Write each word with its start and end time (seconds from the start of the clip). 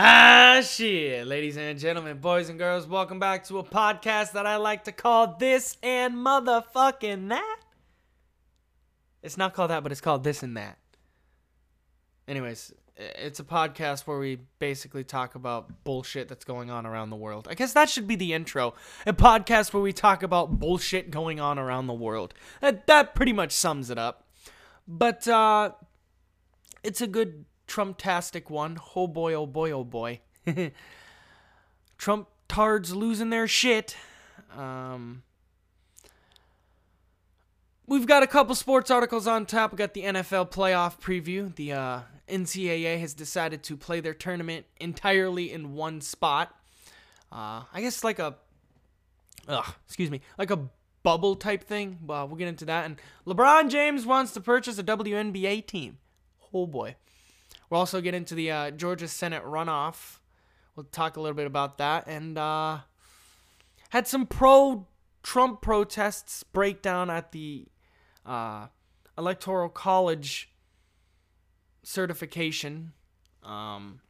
Ah, 0.00 0.62
shit. 0.64 1.26
Ladies 1.26 1.56
and 1.56 1.76
gentlemen, 1.76 2.18
boys 2.18 2.48
and 2.48 2.56
girls, 2.56 2.86
welcome 2.86 3.18
back 3.18 3.42
to 3.48 3.58
a 3.58 3.64
podcast 3.64 4.30
that 4.30 4.46
I 4.46 4.54
like 4.54 4.84
to 4.84 4.92
call 4.92 5.34
This 5.40 5.76
and 5.82 6.14
Motherfucking 6.14 7.30
That. 7.30 7.58
It's 9.24 9.36
not 9.36 9.54
called 9.54 9.70
that, 9.72 9.82
but 9.82 9.90
it's 9.90 10.00
called 10.00 10.22
This 10.22 10.44
and 10.44 10.56
That. 10.56 10.78
Anyways, 12.28 12.72
it's 12.96 13.40
a 13.40 13.42
podcast 13.42 14.02
where 14.06 14.20
we 14.20 14.38
basically 14.60 15.02
talk 15.02 15.34
about 15.34 15.82
bullshit 15.82 16.28
that's 16.28 16.44
going 16.44 16.70
on 16.70 16.86
around 16.86 17.10
the 17.10 17.16
world. 17.16 17.48
I 17.50 17.54
guess 17.54 17.72
that 17.72 17.90
should 17.90 18.06
be 18.06 18.14
the 18.14 18.34
intro. 18.34 18.74
A 19.04 19.12
podcast 19.12 19.72
where 19.72 19.82
we 19.82 19.92
talk 19.92 20.22
about 20.22 20.60
bullshit 20.60 21.10
going 21.10 21.40
on 21.40 21.58
around 21.58 21.88
the 21.88 21.92
world. 21.92 22.34
That, 22.60 22.86
that 22.86 23.16
pretty 23.16 23.32
much 23.32 23.50
sums 23.50 23.90
it 23.90 23.98
up. 23.98 24.28
But, 24.86 25.26
uh, 25.26 25.72
it's 26.84 27.00
a 27.00 27.08
good 27.08 27.46
Trump-tastic 27.68 28.50
one. 28.50 28.78
Oh 28.96 29.06
boy, 29.06 29.34
oh 29.34 29.46
boy, 29.46 29.70
oh 29.70 29.84
boy. 29.84 30.20
Trump 31.98 32.28
tards 32.48 32.94
losing 32.94 33.30
their 33.30 33.46
shit. 33.46 33.96
Um, 34.56 35.22
we've 37.86 38.06
got 38.06 38.22
a 38.22 38.26
couple 38.26 38.54
sports 38.54 38.90
articles 38.90 39.26
on 39.26 39.46
top. 39.46 39.72
We 39.72 39.76
got 39.76 39.94
the 39.94 40.02
NFL 40.02 40.50
playoff 40.50 41.00
preview. 41.00 41.54
The 41.54 41.72
uh, 41.72 42.00
NCAA 42.28 42.98
has 43.00 43.14
decided 43.14 43.62
to 43.64 43.76
play 43.76 44.00
their 44.00 44.14
tournament 44.14 44.66
entirely 44.80 45.52
in 45.52 45.74
one 45.74 46.00
spot. 46.00 46.54
Uh, 47.30 47.62
I 47.72 47.80
guess 47.80 48.02
like 48.02 48.18
a, 48.18 48.36
ugh, 49.46 49.74
excuse 49.86 50.10
me, 50.10 50.22
like 50.38 50.50
a 50.50 50.68
bubble 51.02 51.36
type 51.36 51.64
thing. 51.64 51.98
Well, 52.06 52.26
we'll 52.28 52.36
get 52.36 52.48
into 52.48 52.64
that. 52.66 52.86
And 52.86 52.96
LeBron 53.26 53.70
James 53.70 54.06
wants 54.06 54.32
to 54.32 54.40
purchase 54.40 54.78
a 54.78 54.82
WNBA 54.82 55.66
team. 55.66 55.98
Oh 56.52 56.66
boy. 56.66 56.96
We'll 57.70 57.80
also 57.80 58.00
get 58.00 58.14
into 58.14 58.34
the 58.34 58.50
uh, 58.50 58.70
Georgia 58.70 59.08
Senate 59.08 59.44
runoff. 59.44 60.18
We'll 60.74 60.86
talk 60.86 61.16
a 61.16 61.20
little 61.20 61.36
bit 61.36 61.46
about 61.46 61.78
that. 61.78 62.06
And 62.06 62.38
uh, 62.38 62.78
had 63.90 64.06
some 64.06 64.26
pro 64.26 64.86
Trump 65.22 65.60
protests 65.60 66.42
breakdown 66.42 67.10
at 67.10 67.32
the 67.32 67.66
uh, 68.24 68.68
Electoral 69.16 69.68
College 69.68 70.50
certification. 71.82 72.92
Um, 73.42 74.00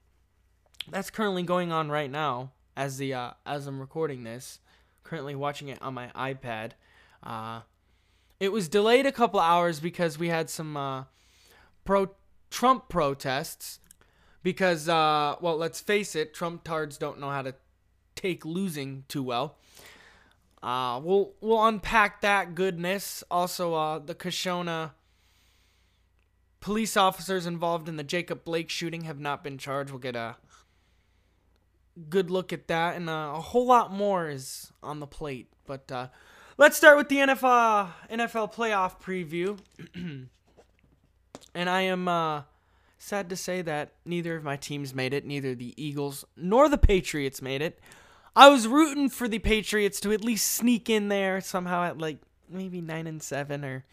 that's 0.90 1.10
currently 1.10 1.42
going 1.42 1.72
on 1.72 1.90
right 1.90 2.10
now 2.10 2.52
as 2.76 2.98
the 2.98 3.14
uh, 3.14 3.30
as 3.44 3.66
I'm 3.66 3.80
recording 3.80 4.24
this. 4.24 4.60
Currently 5.04 5.34
watching 5.34 5.68
it 5.68 5.80
on 5.80 5.94
my 5.94 6.08
iPad. 6.14 6.72
Uh, 7.22 7.60
it 8.38 8.52
was 8.52 8.68
delayed 8.68 9.06
a 9.06 9.12
couple 9.12 9.40
hours 9.40 9.80
because 9.80 10.18
we 10.18 10.28
had 10.28 10.48
some 10.50 10.76
uh, 10.76 11.04
pro 11.84 12.10
Trump 12.50 12.88
protests 12.88 13.80
because, 14.42 14.88
uh, 14.88 15.36
well, 15.40 15.56
let's 15.56 15.80
face 15.80 16.14
it, 16.14 16.34
Trump 16.34 16.64
tards 16.64 16.98
don't 16.98 17.20
know 17.20 17.30
how 17.30 17.42
to 17.42 17.54
take 18.14 18.44
losing 18.44 19.04
too 19.08 19.22
well. 19.22 19.56
Uh, 20.62 21.00
we'll 21.02 21.34
we'll 21.40 21.64
unpack 21.64 22.20
that 22.20 22.54
goodness. 22.54 23.22
Also, 23.30 23.74
uh, 23.74 23.98
the 23.98 24.14
Kenosha 24.14 24.92
police 26.60 26.96
officers 26.96 27.46
involved 27.46 27.88
in 27.88 27.96
the 27.96 28.02
Jacob 28.02 28.44
Blake 28.44 28.68
shooting 28.68 29.02
have 29.02 29.20
not 29.20 29.44
been 29.44 29.56
charged. 29.56 29.90
We'll 29.90 30.00
get 30.00 30.16
a 30.16 30.36
good 32.08 32.30
look 32.30 32.52
at 32.52 32.68
that, 32.68 32.96
and 32.96 33.08
uh, 33.08 33.34
a 33.36 33.40
whole 33.40 33.66
lot 33.66 33.92
more 33.92 34.28
is 34.28 34.72
on 34.82 34.98
the 34.98 35.06
plate. 35.06 35.48
But 35.64 35.90
uh, 35.92 36.08
let's 36.56 36.76
start 36.76 36.96
with 36.96 37.08
the 37.08 37.16
NFL 37.18 37.90
NFL 38.10 38.52
playoff 38.52 39.00
preview. 39.00 39.58
and 41.54 41.68
I 41.68 41.82
am 41.82 42.08
uh, 42.08 42.42
sad 42.98 43.28
to 43.30 43.36
say 43.36 43.62
that 43.62 43.92
neither 44.04 44.36
of 44.36 44.44
my 44.44 44.56
teams 44.56 44.94
made 44.94 45.12
it. 45.12 45.24
Neither 45.24 45.54
the 45.54 45.74
Eagles 45.82 46.24
nor 46.36 46.68
the 46.68 46.78
Patriots 46.78 47.40
made 47.40 47.62
it. 47.62 47.80
I 48.36 48.48
was 48.48 48.68
rooting 48.68 49.08
for 49.08 49.26
the 49.26 49.38
Patriots 49.38 50.00
to 50.00 50.12
at 50.12 50.24
least 50.24 50.50
sneak 50.50 50.88
in 50.88 51.08
there 51.08 51.40
somehow 51.40 51.84
at 51.84 51.98
like 51.98 52.18
maybe 52.48 52.80
nine 52.80 53.06
and 53.06 53.22
seven 53.22 53.64
or 53.64 53.84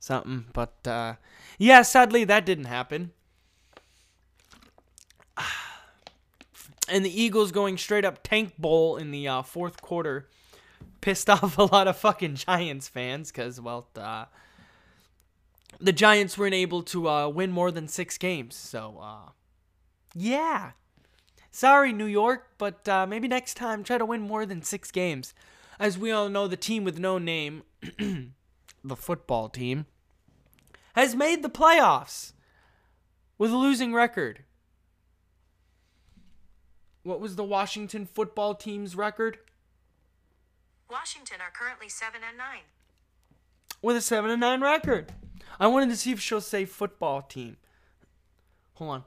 something. 0.00 0.46
But 0.52 0.74
uh, 0.86 1.14
yeah, 1.58 1.82
sadly 1.82 2.24
that 2.24 2.46
didn't 2.46 2.64
happen. 2.64 3.12
And 6.88 7.04
the 7.04 7.22
Eagles 7.22 7.52
going 7.52 7.78
straight 7.78 8.04
up 8.04 8.22
tank 8.24 8.54
bowl 8.58 8.96
in 8.96 9.12
the 9.12 9.26
uh, 9.26 9.42
fourth 9.42 9.80
quarter 9.80 10.28
pissed 11.00 11.30
off 11.30 11.56
a 11.56 11.62
lot 11.62 11.86
of 11.86 11.96
fucking 11.96 12.34
Giants 12.34 12.88
fans 12.88 13.30
because 13.30 13.60
well, 13.60 13.86
the 15.80 15.92
Giants 15.92 16.38
weren't 16.38 16.54
able 16.54 16.82
to 16.84 17.08
uh, 17.08 17.28
win 17.28 17.50
more 17.50 17.70
than 17.70 17.88
six 17.88 18.18
games. 18.18 18.54
So, 18.54 18.98
uh, 19.00 19.30
yeah. 20.14 20.72
Sorry, 21.50 21.92
New 21.92 22.06
York, 22.06 22.48
but 22.56 22.88
uh, 22.88 23.06
maybe 23.06 23.28
next 23.28 23.54
time 23.54 23.84
try 23.84 23.98
to 23.98 24.06
win 24.06 24.22
more 24.22 24.46
than 24.46 24.62
six 24.62 24.90
games. 24.90 25.34
As 25.78 25.98
we 25.98 26.10
all 26.10 26.28
know, 26.28 26.46
the 26.46 26.56
team 26.56 26.84
with 26.84 26.98
no 26.98 27.18
name, 27.18 27.62
the 27.98 28.96
football 28.96 29.48
team, 29.48 29.86
has 30.94 31.14
made 31.14 31.42
the 31.42 31.50
playoffs 31.50 32.32
with 33.36 33.50
a 33.50 33.56
losing 33.56 33.92
record. 33.92 34.44
What 37.02 37.20
was 37.20 37.36
the 37.36 37.44
Washington 37.44 38.06
football 38.06 38.54
team's 38.54 38.94
record? 38.94 39.38
Washington 40.88 41.38
are 41.40 41.50
currently 41.50 41.88
7 41.88 42.20
and 42.26 42.38
9. 42.38 42.46
With 43.82 43.96
a 43.96 44.00
7 44.00 44.30
and 44.30 44.40
9 44.40 44.60
record. 44.60 45.12
I 45.60 45.66
wanted 45.66 45.90
to 45.90 45.96
see 45.96 46.12
if 46.12 46.20
she'll 46.20 46.40
say 46.40 46.64
football 46.64 47.22
team. 47.22 47.56
Hold 48.74 48.90
on. 48.90 49.04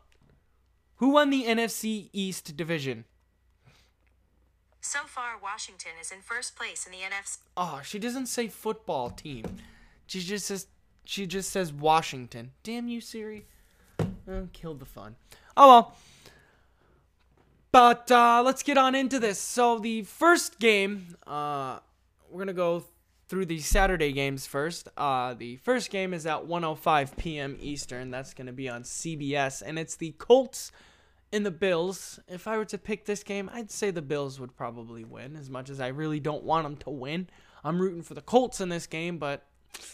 Who 0.98 1.10
won 1.10 1.30
the 1.30 1.46
NFC 1.46 2.10
East 2.14 2.56
division? 2.56 3.06
So 4.80 5.00
far, 5.08 5.38
Washington 5.42 5.94
is 6.00 6.12
in 6.12 6.20
first 6.22 6.56
place 6.56 6.86
in 6.86 6.92
the 6.92 7.00
NFC. 7.00 7.40
Oh, 7.58 7.82
she 7.84 7.98
doesn't 7.98 8.28
say 8.28 8.48
football 8.48 9.10
team. 9.10 9.46
She 10.06 10.22
just 10.22 10.46
says 10.46 10.68
she 11.04 11.26
just 11.26 11.50
says 11.50 11.74
Washington. 11.74 12.52
Damn 12.64 12.88
you, 12.88 13.02
Siri. 13.02 13.46
Oh, 14.00 14.48
killed 14.54 14.80
the 14.80 14.86
fun. 14.86 15.16
Oh 15.58 15.68
well. 15.68 15.96
But 17.72 18.10
uh, 18.12 18.42
let's 18.46 18.64
get 18.64 18.78
on 18.78 18.96
into 18.96 19.20
this. 19.20 19.40
So 19.40 19.80
the 19.80 20.04
first 20.04 20.60
game, 20.60 21.18
uh, 21.28 21.80
we're 22.30 22.40
gonna 22.40 22.54
go 22.54 22.86
through 23.28 23.46
the 23.46 23.60
Saturday 23.60 24.12
games 24.12 24.46
first. 24.46 24.90
Uh, 24.96 25.34
the 25.34 25.58
first 25.58 25.90
game 25.90 26.14
is 26.14 26.26
at 26.26 26.46
1:05 26.46 27.18
p.m. 27.18 27.58
Eastern. 27.60 28.12
That's 28.12 28.34
going 28.34 28.48
to 28.48 28.54
be 28.54 28.70
on 28.70 28.84
CBS, 28.84 29.62
and 29.66 29.80
it's 29.80 29.96
the 29.96 30.12
Colts 30.12 30.72
and 31.32 31.46
the 31.46 31.52
Bills. 31.52 32.20
If 32.28 32.48
I 32.48 32.58
were 32.58 32.66
to 32.66 32.78
pick 32.78 33.06
this 33.06 33.24
game, 33.24 33.50
I'd 33.54 33.72
say 33.72 33.92
the 33.92 34.02
Bills 34.02 34.40
would 34.40 34.56
probably 34.56 35.04
win. 35.04 35.36
As 35.36 35.50
much 35.50 35.70
as 35.70 35.80
I 35.80 35.88
really 35.88 36.20
don't 36.20 36.44
want 36.44 36.66
them 36.66 36.78
to 36.78 36.90
win, 36.90 37.28
I'm 37.64 37.80
rooting 37.80 38.04
for 38.04 38.14
the 38.14 38.22
Colts 38.22 38.62
in 38.62 38.70
this 38.70 38.88
game, 38.88 39.18
but 39.18 39.46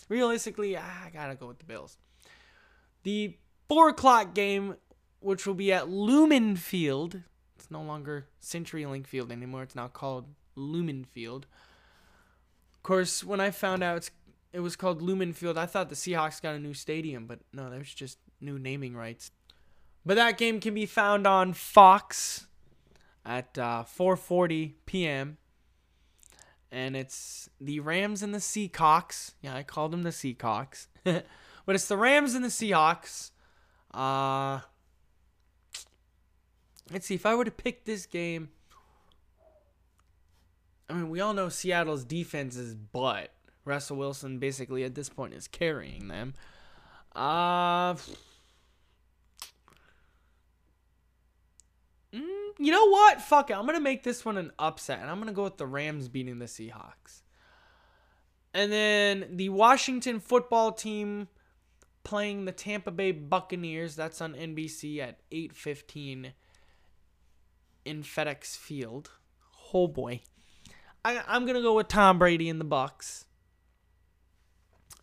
realistically, 0.09 0.77
I 0.77 1.09
gotta 1.13 1.35
go 1.35 1.47
with 1.47 1.59
the 1.59 1.65
Bills. 1.65 1.97
The 3.03 3.37
four 3.67 3.89
o'clock 3.89 4.35
game, 4.35 4.75
which 5.21 5.47
will 5.47 5.55
be 5.55 5.71
at 5.71 5.89
Lumen 5.89 6.55
Field. 6.55 7.21
It's 7.55 7.71
no 7.71 7.81
longer 7.81 8.27
CenturyLink 8.41 9.07
Field 9.07 9.31
anymore. 9.31 9.63
It's 9.63 9.75
now 9.75 9.87
called 9.87 10.25
Lumen 10.55 11.05
Field. 11.05 11.47
Of 12.81 12.83
course, 12.83 13.23
when 13.23 13.39
I 13.39 13.51
found 13.51 13.83
out 13.83 14.09
it 14.51 14.61
was 14.61 14.75
called 14.75 15.03
Lumen 15.03 15.33
Field, 15.33 15.55
I 15.55 15.67
thought 15.67 15.89
the 15.89 15.95
Seahawks 15.95 16.41
got 16.41 16.55
a 16.55 16.59
new 16.59 16.73
stadium, 16.73 17.27
but 17.27 17.41
no, 17.53 17.69
there's 17.69 17.93
just 17.93 18.17
new 18.39 18.57
naming 18.57 18.95
rights. 18.95 19.29
But 20.03 20.15
that 20.15 20.39
game 20.39 20.59
can 20.59 20.73
be 20.73 20.87
found 20.87 21.27
on 21.27 21.53
Fox 21.53 22.47
at 23.23 23.55
uh, 23.55 23.83
4:40 23.83 24.73
p.m. 24.87 25.37
And 26.71 26.95
it's 26.95 27.51
the 27.59 27.81
Rams 27.81 28.23
and 28.23 28.33
the 28.33 28.39
Seahawks. 28.39 29.33
Yeah, 29.43 29.55
I 29.55 29.61
called 29.61 29.91
them 29.91 30.01
the 30.01 30.09
Seahawks. 30.09 30.87
but 31.03 31.25
it's 31.67 31.87
the 31.87 31.97
Rams 31.97 32.33
and 32.33 32.43
the 32.43 32.49
Seahawks. 32.49 33.29
Uh, 33.93 34.61
let's 36.91 37.05
see 37.05 37.13
if 37.13 37.27
I 37.27 37.35
were 37.35 37.45
to 37.45 37.51
pick 37.51 37.85
this 37.85 38.07
game 38.07 38.49
I 40.91 40.93
mean, 40.93 41.09
we 41.09 41.21
all 41.21 41.33
know 41.33 41.47
Seattle's 41.47 42.03
defense 42.03 42.57
is 42.57 42.75
butt. 42.75 43.31
Russell 43.63 43.95
Wilson 43.95 44.39
basically 44.39 44.83
at 44.83 44.93
this 44.93 45.07
point 45.07 45.33
is 45.33 45.47
carrying 45.47 46.09
them. 46.09 46.33
Uh, 47.15 47.93
mm, 47.93 48.19
you 52.13 52.71
know 52.71 52.89
what? 52.89 53.21
Fuck 53.21 53.51
it. 53.51 53.53
I'm 53.53 53.65
going 53.65 53.77
to 53.77 53.81
make 53.81 54.03
this 54.03 54.25
one 54.25 54.37
an 54.37 54.51
upset, 54.59 54.99
and 54.99 55.09
I'm 55.09 55.17
going 55.17 55.27
to 55.27 55.33
go 55.33 55.43
with 55.43 55.57
the 55.57 55.67
Rams 55.67 56.09
beating 56.09 56.39
the 56.39 56.45
Seahawks. 56.45 57.21
And 58.53 58.69
then 58.69 59.37
the 59.37 59.47
Washington 59.47 60.19
football 60.19 60.73
team 60.73 61.29
playing 62.03 62.43
the 62.43 62.51
Tampa 62.51 62.91
Bay 62.91 63.13
Buccaneers. 63.13 63.95
That's 63.95 64.19
on 64.19 64.33
NBC 64.33 64.99
at 64.99 65.19
8:15 65.31 66.33
in 67.85 68.03
FedEx 68.03 68.57
Field. 68.57 69.11
Oh 69.73 69.87
boy. 69.87 70.21
I, 71.03 71.21
I'm 71.27 71.45
gonna 71.45 71.61
go 71.61 71.75
with 71.75 71.87
Tom 71.87 72.19
Brady 72.19 72.49
in 72.49 72.59
the 72.59 72.65
Bucs. 72.65 73.25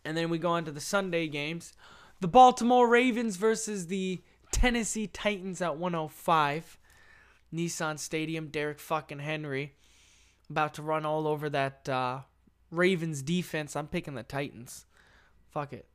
And 0.05 0.15
then 0.15 0.29
we 0.29 0.37
go 0.37 0.49
on 0.49 0.65
to 0.65 0.71
the 0.71 0.79
Sunday 0.79 1.27
games. 1.27 1.73
The 2.21 2.27
Baltimore 2.27 2.87
Ravens 2.87 3.35
versus 3.35 3.87
the 3.87 4.21
Tennessee 4.51 5.07
Titans 5.07 5.61
at 5.61 5.77
105. 5.77 6.77
Nissan 7.53 7.99
Stadium. 7.99 8.47
Derrick 8.47 8.79
fucking 8.79 9.19
Henry 9.19 9.75
about 10.49 10.73
to 10.75 10.81
run 10.81 11.05
all 11.05 11.27
over 11.27 11.49
that 11.49 11.87
uh, 11.87 12.21
Ravens 12.71 13.21
defense. 13.21 13.75
I'm 13.75 13.87
picking 13.87 14.15
the 14.15 14.23
Titans. 14.23 14.85
Fuck 15.51 15.73
it. 15.73 15.87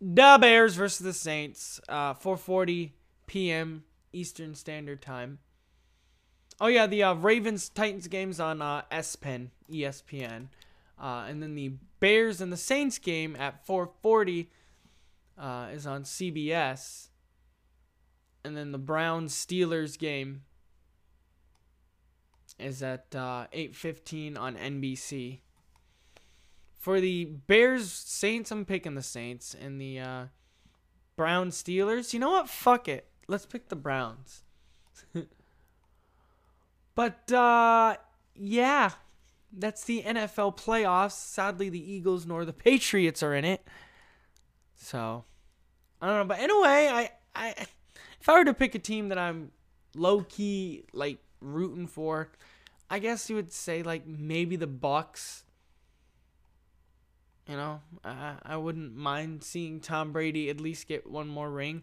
The 0.00 0.38
Bears 0.40 0.74
versus 0.74 1.04
the 1.04 1.12
Saints. 1.12 1.80
Uh, 1.88 2.14
4:40 2.14 2.92
p.m. 3.26 3.84
Eastern 4.12 4.54
Standard 4.54 5.00
Time. 5.00 5.38
Oh 6.62 6.68
yeah, 6.68 6.86
the 6.86 7.02
uh, 7.02 7.14
Ravens 7.14 7.68
Titans 7.68 8.06
games 8.06 8.38
on 8.38 8.62
uh, 8.62 8.82
ESPN, 8.92 9.48
ESPN, 9.68 10.46
uh, 10.96 11.26
and 11.28 11.42
then 11.42 11.56
the 11.56 11.72
Bears 11.98 12.40
and 12.40 12.52
the 12.52 12.56
Saints 12.56 12.98
game 12.98 13.34
at 13.34 13.66
4:40 13.66 14.46
uh, 15.36 15.70
is 15.72 15.88
on 15.88 16.04
CBS, 16.04 17.08
and 18.44 18.56
then 18.56 18.70
the 18.70 18.78
Browns 18.78 19.34
Steelers 19.34 19.98
game 19.98 20.42
is 22.60 22.80
at 22.80 23.12
uh, 23.12 23.48
8:15 23.52 24.38
on 24.38 24.54
NBC. 24.54 25.40
For 26.78 27.00
the 27.00 27.24
Bears 27.24 27.90
Saints, 27.90 28.52
I'm 28.52 28.64
picking 28.64 28.94
the 28.94 29.02
Saints, 29.02 29.52
and 29.60 29.80
the 29.80 29.98
uh, 29.98 30.24
Browns 31.16 31.60
Steelers. 31.60 32.12
You 32.12 32.20
know 32.20 32.30
what? 32.30 32.48
Fuck 32.48 32.86
it. 32.86 33.08
Let's 33.26 33.46
pick 33.46 33.68
the 33.68 33.74
Browns. 33.74 34.44
but 36.94 37.30
uh, 37.32 37.96
yeah, 38.34 38.90
that's 39.52 39.84
the 39.84 40.02
NFL 40.02 40.56
playoffs. 40.56 41.12
Sadly, 41.12 41.68
the 41.68 41.92
Eagles 41.92 42.26
nor 42.26 42.44
the 42.44 42.52
Patriots 42.52 43.22
are 43.22 43.34
in 43.34 43.44
it. 43.44 43.66
So 44.76 45.24
I 46.00 46.06
don't 46.06 46.16
know, 46.16 46.24
but 46.24 46.40
anyway, 46.40 46.88
I 46.90 47.10
I 47.34 47.54
if 48.20 48.28
I 48.28 48.38
were 48.38 48.44
to 48.44 48.54
pick 48.54 48.74
a 48.74 48.78
team 48.78 49.08
that 49.08 49.18
I'm 49.18 49.52
low 49.94 50.22
key 50.22 50.84
like 50.92 51.18
rooting 51.40 51.86
for, 51.86 52.30
I 52.90 52.98
guess 52.98 53.30
you 53.30 53.36
would 53.36 53.52
say 53.52 53.82
like 53.82 54.06
maybe 54.06 54.56
the 54.56 54.66
Bucs. 54.66 55.44
You 57.48 57.56
know, 57.56 57.80
I 58.04 58.34
I 58.42 58.56
wouldn't 58.56 58.96
mind 58.96 59.44
seeing 59.44 59.80
Tom 59.80 60.12
Brady 60.12 60.50
at 60.50 60.60
least 60.60 60.88
get 60.88 61.08
one 61.08 61.28
more 61.28 61.50
ring. 61.50 61.82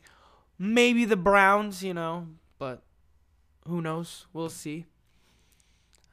Maybe 0.58 1.06
the 1.06 1.16
Browns, 1.16 1.84
you 1.84 1.94
know, 1.94 2.28
but 2.58 2.84
who 3.66 3.82
knows? 3.82 4.26
We'll 4.34 4.50
see. 4.50 4.86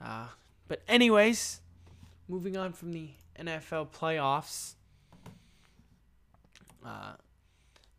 Uh, 0.01 0.27
but 0.69 0.83
anyways, 0.89 1.61
moving 2.29 2.57
on 2.57 2.73
from 2.73 2.93
the 2.93 3.11
NFL 3.39 3.89
playoffs. 3.91 4.75
Uh, 6.85 7.15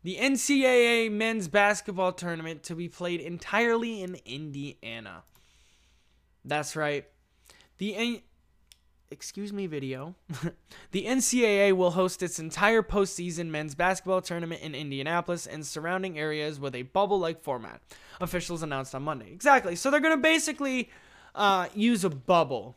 the 0.02 0.16
NCAA 0.16 1.10
men's 1.10 1.48
basketball 1.48 2.12
tournament 2.12 2.62
to 2.64 2.74
be 2.74 2.88
played 2.88 3.20
entirely 3.20 4.02
in 4.02 4.16
Indiana. 4.24 5.22
That's 6.44 6.76
right. 6.76 7.04
The 7.78 7.94
N- 7.94 8.22
excuse 9.10 9.52
me 9.52 9.66
video. 9.66 10.14
the 10.92 11.04
NCAA 11.04 11.72
will 11.72 11.90
host 11.90 12.22
its 12.22 12.38
entire 12.38 12.82
postseason 12.82 13.48
men's 13.48 13.74
basketball 13.74 14.22
tournament 14.22 14.62
in 14.62 14.74
Indianapolis 14.74 15.46
and 15.46 15.66
surrounding 15.66 16.18
areas 16.18 16.60
with 16.60 16.74
a 16.74 16.82
bubble-like 16.82 17.42
format. 17.42 17.80
Officials 18.20 18.62
announced 18.62 18.94
on 18.94 19.02
Monday. 19.02 19.30
Exactly. 19.32 19.76
So 19.76 19.90
they're 19.90 20.00
going 20.00 20.16
to 20.16 20.22
basically 20.22 20.90
uh, 21.34 21.68
use 21.74 22.04
a 22.04 22.10
bubble, 22.10 22.76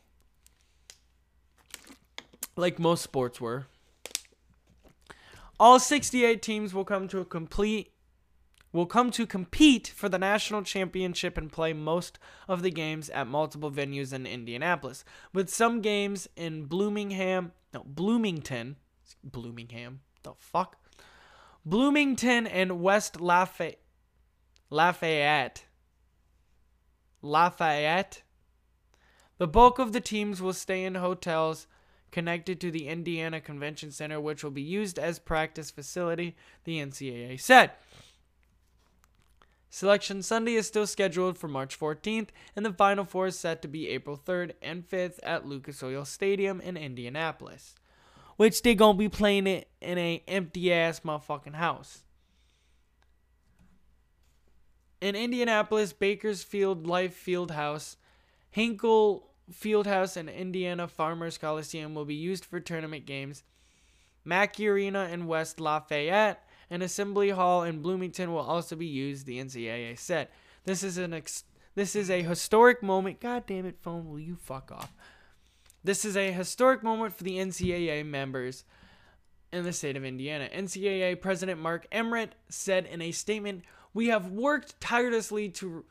like 2.55 2.79
most 2.79 3.01
sports 3.01 3.39
were. 3.39 3.65
All 5.59 5.79
68 5.79 6.41
teams 6.41 6.73
will 6.73 6.85
come 6.85 7.07
to 7.09 7.19
a 7.19 7.25
complete 7.25 7.91
will 8.73 8.85
come 8.85 9.11
to 9.11 9.25
compete 9.25 9.91
for 9.95 10.07
the 10.09 10.17
national 10.17 10.63
championship 10.63 11.37
and 11.37 11.51
play 11.51 11.73
most 11.73 12.17
of 12.47 12.61
the 12.61 12.71
games 12.71 13.09
at 13.09 13.27
multiple 13.27 13.71
venues 13.71 14.13
in 14.13 14.25
Indianapolis, 14.25 15.03
with 15.33 15.49
some 15.49 15.81
games 15.81 16.27
in 16.35 16.65
Bloomington, 16.65 17.51
no, 17.73 17.83
Bloomington, 17.85 18.77
Bloomington, 19.23 19.99
the 20.23 20.33
fuck? 20.37 20.77
Bloomington 21.65 22.47
and 22.47 22.81
West 22.81 23.19
Lafayette. 23.21 23.79
Lafayette. 24.69 25.65
Lafayette. 27.21 28.23
The 29.41 29.47
bulk 29.47 29.79
of 29.79 29.91
the 29.91 29.99
teams 29.99 30.39
will 30.39 30.53
stay 30.53 30.83
in 30.83 30.93
hotels 30.93 31.65
connected 32.11 32.61
to 32.61 32.69
the 32.69 32.87
Indiana 32.87 33.41
Convention 33.41 33.89
Center, 33.89 34.21
which 34.21 34.43
will 34.43 34.51
be 34.51 34.61
used 34.61 34.99
as 34.99 35.17
practice 35.17 35.71
facility, 35.71 36.35
the 36.63 36.77
NCAA 36.77 37.41
said. 37.41 37.71
Selection 39.71 40.21
Sunday 40.21 40.53
is 40.53 40.67
still 40.67 40.85
scheduled 40.85 41.39
for 41.39 41.47
March 41.47 41.79
14th, 41.79 42.27
and 42.55 42.63
the 42.63 42.71
Final 42.71 43.03
Four 43.03 43.25
is 43.25 43.39
set 43.39 43.63
to 43.63 43.67
be 43.67 43.89
April 43.89 44.15
3rd 44.15 44.51
and 44.61 44.87
5th 44.87 45.17
at 45.23 45.47
Lucas 45.47 45.81
Oil 45.81 46.05
Stadium 46.05 46.61
in 46.61 46.77
Indianapolis, 46.77 47.73
which 48.37 48.61
they 48.61 48.75
gonna 48.75 48.95
be 48.95 49.09
playing 49.09 49.47
it 49.47 49.67
in 49.81 49.97
a 49.97 50.21
empty 50.27 50.71
ass 50.71 50.99
motherfucking 50.99 51.55
house. 51.55 52.03
In 55.01 55.15
Indianapolis, 55.15 55.93
Bakersfield 55.93 56.85
Life 56.85 57.19
Fieldhouse, 57.25 57.95
Hinkle 58.51 59.30
Fieldhouse, 59.51 60.17
and 60.17 60.29
Indiana 60.29 60.87
Farmers 60.87 61.37
Coliseum 61.37 61.93
will 61.93 62.05
be 62.05 62.15
used 62.15 62.45
for 62.45 62.59
tournament 62.59 63.05
games. 63.05 63.43
Mackey 64.23 64.67
Arena 64.67 65.09
in 65.11 65.27
West 65.27 65.59
Lafayette 65.59 66.43
and 66.69 66.83
Assembly 66.83 67.29
Hall 67.29 67.63
in 67.63 67.81
Bloomington 67.81 68.31
will 68.31 68.39
also 68.39 68.75
be 68.75 68.85
used, 68.85 69.25
the 69.25 69.39
NCAA 69.39 69.97
said. 69.97 70.29
This 70.63 70.83
is 70.83 70.97
an 70.97 71.13
ex- 71.13 71.43
this 71.75 71.95
is 71.95 72.09
a 72.09 72.21
historic 72.21 72.83
moment. 72.83 73.19
God 73.19 73.45
damn 73.45 73.65
it, 73.65 73.79
phone, 73.81 74.09
will 74.09 74.19
you 74.19 74.35
fuck 74.35 74.71
off? 74.71 74.93
This 75.83 76.05
is 76.05 76.15
a 76.15 76.31
historic 76.31 76.83
moment 76.83 77.15
for 77.15 77.23
the 77.23 77.37
NCAA 77.37 78.05
members 78.05 78.63
in 79.51 79.63
the 79.63 79.73
state 79.73 79.97
of 79.97 80.05
Indiana. 80.05 80.49
NCAA 80.53 81.19
President 81.19 81.59
Mark 81.59 81.87
Emmert 81.91 82.35
said 82.49 82.85
in 82.85 83.01
a 83.01 83.11
statement, 83.11 83.63
"We 83.93 84.07
have 84.07 84.29
worked 84.29 84.79
tirelessly 84.79 85.49
to 85.49 85.85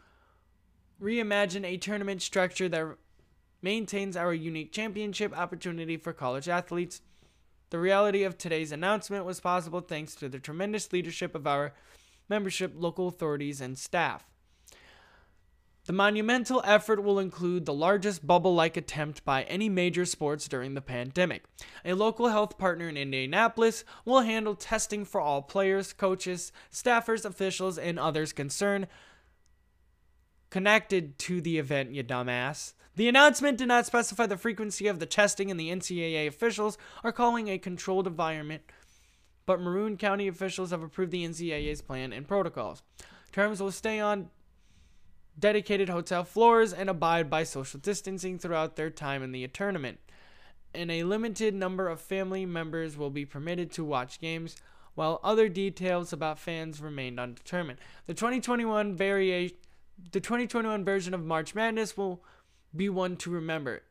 reimagine 1.01 1.65
a 1.65 1.77
tournament 1.77 2.23
structure 2.23 2.69
that 2.69 2.97
maintains 3.62 4.17
our 4.17 4.33
unique 4.33 4.73
championship 4.73 5.37
opportunity 5.37 5.97
for 5.97 6.12
college 6.12 6.49
athletes. 6.49 7.01
The 7.71 7.79
reality 7.79 8.25
of 8.25 8.37
today's 8.37 8.73
announcement 8.73 9.25
was 9.25 9.41
possible 9.41 9.81
thanks 9.81 10.15
to 10.17 10.29
the 10.29 10.39
tremendous 10.39 10.93
leadership 10.93 11.35
of 11.35 11.47
our 11.47 11.73
membership, 12.29 12.73
local 12.77 13.09
authorities, 13.09 13.61
and 13.61 13.79
staff. 13.79 14.25
The 15.87 15.93
monumental 15.93 16.62
effort 16.65 17.03
will 17.03 17.19
include 17.19 17.65
the 17.65 17.73
largest 17.73 18.27
bubble 18.27 18.55
like 18.55 18.77
attempt 18.77 19.25
by 19.25 19.43
any 19.44 19.69
major 19.69 20.05
sports 20.05 20.46
during 20.46 20.75
the 20.75 20.81
pandemic. 20.81 21.44
A 21.84 21.94
local 21.94 22.29
health 22.29 22.58
partner 22.58 22.89
in 22.89 22.96
Indianapolis 22.96 23.84
will 24.05 24.20
handle 24.20 24.55
testing 24.55 25.05
for 25.05 25.20
all 25.20 25.43
players, 25.43 25.93
coaches, 25.93 26.53
staffers, 26.70 27.25
officials, 27.25 27.79
and 27.79 27.99
others 27.99 28.32
concerned 28.32 28.87
connected 30.51 31.19
to 31.19 31.41
the 31.41 31.58
event, 31.58 31.93
you 31.93 32.05
dumbass. 32.05 32.75
The 33.01 33.09
announcement 33.09 33.57
did 33.57 33.69
not 33.69 33.87
specify 33.87 34.27
the 34.27 34.37
frequency 34.37 34.87
of 34.87 34.99
the 34.99 35.07
testing, 35.07 35.51
and 35.51 35.59
the 35.59 35.71
NCAA 35.71 36.27
officials 36.27 36.77
are 37.03 37.13
calling 37.13 37.49
a 37.49 37.57
controlled 37.57 38.07
environment, 38.07 38.63
but 39.47 39.59
Marion 39.59 39.97
County 39.97 40.29
officials 40.29 40.71
have 40.71 40.83
approved 40.83 41.11
the 41.11 41.27
NCAA's 41.27 41.81
plan 41.81 42.13
and 42.13 42.29
protocols. 42.29 42.83
Terms 43.33 43.63
will 43.63 43.73
stay 43.73 44.01
on 44.01 44.29
dedicated 45.39 45.89
hotel 45.89 46.25
floors 46.25 46.75
and 46.75 46.91
abide 46.91 47.31
by 47.31 47.43
social 47.43 47.81
distancing 47.81 48.39
throughout 48.39 48.77
their 48.77 48.91
time 48.91 49.23
in 49.23 49.33
the 49.33 49.49
tournament. 49.49 49.99
And 50.75 50.91
a 50.91 51.05
limited 51.05 51.55
number 51.55 51.89
of 51.89 52.03
family 52.03 52.45
members 52.45 52.99
will 52.99 53.09
be 53.09 53.25
permitted 53.25 53.73
to 53.73 53.83
watch 53.83 54.21
games, 54.21 54.57
while 54.95 55.21
other 55.25 55.49
details 55.49 56.13
about 56.13 56.39
fans 56.39 56.83
remained 56.83 57.19
undetermined. 57.19 57.79
The 58.07 58.13
2021 58.13 58.95
variation 58.95 59.57
the 60.13 60.21
2021 60.21 60.85
version 60.85 61.15
of 61.15 61.25
March 61.25 61.55
Madness 61.55 61.97
will 61.97 62.23
be 62.74 62.89
one 62.89 63.17
to 63.17 63.31
remember, 63.31 63.82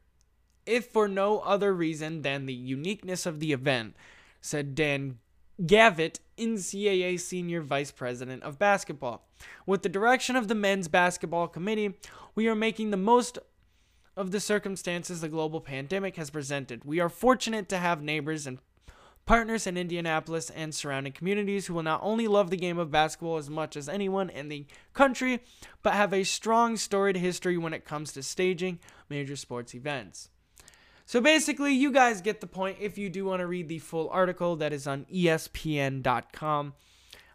if 0.65 0.86
for 0.86 1.07
no 1.07 1.39
other 1.39 1.74
reason 1.74 2.21
than 2.21 2.45
the 2.45 2.53
uniqueness 2.53 3.25
of 3.25 3.39
the 3.39 3.51
event, 3.51 3.95
said 4.41 4.75
Dan 4.75 5.19
Gavitt, 5.65 6.19
NCAA 6.38 7.19
Senior 7.19 7.62
Vice 7.62 7.91
President 7.91 8.43
of 8.43 8.57
Basketball. 8.57 9.27
With 9.65 9.83
the 9.83 9.89
direction 9.89 10.36
of 10.36 10.48
the 10.48 10.55
Men's 10.55 10.88
Basketball 10.88 11.48
Committee, 11.48 11.95
we 12.36 12.48
are 12.48 12.55
making 12.55 12.91
the 12.91 12.98
most 12.98 13.38
of 14.15 14.31
the 14.31 14.39
circumstances 14.39 15.21
the 15.21 15.29
global 15.29 15.62
pandemic 15.62 16.15
has 16.15 16.29
presented. 16.29 16.86
We 16.86 17.00
are 17.00 17.09
fortunate 17.09 17.67
to 17.69 17.77
have 17.77 18.01
neighbors 18.01 18.48
and 18.48 18.59
partners 19.29 19.67
in 19.67 19.77
Indianapolis 19.77 20.50
and 20.50 20.74
surrounding 20.74 21.13
communities 21.13 21.67
who 21.67 21.75
will 21.75 21.83
not 21.83 22.00
only 22.01 22.27
love 22.27 22.50
the 22.50 22.57
game 22.57 22.79
of 22.79 22.89
basketball 22.89 23.38
as 23.38 23.48
much 23.48 23.77
as 23.77 23.88
anyone 23.88 24.27
in 24.27 24.50
the 24.50 24.65
country, 24.95 25.39
but 25.83 25.93
have 25.93 26.12
a 26.12 26.24
strong 26.24 26.75
storied 26.75 27.15
history 27.15 27.55
when 27.55 27.71
it 27.71 27.86
comes 27.86 28.12
to 28.12 28.24
staging 28.24 28.79
major 29.07 29.36
sports 29.36 29.75
events. 29.75 30.29
So 31.05 31.21
basically, 31.21 31.75
you 31.75 31.91
guys 31.91 32.21
get 32.21 32.41
the 32.41 32.48
point 32.48 32.77
if 32.81 32.98
you 32.98 33.07
do 33.07 33.24
want 33.24 33.41
to 33.41 33.45
read 33.45 33.69
the 33.69 33.77
full 33.77 34.09
article 34.09 34.55
that 34.55 34.74
is 34.74 34.88
on 34.88 35.05
ESPN.com. 35.13 36.74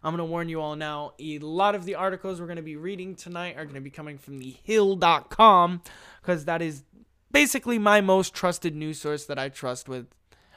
I'm 0.03 0.15
going 0.17 0.17
to 0.17 0.29
warn 0.29 0.49
you 0.49 0.59
all 0.59 0.75
now. 0.75 1.13
A 1.17 1.39
lot 1.39 1.75
of 1.75 1.85
the 1.85 1.95
articles 1.95 2.41
we're 2.41 2.47
going 2.47 2.57
to 2.57 2.61
be 2.61 2.75
reading 2.75 3.15
tonight 3.15 3.55
are 3.55 3.63
going 3.63 3.75
to 3.75 3.79
be 3.79 3.89
coming 3.89 4.17
from 4.17 4.39
the 4.39 4.57
hill.com 4.63 5.81
because 6.21 6.43
that 6.43 6.61
is 6.61 6.83
basically 7.31 7.79
my 7.79 8.01
most 8.01 8.33
trusted 8.33 8.75
news 8.75 8.99
source 8.99 9.23
that 9.27 9.39
I 9.39 9.47
trust 9.47 9.87
with 9.87 10.07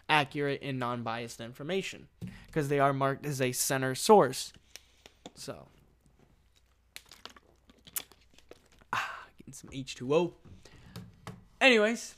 accurate 0.09 0.61
and 0.63 0.79
non 0.79 1.03
biased 1.03 1.41
information 1.41 2.09
because 2.47 2.69
they 2.69 2.79
are 2.79 2.93
marked 2.93 3.27
as 3.27 3.41
a 3.41 3.53
center 3.53 3.95
source. 3.95 4.53
So, 5.35 5.69
ah, 8.93 9.27
getting 9.39 9.55
some 9.55 9.71
H2O. 9.71 10.33
Anyways, 11.61 12.15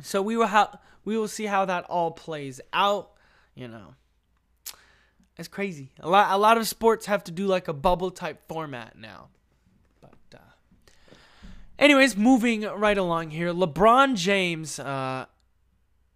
so 0.00 0.22
we 0.22 0.36
will 0.36 0.46
have 0.46 0.78
we 1.04 1.16
will 1.16 1.28
see 1.28 1.46
how 1.46 1.64
that 1.64 1.84
all 1.84 2.10
plays 2.10 2.60
out. 2.72 3.10
You 3.54 3.68
know, 3.68 3.94
it's 5.36 5.48
crazy. 5.48 5.90
A 6.00 6.08
lot 6.08 6.32
a 6.32 6.38
lot 6.38 6.58
of 6.58 6.66
sports 6.66 7.06
have 7.06 7.24
to 7.24 7.32
do 7.32 7.46
like 7.46 7.68
a 7.68 7.72
bubble 7.72 8.10
type 8.10 8.40
format 8.48 8.96
now. 8.98 9.28
But 10.00 10.14
uh, 10.34 11.14
anyways, 11.78 12.16
moving 12.16 12.62
right 12.62 12.98
along 12.98 13.30
here, 13.30 13.52
LeBron 13.52 14.16
James, 14.16 14.78
uh, 14.78 15.26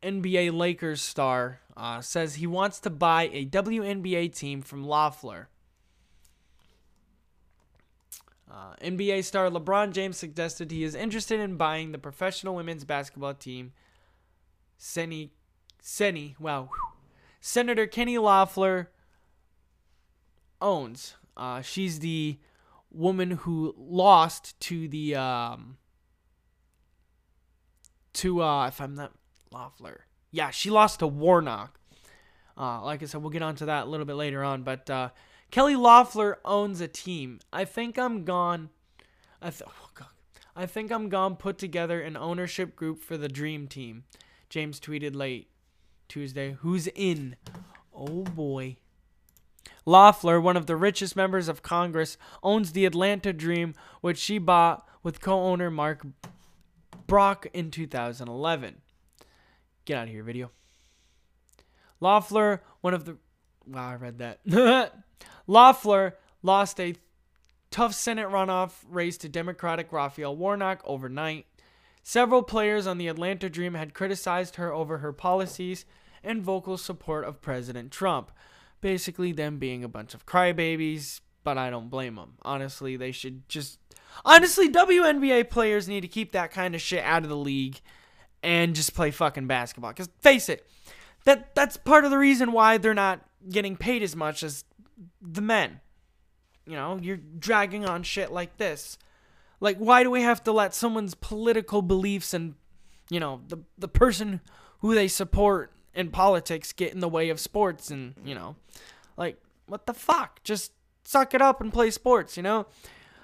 NBA 0.07 0.57
Lakers 0.57 1.03
star, 1.03 1.61
uh, 1.77 2.01
says 2.01 2.37
he 2.37 2.47
wants 2.47 2.79
to 2.81 2.91
buy 2.91 3.29
a 3.33 3.45
WNBA 3.45 4.33
team 4.35 4.63
from 4.63 4.85
Loeffler. 4.85 5.49
Uh, 8.49 8.75
NBA 8.81 9.25
star 9.25 9.51
LeBron 9.51 9.93
James 9.93 10.17
suggested 10.17 10.71
he 10.71 10.85
is 10.85 10.95
interested 10.95 11.41
in 11.41 11.57
buying 11.57 11.91
the 11.91 11.99
professional 11.99 12.55
women's 12.55 12.85
basketball 12.85 13.35
team. 13.35 13.73
Senny, 14.79 15.33
Senny, 15.83 16.37
wow, 16.39 16.71
Senator 17.41 17.87
Kenny 17.89 18.17
Loeffler 18.17 18.91
owns. 20.61 21.15
Uh, 21.37 21.61
she's 21.61 21.99
the 21.99 22.39
woman 22.91 23.33
who 23.33 23.75
lost 23.77 24.59
to 24.61 24.87
the 24.87 25.17
um, 25.17 25.79
to 28.13 28.43
uh, 28.43 28.69
if 28.69 28.81
I'm 28.81 28.95
not 28.95 29.13
Loeffler, 29.57 30.07
yeah, 30.31 30.51
she 30.51 30.71
lost 30.71 30.99
to 31.01 31.07
Warnock. 31.07 31.79
Uh, 32.59 32.83
like 32.83 33.03
I 33.03 33.07
said, 33.07 33.23
we'll 33.23 33.31
get 33.31 33.43
onto 33.43 33.67
that 33.67 33.87
a 33.87 33.91
little 33.91 34.07
bit 34.07 34.15
later 34.15 34.43
on, 34.45 34.63
but 34.63 34.89
uh, 34.89 35.11
Kelly 35.51 35.77
Loeffler 35.77 36.39
owns 36.45 36.81
a 36.81 36.89
team. 36.89 37.41
I 37.53 37.65
think 37.65 37.99
I'm 37.99 38.25
gone. 38.25 38.71
I 39.41 39.51
th- 39.51 39.63
oh. 39.67 39.87
I 40.59 40.65
think 40.65 40.91
I'm 40.91 41.11
gone. 41.11 41.37
Put 41.37 41.59
together 41.59 42.01
an 42.01 42.17
ownership 42.17 42.75
group 42.75 43.03
for 43.03 43.19
the 43.19 43.29
Dream 43.29 43.69
Team. 43.69 44.05
James 44.49 44.81
tweeted 44.81 45.15
late 45.15 45.51
Tuesday. 46.09 46.57
Who's 46.61 46.87
in? 46.89 47.37
Oh 47.95 48.23
boy. 48.23 48.77
Loeffler, 49.85 50.41
one 50.41 50.57
of 50.57 50.67
the 50.67 50.75
richest 50.75 51.15
members 51.15 51.49
of 51.49 51.63
Congress, 51.63 52.17
owns 52.43 52.73
the 52.73 52.87
Atlanta 52.87 53.35
Dream, 53.35 53.75
which 54.01 54.19
she 54.19 54.39
bought 54.39 54.89
with 55.03 55.21
co-owner 55.21 55.71
Mark 55.71 56.07
Brock 57.07 57.47
in 57.53 57.71
2011. 57.71 58.81
Get 59.87 59.99
out 59.99 60.09
of 60.09 60.11
here, 60.11 60.25
video. 60.25 60.50
Loeffler, 62.00 62.62
one 62.83 62.93
of 62.93 63.05
the 63.05 63.16
wow, 63.66 63.90
I 63.90 63.95
read 63.95 64.19
that. 64.19 64.93
Loeffler 65.47 66.16
lost 66.43 66.78
a 66.81 66.97
tough 67.71 67.95
Senate 67.95 68.28
runoff 68.28 68.73
race 68.88 69.16
to 69.19 69.28
Democratic 69.28 69.93
Raphael 69.93 70.37
Warnock 70.37 70.83
overnight. 70.85 71.47
Several 72.02 72.43
players 72.43 72.87
on 72.87 72.99
the 72.99 73.09
Atlanta 73.09 73.49
Dream 73.49 73.75
had 73.75 73.95
criticized 73.95 74.57
her 74.57 74.73
over 74.73 74.99
her 74.99 75.12
policies 75.12 75.85
and 76.23 76.43
vocal 76.43 76.76
support 76.76 77.25
of 77.25 77.40
President 77.40 77.93
Trump. 77.93 78.33
Basically, 78.81 79.33
them 79.33 79.59
being 79.59 79.85
a 79.85 79.88
bunch 79.88 80.14
of 80.14 80.26
crybabies, 80.26 81.21
but 81.45 81.57
I 81.57 81.71
don't 81.71 81.90
blame 81.90 82.16
them. 82.16 82.35
Honestly, 82.43 82.97
they 82.97 83.12
should 83.12 83.49
just. 83.49 83.78
Honestly, 84.25 84.69
WNBA 84.69 85.49
players 85.49 85.88
need 85.88 86.00
to 86.00 86.09
keep 86.09 86.33
that 86.33 86.50
kind 86.50 86.75
of 86.75 86.81
shit 86.81 87.05
out 87.05 87.23
of 87.23 87.28
the 87.28 87.37
league 87.37 87.81
and 88.47 88.76
just 88.76 88.95
play 88.95 89.11
fucking 89.11 89.49
basketball. 89.49 89.91
Because 89.91 90.09
face 90.21 90.49
it, 90.49 90.67
that 91.25 91.55
that's 91.57 91.76
part 91.76 92.05
of 92.05 92.12
the 92.12 92.17
reason 92.17 92.53
why 92.53 92.79
they're 92.79 92.95
not 92.95 93.21
getting 93.50 93.76
paid 93.76 94.03
as 94.03 94.15
much 94.15 94.45
as 94.45 94.65
the 95.21 95.43
men. 95.43 95.81
You 96.65 96.76
know, 96.76 96.99
you're 97.03 97.17
dragging 97.17 97.85
on 97.85 98.05
shit 98.05 98.31
like 98.31 98.57
this. 98.57 98.99
Like, 99.59 99.79
why 99.79 100.05
do 100.05 100.11
we 100.11 100.23
have 100.23 100.45
to 100.45 100.53
let 100.53 100.75
someone's 100.75 101.15
political 101.15 101.83
beliefs 101.83 102.33
and, 102.33 102.55
you 103.11 103.19
know, 103.19 103.41
the 103.49 103.59
the 103.76 103.88
person 103.88 104.41
who 104.79 104.95
they 104.95 105.09
support 105.09 105.73
in 105.93 106.11
politics 106.11 106.73
get 106.73 106.95
in 106.95 107.00
the 107.00 107.09
way 107.09 107.31
of 107.31 107.41
sports 107.41 107.91
and, 107.91 108.15
you 108.25 108.35
know, 108.35 108.55
like, 109.17 109.41
what 109.67 109.87
the 109.87 109.95
fuck? 109.95 110.43
Just 110.45 110.71
suck 111.05 111.35
it 111.35 111.43
up 111.43 111.61
and 111.61 111.73
play 111.73 111.91
sports, 111.91 112.37
you 112.37 112.45
know? 112.45 112.67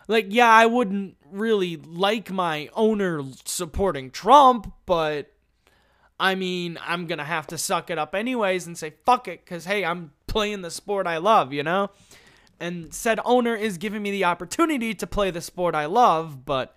Like, 0.09 0.27
yeah, 0.31 0.51
I 0.51 0.67
wouldn't 0.67 1.17
really 1.31 1.77
like 1.77 2.31
my 2.31 2.69
owner 2.75 3.23
supporting 3.45 4.11
Trump, 4.11 4.73
but 4.87 5.33
I 6.19 6.35
mean, 6.35 6.79
I'm 6.81 7.07
going 7.07 7.19
to 7.19 7.25
have 7.25 7.47
to 7.49 7.59
suck 7.59 7.91
it 7.91 7.99
up 7.99 8.15
anyways 8.15 8.67
and 8.67 8.77
say, 8.77 8.95
fuck 9.05 9.29
it, 9.29 9.45
because, 9.45 9.65
hey, 9.65 9.85
I'm 9.85 10.13
playing 10.27 10.63
the 10.63 10.71
sport 10.71 11.07
I 11.07 11.19
love, 11.19 11.53
you 11.53 11.63
know? 11.63 11.91
And 12.61 12.95
said 12.95 13.19
owner 13.25 13.57
is 13.57 13.79
giving 13.79 14.03
me 14.03 14.13
the 14.13 14.25
opportunity 14.25 14.95
to 14.95 15.07
play 15.07 15.31
the 15.31 15.41
sport 15.41 15.75
I 15.75 15.87
love, 15.87 16.45
but, 16.45 16.77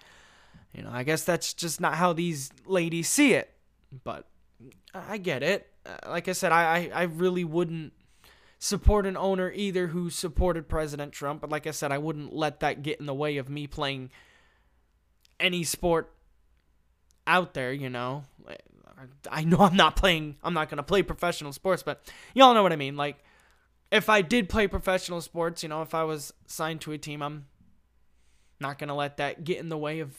you 0.74 0.82
know, 0.82 0.90
I 0.92 1.04
guess 1.04 1.24
that's 1.24 1.54
just 1.54 1.80
not 1.80 1.96
how 1.96 2.14
these 2.14 2.50
ladies 2.66 3.08
see 3.08 3.34
it. 3.34 3.52
But 4.04 4.26
I 4.94 5.18
get 5.18 5.44
it. 5.44 5.68
Uh, 5.86 6.10
like 6.10 6.28
I 6.28 6.32
said, 6.32 6.52
I, 6.52 6.64
I, 6.64 6.92
I 6.94 7.04
really 7.04 7.44
wouldn't 7.44 7.94
support 8.60 9.06
an 9.06 9.18
owner 9.18 9.52
either 9.54 9.88
who 9.88 10.10
supported 10.10 10.68
President 10.68 11.12
Trump. 11.12 11.42
But 11.42 11.50
like 11.50 11.68
I 11.68 11.72
said, 11.72 11.92
I 11.92 11.98
wouldn't 11.98 12.34
let 12.34 12.62
that 12.62 12.82
get 12.82 13.00
in 13.00 13.06
the 13.06 13.14
way 13.14 13.38
of 13.38 13.50
me 13.50 13.68
playing 13.68 14.10
any 15.40 15.64
sport 15.64 16.14
out 17.28 17.54
there, 17.54 17.74
you 17.74 17.90
know. 17.90 18.24
I 19.30 19.44
know 19.44 19.58
I'm 19.58 19.76
not 19.76 19.96
playing, 19.96 20.38
I'm 20.42 20.54
not 20.54 20.70
going 20.70 20.78
to 20.78 20.84
play 20.84 21.04
professional 21.04 21.52
sports, 21.52 21.84
but 21.84 22.10
y'all 22.34 22.54
know 22.54 22.64
what 22.64 22.72
I 22.72 22.78
mean. 22.78 22.96
Like, 22.96 23.18
if 23.92 24.10
I 24.10 24.22
did 24.22 24.50
play 24.50 24.68
professional 24.68 25.22
sports, 25.22 25.64
you 25.64 25.70
know, 25.70 25.82
if 25.82 25.94
I 25.94 26.04
was 26.04 26.34
signed 26.48 26.82
to 26.82 26.92
a 26.94 26.98
team, 26.98 27.22
I'm 27.22 27.46
not 28.60 28.80
going 28.80 28.88
to 28.88 28.94
let 28.94 29.18
that 29.18 29.44
get 29.44 29.60
in 29.60 29.70
the 29.70 29.78
way 29.78 30.00
of 30.00 30.18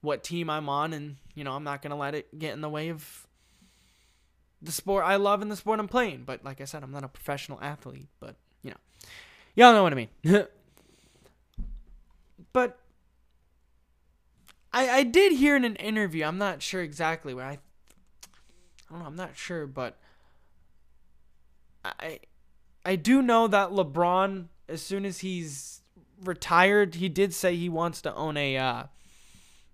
what 0.00 0.24
team 0.24 0.48
I'm 0.50 0.68
on. 0.68 0.92
And, 0.92 1.16
you 1.34 1.44
know, 1.44 1.52
I'm 1.52 1.64
not 1.64 1.82
going 1.82 1.90
to 1.90 1.96
let 1.96 2.14
it 2.14 2.38
get 2.38 2.52
in 2.52 2.62
the 2.62 2.68
way 2.68 2.88
of 2.88 3.26
the 4.64 4.72
sport 4.72 5.04
I 5.04 5.16
love 5.16 5.42
and 5.42 5.50
the 5.50 5.56
sport 5.56 5.80
I'm 5.80 5.88
playing. 5.88 6.24
But 6.24 6.44
like 6.44 6.60
I 6.60 6.64
said, 6.64 6.82
I'm 6.82 6.92
not 6.92 7.04
a 7.04 7.08
professional 7.08 7.58
athlete, 7.60 8.08
but, 8.20 8.36
you 8.62 8.70
know, 8.70 8.76
y'all 9.54 9.72
know 9.72 9.82
what 9.82 9.92
I 9.92 9.96
mean. 9.96 10.08
but 12.52 12.78
I, 14.72 14.88
I 14.90 15.02
did 15.04 15.32
hear 15.32 15.54
in 15.56 15.64
an 15.64 15.76
interview, 15.76 16.24
I'm 16.24 16.38
not 16.38 16.62
sure 16.62 16.82
exactly 16.82 17.34
where 17.34 17.46
I 17.46 17.58
I 18.88 18.92
don't 18.92 19.00
know, 19.00 19.06
I'm 19.06 19.16
not 19.16 19.36
sure, 19.36 19.66
but 19.66 19.98
I 21.84 22.20
I 22.84 22.96
do 22.96 23.22
know 23.22 23.46
that 23.48 23.70
LeBron, 23.70 24.46
as 24.68 24.82
soon 24.82 25.04
as 25.04 25.20
he's 25.20 25.80
retired, 26.22 26.96
he 26.96 27.08
did 27.08 27.32
say 27.32 27.56
he 27.56 27.68
wants 27.68 28.02
to 28.02 28.14
own 28.14 28.36
a 28.36 28.56
uh, 28.56 28.82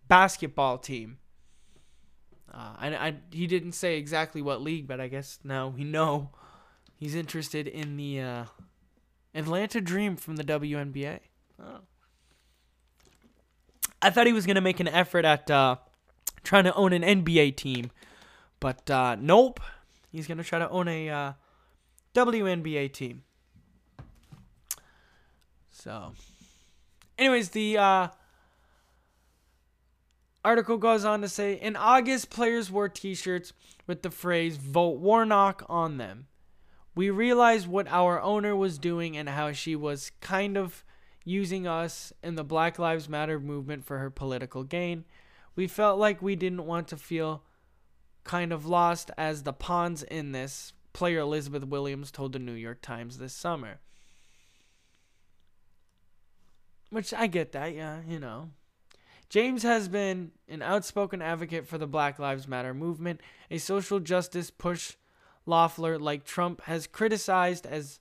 basketball 0.06 0.78
team. 0.78 1.18
Uh, 2.52 2.74
I, 2.78 2.88
I, 2.88 3.14
he 3.30 3.46
didn't 3.46 3.72
say 3.72 3.96
exactly 3.96 4.42
what 4.42 4.60
league, 4.60 4.86
but 4.86 5.00
I 5.00 5.08
guess 5.08 5.38
now 5.44 5.68
we 5.68 5.84
know 5.84 6.30
he's 6.96 7.14
interested 7.14 7.68
in 7.68 7.96
the 7.96 8.20
uh, 8.20 8.44
Atlanta 9.34 9.80
Dream 9.80 10.16
from 10.16 10.36
the 10.36 10.44
WNBA. 10.44 11.20
Oh. 11.62 11.80
I 14.02 14.10
thought 14.10 14.26
he 14.26 14.32
was 14.32 14.46
gonna 14.46 14.60
make 14.60 14.80
an 14.80 14.88
effort 14.88 15.24
at 15.24 15.50
uh, 15.50 15.76
trying 16.42 16.64
to 16.64 16.74
own 16.74 16.92
an 16.92 17.02
NBA 17.02 17.56
team, 17.56 17.90
but 18.58 18.90
uh, 18.90 19.16
nope. 19.18 19.60
He's 20.10 20.26
gonna 20.26 20.42
try 20.42 20.58
to 20.58 20.68
own 20.68 20.88
a 20.88 21.08
uh, 21.08 21.32
WNBA 22.14 22.92
team. 22.92 23.22
So, 25.70 26.12
anyways, 27.16 27.50
the 27.50 27.78
uh, 27.78 28.08
article 30.44 30.76
goes 30.76 31.04
on 31.04 31.20
to 31.22 31.28
say 31.28 31.54
in 31.54 31.76
August, 31.76 32.30
players 32.30 32.70
wore 32.70 32.88
t 32.88 33.14
shirts 33.14 33.52
with 33.86 34.02
the 34.02 34.10
phrase 34.10 34.56
Vote 34.56 34.98
Warnock 34.98 35.64
on 35.68 35.98
them. 35.98 36.26
We 36.94 37.10
realized 37.10 37.66
what 37.66 37.88
our 37.88 38.20
owner 38.20 38.56
was 38.56 38.78
doing 38.78 39.16
and 39.16 39.28
how 39.28 39.52
she 39.52 39.76
was 39.76 40.12
kind 40.20 40.56
of 40.56 40.84
using 41.24 41.66
us 41.66 42.12
in 42.22 42.34
the 42.34 42.44
Black 42.44 42.78
Lives 42.78 43.08
Matter 43.08 43.38
movement 43.38 43.84
for 43.84 43.98
her 43.98 44.10
political 44.10 44.64
gain. 44.64 45.04
We 45.54 45.66
felt 45.66 45.98
like 45.98 46.22
we 46.22 46.36
didn't 46.36 46.66
want 46.66 46.88
to 46.88 46.96
feel 46.96 47.42
kind 48.24 48.52
of 48.52 48.66
lost 48.66 49.10
as 49.16 49.42
the 49.42 49.52
pawns 49.52 50.02
in 50.02 50.32
this 50.32 50.72
player 50.92 51.20
Elizabeth 51.20 51.64
Williams 51.64 52.10
told 52.10 52.32
the 52.32 52.38
New 52.38 52.52
York 52.54 52.82
Times 52.82 53.18
this 53.18 53.32
summer. 53.32 53.80
Which 56.90 57.14
I 57.14 57.28
get 57.28 57.52
that, 57.52 57.74
yeah, 57.74 58.00
you 58.06 58.18
know. 58.18 58.50
James 59.30 59.62
has 59.62 59.88
been 59.88 60.32
an 60.48 60.60
outspoken 60.60 61.22
advocate 61.22 61.66
for 61.66 61.78
the 61.78 61.86
Black 61.86 62.18
Lives 62.18 62.48
Matter 62.48 62.74
movement, 62.74 63.20
a 63.48 63.58
social 63.58 64.00
justice 64.00 64.50
push 64.50 64.96
Loeffler, 65.46 65.98
like 65.98 66.24
Trump, 66.24 66.62
has 66.62 66.88
criticized 66.88 67.64
as 67.64 68.00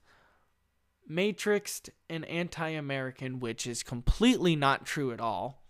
matrixed 1.10 1.90
and 2.10 2.26
anti 2.26 2.70
American, 2.70 3.40
which 3.40 3.68
is 3.68 3.84
completely 3.84 4.56
not 4.56 4.86
true 4.86 5.12
at 5.12 5.22
all. 5.22 5.64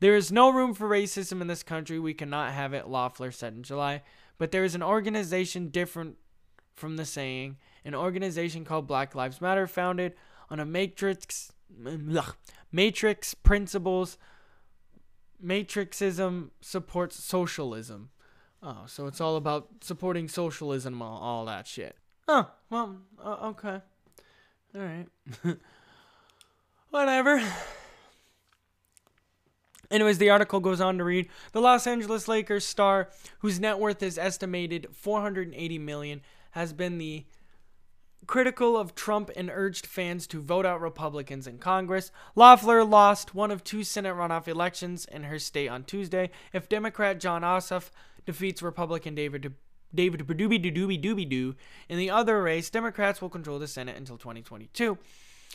There 0.00 0.16
is 0.16 0.32
no 0.32 0.50
room 0.50 0.74
for 0.74 0.88
racism 0.88 1.40
in 1.40 1.46
this 1.46 1.62
country. 1.62 1.98
We 1.98 2.14
cannot 2.14 2.52
have 2.52 2.74
it, 2.74 2.88
Loeffler 2.88 3.30
said 3.30 3.54
in 3.54 3.62
July. 3.62 4.02
But 4.38 4.50
there 4.50 4.64
is 4.64 4.74
an 4.74 4.82
organization 4.82 5.68
different 5.68 6.16
from 6.74 6.96
the 6.96 7.04
saying, 7.04 7.58
an 7.84 7.94
organization 7.94 8.64
called 8.64 8.86
Black 8.86 9.14
Lives 9.14 9.40
Matter, 9.40 9.66
founded 9.66 10.14
on 10.48 10.58
a 10.58 10.64
matrix, 10.64 11.52
matrix 12.72 13.34
principles. 13.34 14.18
Matrixism 15.44 16.50
supports 16.60 17.22
socialism. 17.22 18.10
Oh, 18.62 18.84
so 18.86 19.06
it's 19.06 19.20
all 19.20 19.36
about 19.36 19.68
supporting 19.80 20.28
socialism, 20.28 21.00
all, 21.00 21.18
all 21.18 21.44
that 21.46 21.66
shit. 21.66 21.96
Oh, 22.28 22.50
well, 22.68 22.96
uh, 23.22 23.48
okay. 23.48 23.80
All 24.74 24.80
right. 24.82 25.06
Whatever. 26.90 27.42
Anyways, 29.90 30.18
the 30.18 30.30
article 30.30 30.60
goes 30.60 30.80
on 30.80 30.98
to 30.98 31.04
read 31.04 31.28
the 31.52 31.60
Los 31.60 31.86
Angeles 31.86 32.28
Lakers 32.28 32.64
star, 32.64 33.08
whose 33.40 33.58
net 33.58 33.78
worth 33.78 34.02
is 34.02 34.18
estimated 34.18 34.86
480 34.92 35.78
million, 35.78 36.20
has 36.52 36.72
been 36.72 36.98
the 36.98 37.24
critical 38.26 38.76
of 38.76 38.94
Trump 38.94 39.30
and 39.34 39.50
urged 39.52 39.86
fans 39.86 40.26
to 40.28 40.40
vote 40.40 40.66
out 40.66 40.80
Republicans 40.80 41.46
in 41.46 41.58
Congress. 41.58 42.12
Loeffler 42.34 42.84
lost 42.84 43.34
one 43.34 43.50
of 43.50 43.64
two 43.64 43.84
Senate 43.84 44.14
runoff 44.14 44.46
elections 44.46 45.04
in 45.06 45.24
her 45.24 45.38
state 45.38 45.68
on 45.68 45.84
Tuesday. 45.84 46.30
If 46.52 46.68
Democrat 46.68 47.18
Jon 47.18 47.42
Ossoff 47.42 47.90
defeats 48.26 48.62
Republican 48.62 49.14
David 49.14 49.54
David 49.92 50.26
Doobie 50.26 50.62
Doobie 50.62 51.02
Doobie 51.02 51.28
Doo 51.28 51.56
in 51.88 51.98
the 51.98 52.10
other 52.10 52.42
race, 52.42 52.70
Democrats 52.70 53.20
will 53.20 53.28
control 53.28 53.58
the 53.58 53.66
Senate 53.66 53.96
until 53.96 54.16
2022, 54.16 54.96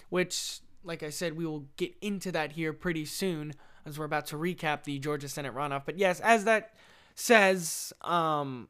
which, 0.09 0.59
like 0.83 1.03
I 1.03 1.09
said, 1.09 1.37
we 1.37 1.45
will 1.45 1.67
get 1.77 1.95
into 2.01 2.31
that 2.33 2.53
here 2.53 2.73
pretty 2.73 3.05
soon 3.05 3.53
as 3.85 3.97
we're 3.97 4.05
about 4.05 4.25
to 4.27 4.35
recap 4.35 4.83
the 4.83 4.99
Georgia 4.99 5.29
Senate 5.29 5.53
runoff. 5.53 5.83
But 5.85 5.97
yes, 5.97 6.19
as 6.19 6.43
that 6.45 6.73
says, 7.13 7.93
um, 8.01 8.67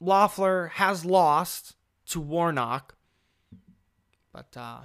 Loeffler 0.00 0.68
has 0.74 1.04
lost 1.04 1.76
to 2.12 2.20
Warnock. 2.20 2.94
But 4.32 4.56
uh, 4.56 4.80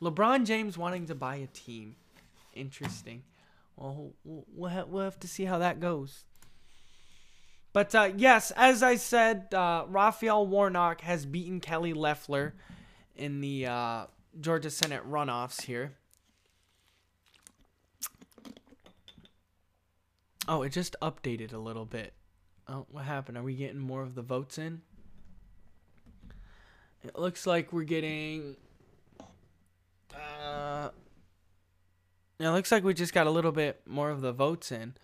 LeBron 0.00 0.46
James 0.46 0.78
wanting 0.78 1.06
to 1.06 1.14
buy 1.14 1.36
a 1.36 1.46
team. 1.48 1.96
Interesting. 2.54 3.22
Well, 3.76 4.12
we'll 4.24 4.70
have, 4.70 5.18
to 5.20 5.28
see 5.28 5.44
how 5.44 5.58
that 5.58 5.80
goes. 5.80 6.24
But 7.72 7.94
uh, 7.94 8.10
yes, 8.16 8.52
as 8.56 8.82
I 8.82 8.96
said, 8.96 9.54
uh, 9.54 9.84
Raphael 9.88 10.46
Warnock 10.46 11.00
has 11.02 11.24
beaten 11.24 11.60
Kelly 11.60 11.92
Loeffler 11.92 12.54
in 13.16 13.40
the 13.40 13.66
uh, 13.66 14.06
Georgia 14.40 14.70
Senate 14.70 15.08
runoffs 15.08 15.62
here. 15.62 15.94
Oh, 20.46 20.62
it 20.62 20.70
just 20.70 20.96
updated 21.00 21.52
a 21.52 21.58
little 21.58 21.84
bit. 21.84 22.12
Oh, 22.68 22.86
what 22.90 23.04
happened? 23.04 23.38
Are 23.38 23.42
we 23.42 23.54
getting 23.54 23.78
more 23.78 24.02
of 24.02 24.14
the 24.14 24.22
votes 24.22 24.58
in? 24.58 24.82
It 27.04 27.18
looks 27.18 27.46
like 27.46 27.72
we're 27.72 27.84
getting. 27.84 28.56
Uh, 30.14 30.90
it 32.38 32.48
looks 32.48 32.72
like 32.72 32.84
we 32.84 32.94
just 32.94 33.14
got 33.14 33.26
a 33.26 33.30
little 33.30 33.52
bit 33.52 33.82
more 33.86 34.10
of 34.10 34.20
the 34.20 34.32
votes 34.32 34.72
in, 34.72 34.94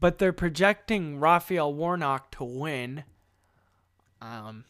but 0.00 0.18
they're 0.18 0.32
projecting 0.32 1.20
Raphael 1.20 1.72
Warnock 1.72 2.30
to 2.32 2.44
win. 2.44 3.04
Um, 4.20 4.64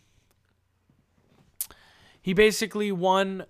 he 2.21 2.33
basically 2.33 2.93
won 2.93 3.47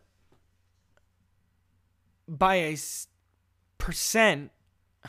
by 2.27 2.57
a 2.57 2.77
percent 3.79 4.53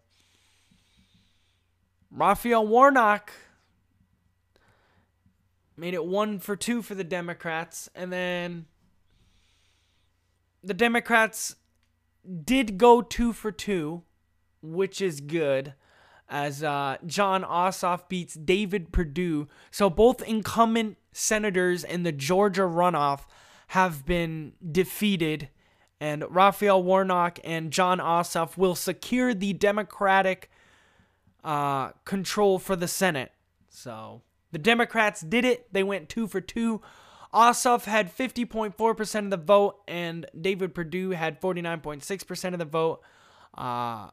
Raphael 2.10 2.66
Warnock 2.66 3.32
made 5.78 5.94
it 5.94 6.04
one 6.04 6.38
for 6.38 6.54
two 6.54 6.82
for 6.82 6.94
the 6.94 7.02
Democrats. 7.02 7.88
And 7.94 8.12
then 8.12 8.66
the 10.62 10.74
Democrats 10.74 11.56
did 12.44 12.76
go 12.76 13.00
two 13.00 13.32
for 13.32 13.50
two, 13.50 14.02
which 14.60 15.00
is 15.00 15.22
good, 15.22 15.72
as 16.32 16.62
uh, 16.64 16.96
Jon 17.06 17.44
Ossoff 17.44 18.08
beats 18.08 18.32
David 18.34 18.90
Perdue. 18.90 19.48
So 19.70 19.90
both 19.90 20.22
incumbent 20.22 20.96
senators 21.12 21.84
in 21.84 22.04
the 22.04 22.10
Georgia 22.10 22.62
runoff 22.62 23.26
have 23.68 24.06
been 24.06 24.54
defeated, 24.72 25.50
and 26.00 26.24
Raphael 26.30 26.82
Warnock 26.82 27.38
and 27.44 27.70
Jon 27.70 27.98
Ossoff 27.98 28.56
will 28.56 28.74
secure 28.74 29.34
the 29.34 29.52
Democratic 29.52 30.50
uh, 31.44 31.90
control 32.06 32.58
for 32.58 32.76
the 32.76 32.88
Senate. 32.88 33.32
So 33.68 34.22
the 34.52 34.58
Democrats 34.58 35.20
did 35.20 35.44
it. 35.44 35.70
They 35.70 35.82
went 35.82 36.08
two 36.08 36.26
for 36.26 36.40
two. 36.40 36.80
Ossoff 37.34 37.84
had 37.84 38.14
50.4% 38.14 39.18
of 39.24 39.30
the 39.30 39.36
vote, 39.36 39.80
and 39.86 40.24
David 40.38 40.74
Perdue 40.74 41.10
had 41.10 41.42
49.6% 41.42 42.52
of 42.54 42.58
the 42.58 42.64
vote. 42.64 43.02
Uh, 43.56 44.08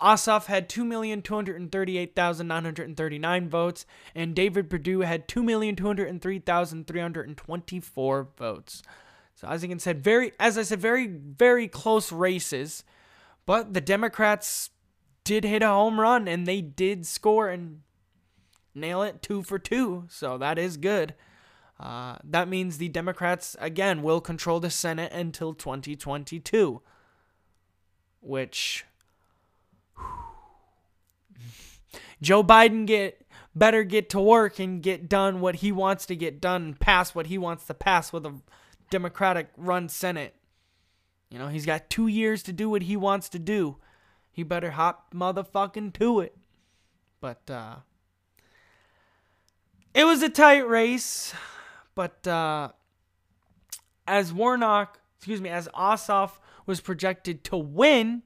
Ossoff 0.00 0.46
had 0.46 0.68
2,238,939 0.68 3.48
votes, 3.48 3.84
and 4.14 4.34
David 4.34 4.70
Perdue 4.70 5.00
had 5.00 5.28
2,203,324 5.28 8.26
votes. 8.36 8.82
So 9.34 9.48
as 9.48 9.62
can 9.62 9.78
said, 9.78 10.02
very 10.02 10.32
as 10.40 10.58
I 10.58 10.62
said, 10.62 10.80
very 10.80 11.06
very 11.06 11.68
close 11.68 12.10
races, 12.10 12.82
but 13.46 13.72
the 13.72 13.80
Democrats 13.80 14.70
did 15.22 15.44
hit 15.44 15.62
a 15.62 15.68
home 15.68 16.00
run 16.00 16.26
and 16.26 16.46
they 16.46 16.60
did 16.60 17.06
score 17.06 17.48
and 17.48 17.82
nail 18.74 19.02
it 19.02 19.22
two 19.22 19.42
for 19.42 19.58
two. 19.58 20.06
So 20.08 20.38
that 20.38 20.58
is 20.58 20.76
good. 20.76 21.14
Uh, 21.78 22.16
that 22.24 22.48
means 22.48 22.78
the 22.78 22.88
Democrats, 22.88 23.56
again, 23.60 24.02
will 24.02 24.20
control 24.20 24.58
the 24.58 24.70
Senate 24.70 25.12
until 25.12 25.54
2022. 25.54 26.82
Which. 28.20 28.84
Joe 32.22 32.42
Biden 32.42 32.86
get 32.86 33.26
better 33.54 33.84
get 33.84 34.08
to 34.10 34.20
work 34.20 34.58
and 34.58 34.82
get 34.82 35.08
done 35.08 35.40
what 35.40 35.56
he 35.56 35.72
wants 35.72 36.06
to 36.06 36.16
get 36.16 36.40
done, 36.40 36.74
pass 36.74 37.14
what 37.14 37.26
he 37.26 37.38
wants 37.38 37.66
to 37.66 37.74
pass 37.74 38.12
with 38.12 38.24
a 38.24 38.34
Democratic 38.90 39.48
run 39.56 39.88
Senate. 39.88 40.34
You 41.30 41.38
know, 41.38 41.48
he's 41.48 41.66
got 41.66 41.90
two 41.90 42.06
years 42.06 42.42
to 42.44 42.52
do 42.52 42.70
what 42.70 42.82
he 42.82 42.96
wants 42.96 43.28
to 43.30 43.38
do. 43.38 43.76
He 44.30 44.42
better 44.42 44.72
hop 44.72 45.12
motherfucking 45.12 45.92
to 45.94 46.20
it. 46.20 46.36
But 47.20 47.50
uh 47.50 47.76
it 49.94 50.04
was 50.04 50.22
a 50.22 50.28
tight 50.28 50.68
race. 50.68 51.34
But 51.94 52.26
uh, 52.26 52.70
as 54.06 54.32
Warnock, 54.32 55.00
excuse 55.16 55.40
me, 55.40 55.50
as 55.50 55.68
Ossoff 55.74 56.38
was 56.66 56.80
projected 56.80 57.44
to 57.44 57.56
win, 57.56 58.22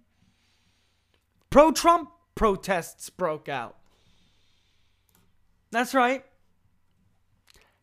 pro 1.52 1.70
Trump 1.70 2.10
protests 2.34 3.10
broke 3.10 3.48
out. 3.48 3.76
That's 5.70 5.94
right. 5.94 6.24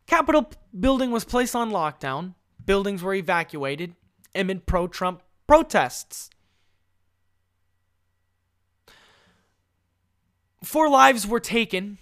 Capitol 0.07 0.51
building 0.77 1.11
was 1.11 1.23
placed 1.23 1.55
on 1.55 1.69
lockdown. 1.69 2.33
Buildings 2.65 3.03
were 3.03 3.13
evacuated 3.13 3.95
amid 4.33 4.65
pro 4.65 4.87
Trump 4.87 5.21
protests. 5.47 6.31
Four 10.63 10.89
lives 10.89 11.25
were 11.25 11.39
taken, 11.39 11.99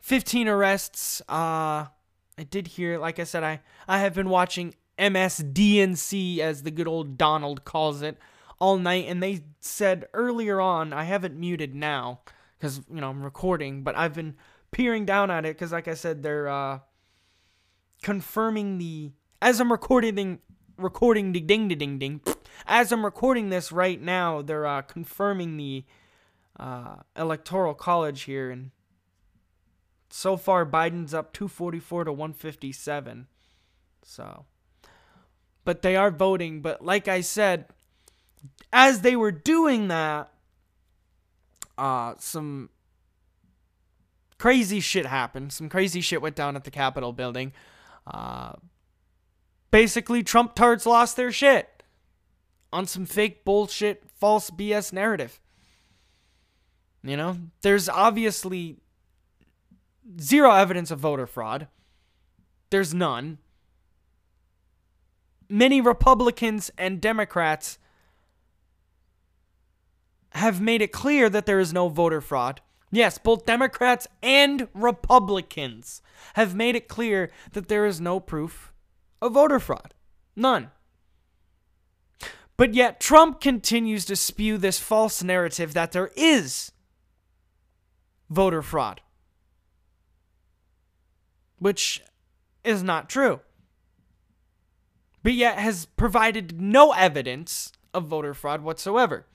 15 0.00 0.48
arrests. 0.48 1.20
Uh, 1.28 1.86
I 2.38 2.42
did 2.50 2.66
hear, 2.66 2.98
like 2.98 3.18
I 3.18 3.24
said, 3.24 3.44
I, 3.44 3.60
I 3.86 3.98
have 3.98 4.14
been 4.14 4.28
watching 4.28 4.74
MSDNC, 4.98 6.38
as 6.38 6.62
the 6.62 6.70
good 6.70 6.88
old 6.88 7.16
Donald 7.16 7.64
calls 7.64 8.02
it, 8.02 8.18
all 8.60 8.78
night. 8.78 9.06
And 9.08 9.22
they 9.22 9.44
said 9.60 10.06
earlier 10.14 10.60
on, 10.60 10.92
I 10.92 11.04
haven't 11.04 11.38
muted 11.38 11.74
now 11.74 12.20
because, 12.58 12.80
you 12.88 13.00
know, 13.00 13.10
I'm 13.10 13.22
recording, 13.22 13.82
but 13.82 13.96
I've 13.96 14.14
been 14.14 14.36
peering 14.70 15.04
down 15.04 15.30
at 15.30 15.44
it 15.44 15.56
because, 15.56 15.72
like 15.72 15.88
I 15.88 15.94
said, 15.94 16.22
they're 16.22 16.48
uh, 16.48 16.80
confirming 18.02 18.78
the. 18.78 19.12
As 19.42 19.58
I'm 19.58 19.72
recording, 19.72 20.38
recording 20.76 21.32
the 21.32 21.40
ding, 21.40 21.68
ding, 21.68 21.98
ding. 21.98 22.20
As 22.66 22.92
I'm 22.92 23.04
recording 23.04 23.48
this 23.48 23.72
right 23.72 24.00
now, 24.00 24.42
they're 24.42 24.66
uh, 24.66 24.82
confirming 24.82 25.56
the 25.56 25.84
uh, 26.58 26.96
electoral 27.16 27.74
college 27.74 28.22
here 28.22 28.50
and 28.50 28.70
so 30.10 30.36
far 30.36 30.66
Biden's 30.66 31.14
up 31.14 31.32
244 31.32 32.04
to 32.04 32.12
157. 32.12 33.26
So, 34.02 34.44
but 35.64 35.82
they 35.82 35.96
are 35.96 36.10
voting. 36.10 36.62
But 36.62 36.84
like 36.84 37.08
I 37.08 37.20
said, 37.20 37.66
as 38.72 39.00
they 39.00 39.16
were 39.16 39.32
doing 39.32 39.88
that, 39.88 40.32
uh, 41.76 42.14
some 42.18 42.70
crazy 44.38 44.80
shit 44.80 45.06
happened. 45.06 45.52
Some 45.52 45.68
crazy 45.68 46.00
shit 46.00 46.22
went 46.22 46.36
down 46.36 46.56
at 46.56 46.64
the 46.64 46.70
Capitol 46.70 47.12
building. 47.12 47.52
Uh, 48.06 48.52
basically, 49.70 50.22
Trump 50.22 50.54
tards 50.54 50.86
lost 50.86 51.16
their 51.16 51.32
shit 51.32 51.82
on 52.72 52.86
some 52.86 53.06
fake 53.06 53.44
bullshit, 53.44 54.04
false 54.14 54.50
BS 54.50 54.92
narrative. 54.92 55.40
You 57.02 57.16
know, 57.16 57.38
there's 57.62 57.88
obviously 57.88 58.76
zero 60.20 60.52
evidence 60.52 60.90
of 60.90 60.98
voter 60.98 61.26
fraud. 61.26 61.68
There's 62.70 62.94
none. 62.94 63.38
Many 65.48 65.80
Republicans 65.80 66.70
and 66.78 67.00
Democrats 67.00 67.78
have 70.30 70.60
made 70.60 70.82
it 70.82 70.92
clear 70.92 71.28
that 71.28 71.46
there 71.46 71.60
is 71.60 71.72
no 71.72 71.88
voter 71.88 72.20
fraud. 72.20 72.60
Yes, 72.90 73.18
both 73.18 73.46
Democrats 73.46 74.06
and 74.22 74.68
Republicans 74.74 76.02
have 76.34 76.54
made 76.54 76.74
it 76.74 76.88
clear 76.88 77.30
that 77.52 77.68
there 77.68 77.86
is 77.86 78.00
no 78.00 78.18
proof 78.18 78.72
of 79.22 79.32
voter 79.32 79.60
fraud. 79.60 79.94
None. 80.34 80.70
But 82.56 82.74
yet, 82.74 83.00
Trump 83.00 83.40
continues 83.40 84.04
to 84.06 84.16
spew 84.16 84.58
this 84.58 84.78
false 84.78 85.22
narrative 85.22 85.72
that 85.74 85.92
there 85.92 86.10
is 86.16 86.72
voter 88.28 88.60
fraud, 88.60 89.00
which 91.58 92.02
is 92.62 92.82
not 92.82 93.08
true. 93.08 93.40
But 95.22 95.32
yet 95.32 95.58
has 95.58 95.86
provided 95.86 96.60
no 96.60 96.92
evidence 96.92 97.72
of 97.94 98.06
voter 98.06 98.34
fraud 98.34 98.62
whatsoever. 98.62 99.26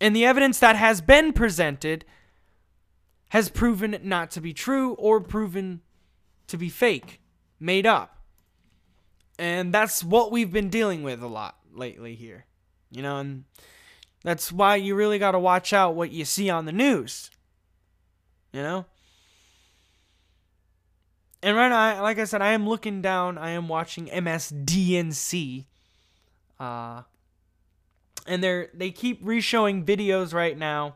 And 0.00 0.16
the 0.16 0.24
evidence 0.24 0.58
that 0.60 0.76
has 0.76 1.00
been 1.00 1.32
presented 1.32 2.04
has 3.30 3.48
proven 3.48 3.98
not 4.02 4.30
to 4.32 4.40
be 4.40 4.52
true 4.52 4.94
or 4.94 5.20
proven 5.20 5.82
to 6.46 6.56
be 6.56 6.68
fake, 6.68 7.20
made 7.60 7.86
up. 7.86 8.16
And 9.38 9.72
that's 9.72 10.02
what 10.02 10.32
we've 10.32 10.52
been 10.52 10.68
dealing 10.68 11.02
with 11.02 11.22
a 11.22 11.28
lot 11.28 11.56
lately 11.72 12.14
here. 12.14 12.46
You 12.90 13.02
know, 13.02 13.18
and 13.18 13.44
that's 14.24 14.50
why 14.50 14.76
you 14.76 14.94
really 14.94 15.18
got 15.18 15.32
to 15.32 15.38
watch 15.38 15.72
out 15.72 15.94
what 15.94 16.10
you 16.10 16.24
see 16.24 16.50
on 16.50 16.64
the 16.64 16.72
news. 16.72 17.30
You 18.52 18.62
know? 18.62 18.86
And 21.42 21.56
right 21.56 21.68
now, 21.68 22.02
like 22.02 22.18
I 22.18 22.24
said, 22.24 22.42
I 22.42 22.52
am 22.52 22.68
looking 22.68 23.00
down, 23.00 23.38
I 23.38 23.50
am 23.50 23.68
watching 23.68 24.06
MSDNC. 24.08 25.64
Uh, 26.58 27.02
and 28.30 28.44
they're 28.44 28.68
they 28.72 28.92
keep 28.92 29.20
reshowing 29.22 29.84
videos 29.84 30.32
right 30.32 30.56
now. 30.56 30.94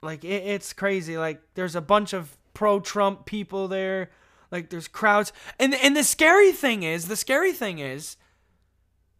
Like 0.00 0.24
it, 0.24 0.44
it's 0.44 0.72
crazy. 0.72 1.18
Like 1.18 1.42
there's 1.54 1.74
a 1.74 1.80
bunch 1.80 2.12
of 2.12 2.38
pro-Trump 2.54 3.26
people 3.26 3.66
there. 3.66 4.10
Like 4.52 4.70
there's 4.70 4.88
crowds, 4.88 5.32
and 5.58 5.74
and 5.74 5.96
the 5.96 6.04
scary 6.04 6.52
thing 6.52 6.84
is, 6.84 7.08
the 7.08 7.16
scary 7.16 7.52
thing 7.52 7.80
is, 7.80 8.16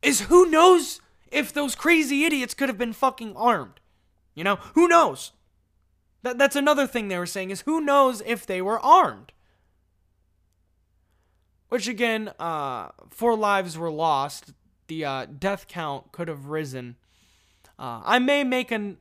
is 0.01 0.23
who 0.23 0.49
knows 0.49 1.01
if 1.31 1.53
those 1.53 1.75
crazy 1.75 2.25
idiots 2.25 2.55
could 2.55 2.69
have 2.69 2.79
been 2.79 2.95
fucking 2.95 3.35
armed. 3.37 3.81
You 4.35 4.45
know, 4.45 4.57
who 4.75 4.87
knows? 4.87 5.33
That 6.23 6.39
that's 6.39 6.57
another 6.57 6.87
thing 6.87 7.09
they 7.09 7.19
were 7.19 7.27
saying 7.27 7.51
is 7.51 7.63
who 7.63 7.81
knows 7.81 8.23
if 8.25 8.47
they 8.47 8.63
were 8.63 8.79
armed. 8.81 9.33
Which 11.69 11.89
again, 11.89 12.31
uh, 12.39 12.91
four 13.11 13.37
lives 13.37 13.77
were 13.77 13.91
lost 13.91 14.55
the 14.89 15.05
uh, 15.05 15.27
death 15.27 15.69
count 15.69 16.13
could 16.13 16.29
have 16.29 16.47
risen. 16.47 16.97
Uh, 17.79 18.03
I 18.05 18.19
may 18.19 18.43
make 18.43 18.73
an, 18.73 18.97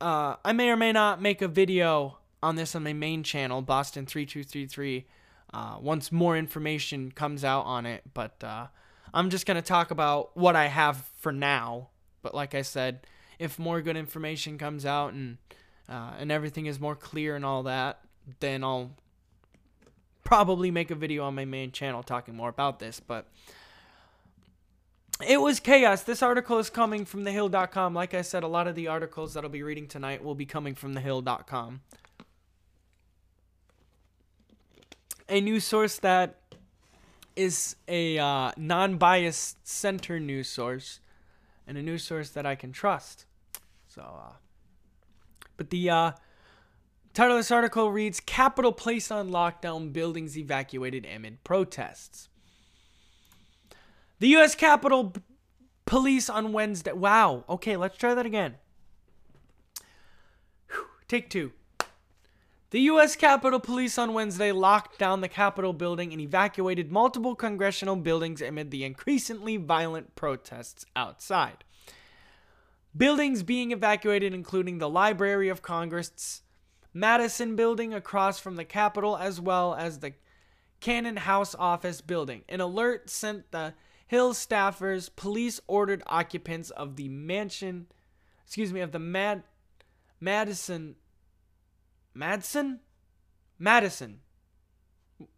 uh, 0.00 0.36
I 0.44 0.52
may 0.52 0.70
or 0.70 0.76
may 0.76 0.92
not 0.92 1.20
make 1.20 1.42
a 1.42 1.48
video 1.48 2.18
on 2.42 2.54
this 2.54 2.76
on 2.76 2.84
my 2.84 2.92
main 2.92 3.22
channel, 3.24 3.62
Boston 3.62 4.06
three 4.06 4.24
two 4.24 4.44
three 4.44 4.66
three, 4.66 5.06
uh, 5.52 5.78
once 5.80 6.12
more 6.12 6.36
information 6.36 7.10
comes 7.10 7.42
out 7.44 7.62
on 7.62 7.84
it. 7.86 8.02
But 8.14 8.44
uh, 8.44 8.68
I'm 9.12 9.30
just 9.30 9.46
gonna 9.46 9.62
talk 9.62 9.90
about 9.90 10.36
what 10.36 10.54
I 10.54 10.68
have 10.68 11.10
for 11.18 11.32
now. 11.32 11.88
But 12.22 12.34
like 12.34 12.54
I 12.54 12.62
said, 12.62 13.06
if 13.38 13.58
more 13.58 13.80
good 13.80 13.96
information 13.96 14.58
comes 14.58 14.86
out 14.86 15.12
and 15.12 15.38
uh, 15.88 16.12
and 16.18 16.30
everything 16.30 16.66
is 16.66 16.78
more 16.78 16.96
clear 16.96 17.34
and 17.36 17.44
all 17.44 17.62
that, 17.64 18.00
then 18.40 18.62
I'll 18.62 18.92
probably 20.24 20.70
make 20.70 20.90
a 20.90 20.96
video 20.96 21.24
on 21.24 21.34
my 21.34 21.44
main 21.44 21.70
channel 21.70 22.02
talking 22.02 22.34
more 22.34 22.48
about 22.48 22.78
this. 22.78 23.00
But 23.00 23.28
it 25.24 25.40
was 25.40 25.60
chaos. 25.60 26.02
This 26.02 26.22
article 26.22 26.58
is 26.58 26.68
coming 26.68 27.04
from 27.04 27.24
thehill.com. 27.24 27.94
Like 27.94 28.12
I 28.12 28.22
said, 28.22 28.42
a 28.42 28.48
lot 28.48 28.66
of 28.66 28.74
the 28.74 28.88
articles 28.88 29.34
that 29.34 29.44
I'll 29.44 29.50
be 29.50 29.62
reading 29.62 29.86
tonight 29.86 30.22
will 30.22 30.34
be 30.34 30.46
coming 30.46 30.74
from 30.74 30.94
thehill.com. 30.94 31.80
A 35.28 35.40
news 35.40 35.64
source 35.64 35.98
that 36.00 36.38
is 37.34 37.76
a 37.88 38.18
uh, 38.18 38.52
non 38.56 38.96
biased 38.96 39.66
center 39.66 40.20
news 40.20 40.48
source 40.48 41.00
and 41.66 41.76
a 41.76 41.82
news 41.82 42.04
source 42.04 42.30
that 42.30 42.46
I 42.46 42.54
can 42.54 42.72
trust. 42.72 43.24
So, 43.88 44.02
uh, 44.02 44.32
but 45.56 45.70
the 45.70 45.88
uh, 45.90 46.12
title 47.14 47.36
of 47.36 47.40
this 47.40 47.50
article 47.50 47.90
reads 47.90 48.20
Capitol 48.20 48.72
placed 48.72 49.10
on 49.10 49.30
lockdown, 49.30 49.92
buildings 49.92 50.36
evacuated 50.36 51.06
amid 51.06 51.42
protests. 51.42 52.28
The 54.18 54.28
U.S. 54.28 54.54
Capitol 54.54 55.12
Police 55.84 56.30
on 56.30 56.52
Wednesday. 56.52 56.92
Wow. 56.92 57.44
Okay, 57.48 57.76
let's 57.76 57.98
try 57.98 58.14
that 58.14 58.26
again. 58.26 58.54
Whew. 60.70 60.86
Take 61.06 61.28
two. 61.28 61.52
The 62.70 62.80
U.S. 62.80 63.14
Capitol 63.14 63.60
Police 63.60 63.98
on 63.98 64.12
Wednesday 64.12 64.52
locked 64.52 64.98
down 64.98 65.20
the 65.20 65.28
Capitol 65.28 65.72
building 65.72 66.12
and 66.12 66.20
evacuated 66.20 66.90
multiple 66.90 67.34
congressional 67.34 67.96
buildings 67.96 68.40
amid 68.40 68.70
the 68.70 68.84
increasingly 68.84 69.56
violent 69.56 70.16
protests 70.16 70.84
outside. 70.96 71.62
Buildings 72.96 73.42
being 73.42 73.70
evacuated, 73.70 74.32
including 74.32 74.78
the 74.78 74.88
Library 74.88 75.48
of 75.50 75.62
Congress, 75.62 76.42
Madison 76.94 77.54
building 77.54 77.92
across 77.92 78.40
from 78.40 78.56
the 78.56 78.64
Capitol, 78.64 79.16
as 79.16 79.40
well 79.40 79.74
as 79.74 79.98
the 79.98 80.14
Cannon 80.80 81.18
House 81.18 81.54
office 81.54 82.00
building. 82.00 82.42
An 82.48 82.60
alert 82.60 83.10
sent 83.10 83.52
the 83.52 83.74
Hill 84.06 84.32
staffers, 84.34 85.10
police 85.14 85.60
ordered 85.66 86.02
occupants 86.06 86.70
of 86.70 86.96
the 86.96 87.08
mansion, 87.08 87.86
excuse 88.44 88.72
me, 88.72 88.80
of 88.80 88.92
the 88.92 88.98
Mad 88.98 89.42
Madison 90.20 90.96
Madison? 92.16 92.80
Madison. 93.58 94.20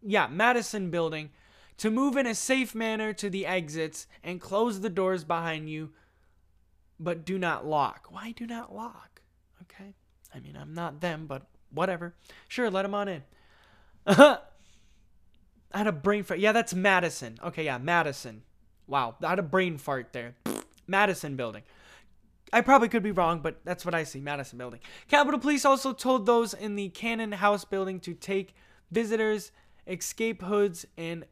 Yeah, 0.01 0.27
Madison 0.27 0.89
building 0.89 1.31
to 1.77 1.89
move 1.89 2.17
in 2.17 2.27
a 2.27 2.35
safe 2.35 2.73
manner 2.73 3.13
to 3.13 3.29
the 3.29 3.45
exits 3.45 4.07
and 4.23 4.41
close 4.41 4.79
the 4.79 4.89
doors 4.89 5.23
behind 5.23 5.69
you, 5.69 5.91
but 6.99 7.25
do 7.25 7.37
not 7.37 7.65
lock. 7.65 8.07
Why 8.09 8.31
do 8.31 8.45
not 8.45 8.73
lock? 8.73 9.21
Okay. 9.63 9.93
I 10.33 10.39
mean, 10.39 10.57
I'm 10.57 10.73
not 10.73 11.01
them, 11.01 11.25
but 11.25 11.47
whatever. 11.69 12.15
Sure, 12.47 12.69
let 12.69 12.83
them 12.83 12.93
on 12.93 13.07
in. 13.07 13.23
I 14.05 14.39
had 15.73 15.87
a 15.87 15.91
brain 15.91 16.23
fart. 16.23 16.39
Yeah, 16.39 16.51
that's 16.51 16.73
Madison. 16.73 17.39
Okay, 17.43 17.65
yeah, 17.65 17.77
Madison. 17.77 18.43
Wow, 18.89 19.15
I 19.23 19.29
had 19.29 19.39
a 19.39 19.43
brain 19.43 19.77
fart 19.77 20.13
there. 20.13 20.35
Madison 20.87 21.35
building. 21.35 21.61
I 22.51 22.61
probably 22.61 22.89
could 22.89 23.03
be 23.03 23.11
wrong, 23.11 23.41
but 23.41 23.59
that's 23.63 23.85
what 23.85 23.93
I 23.93 24.03
see. 24.03 24.19
Madison 24.19 24.57
building. 24.57 24.79
Capitol 25.07 25.39
Police 25.39 25.63
also 25.63 25.93
told 25.93 26.25
those 26.25 26.55
in 26.55 26.75
the 26.75 26.89
Cannon 26.89 27.33
House 27.33 27.63
building 27.63 27.99
to 27.99 28.15
take 28.15 28.55
visitors, 28.89 29.51
escape 29.85 30.41
hoods, 30.41 30.87
and 30.97 31.25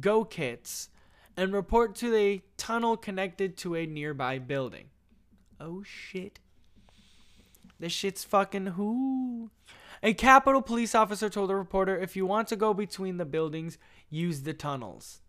go 0.00 0.24
kits 0.24 0.88
and 1.36 1.52
report 1.52 1.94
to 1.96 2.10
the 2.10 2.42
tunnel 2.56 2.96
connected 2.96 3.56
to 3.58 3.76
a 3.76 3.86
nearby 3.86 4.40
building. 4.40 4.86
Oh 5.60 5.84
shit. 5.84 6.40
This 7.78 7.92
shit's 7.92 8.24
fucking 8.24 8.66
who? 8.66 9.50
A 10.02 10.14
Capitol 10.14 10.62
police 10.62 10.94
officer 10.94 11.30
told 11.30 11.52
a 11.52 11.54
reporter 11.54 11.96
if 11.96 12.16
you 12.16 12.26
want 12.26 12.48
to 12.48 12.56
go 12.56 12.74
between 12.74 13.18
the 13.18 13.24
buildings, 13.24 13.78
use 14.10 14.42
the 14.42 14.52
tunnels. 14.52 15.20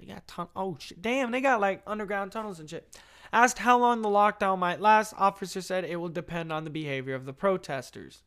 They 0.00 0.06
got 0.06 0.26
ton. 0.26 0.48
Oh 0.56 0.76
shit! 0.78 1.02
Damn, 1.02 1.30
they 1.30 1.40
got 1.40 1.60
like 1.60 1.82
underground 1.86 2.32
tunnels 2.32 2.58
and 2.58 2.68
shit. 2.68 2.98
Asked 3.32 3.58
how 3.58 3.78
long 3.78 4.02
the 4.02 4.08
lockdown 4.08 4.58
might 4.58 4.80
last, 4.80 5.14
officer 5.16 5.60
said 5.60 5.84
it 5.84 5.96
will 5.96 6.08
depend 6.08 6.52
on 6.52 6.64
the 6.64 6.70
behavior 6.70 7.14
of 7.14 7.26
the 7.26 7.32
protesters. 7.32 8.22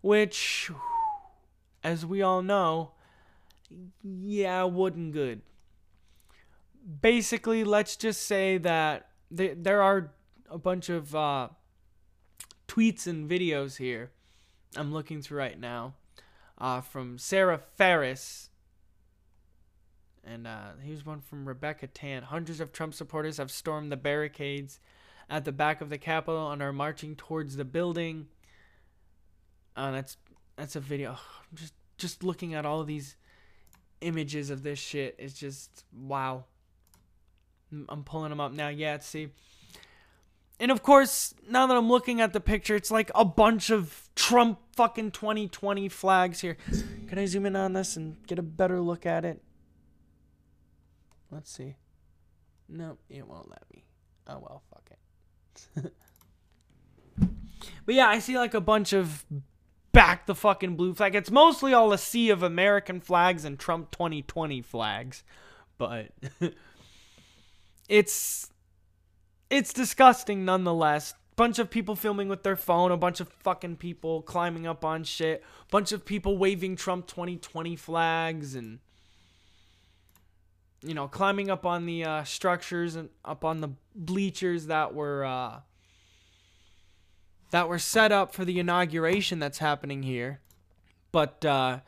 Which, 0.00 0.70
as 1.84 2.04
we 2.04 2.22
all 2.22 2.42
know, 2.42 2.92
yeah, 4.02 4.64
wasn't 4.64 5.12
good. 5.12 5.42
Basically, 7.02 7.62
let's 7.62 7.94
just 7.96 8.26
say 8.26 8.58
that 8.58 9.10
there 9.30 9.82
are 9.82 10.12
a 10.50 10.58
bunch 10.58 10.88
of 10.88 11.14
uh, 11.14 11.48
tweets 12.66 13.06
and 13.06 13.30
videos 13.30 13.76
here. 13.76 14.10
I'm 14.76 14.92
looking 14.92 15.22
through 15.22 15.38
right 15.38 15.60
now. 15.60 15.94
Uh, 16.58 16.80
from 16.80 17.16
Sarah 17.16 17.58
Ferris. 17.76 18.49
And 20.24 20.46
uh, 20.46 20.72
here's 20.82 21.06
one 21.06 21.20
from 21.20 21.46
Rebecca 21.48 21.86
Tan. 21.86 22.22
Hundreds 22.22 22.60
of 22.60 22.72
Trump 22.72 22.94
supporters 22.94 23.38
have 23.38 23.50
stormed 23.50 23.90
the 23.90 23.96
barricades 23.96 24.78
at 25.28 25.44
the 25.44 25.52
back 25.52 25.80
of 25.80 25.88
the 25.88 25.98
Capitol 25.98 26.50
and 26.50 26.60
are 26.60 26.72
marching 26.72 27.16
towards 27.16 27.56
the 27.56 27.64
building. 27.64 28.26
Uh, 29.76 29.92
that's 29.92 30.16
that's 30.56 30.76
a 30.76 30.80
video. 30.80 31.16
Just 31.54 31.74
just 31.96 32.22
looking 32.22 32.54
at 32.54 32.66
all 32.66 32.84
these 32.84 33.16
images 34.00 34.50
of 34.50 34.62
this 34.62 34.78
shit 34.78 35.16
is 35.18 35.34
just 35.34 35.84
wow. 35.92 36.44
I'm 37.88 38.02
pulling 38.04 38.30
them 38.30 38.40
up 38.40 38.52
now. 38.52 38.68
Yeah, 38.68 38.98
see. 38.98 39.28
And 40.58 40.70
of 40.70 40.82
course, 40.82 41.34
now 41.48 41.66
that 41.66 41.76
I'm 41.76 41.88
looking 41.88 42.20
at 42.20 42.32
the 42.32 42.40
picture, 42.40 42.74
it's 42.76 42.90
like 42.90 43.10
a 43.14 43.24
bunch 43.24 43.70
of 43.70 44.10
Trump 44.14 44.58
fucking 44.76 45.12
2020 45.12 45.88
flags 45.88 46.40
here. 46.40 46.58
Can 47.08 47.18
I 47.18 47.24
zoom 47.24 47.46
in 47.46 47.56
on 47.56 47.72
this 47.72 47.96
and 47.96 48.16
get 48.26 48.38
a 48.38 48.42
better 48.42 48.80
look 48.80 49.06
at 49.06 49.24
it? 49.24 49.42
Let's 51.30 51.50
see. 51.50 51.76
No, 52.68 52.98
it 53.08 53.26
won't 53.26 53.50
let 53.50 53.62
me. 53.72 53.84
Oh 54.26 54.38
well, 54.38 54.62
fuck 54.70 54.90
it. 54.90 55.92
but 57.86 57.94
yeah, 57.94 58.08
I 58.08 58.18
see 58.18 58.38
like 58.38 58.54
a 58.54 58.60
bunch 58.60 58.92
of 58.92 59.24
back 59.92 60.26
the 60.26 60.34
fucking 60.34 60.76
blue 60.76 60.94
flag. 60.94 61.14
It's 61.14 61.30
mostly 61.30 61.74
all 61.74 61.92
a 61.92 61.98
sea 61.98 62.30
of 62.30 62.42
American 62.42 63.00
flags 63.00 63.44
and 63.44 63.58
Trump 63.58 63.90
2020 63.90 64.62
flags. 64.62 65.24
But 65.78 66.10
it's 67.88 68.50
it's 69.48 69.72
disgusting 69.72 70.44
nonetheless. 70.44 71.14
Bunch 71.36 71.58
of 71.58 71.70
people 71.70 71.96
filming 71.96 72.28
with 72.28 72.42
their 72.42 72.56
phone, 72.56 72.92
a 72.92 72.96
bunch 72.96 73.20
of 73.20 73.28
fucking 73.28 73.76
people 73.76 74.20
climbing 74.22 74.66
up 74.66 74.84
on 74.84 75.04
shit, 75.04 75.42
bunch 75.70 75.90
of 75.90 76.04
people 76.04 76.36
waving 76.36 76.76
Trump 76.76 77.06
2020 77.06 77.76
flags 77.76 78.54
and 78.54 78.80
you 80.82 80.94
know, 80.94 81.08
climbing 81.08 81.50
up 81.50 81.66
on 81.66 81.86
the 81.86 82.04
uh, 82.04 82.24
structures 82.24 82.96
and 82.96 83.10
up 83.24 83.44
on 83.44 83.60
the 83.60 83.70
bleachers 83.94 84.66
that 84.66 84.94
were 84.94 85.24
uh, 85.24 85.60
that 87.50 87.68
were 87.68 87.78
set 87.78 88.12
up 88.12 88.32
for 88.32 88.44
the 88.44 88.58
inauguration 88.58 89.38
that's 89.38 89.58
happening 89.58 90.02
here. 90.02 90.40
But 91.12 91.44
uh, 91.44 91.80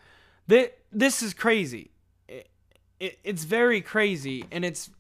th- 0.49 0.73
this 0.91 1.23
is 1.23 1.33
crazy. 1.33 1.91
It, 2.29 2.49
it, 3.01 3.19
it's 3.25 3.45
very 3.45 3.81
crazy, 3.81 4.45
and 4.51 4.65
it's 4.65 4.91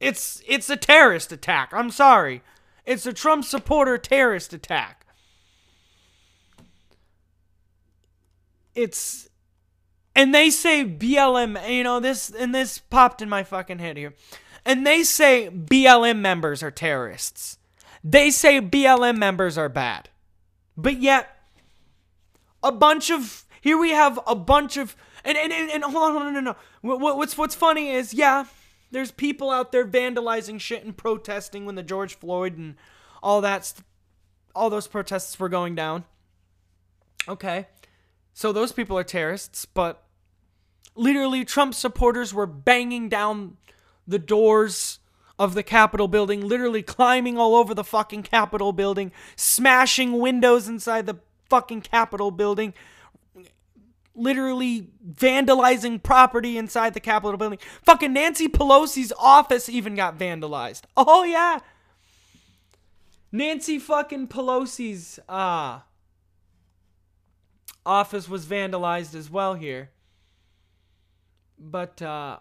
it's 0.00 0.42
it's 0.46 0.70
a 0.70 0.76
terrorist 0.76 1.30
attack. 1.32 1.72
I'm 1.72 1.90
sorry, 1.90 2.42
it's 2.86 3.06
a 3.06 3.12
Trump 3.12 3.44
supporter 3.44 3.98
terrorist 3.98 4.52
attack. 4.52 5.06
It's 8.74 9.28
and 10.14 10.34
they 10.34 10.50
say 10.50 10.84
BLM, 10.84 11.68
you 11.68 11.82
know, 11.82 12.00
this 12.00 12.30
and 12.30 12.54
this 12.54 12.78
popped 12.78 13.20
in 13.20 13.28
my 13.28 13.42
fucking 13.42 13.78
head 13.78 13.96
here. 13.96 14.14
And 14.64 14.86
they 14.86 15.02
say 15.02 15.50
BLM 15.50 16.18
members 16.18 16.62
are 16.62 16.70
terrorists. 16.70 17.58
They 18.02 18.30
say 18.30 18.60
BLM 18.60 19.18
members 19.18 19.58
are 19.58 19.68
bad. 19.68 20.08
But 20.76 21.00
yet, 21.00 21.30
a 22.62 22.72
bunch 22.72 23.10
of 23.10 23.44
here 23.60 23.78
we 23.78 23.90
have 23.90 24.18
a 24.26 24.34
bunch 24.34 24.76
of 24.76 24.96
and 25.24 25.36
and 25.36 25.52
and, 25.52 25.70
and 25.70 25.84
hold 25.84 26.16
on, 26.16 26.34
no, 26.34 26.40
no, 26.40 26.40
no. 26.40 26.56
What, 26.80 27.16
what's 27.16 27.36
what's 27.36 27.54
funny 27.54 27.90
is 27.90 28.14
yeah, 28.14 28.44
there's 28.90 29.10
people 29.10 29.50
out 29.50 29.72
there 29.72 29.86
vandalizing 29.86 30.60
shit 30.60 30.84
and 30.84 30.96
protesting 30.96 31.66
when 31.66 31.74
the 31.74 31.82
George 31.82 32.14
Floyd 32.14 32.56
and 32.56 32.76
all 33.22 33.40
that, 33.40 33.72
all 34.54 34.70
those 34.70 34.86
protests 34.86 35.38
were 35.38 35.48
going 35.48 35.74
down. 35.74 36.04
Okay, 37.28 37.66
so 38.32 38.52
those 38.52 38.70
people 38.72 38.96
are 38.98 39.04
terrorists, 39.04 39.64
but 39.64 40.03
literally 40.94 41.44
Trump 41.44 41.74
supporters 41.74 42.32
were 42.32 42.46
banging 42.46 43.08
down 43.08 43.56
the 44.06 44.18
doors 44.18 44.98
of 45.38 45.54
the 45.54 45.62
Capitol 45.62 46.08
building, 46.08 46.46
literally 46.46 46.82
climbing 46.82 47.36
all 47.38 47.56
over 47.56 47.74
the 47.74 47.84
fucking 47.84 48.22
Capitol 48.22 48.72
building, 48.72 49.10
smashing 49.36 50.18
windows 50.18 50.68
inside 50.68 51.06
the 51.06 51.18
fucking 51.50 51.80
Capitol 51.80 52.30
building, 52.30 52.72
literally 54.14 54.88
vandalizing 55.08 56.00
property 56.00 56.56
inside 56.56 56.94
the 56.94 57.00
Capitol 57.00 57.36
building. 57.36 57.58
Fucking 57.82 58.12
Nancy 58.12 58.48
Pelosi's 58.48 59.12
office 59.18 59.68
even 59.68 59.94
got 59.96 60.18
vandalized. 60.18 60.82
Oh, 60.96 61.24
yeah. 61.24 61.58
Nancy 63.32 63.80
fucking 63.80 64.28
Pelosi's 64.28 65.18
uh, 65.28 65.80
office 67.84 68.28
was 68.28 68.46
vandalized 68.46 69.16
as 69.16 69.28
well 69.28 69.54
here. 69.54 69.90
But, 71.70 72.02
uh, 72.02 72.38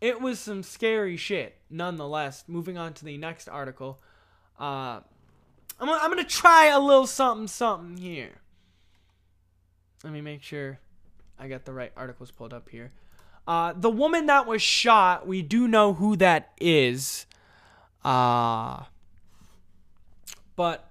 it 0.00 0.20
was 0.20 0.38
some 0.38 0.62
scary 0.62 1.16
shit 1.16 1.56
nonetheless. 1.70 2.44
Moving 2.46 2.78
on 2.78 2.94
to 2.94 3.04
the 3.04 3.16
next 3.16 3.48
article 3.48 4.00
uh 4.58 5.00
i'm, 5.80 5.88
I'm 5.88 6.10
gonna 6.10 6.24
try 6.24 6.66
a 6.66 6.80
little 6.80 7.06
something 7.06 7.48
something 7.48 7.96
here. 7.96 8.40
Let 10.04 10.12
me 10.12 10.20
make 10.20 10.42
sure 10.42 10.78
i 11.38 11.48
got 11.48 11.64
the 11.64 11.72
right 11.72 11.92
articles 11.96 12.30
pulled 12.30 12.52
up 12.52 12.68
here. 12.68 12.92
Uh 13.46 13.72
the 13.76 13.90
woman 13.90 14.26
that 14.26 14.46
was 14.46 14.62
shot 14.62 15.26
we 15.26 15.42
do 15.42 15.66
know 15.66 15.94
who 15.94 16.16
that 16.16 16.52
is 16.60 17.26
uh 18.04 18.84
but 20.54 20.88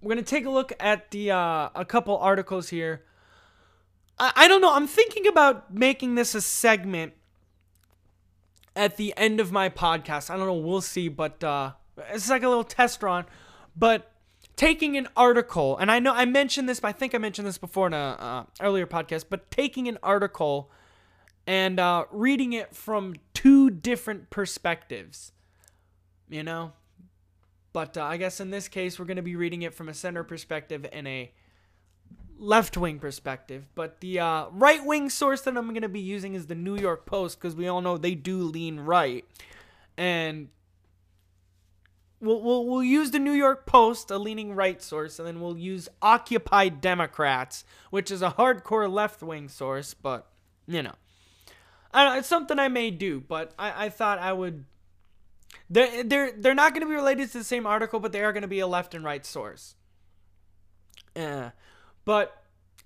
we're 0.00 0.08
gonna 0.08 0.22
take 0.22 0.46
a 0.46 0.50
look 0.50 0.72
at 0.80 1.10
the 1.12 1.30
uh 1.30 1.68
a 1.74 1.84
couple 1.84 2.18
articles 2.18 2.68
here 2.68 3.02
I, 4.18 4.32
I 4.36 4.48
don't 4.48 4.60
know 4.60 4.72
i'm 4.74 4.86
thinking 4.86 5.26
about 5.26 5.74
making 5.74 6.14
this 6.14 6.34
a 6.34 6.40
segment 6.40 7.14
at 8.76 8.96
the 8.96 9.14
end 9.16 9.40
of 9.40 9.52
my 9.52 9.68
podcast. 9.68 10.30
I 10.30 10.36
don't 10.36 10.46
know, 10.46 10.54
we'll 10.54 10.80
see, 10.80 11.08
but 11.08 11.42
uh, 11.42 11.72
it's 12.10 12.30
like 12.30 12.42
a 12.42 12.48
little 12.48 12.64
test 12.64 13.02
run. 13.02 13.24
But 13.76 14.10
taking 14.56 14.96
an 14.96 15.08
article, 15.16 15.76
and 15.78 15.90
I 15.90 15.98
know 15.98 16.12
I 16.12 16.24
mentioned 16.24 16.68
this, 16.68 16.80
but 16.80 16.88
I 16.88 16.92
think 16.92 17.14
I 17.14 17.18
mentioned 17.18 17.46
this 17.46 17.58
before 17.58 17.86
in 17.86 17.94
a 17.94 18.16
uh, 18.18 18.44
earlier 18.60 18.86
podcast, 18.86 19.26
but 19.30 19.50
taking 19.50 19.88
an 19.88 19.98
article 20.02 20.70
and 21.46 21.78
uh, 21.78 22.06
reading 22.10 22.52
it 22.52 22.74
from 22.74 23.14
two 23.32 23.70
different 23.70 24.30
perspectives, 24.30 25.32
you 26.28 26.42
know. 26.42 26.72
But 27.72 27.96
uh, 27.96 28.04
I 28.04 28.16
guess 28.16 28.40
in 28.40 28.50
this 28.50 28.68
case, 28.68 28.98
we're 28.98 29.04
going 29.04 29.16
to 29.16 29.22
be 29.22 29.36
reading 29.36 29.62
it 29.62 29.74
from 29.74 29.88
a 29.88 29.94
center 29.94 30.22
perspective 30.22 30.86
and 30.92 31.08
a 31.08 31.32
left 32.38 32.76
wing 32.76 32.98
perspective, 32.98 33.66
but 33.74 34.00
the 34.00 34.20
uh, 34.20 34.46
right 34.50 34.84
wing 34.84 35.10
source 35.10 35.42
that 35.42 35.56
I'm 35.56 35.68
going 35.68 35.82
to 35.82 35.88
be 35.88 36.00
using 36.00 36.34
is 36.34 36.46
the 36.46 36.54
New 36.54 36.76
York 36.76 37.06
Post 37.06 37.40
because 37.40 37.54
we 37.54 37.68
all 37.68 37.80
know 37.80 37.96
they 37.96 38.14
do 38.14 38.42
lean 38.42 38.80
right. 38.80 39.24
And 39.96 40.48
we'll, 42.20 42.40
we'll, 42.40 42.66
we'll 42.66 42.82
use 42.82 43.10
the 43.12 43.18
New 43.18 43.32
York 43.32 43.66
Post, 43.66 44.10
a 44.10 44.18
leaning 44.18 44.54
right 44.54 44.82
source, 44.82 45.18
and 45.18 45.28
then 45.28 45.40
we'll 45.40 45.56
use 45.56 45.88
Occupy 46.02 46.68
Democrats, 46.68 47.64
which 47.90 48.10
is 48.10 48.22
a 48.22 48.32
hardcore 48.32 48.92
left 48.92 49.22
wing 49.22 49.48
source, 49.48 49.94
but, 49.94 50.26
you 50.66 50.82
know. 50.82 50.94
It's 51.94 52.26
something 52.26 52.58
I 52.58 52.66
may 52.66 52.90
do, 52.90 53.20
but 53.20 53.52
I, 53.56 53.86
I 53.86 53.88
thought 53.88 54.18
I 54.18 54.32
would. 54.32 54.64
They're, 55.70 56.02
they're, 56.02 56.32
they're 56.32 56.54
not 56.54 56.72
going 56.72 56.80
to 56.80 56.88
be 56.88 56.94
related 56.94 57.30
to 57.30 57.38
the 57.38 57.44
same 57.44 57.66
article, 57.66 58.00
but 58.00 58.10
they 58.10 58.22
are 58.24 58.32
going 58.32 58.42
to 58.42 58.48
be 58.48 58.58
a 58.58 58.66
left 58.66 58.94
and 58.94 59.04
right 59.04 59.24
source. 59.24 59.76
Yeah. 61.14 61.52
But 62.04 62.36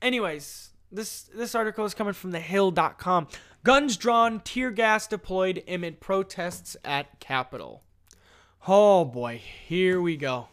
anyways, 0.00 0.70
this 0.90 1.22
this 1.35 1.54
article 1.54 1.85
is 1.85 1.94
coming 1.94 2.14
from 2.14 2.33
thehill.com. 2.33 3.28
Guns 3.64 3.96
drawn, 3.96 4.40
tear 4.40 4.70
gas 4.70 5.07
deployed 5.07 5.62
amid 5.68 6.00
protests 6.00 6.76
at 6.85 7.20
Capitol. 7.20 7.83
Oh 8.66 9.04
boy, 9.04 9.42
here 9.66 10.00
we 10.00 10.16
go. 10.16 10.48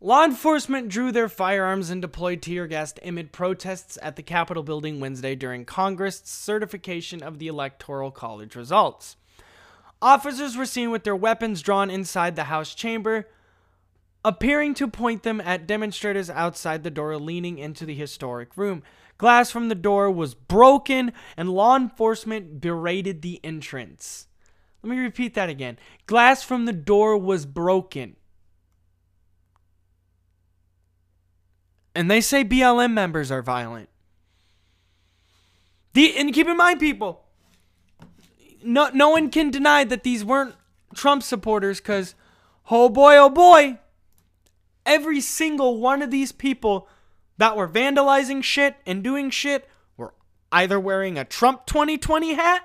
Law 0.00 0.24
enforcement 0.24 0.88
drew 0.88 1.12
their 1.12 1.30
firearms 1.30 1.88
and 1.88 2.02
deployed 2.02 2.42
tear 2.42 2.66
gas 2.66 2.92
amid 3.02 3.32
protests 3.32 3.96
at 4.02 4.16
the 4.16 4.22
Capitol 4.22 4.62
building 4.62 5.00
Wednesday 5.00 5.34
during 5.34 5.64
Congress' 5.64 6.20
certification 6.24 7.22
of 7.22 7.38
the 7.38 7.46
Electoral 7.46 8.10
College 8.10 8.54
results. 8.54 9.16
Officers 10.02 10.56
were 10.58 10.66
seen 10.66 10.90
with 10.90 11.04
their 11.04 11.16
weapons 11.16 11.62
drawn 11.62 11.88
inside 11.88 12.36
the 12.36 12.44
House 12.44 12.74
chamber, 12.74 13.28
appearing 14.24 14.74
to 14.74 14.88
point 14.88 15.22
them 15.22 15.40
at 15.40 15.66
demonstrators 15.66 16.30
outside 16.30 16.82
the 16.82 16.90
door 16.90 17.18
leaning 17.18 17.58
into 17.58 17.84
the 17.84 17.94
historic 17.94 18.56
room. 18.56 18.82
Glass 19.18 19.50
from 19.50 19.68
the 19.68 19.74
door 19.74 20.10
was 20.10 20.34
broken, 20.34 21.12
and 21.36 21.50
law 21.50 21.76
enforcement 21.76 22.60
berated 22.60 23.22
the 23.22 23.38
entrance. 23.44 24.26
Let 24.82 24.90
me 24.90 24.98
repeat 24.98 25.34
that 25.34 25.48
again. 25.48 25.78
Glass 26.06 26.42
from 26.42 26.64
the 26.64 26.72
door 26.72 27.16
was 27.16 27.46
broken. 27.46 28.16
And 31.94 32.10
they 32.10 32.20
say 32.20 32.44
BLM 32.44 32.92
members 32.92 33.30
are 33.30 33.42
violent. 33.42 33.88
The, 35.92 36.16
and 36.18 36.34
keep 36.34 36.48
in 36.48 36.56
mind, 36.56 36.80
people, 36.80 37.24
no, 38.64 38.90
no 38.92 39.10
one 39.10 39.30
can 39.30 39.50
deny 39.50 39.84
that 39.84 40.02
these 40.02 40.24
weren't 40.24 40.56
Trump 40.92 41.22
supporters 41.22 41.80
because, 41.80 42.16
oh 42.68 42.88
boy, 42.88 43.16
oh 43.16 43.30
boy, 43.30 43.78
every 44.86 45.20
single 45.20 45.80
one 45.80 46.02
of 46.02 46.10
these 46.10 46.32
people 46.32 46.88
that 47.36 47.56
were 47.56 47.68
vandalizing 47.68 48.42
shit 48.42 48.76
and 48.86 49.02
doing 49.02 49.30
shit 49.30 49.68
were 49.96 50.14
either 50.52 50.78
wearing 50.78 51.18
a 51.18 51.24
Trump 51.24 51.66
2020 51.66 52.34
hat 52.34 52.62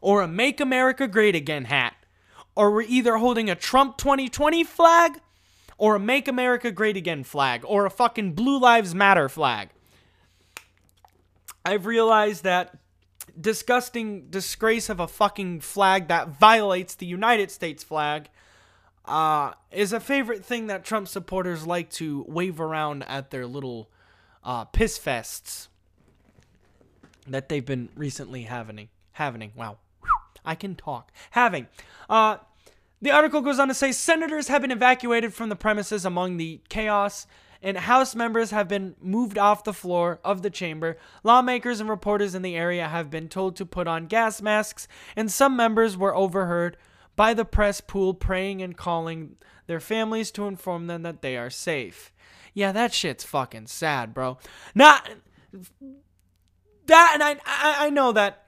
or 0.00 0.22
a 0.22 0.28
Make 0.28 0.60
America 0.60 1.08
Great 1.08 1.34
Again 1.34 1.64
hat. 1.64 1.94
Or 2.56 2.70
were 2.70 2.84
either 2.86 3.16
holding 3.16 3.50
a 3.50 3.56
Trump 3.56 3.96
2020 3.96 4.62
flag 4.62 5.20
or 5.76 5.96
a 5.96 6.00
Make 6.00 6.28
America 6.28 6.70
Great 6.70 6.96
Again 6.96 7.24
flag 7.24 7.62
or 7.66 7.84
a 7.84 7.90
fucking 7.90 8.34
Blue 8.34 8.60
Lives 8.60 8.94
Matter 8.94 9.28
flag. 9.28 9.70
I've 11.64 11.86
realized 11.86 12.44
that 12.44 12.78
disgusting 13.40 14.28
disgrace 14.28 14.88
of 14.88 15.00
a 15.00 15.08
fucking 15.08 15.60
flag 15.60 16.08
that 16.08 16.28
violates 16.28 16.94
the 16.94 17.06
United 17.06 17.50
States 17.50 17.82
flag 17.82 18.28
uh, 19.04 19.52
is 19.70 19.92
a 19.92 20.00
favorite 20.00 20.44
thing 20.44 20.66
that 20.68 20.84
Trump 20.84 21.08
supporters 21.08 21.66
like 21.66 21.90
to 21.90 22.24
wave 22.28 22.60
around 22.60 23.02
at 23.04 23.30
their 23.30 23.46
little 23.46 23.90
uh, 24.42 24.64
piss 24.64 24.98
fests 24.98 25.68
that 27.26 27.48
they've 27.48 27.64
been 27.64 27.88
recently 27.94 28.42
having. 28.42 28.88
Having. 29.12 29.52
Wow. 29.56 29.78
I 30.44 30.54
can 30.54 30.74
talk. 30.74 31.12
Having. 31.30 31.68
Uh, 32.08 32.38
the 33.00 33.10
article 33.10 33.40
goes 33.40 33.58
on 33.58 33.68
to 33.68 33.74
say 33.74 33.92
senators 33.92 34.48
have 34.48 34.62
been 34.62 34.70
evacuated 34.70 35.32
from 35.32 35.48
the 35.48 35.56
premises 35.56 36.04
among 36.04 36.36
the 36.36 36.60
chaos 36.68 37.26
and 37.64 37.78
House 37.78 38.14
members 38.14 38.50
have 38.50 38.68
been 38.68 38.94
moved 39.00 39.38
off 39.38 39.64
the 39.64 39.72
floor 39.72 40.20
of 40.22 40.42
the 40.42 40.50
chamber. 40.50 40.98
Lawmakers 41.22 41.80
and 41.80 41.88
reporters 41.88 42.34
in 42.34 42.42
the 42.42 42.54
area 42.54 42.86
have 42.86 43.10
been 43.10 43.26
told 43.26 43.56
to 43.56 43.64
put 43.64 43.88
on 43.88 44.06
gas 44.06 44.42
masks, 44.42 44.86
and 45.16 45.32
some 45.32 45.56
members 45.56 45.96
were 45.96 46.14
overheard 46.14 46.76
by 47.16 47.34
the 47.34 47.44
press 47.44 47.80
pool 47.80 48.14
praying 48.14 48.62
and 48.62 48.76
calling 48.76 49.36
their 49.66 49.80
families 49.80 50.30
to 50.32 50.46
inform 50.46 50.86
them 50.86 51.02
that 51.02 51.22
they 51.22 51.36
are 51.36 51.50
safe. 51.50 52.12
Yeah, 52.52 52.72
that 52.72 52.94
shit's 52.94 53.24
fucking 53.24 53.66
sad, 53.66 54.14
bro. 54.14 54.38
Not 54.74 55.08
that, 56.86 57.10
and 57.14 57.22
I, 57.22 57.36
I, 57.46 57.86
I 57.86 57.90
know 57.90 58.12
that 58.12 58.46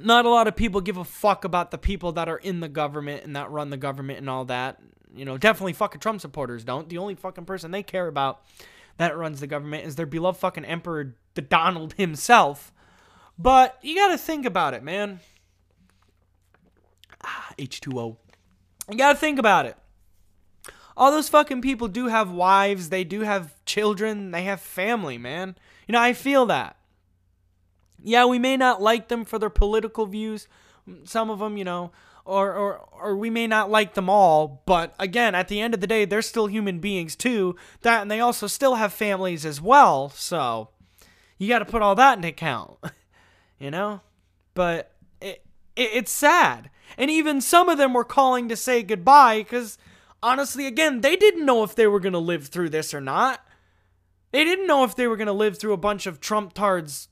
not 0.00 0.24
a 0.24 0.30
lot 0.30 0.48
of 0.48 0.56
people 0.56 0.80
give 0.80 0.96
a 0.96 1.04
fuck 1.04 1.44
about 1.44 1.70
the 1.70 1.78
people 1.78 2.12
that 2.12 2.28
are 2.28 2.38
in 2.38 2.60
the 2.60 2.68
government 2.68 3.24
and 3.24 3.36
that 3.36 3.50
run 3.50 3.70
the 3.70 3.76
government 3.76 4.18
and 4.18 4.30
all 4.30 4.44
that. 4.46 4.80
You 5.14 5.24
know, 5.24 5.38
definitely 5.38 5.72
fucking 5.72 6.00
Trump 6.00 6.20
supporters 6.20 6.64
don't. 6.64 6.88
The 6.88 6.98
only 6.98 7.14
fucking 7.14 7.44
person 7.44 7.70
they 7.70 7.82
care 7.82 8.06
about 8.06 8.42
that 8.96 9.16
runs 9.16 9.40
the 9.40 9.46
government 9.46 9.86
is 9.86 9.96
their 9.96 10.06
beloved 10.06 10.38
fucking 10.38 10.64
emperor, 10.64 11.16
the 11.34 11.42
Donald 11.42 11.94
himself. 11.94 12.72
But 13.38 13.78
you 13.82 13.96
got 13.96 14.08
to 14.08 14.18
think 14.18 14.44
about 14.44 14.74
it, 14.74 14.82
man. 14.82 15.20
Ah, 17.60 17.64
H2O. 17.64 18.16
You 18.90 18.96
got 18.96 19.12
to 19.12 19.18
think 19.18 19.38
about 19.38 19.66
it. 19.66 19.76
All 20.96 21.10
those 21.10 21.28
fucking 21.28 21.62
people 21.62 21.88
do 21.88 22.08
have 22.08 22.30
wives, 22.30 22.88
they 22.88 23.04
do 23.04 23.20
have 23.20 23.54
children, 23.64 24.32
they 24.32 24.42
have 24.42 24.60
family, 24.60 25.16
man. 25.16 25.56
You 25.86 25.92
know, 25.92 26.00
I 26.00 26.12
feel 26.12 26.46
that. 26.46 26.76
Yeah, 28.02 28.26
we 28.26 28.38
may 28.38 28.56
not 28.56 28.82
like 28.82 29.08
them 29.08 29.24
for 29.24 29.38
their 29.38 29.50
political 29.50 30.06
views. 30.06 30.48
Some 31.04 31.30
of 31.30 31.38
them, 31.38 31.56
you 31.56 31.64
know, 31.64 31.92
or, 32.24 32.52
or 32.52 32.78
or 32.92 33.16
we 33.16 33.30
may 33.30 33.46
not 33.46 33.70
like 33.70 33.94
them 33.94 34.08
all, 34.08 34.62
but 34.66 34.94
again, 34.98 35.34
at 35.34 35.48
the 35.48 35.60
end 35.60 35.74
of 35.74 35.80
the 35.80 35.86
day, 35.86 36.04
they're 36.04 36.22
still 36.22 36.46
human 36.46 36.78
beings 36.78 37.16
too. 37.16 37.56
That 37.82 38.02
and 38.02 38.10
they 38.10 38.20
also 38.20 38.46
still 38.46 38.76
have 38.76 38.92
families 38.92 39.44
as 39.44 39.60
well. 39.60 40.10
So 40.10 40.68
you 41.38 41.48
got 41.48 41.60
to 41.60 41.64
put 41.64 41.82
all 41.82 41.94
that 41.94 42.16
into 42.18 42.28
account, 42.28 42.78
you 43.58 43.70
know. 43.70 44.00
But 44.54 44.92
it, 45.20 45.42
it 45.76 45.90
it's 45.92 46.12
sad, 46.12 46.70
and 46.96 47.10
even 47.10 47.40
some 47.40 47.68
of 47.68 47.78
them 47.78 47.92
were 47.92 48.04
calling 48.04 48.48
to 48.48 48.56
say 48.56 48.82
goodbye 48.82 49.38
because 49.38 49.78
honestly, 50.22 50.66
again, 50.66 51.00
they 51.00 51.16
didn't 51.16 51.46
know 51.46 51.62
if 51.62 51.74
they 51.74 51.86
were 51.86 52.00
gonna 52.00 52.18
live 52.18 52.48
through 52.48 52.70
this 52.70 52.92
or 52.94 53.00
not. 53.00 53.44
They 54.32 54.44
didn't 54.44 54.66
know 54.66 54.84
if 54.84 54.94
they 54.94 55.06
were 55.06 55.16
gonna 55.16 55.32
live 55.32 55.58
through 55.58 55.72
a 55.72 55.78
bunch 55.78 56.06
of 56.06 56.20
Trump 56.20 56.52
tards 56.52 57.08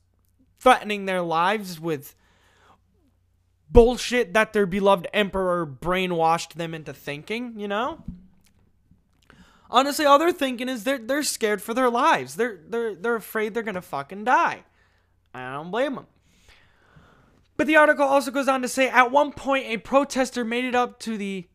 threatening 0.59 1.05
their 1.05 1.21
lives 1.21 1.79
with 1.79 2.15
bullshit 3.69 4.33
that 4.33 4.53
their 4.53 4.65
beloved 4.65 5.07
emperor 5.13 5.65
brainwashed 5.65 6.53
them 6.53 6.73
into 6.73 6.93
thinking, 6.93 7.59
you 7.59 7.67
know? 7.67 8.03
Honestly, 9.71 10.05
all 10.05 10.17
they're 10.17 10.31
thinking 10.31 10.67
is 10.67 10.83
they're 10.83 10.97
they're 10.97 11.21
scared 11.21 11.61
for 11.61 11.75
their 11.75 11.89
lives. 11.89 12.35
They're 12.35 12.59
they're 12.67 12.95
they're 12.95 13.15
afraid 13.15 13.53
they're 13.53 13.63
gonna 13.63 13.81
fucking 13.81 14.23
die. 14.23 14.63
I 15.33 15.53
don't 15.53 15.69
blame 15.69 15.95
them. 15.95 16.07
But 17.59 17.67
the 17.67 17.75
article 17.75 18.05
also 18.05 18.31
goes 18.31 18.47
on 18.47 18.61
to 18.61 18.69
say 18.69 18.87
at 18.87 19.11
one 19.11 19.33
point 19.33 19.65
a 19.65 19.75
protester 19.75 20.45
made 20.45 20.63
it 20.63 20.75
up 20.75 20.97
to 20.99 21.17
the 21.17 21.45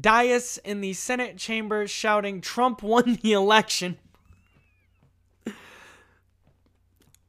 dais 0.00 0.58
in 0.58 0.80
the 0.80 0.92
Senate 0.92 1.38
chamber 1.38 1.88
shouting 1.88 2.40
Trump 2.40 2.84
won 2.84 3.18
the 3.20 3.32
election 3.32 3.98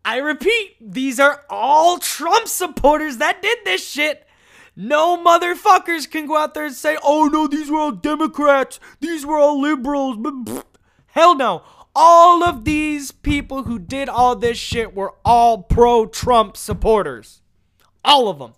I 0.05 0.17
repeat, 0.17 0.75
these 0.79 1.19
are 1.19 1.45
all 1.49 1.97
Trump 1.97 2.47
supporters 2.47 3.17
that 3.17 3.41
did 3.41 3.57
this 3.65 3.89
shit. 3.89 4.27
No 4.75 5.17
motherfuckers 5.17 6.07
can 6.07 6.27
go 6.27 6.37
out 6.37 6.53
there 6.53 6.65
and 6.65 6.75
say, 6.75 6.99
oh 7.03 7.25
no, 7.25 7.47
these 7.47 7.71
were 7.71 7.79
all 7.79 7.91
Democrats, 7.91 8.79
these 8.99 9.25
were 9.25 9.39
all 9.39 9.59
liberals. 9.59 10.17
Hell 11.07 11.33
no. 11.33 11.63
All 11.95 12.43
of 12.43 12.65
these 12.65 13.11
people 13.11 13.63
who 13.63 13.79
did 13.79 14.09
all 14.09 14.35
this 14.35 14.59
shit 14.59 14.93
were 14.93 15.15
all 15.25 15.63
pro 15.63 16.05
Trump 16.05 16.55
supporters. 16.55 17.41
All 18.05 18.29
of 18.29 18.39
them. 18.39 18.53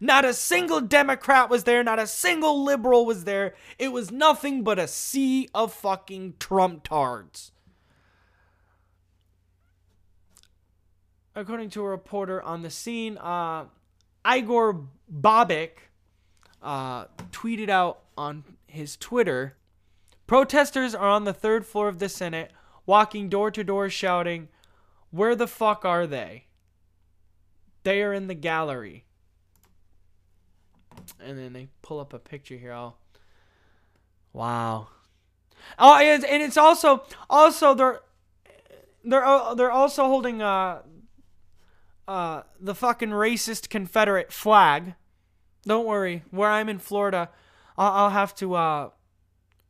Not 0.00 0.24
a 0.24 0.32
single 0.32 0.80
Democrat 0.80 1.50
was 1.50 1.64
there, 1.64 1.84
not 1.84 1.98
a 1.98 2.06
single 2.06 2.64
liberal 2.64 3.04
was 3.04 3.24
there. 3.24 3.54
It 3.78 3.92
was 3.92 4.10
nothing 4.10 4.64
but 4.64 4.78
a 4.78 4.88
sea 4.88 5.48
of 5.54 5.74
fucking 5.74 6.34
Trump 6.40 6.84
tards. 6.84 7.52
according 11.34 11.70
to 11.70 11.82
a 11.82 11.88
reporter 11.88 12.42
on 12.42 12.62
the 12.62 12.70
scene, 12.70 13.16
uh, 13.18 13.64
Igor 14.26 14.88
Bobic 15.12 15.70
uh, 16.62 17.06
tweeted 17.30 17.68
out 17.68 18.02
on 18.16 18.44
his 18.66 18.96
Twitter 18.96 19.56
Protesters 20.26 20.94
are 20.94 21.08
on 21.08 21.24
the 21.24 21.34
third 21.34 21.66
floor 21.66 21.88
of 21.88 21.98
the 21.98 22.08
Senate, 22.08 22.52
walking 22.86 23.28
door 23.28 23.50
to 23.50 23.62
door 23.62 23.90
shouting, 23.90 24.48
Where 25.10 25.36
the 25.36 25.48
fuck 25.48 25.84
are 25.84 26.06
they? 26.06 26.46
They 27.82 28.02
are 28.02 28.12
in 28.12 28.26
the 28.26 28.34
gallery. 28.34 29.04
And 31.20 31.38
then 31.38 31.52
they 31.52 31.68
pull 31.82 32.00
up 32.00 32.12
a 32.12 32.18
picture 32.18 32.56
here. 32.56 32.72
Oh, 32.72 32.94
wow. 34.32 34.88
Oh, 35.78 35.96
and 35.96 36.24
it's 36.24 36.56
also 36.56 37.04
also 37.30 37.74
they're 37.74 38.00
they're 39.04 39.54
they're 39.54 39.70
also 39.70 40.04
holding 40.06 40.42
uh 40.42 40.82
uh, 42.08 42.42
the 42.60 42.74
fucking 42.74 43.10
racist 43.10 43.68
Confederate 43.68 44.32
flag. 44.32 44.94
Don't 45.64 45.86
worry, 45.86 46.24
where 46.30 46.50
I'm 46.50 46.68
in 46.68 46.78
Florida, 46.78 47.30
I'll, 47.78 47.92
I'll 47.92 48.10
have 48.10 48.34
to 48.36 48.54
uh, 48.54 48.90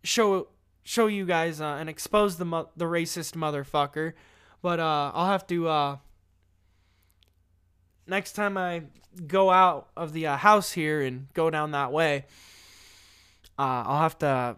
show 0.03 0.48
show 0.83 1.07
you 1.07 1.27
guys 1.27 1.61
uh, 1.61 1.77
and 1.79 1.88
expose 1.88 2.38
the 2.38 2.66
the 2.77 2.87
racist 2.87 3.35
motherfucker. 3.35 4.14
But 4.62 4.81
uh, 4.81 5.12
I'll 5.14 5.27
have 5.27 5.46
to 5.48 5.68
uh, 5.68 5.96
next 8.07 8.33
time 8.33 8.57
I 8.57 8.83
go 9.27 9.51
out 9.51 9.88
of 9.97 10.12
the 10.12 10.27
uh, 10.27 10.37
house 10.37 10.73
here 10.73 11.01
and 11.03 11.29
go 11.35 11.51
down 11.51 11.73
that 11.73 11.93
way. 11.93 12.25
Uh, 13.59 13.85
I'll 13.87 14.01
have 14.01 14.19
to, 14.19 14.57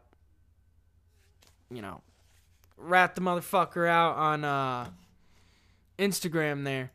you 1.70 1.82
know, 1.82 2.00
rat 2.76 3.14
the 3.14 3.20
motherfucker 3.20 3.88
out 3.88 4.16
on 4.16 4.44
uh, 4.44 4.88
Instagram 5.98 6.64
there. 6.64 6.90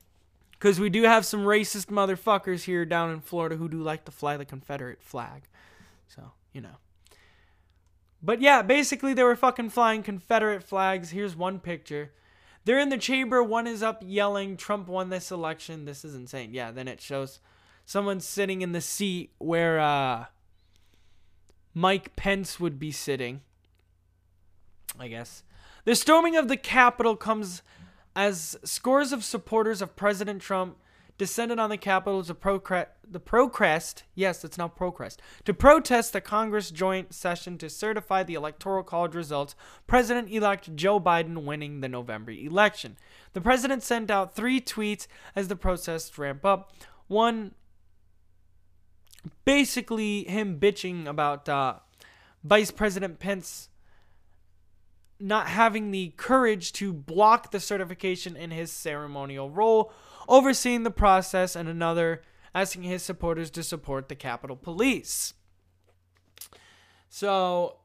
Because 0.51 0.79
we 0.79 0.89
do 0.89 1.03
have 1.03 1.25
some 1.25 1.41
racist 1.41 1.85
motherfuckers 1.85 2.63
here 2.63 2.83
down 2.83 3.11
in 3.11 3.21
Florida 3.21 3.55
who 3.55 3.69
do 3.69 3.81
like 3.81 4.05
to 4.05 4.11
fly 4.11 4.35
the 4.35 4.45
Confederate 4.45 5.01
flag. 5.01 5.43
So, 6.07 6.31
you 6.51 6.61
know. 6.61 6.77
But 8.21 8.41
yeah, 8.41 8.61
basically 8.61 9.13
they 9.13 9.23
were 9.23 9.37
fucking 9.37 9.69
flying 9.69 10.03
Confederate 10.03 10.63
flags. 10.63 11.11
Here's 11.11 11.35
one 11.35 11.59
picture. 11.59 12.11
They're 12.65 12.79
in 12.79 12.89
the 12.89 12.97
chamber. 12.97 13.41
One 13.41 13.67
is 13.67 13.81
up 13.81 14.03
yelling, 14.05 14.57
Trump 14.57 14.87
won 14.87 15.09
this 15.09 15.31
election. 15.31 15.85
This 15.85 16.03
is 16.03 16.15
insane. 16.15 16.53
Yeah, 16.53 16.71
then 16.71 16.87
it 16.87 17.01
shows 17.01 17.39
someone 17.85 18.19
sitting 18.19 18.61
in 18.61 18.71
the 18.71 18.81
seat 18.81 19.31
where 19.39 19.79
uh, 19.79 20.25
Mike 21.73 22.15
Pence 22.15 22.59
would 22.59 22.79
be 22.79 22.91
sitting. 22.91 23.41
I 24.99 25.07
guess. 25.07 25.43
The 25.85 25.95
storming 25.95 26.35
of 26.35 26.47
the 26.47 26.57
Capitol 26.57 27.15
comes 27.15 27.61
as 28.15 28.57
scores 28.63 29.11
of 29.11 29.23
supporters 29.23 29.81
of 29.81 29.95
President 29.95 30.41
Trump 30.41 30.77
descended 31.19 31.59
on 31.59 31.69
the 31.69 31.77
Capitol 31.77 32.23
to 32.23 32.33
procre- 32.33 32.87
the 33.07 33.19
Procrest, 33.19 34.03
yes, 34.15 34.43
it's 34.43 34.57
now 34.57 34.69
Procrest, 34.69 35.21
to 35.43 35.53
protest 35.53 36.13
the 36.13 36.21
Congress 36.21 36.71
joint 36.71 37.13
session 37.13 37.57
to 37.59 37.69
certify 37.69 38.23
the 38.23 38.33
Electoral 38.33 38.83
College 38.83 39.13
results, 39.13 39.53
President 39.85 40.31
elect 40.31 40.75
Joe 40.75 40.99
Biden 40.99 41.43
winning 41.43 41.81
the 41.81 41.89
November 41.89 42.31
election. 42.31 42.97
The 43.33 43.41
president 43.41 43.83
sent 43.83 44.09
out 44.09 44.33
three 44.33 44.59
tweets 44.59 45.05
as 45.35 45.49
the 45.49 45.55
protests 45.55 46.17
ramp 46.17 46.45
up. 46.45 46.73
One 47.07 47.53
basically 49.43 50.23
him 50.23 50.57
bitching 50.57 51.05
about 51.05 51.49
uh, 51.49 51.75
Vice 52.43 52.71
President 52.71 53.19
Pence 53.19 53.69
not 55.19 55.47
having 55.47 55.91
the 55.91 56.13
courage 56.15 56.71
to 56.71 56.93
block 56.93 57.51
the 57.51 57.59
certification 57.59 58.37
in 58.37 58.51
his 58.51 58.71
ceremonial 58.71 59.49
role, 59.49 59.91
overseeing 60.29 60.83
the 60.83 60.91
process, 60.91 61.55
and 61.55 61.67
another 61.67 62.21
asking 62.55 62.83
his 62.83 63.03
supporters 63.03 63.49
to 63.51 63.63
support 63.63 64.07
the 64.07 64.15
Capitol 64.15 64.55
Police. 64.55 65.33
So 67.09 67.77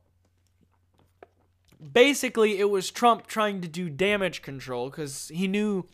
basically, 1.93 2.59
it 2.61 2.71
was 2.71 2.91
Trump 2.91 3.27
trying 3.27 3.61
to 3.63 3.69
do 3.69 3.91
damage 3.91 4.43
control 4.43 4.91
because 4.91 5.31
he 5.35 5.49
knew 5.49 5.87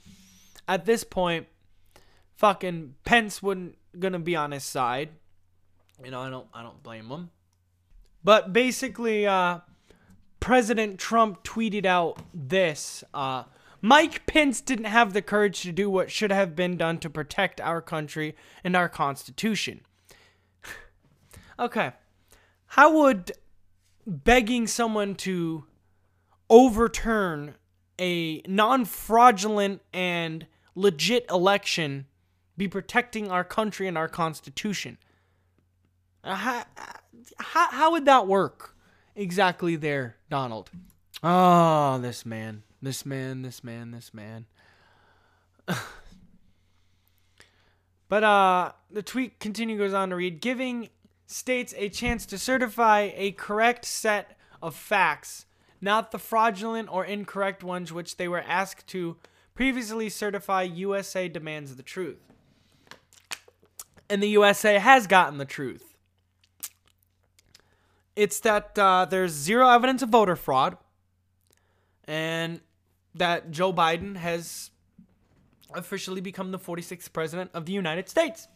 at 0.68 0.84
this 0.84 1.04
point, 1.04 1.46
fucking 2.36 2.94
Pence 3.04 3.42
wasn't 3.42 3.76
gonna 3.98 4.18
be 4.18 4.36
on 4.36 4.50
his 4.50 4.64
side. 4.64 5.10
You 6.04 6.10
know, 6.10 6.20
I 6.20 6.30
don't, 6.30 6.46
I 6.54 6.62
don't 6.62 6.82
blame 6.82 7.08
him. 7.08 7.30
But 8.22 8.52
basically, 8.52 9.26
uh, 9.26 9.60
President 10.38 10.98
Trump 10.98 11.44
tweeted 11.44 11.84
out 11.84 12.18
this. 12.32 13.04
Uh, 13.12 13.44
Mike 13.82 14.26
Pence 14.26 14.60
didn't 14.60 14.84
have 14.84 15.12
the 15.12 15.22
courage 15.22 15.62
to 15.62 15.72
do 15.72 15.88
what 15.88 16.10
should 16.10 16.30
have 16.30 16.54
been 16.54 16.76
done 16.76 16.98
to 16.98 17.08
protect 17.08 17.60
our 17.60 17.80
country 17.80 18.36
and 18.62 18.76
our 18.76 18.88
Constitution. 18.88 19.80
okay. 21.58 21.92
How 22.66 22.92
would 22.92 23.32
begging 24.06 24.66
someone 24.66 25.14
to 25.16 25.64
overturn 26.48 27.54
a 27.98 28.42
non 28.46 28.84
fraudulent 28.84 29.82
and 29.92 30.46
legit 30.74 31.26
election 31.30 32.06
be 32.56 32.68
protecting 32.68 33.30
our 33.30 33.44
country 33.44 33.88
and 33.88 33.96
our 33.96 34.08
Constitution? 34.08 34.98
Uh, 36.22 36.34
how, 36.34 36.64
how, 37.38 37.70
how 37.70 37.92
would 37.92 38.04
that 38.04 38.26
work 38.26 38.76
exactly 39.16 39.76
there, 39.76 40.16
Donald? 40.28 40.70
Oh, 41.22 41.98
this 41.98 42.26
man, 42.26 42.62
this 42.82 43.04
man, 43.04 43.42
this 43.42 43.62
man, 43.62 43.90
this 43.90 44.14
man. 44.14 44.46
but 48.08 48.24
uh, 48.24 48.72
the 48.90 49.02
tweet 49.02 49.38
continue 49.38 49.76
goes 49.76 49.92
on 49.94 50.10
to 50.10 50.16
read, 50.16 50.40
giving 50.40 50.88
states 51.26 51.74
a 51.76 51.88
chance 51.88 52.26
to 52.26 52.38
certify 52.38 53.10
a 53.14 53.32
correct 53.32 53.84
set 53.84 54.36
of 54.62 54.74
facts, 54.74 55.46
not 55.80 56.10
the 56.10 56.18
fraudulent 56.18 56.88
or 56.90 57.04
incorrect 57.04 57.62
ones 57.62 57.92
which 57.92 58.16
they 58.16 58.28
were 58.28 58.40
asked 58.40 58.86
to 58.88 59.16
previously 59.54 60.08
certify. 60.08 60.62
USA 60.62 61.28
demands 61.28 61.76
the 61.76 61.82
truth. 61.82 62.18
And 64.08 64.22
the 64.22 64.28
USA 64.30 64.78
has 64.78 65.06
gotten 65.06 65.38
the 65.38 65.44
truth. 65.44 65.96
It's 68.16 68.40
that 68.40 68.76
uh, 68.78 69.04
there's 69.04 69.32
zero 69.32 69.68
evidence 69.68 70.02
of 70.02 70.08
voter 70.08 70.34
fraud, 70.36 70.76
and 72.04 72.60
that 73.14 73.50
Joe 73.50 73.72
Biden 73.72 74.16
has 74.16 74.70
officially 75.74 76.20
become 76.20 76.50
the 76.50 76.58
46th 76.58 77.12
president 77.12 77.50
of 77.54 77.66
the 77.66 77.72
United 77.72 78.08
States. 78.08 78.48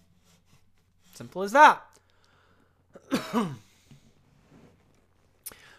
Simple 1.15 1.43
as 1.43 1.53
that. 1.53 1.83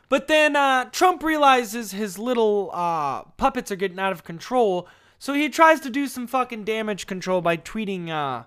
but 0.10 0.28
then 0.28 0.56
uh, 0.56 0.86
Trump 0.86 1.24
realizes 1.24 1.92
his 1.92 2.18
little 2.18 2.70
uh, 2.74 3.24
puppets 3.38 3.72
are 3.72 3.76
getting 3.76 4.00
out 4.00 4.12
of 4.12 4.24
control, 4.24 4.88
so 5.20 5.34
he 5.34 5.50
tries 5.50 5.80
to 5.82 5.90
do 5.90 6.08
some 6.08 6.28
fucking 6.28 6.64
damage 6.64 7.08
control 7.08 7.42
by 7.42 7.58
tweeting 7.58 8.10
uh, 8.10 8.44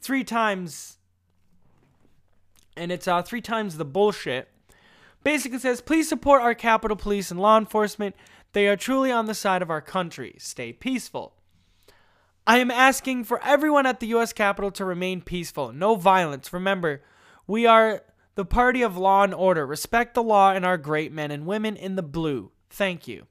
three 0.00 0.24
times, 0.24 0.98
and 2.76 2.90
it's 2.92 3.08
uh, 3.08 3.22
three 3.22 3.40
times 3.40 3.76
the 3.76 3.84
bullshit. 3.84 4.48
Basically 5.24 5.58
says, 5.58 5.80
please 5.80 6.08
support 6.08 6.42
our 6.42 6.54
Capitol 6.54 6.96
Police 6.96 7.30
and 7.30 7.40
law 7.40 7.58
enforcement. 7.58 8.14
They 8.52 8.68
are 8.68 8.76
truly 8.76 9.12
on 9.12 9.26
the 9.26 9.34
side 9.34 9.62
of 9.62 9.70
our 9.70 9.80
country. 9.80 10.34
Stay 10.38 10.72
peaceful. 10.72 11.34
I 12.46 12.58
am 12.58 12.70
asking 12.70 13.24
for 13.24 13.42
everyone 13.42 13.86
at 13.86 14.00
the 14.00 14.06
U.S. 14.08 14.32
Capitol 14.32 14.70
to 14.72 14.84
remain 14.84 15.20
peaceful. 15.20 15.72
No 15.72 15.96
violence. 15.96 16.52
Remember, 16.52 17.02
we 17.46 17.66
are 17.66 18.02
the 18.36 18.44
party 18.44 18.82
of 18.82 18.96
law 18.96 19.24
and 19.24 19.34
order. 19.34 19.66
Respect 19.66 20.14
the 20.14 20.22
law 20.22 20.52
and 20.52 20.64
our 20.64 20.78
great 20.78 21.12
men 21.12 21.30
and 21.30 21.44
women 21.44 21.76
in 21.76 21.96
the 21.96 22.02
blue. 22.02 22.52
Thank 22.70 23.08
you. 23.08 23.26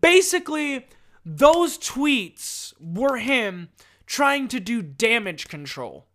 Basically, 0.00 0.86
those 1.24 1.78
tweets 1.78 2.74
were 2.78 3.16
him 3.16 3.70
trying 4.06 4.48
to 4.48 4.60
do 4.60 4.82
damage 4.82 5.48
control. 5.48 6.06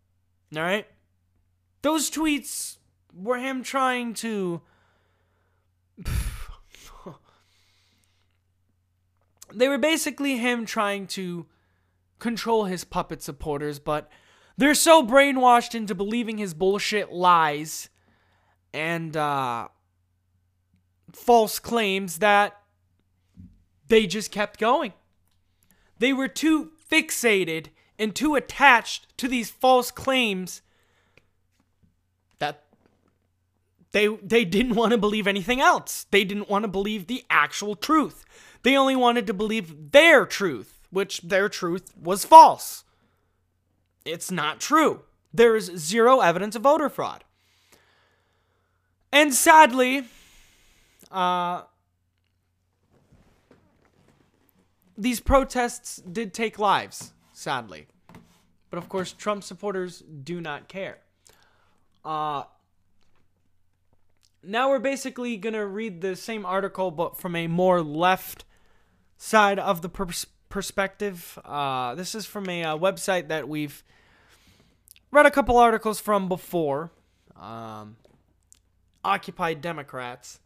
All 0.56 0.62
right? 0.62 0.88
Those 1.82 2.12
tweets 2.12 2.78
were 3.14 3.38
him 3.38 3.64
trying 3.64 4.14
to. 4.16 4.62
They 9.56 9.68
were 9.68 9.78
basically 9.78 10.38
him 10.38 10.66
trying 10.66 11.08
to 11.08 11.46
control 12.20 12.66
his 12.66 12.84
puppet 12.84 13.22
supporters, 13.22 13.80
but 13.80 14.10
they're 14.58 14.76
so 14.76 15.06
brainwashed 15.06 15.76
into 15.76 15.96
believing 15.96 16.38
his 16.38 16.54
bullshit 16.54 17.12
lies 17.12 17.90
and 18.74 19.16
uh, 19.16 19.68
false 21.12 21.60
claims 21.60 22.20
that 22.20 22.60
they 23.88 24.08
just 24.08 24.32
kept 24.32 24.60
going. 24.60 24.94
They 26.00 26.14
were 26.14 26.28
too 26.28 26.72
fixated 26.90 27.68
and 28.00 28.16
too 28.16 28.36
attached 28.36 29.16
to 29.18 29.28
these 29.28 29.50
false 29.50 29.92
claims 29.92 30.62
that 32.40 32.64
they 33.92 34.08
they 34.08 34.44
didn't 34.46 34.76
want 34.76 34.92
to 34.92 34.98
believe 34.98 35.28
anything 35.28 35.62
else. 35.62 36.06
They 36.12 36.24
didn't 36.24 36.50
want 36.50 36.64
to 36.64 36.70
believe 36.70 37.08
the 37.08 37.24
actual 37.30 37.76
truth. 37.76 38.26
They 38.64 38.78
only 38.78 38.96
wanted 38.96 39.28
to 39.28 39.34
believe 39.34 39.92
their 39.92 40.26
truth, 40.26 40.80
which 40.90 41.22
their 41.22 41.50
truth 41.50 41.94
was 42.02 42.26
false. 42.26 42.86
It's 44.06 44.32
not 44.32 44.60
true. 44.60 45.02
There 45.34 45.56
is 45.56 45.66
zero 45.76 46.22
evidence 46.22 46.56
of 46.56 46.64
voter 46.64 46.90
fraud. 46.90 47.24
And 49.12 49.34
sadly, 49.34 50.06
uh, 51.12 51.64
these 54.98 55.20
protests 55.20 55.98
did 55.98 56.34
take 56.34 56.58
lives, 56.58 57.14
sadly. 57.34 57.88
But 58.70 58.78
of 58.78 58.90
course, 58.90 59.12
Trump 59.12 59.44
supporters 59.44 60.00
do 60.02 60.42
not 60.42 60.68
care. 60.68 61.00
Uh, 62.04 62.44
now 64.42 64.70
we're 64.70 64.80
basically 64.80 65.38
going 65.38 65.54
to 65.54 65.66
read 65.66 66.02
the 66.02 66.16
same 66.16 66.46
article, 66.46 66.92
but 66.92 67.18
from 67.18 67.36
a 67.36 67.48
more 67.48 67.82
left 67.82 68.46
side 69.24 69.58
of 69.58 69.82
the 69.82 69.88
pers- 69.88 70.26
perspective. 70.50 71.40
Uh, 71.46 71.96
this 71.96 72.14
is 72.14 72.26
from 72.26 72.50
a 72.50 72.64
uh, 72.64 72.78
website 72.78 73.30
that 73.30 73.48
we've 73.48 73.82
read 75.12 75.26
a 75.26 75.32
couple 75.32 75.58
articles 75.58 76.00
from 76.00 76.28
before. 76.28 76.92
Um, 77.40 77.96
Occupy 79.06 79.54
Democrats. 79.56 80.40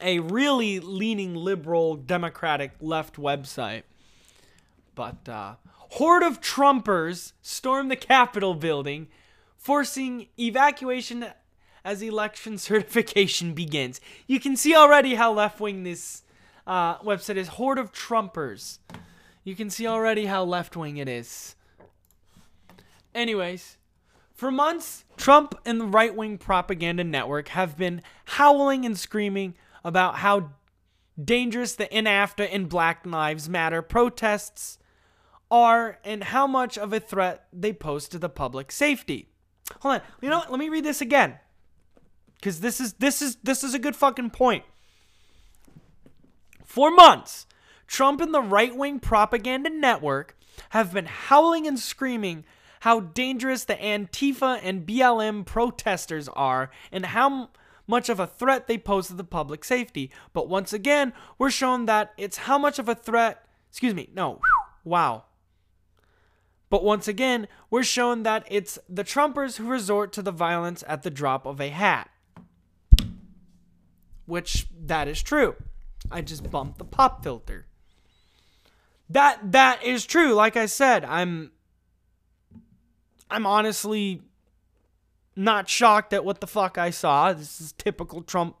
A 0.00 0.20
really 0.20 0.80
leaning 0.80 1.34
liberal 1.34 1.96
democratic 1.96 2.72
left 2.80 3.16
website. 3.16 3.82
But 4.94 5.28
uh, 5.28 5.56
horde 5.74 6.22
of 6.22 6.40
Trumpers 6.40 7.32
storm 7.42 7.88
the 7.88 7.96
Capitol 7.96 8.54
building, 8.54 9.08
forcing 9.58 10.28
evacuation 10.38 11.26
as 11.84 12.02
election 12.02 12.58
certification 12.58 13.54
begins. 13.54 14.00
You 14.26 14.40
can 14.40 14.56
see 14.56 14.74
already 14.74 15.14
how 15.14 15.32
left 15.32 15.60
wing 15.60 15.84
this 15.84 16.22
uh, 16.66 16.98
website 16.98 17.36
is. 17.36 17.48
Horde 17.48 17.78
of 17.78 17.92
Trumpers. 17.92 18.78
You 19.44 19.54
can 19.54 19.70
see 19.70 19.86
already 19.86 20.26
how 20.26 20.44
left 20.44 20.76
wing 20.76 20.98
it 20.98 21.08
is. 21.08 21.56
Anyways, 23.14 23.78
for 24.34 24.50
months, 24.50 25.04
Trump 25.16 25.54
and 25.64 25.80
the 25.80 25.86
right 25.86 26.14
wing 26.14 26.38
propaganda 26.38 27.02
network 27.02 27.48
have 27.48 27.76
been 27.76 28.02
howling 28.24 28.84
and 28.84 28.96
screaming 28.96 29.54
about 29.82 30.16
how 30.16 30.50
dangerous 31.22 31.74
the 31.74 31.86
Antifa 31.86 32.48
and 32.52 32.68
Black 32.68 33.04
Lives 33.04 33.48
Matter 33.48 33.82
protests 33.82 34.78
are 35.50 35.98
and 36.04 36.24
how 36.24 36.46
much 36.46 36.78
of 36.78 36.92
a 36.92 37.00
threat 37.00 37.46
they 37.52 37.72
pose 37.72 38.08
to 38.08 38.18
the 38.18 38.28
public 38.28 38.70
safety. 38.70 39.30
Hold 39.80 39.96
on. 39.96 40.00
You 40.20 40.30
know 40.30 40.38
what? 40.38 40.50
Let 40.50 40.60
me 40.60 40.68
read 40.68 40.84
this 40.84 41.00
again. 41.00 41.38
Cuz 42.42 42.60
this 42.60 42.80
is 42.80 42.94
this 42.94 43.20
is 43.20 43.36
this 43.42 43.64
is 43.64 43.74
a 43.74 43.78
good 43.78 43.96
fucking 43.96 44.30
point. 44.30 44.64
For 46.64 46.90
months, 46.90 47.46
Trump 47.86 48.20
and 48.20 48.32
the 48.34 48.42
right-wing 48.42 49.00
propaganda 49.00 49.70
network 49.70 50.36
have 50.70 50.92
been 50.92 51.06
howling 51.06 51.66
and 51.66 51.78
screaming 51.78 52.44
how 52.80 53.00
dangerous 53.00 53.64
the 53.64 53.74
Antifa 53.74 54.60
and 54.62 54.86
BLM 54.86 55.44
protesters 55.44 56.28
are 56.28 56.70
and 56.92 57.06
how 57.06 57.50
much 57.86 58.08
of 58.08 58.20
a 58.20 58.26
threat 58.26 58.66
they 58.66 58.78
pose 58.78 59.08
to 59.08 59.14
the 59.14 59.24
public 59.24 59.64
safety. 59.64 60.10
But 60.32 60.48
once 60.48 60.72
again, 60.72 61.12
we're 61.38 61.50
shown 61.50 61.86
that 61.86 62.12
it's 62.16 62.38
how 62.38 62.58
much 62.58 62.78
of 62.78 62.88
a 62.88 62.94
threat, 62.94 63.44
excuse 63.70 63.94
me, 63.94 64.10
no, 64.14 64.40
wow. 64.84 65.24
But 66.70 66.84
once 66.84 67.08
again, 67.08 67.48
we're 67.70 67.82
shown 67.82 68.24
that 68.24 68.46
it's 68.50 68.78
the 68.88 69.04
Trumpers 69.04 69.56
who 69.56 69.66
resort 69.66 70.12
to 70.12 70.22
the 70.22 70.30
violence 70.30 70.84
at 70.86 71.02
the 71.02 71.10
drop 71.10 71.46
of 71.46 71.60
a 71.60 71.70
hat. 71.70 72.10
Which 74.28 74.66
that 74.84 75.08
is 75.08 75.22
true. 75.22 75.56
I 76.10 76.20
just 76.20 76.50
bumped 76.50 76.76
the 76.76 76.84
pop 76.84 77.24
filter. 77.24 77.64
That 79.08 79.52
that 79.52 79.82
is 79.82 80.04
true. 80.04 80.34
Like 80.34 80.54
I 80.54 80.66
said, 80.66 81.02
I'm 81.06 81.50
I'm 83.30 83.46
honestly 83.46 84.20
not 85.34 85.66
shocked 85.66 86.12
at 86.12 86.26
what 86.26 86.42
the 86.42 86.46
fuck 86.46 86.76
I 86.76 86.90
saw. 86.90 87.32
This 87.32 87.58
is 87.58 87.72
typical 87.72 88.20
Trump 88.20 88.56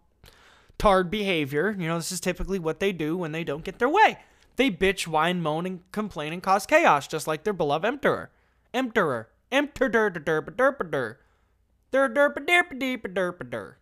tard 0.78 1.10
behavior. 1.10 1.76
You 1.78 1.86
know, 1.86 1.98
this 1.98 2.12
is 2.12 2.20
typically 2.20 2.58
what 2.58 2.80
they 2.80 2.92
do 2.92 3.14
when 3.18 3.32
they 3.32 3.44
don't 3.44 3.62
get 3.62 3.78
their 3.78 3.90
way. 3.90 4.16
They 4.56 4.70
bitch, 4.70 5.06
whine, 5.06 5.42
moan, 5.42 5.66
and 5.66 5.92
complain 5.92 6.32
and 6.32 6.42
cause 6.42 6.64
chaos, 6.64 7.06
just 7.06 7.26
like 7.26 7.44
their 7.44 7.52
beloved 7.52 7.84
emperor. 7.84 8.30
Emperor. 8.72 9.28
Emperor. 9.52 10.10
Derp 10.10 10.24
derp 10.24 10.56
derp 10.56 10.78
derp 10.90 11.18
derp 11.92 12.46
derp 12.46 13.12
derp 13.12 13.50
derp 13.50 13.74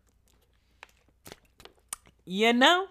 You 2.26 2.52
know? 2.52 2.88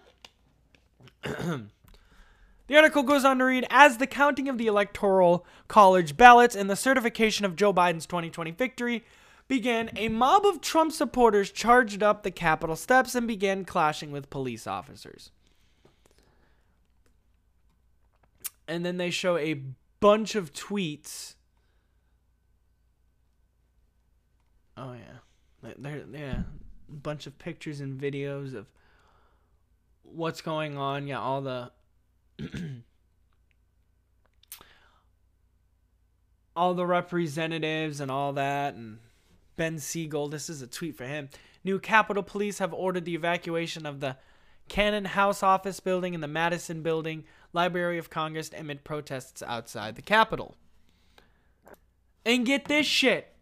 The 1.22 2.74
article 2.74 3.04
goes 3.04 3.24
on 3.24 3.38
to 3.38 3.44
read 3.44 3.66
As 3.70 3.98
the 3.98 4.06
counting 4.06 4.48
of 4.48 4.58
the 4.58 4.66
Electoral 4.66 5.46
College 5.68 6.16
ballots 6.16 6.56
and 6.56 6.68
the 6.68 6.74
certification 6.74 7.44
of 7.44 7.54
Joe 7.54 7.72
Biden's 7.72 8.06
2020 8.06 8.50
victory 8.52 9.04
began, 9.46 9.90
a 9.94 10.08
mob 10.08 10.44
of 10.44 10.60
Trump 10.60 10.90
supporters 10.90 11.52
charged 11.52 12.02
up 12.02 12.22
the 12.22 12.32
Capitol 12.32 12.74
steps 12.74 13.14
and 13.14 13.28
began 13.28 13.64
clashing 13.64 14.10
with 14.10 14.30
police 14.30 14.66
officers. 14.66 15.30
And 18.66 18.84
then 18.84 18.96
they 18.96 19.10
show 19.10 19.36
a 19.36 19.62
bunch 20.00 20.34
of 20.34 20.52
tweets. 20.52 21.34
Oh, 24.76 24.94
yeah. 24.94 25.72
There, 25.78 26.02
yeah. 26.12 26.42
A 26.88 26.92
bunch 26.92 27.28
of 27.28 27.38
pictures 27.38 27.80
and 27.80 28.00
videos 28.00 28.54
of 28.54 28.66
what's 30.12 30.40
going 30.40 30.76
on. 30.76 31.06
Yeah, 31.06 31.20
all 31.20 31.42
the 31.42 31.70
all 36.56 36.74
the 36.74 36.86
representatives 36.86 38.00
and 38.00 38.10
all 38.10 38.32
that 38.34 38.74
and 38.74 38.98
Ben 39.56 39.78
Siegel, 39.78 40.28
this 40.28 40.48
is 40.50 40.62
a 40.62 40.66
tweet 40.66 40.96
for 40.96 41.04
him. 41.04 41.28
New 41.64 41.78
Capitol 41.78 42.22
Police 42.22 42.58
have 42.58 42.72
ordered 42.72 43.04
the 43.04 43.14
evacuation 43.14 43.86
of 43.86 44.00
the 44.00 44.16
Cannon 44.68 45.06
House 45.06 45.42
office 45.42 45.80
building 45.80 46.14
and 46.14 46.22
the 46.22 46.28
Madison 46.28 46.82
building, 46.82 47.24
Library 47.52 47.98
of 47.98 48.10
Congress 48.10 48.50
amid 48.56 48.84
protests 48.84 49.42
outside 49.42 49.96
the 49.96 50.02
Capitol. 50.02 50.56
And 52.24 52.44
get 52.44 52.66
this 52.66 52.86
shit. 52.86 53.34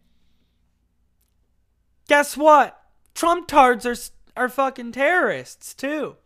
Guess 2.07 2.37
what? 2.37 2.79
Trump 3.13 3.47
tards 3.47 3.85
are 3.85 3.95
are 4.37 4.49
fucking 4.49 4.91
terrorists 4.91 5.73
too. 5.73 6.17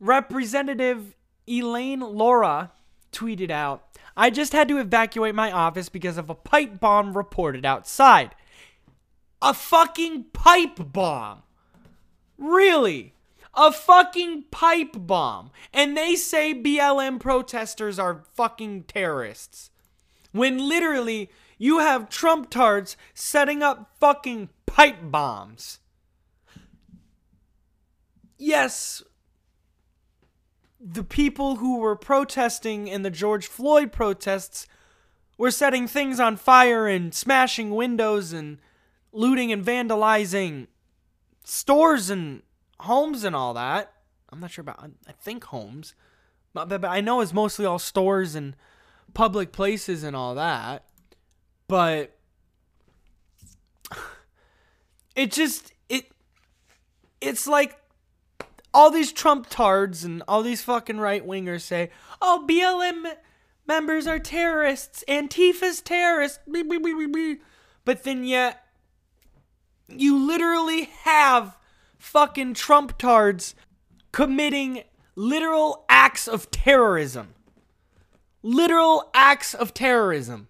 Representative 0.00 1.14
Elaine 1.46 2.00
Luria 2.00 2.72
tweeted 3.12 3.50
out, 3.50 3.84
I 4.16 4.30
just 4.30 4.52
had 4.52 4.68
to 4.68 4.78
evacuate 4.78 5.34
my 5.34 5.52
office 5.52 5.88
because 5.88 6.16
of 6.18 6.30
a 6.30 6.34
pipe 6.34 6.80
bomb 6.80 7.16
reported 7.16 7.64
outside. 7.64 8.34
A 9.42 9.52
fucking 9.52 10.26
pipe 10.32 10.92
bomb. 10.92 11.42
Really? 12.38 13.14
A 13.54 13.72
fucking 13.72 14.44
pipe 14.50 14.94
bomb. 14.94 15.50
And 15.72 15.96
they 15.96 16.16
say 16.16 16.54
BLM 16.54 17.20
protesters 17.20 17.98
are 17.98 18.24
fucking 18.34 18.84
terrorists. 18.84 19.70
When 20.32 20.68
literally 20.68 21.30
you 21.58 21.78
have 21.78 22.10
Trump 22.10 22.50
tards 22.50 22.96
setting 23.14 23.62
up 23.62 23.94
fucking 23.98 24.50
pipe 24.66 24.98
bombs. 25.02 25.78
Yes, 28.38 29.02
the 30.88 31.02
people 31.02 31.56
who 31.56 31.78
were 31.78 31.96
protesting 31.96 32.86
in 32.86 33.02
the 33.02 33.10
George 33.10 33.48
Floyd 33.48 33.90
protests 33.90 34.68
were 35.36 35.50
setting 35.50 35.88
things 35.88 36.20
on 36.20 36.36
fire 36.36 36.86
and 36.86 37.12
smashing 37.12 37.70
windows 37.70 38.32
and 38.32 38.58
looting 39.12 39.50
and 39.50 39.64
vandalizing 39.64 40.68
stores 41.42 42.08
and 42.08 42.42
homes 42.80 43.24
and 43.24 43.34
all 43.34 43.52
that. 43.54 43.92
I'm 44.30 44.38
not 44.38 44.52
sure 44.52 44.62
about, 44.62 44.90
I 45.08 45.12
think 45.12 45.44
homes, 45.44 45.94
but, 46.54 46.68
but 46.68 46.84
I 46.84 47.00
know 47.00 47.20
it's 47.20 47.32
mostly 47.32 47.66
all 47.66 47.80
stores 47.80 48.36
and 48.36 48.54
public 49.12 49.50
places 49.50 50.04
and 50.04 50.14
all 50.14 50.36
that. 50.36 50.84
But 51.66 52.16
it 55.16 55.32
just, 55.32 55.72
it, 55.88 56.12
it's 57.20 57.48
like 57.48 57.76
all 58.76 58.90
these 58.90 59.10
Trump 59.10 59.46
tards 59.48 60.04
and 60.04 60.22
all 60.28 60.42
these 60.42 60.60
fucking 60.60 60.98
right 60.98 61.26
wingers 61.26 61.62
say, 61.62 61.88
oh, 62.20 62.44
BLM 62.46 63.10
members 63.66 64.06
are 64.06 64.18
terrorists, 64.18 65.02
Antifa's 65.08 65.80
terrorists, 65.80 66.40
but 67.86 68.04
then 68.04 68.22
yet 68.24 68.66
you 69.88 70.18
literally 70.18 70.90
have 71.04 71.56
fucking 71.96 72.52
Trump 72.52 72.98
tards 72.98 73.54
committing 74.12 74.82
literal 75.14 75.86
acts 75.88 76.28
of 76.28 76.50
terrorism. 76.50 77.28
Literal 78.42 79.10
acts 79.14 79.54
of 79.54 79.72
terrorism. 79.72 80.48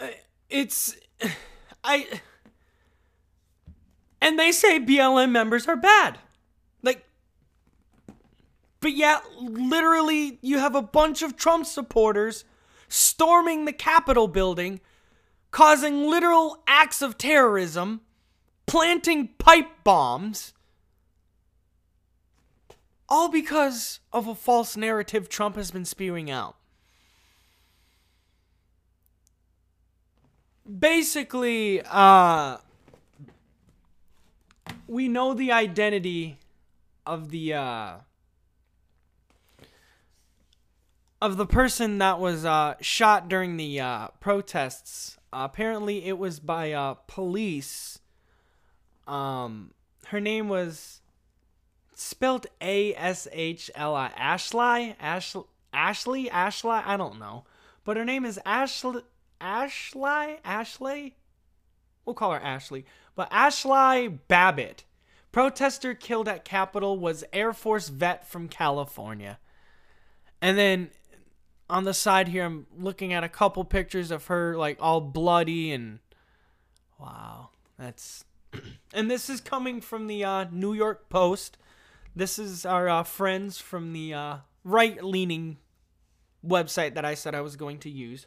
Uh, 0.00 0.08
it's. 0.50 0.96
I 1.84 2.08
and 4.24 4.38
they 4.38 4.52
say 4.52 4.80
BLM 4.80 5.30
members 5.32 5.68
are 5.68 5.76
bad. 5.76 6.18
Like, 6.82 7.04
but 8.80 8.96
yet, 8.96 9.22
literally, 9.38 10.38
you 10.40 10.58
have 10.58 10.74
a 10.74 10.80
bunch 10.80 11.20
of 11.20 11.36
Trump 11.36 11.66
supporters 11.66 12.46
storming 12.88 13.66
the 13.66 13.72
Capitol 13.72 14.26
building, 14.26 14.80
causing 15.50 16.08
literal 16.08 16.62
acts 16.66 17.02
of 17.02 17.18
terrorism, 17.18 18.00
planting 18.66 19.28
pipe 19.38 19.68
bombs, 19.84 20.54
all 23.10 23.28
because 23.28 24.00
of 24.10 24.26
a 24.26 24.34
false 24.34 24.74
narrative 24.74 25.28
Trump 25.28 25.56
has 25.56 25.70
been 25.70 25.84
spewing 25.84 26.30
out. 26.30 26.56
Basically, 30.66 31.82
uh, 31.84 32.56
we 34.86 35.08
know 35.08 35.34
the 35.34 35.52
identity 35.52 36.38
of 37.06 37.30
the 37.30 37.54
uh 37.54 37.92
of 41.20 41.36
the 41.36 41.46
person 41.46 41.98
that 41.98 42.18
was 42.18 42.44
uh 42.44 42.74
shot 42.80 43.28
during 43.28 43.56
the 43.56 43.80
uh 43.80 44.08
protests. 44.20 45.16
Apparently 45.32 46.04
it 46.06 46.18
was 46.18 46.40
by 46.40 46.72
uh 46.72 46.94
police. 47.06 47.98
Um 49.06 49.72
her 50.06 50.20
name 50.20 50.48
was 50.48 51.00
spelled 51.94 52.46
A 52.60 52.94
S 52.94 53.26
H 53.32 53.70
L 53.74 53.94
I 53.94 54.12
Ashley? 54.16 54.96
Ashley? 55.00 55.44
Ashley? 55.72 56.30
Ashley? 56.30 56.70
I 56.70 56.96
don't 56.96 57.18
know. 57.18 57.44
But 57.84 57.96
her 57.96 58.04
name 58.04 58.24
is 58.24 58.38
Ashley? 58.44 59.02
Ashley? 59.40 60.38
Ashley 60.44 61.16
We'll 62.04 62.14
call 62.14 62.32
her 62.32 62.40
Ashley. 62.40 62.84
But 63.14 63.28
Ashley 63.30 64.08
Babbitt, 64.08 64.84
protester 65.32 65.94
killed 65.94 66.28
at 66.28 66.44
Capitol, 66.44 66.98
was 66.98 67.24
Air 67.32 67.52
Force 67.52 67.88
vet 67.88 68.26
from 68.26 68.48
California. 68.48 69.38
And 70.42 70.58
then 70.58 70.90
on 71.70 71.84
the 71.84 71.94
side 71.94 72.28
here, 72.28 72.44
I'm 72.44 72.66
looking 72.76 73.12
at 73.12 73.24
a 73.24 73.28
couple 73.28 73.64
pictures 73.64 74.10
of 74.10 74.26
her, 74.26 74.56
like 74.56 74.78
all 74.80 75.00
bloody 75.00 75.72
and 75.72 76.00
wow, 76.98 77.50
that's. 77.78 78.24
and 78.94 79.10
this 79.10 79.30
is 79.30 79.40
coming 79.40 79.80
from 79.80 80.06
the 80.06 80.24
uh, 80.24 80.44
New 80.50 80.74
York 80.74 81.08
Post. 81.08 81.56
This 82.14 82.38
is 82.38 82.64
our 82.64 82.88
uh, 82.88 83.02
friends 83.02 83.58
from 83.58 83.92
the 83.92 84.14
uh, 84.14 84.36
right 84.62 85.02
leaning 85.02 85.56
website 86.46 86.94
that 86.94 87.04
I 87.04 87.14
said 87.14 87.34
I 87.34 87.40
was 87.40 87.56
going 87.56 87.78
to 87.80 87.90
use 87.90 88.26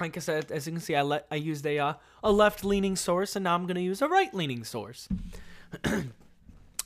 like 0.00 0.16
I 0.16 0.20
said, 0.20 0.50
as 0.50 0.66
you 0.66 0.72
can 0.72 0.80
see, 0.80 0.94
I 0.94 1.02
let 1.02 1.26
I 1.30 1.36
used 1.36 1.66
a 1.66 1.78
uh, 1.78 1.94
a 2.22 2.32
left 2.32 2.64
leaning 2.64 2.96
source, 2.96 3.36
and 3.36 3.44
now 3.44 3.54
I'm 3.54 3.66
going 3.66 3.76
to 3.76 3.82
use 3.82 4.02
a 4.02 4.08
right 4.08 4.32
leaning 4.34 4.64
source. 4.64 5.08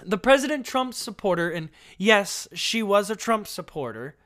the 0.05 0.19
President 0.19 0.67
Trump 0.67 0.95
supporter, 0.95 1.51
and 1.51 1.71
yes, 1.97 2.49
she 2.53 2.83
was 2.83 3.11
a 3.11 3.17
Trump 3.17 3.47
supporter, 3.47 4.17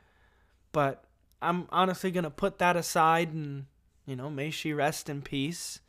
but 0.71 1.05
I'm 1.41 1.67
honestly 1.71 2.11
going 2.11 2.23
to 2.23 2.29
put 2.29 2.57
that 2.59 2.75
aside, 2.75 3.33
and 3.33 3.65
you 4.05 4.15
know, 4.15 4.29
may 4.29 4.49
she 4.49 4.73
rest 4.73 5.09
in 5.09 5.21
peace. 5.21 5.79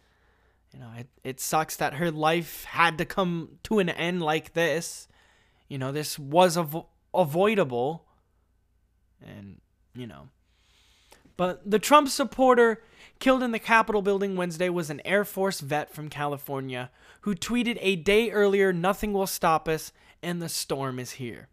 You 0.73 0.81
know, 0.81 0.91
it 0.97 1.09
it 1.25 1.41
sucks 1.41 1.77
that 1.77 1.95
her 1.95 2.11
life 2.11 2.65
had 2.65 2.99
to 2.99 3.05
come 3.05 3.59
to 3.65 3.79
an 3.79 3.89
end 3.89 4.23
like 4.23 4.53
this. 4.53 5.09
You 5.69 5.79
know, 5.79 5.91
this 5.93 6.19
was 6.19 6.57
avo- 6.57 6.87
avoidable, 7.15 8.05
and 9.25 9.61
you 9.95 10.07
know 10.07 10.29
But 11.37 11.69
the 11.69 11.79
Trump 11.79 12.09
supporter 12.09 12.83
killed 13.21 13.43
in 13.43 13.53
the 13.53 13.59
Capitol 13.59 14.03
building 14.03 14.35
Wednesday 14.35 14.69
was 14.69 14.91
an 14.91 15.01
Air 15.05 15.25
Force 15.25 15.61
vet 15.61 15.95
from 15.95 16.09
California 16.09 16.91
who 17.21 17.35
tweeted 17.35 17.79
a 17.81 17.97
day 17.97 18.31
earlier, 18.31 18.73
Nothing 18.73 19.13
will 19.13 19.27
stop 19.27 19.69
us, 19.69 19.93
and 20.23 20.43
the 20.43 20.49
storm 20.49 20.99
is 20.99 21.13
here. 21.13 21.49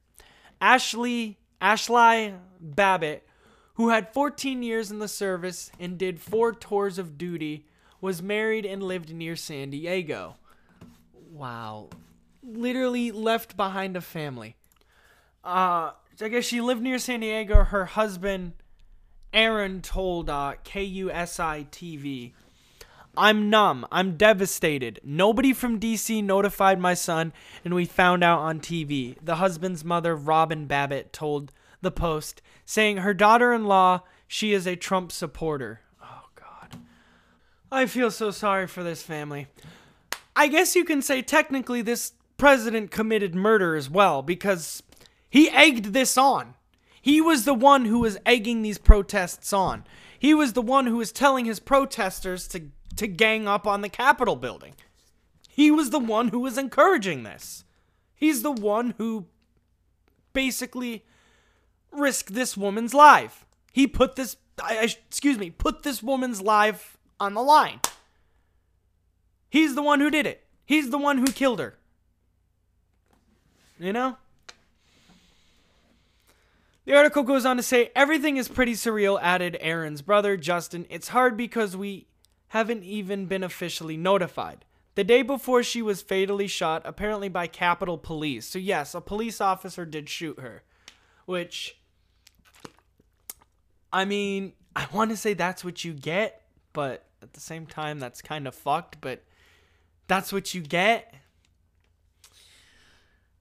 Ashley 0.60 1.38
Ashley 1.62 2.34
Babbitt, 2.60 3.28
who 3.76 3.90
had 3.90 4.14
14 4.14 4.64
years 4.64 4.92
in 4.92 5.00
the 5.00 5.08
service 5.08 5.72
and 5.80 5.98
did 5.98 6.20
four 6.20 6.54
tours 6.54 6.98
of 6.98 7.18
duty, 7.18 7.66
was 8.02 8.22
married 8.22 8.66
and 8.66 8.82
lived 8.82 9.14
near 9.14 9.36
San 9.36 9.70
Diego. 9.72 10.36
Wow. 11.32 11.90
Literally 12.44 13.12
left 13.12 13.58
behind 13.58 13.98
a 13.98 14.02
family. 14.02 14.56
Uh, 15.44 15.92
I 16.22 16.28
guess 16.30 16.46
she 16.46 16.62
lived 16.62 16.82
near 16.82 17.00
San 17.00 17.20
Diego. 17.20 17.64
Her 17.64 17.86
husband, 17.86 18.54
Aaron, 19.34 19.82
told 19.82 20.30
uh, 20.30 20.56
KUSI 20.64 21.68
TV, 21.70 22.34
I'm 23.18 23.50
numb. 23.50 23.86
I'm 23.92 24.16
devastated. 24.16 25.00
Nobody 25.04 25.52
from 25.52 25.80
DC 25.80 26.24
notified 26.24 26.80
my 26.80 26.94
son, 26.94 27.34
and 27.66 27.74
we 27.74 27.86
found 27.86 28.24
out 28.24 28.40
on 28.40 28.60
TV. 28.60 29.18
The 29.22 29.36
husband's 29.36 29.84
mother, 29.84 30.16
Robin 30.16 30.68
Babbitt, 30.68 31.12
told 31.12 31.52
the 31.82 31.92
Post, 31.92 32.42
saying 32.66 32.98
her 32.98 33.14
daughter 33.14 33.54
in 33.54 33.66
law, 33.66 34.02
she 34.28 34.54
is 34.54 34.68
a 34.68 34.76
Trump 34.76 35.12
supporter. 35.12 35.82
Oh, 36.02 36.26
God. 36.36 36.80
I 37.72 37.88
feel 37.88 38.12
so 38.12 38.30
sorry 38.30 38.68
for 38.68 38.84
this 38.84 39.02
family. 39.02 39.48
I 40.36 40.48
guess 40.48 40.76
you 40.76 40.86
can 40.86 41.02
say 41.02 41.24
technically 41.24 41.82
this 41.82 42.14
president 42.38 42.92
committed 42.92 43.34
murder 43.34 43.76
as 43.76 43.90
well 43.90 44.22
because 44.22 44.84
he 45.30 45.50
egged 45.50 45.94
this 45.94 46.18
on. 46.18 46.54
He 47.08 47.22
was 47.22 47.46
the 47.46 47.54
one 47.54 47.86
who 47.86 48.00
was 48.00 48.18
egging 48.26 48.64
these 48.64 48.78
protests 48.78 49.54
on. 49.54 49.86
He 50.20 50.34
was 50.34 50.52
the 50.52 50.62
one 50.62 50.88
who 50.88 50.98
was 50.98 51.14
telling 51.14 51.46
his 51.46 51.62
protesters 51.62 52.50
to 52.50 52.64
to 52.98 53.08
gang 53.08 53.48
up 53.48 53.66
on 53.66 53.80
the 53.80 53.88
Capitol 53.88 54.36
building. 54.36 54.74
He 55.48 55.72
was 55.72 55.92
the 55.92 56.00
one 56.00 56.28
who 56.28 56.40
was 56.40 56.58
encouraging 56.58 57.24
this. 57.24 57.64
He's 58.14 58.42
the 58.42 58.52
one 58.52 58.94
who 58.98 59.28
basically 60.34 61.06
risked 61.94 62.34
this 62.34 62.58
woman's 62.58 62.94
life. 62.94 63.46
He 63.72 63.88
put 63.88 64.18
this, 64.18 64.36
I, 64.62 64.80
I, 64.80 64.84
excuse 64.84 65.38
me, 65.38 65.50
put 65.50 65.84
this 65.84 66.04
woman's 66.04 66.42
life 66.42 66.98
on 67.22 67.36
the 67.36 67.42
line. 67.42 67.80
He's 69.50 69.76
the 69.76 69.82
one 69.82 70.02
who 70.02 70.10
did 70.10 70.26
it. 70.26 70.46
He's 70.66 70.90
the 70.90 70.98
one 70.98 71.20
who 71.20 71.28
killed 71.28 71.60
her. 71.60 71.78
You 73.80 73.94
know? 73.94 74.18
The 76.88 76.96
article 76.96 77.24
goes 77.24 77.46
on 77.46 77.58
to 77.58 77.64
say 77.64 77.92
everything 77.98 78.38
is 78.38 78.48
pretty 78.48 78.72
surreal, 78.72 79.20
added 79.22 79.58
Aaron's 79.60 80.02
brother, 80.02 80.38
Justin. 80.38 80.86
It's 80.90 81.10
hard 81.10 81.36
because 81.36 81.76
we 81.76 82.08
haven't 82.48 82.86
even 82.86 83.26
been 83.26 83.44
officially 83.44 83.98
notified. 83.98 84.64
The 84.96 85.04
day 85.04 85.22
before 85.22 85.64
she 85.64 85.82
was 85.82 86.02
fatally 86.02 86.48
shot, 86.48 86.84
apparently 86.86 87.28
by 87.28 87.48
Capitol 87.48 87.98
Police. 87.98 88.46
So, 88.48 88.58
yes, 88.58 88.96
a 88.96 89.02
police 89.02 89.42
officer 89.42 89.86
did 89.86 90.08
shoot 90.08 90.40
her. 90.40 90.64
Which, 91.26 91.78
I 93.92 94.06
mean, 94.06 94.54
I 94.74 94.88
want 94.94 95.12
to 95.12 95.18
say 95.18 95.34
that's 95.34 95.66
what 95.66 95.84
you 95.84 95.92
get, 95.92 96.44
but 96.72 97.04
at 97.22 97.34
the 97.34 97.42
same 97.42 97.66
time, 97.66 98.00
that's 98.00 98.22
kind 98.22 98.48
of 98.48 98.56
fucked, 98.56 99.02
but 99.02 99.26
that's 100.08 100.32
what 100.32 100.54
you 100.54 100.62
get. 100.62 101.14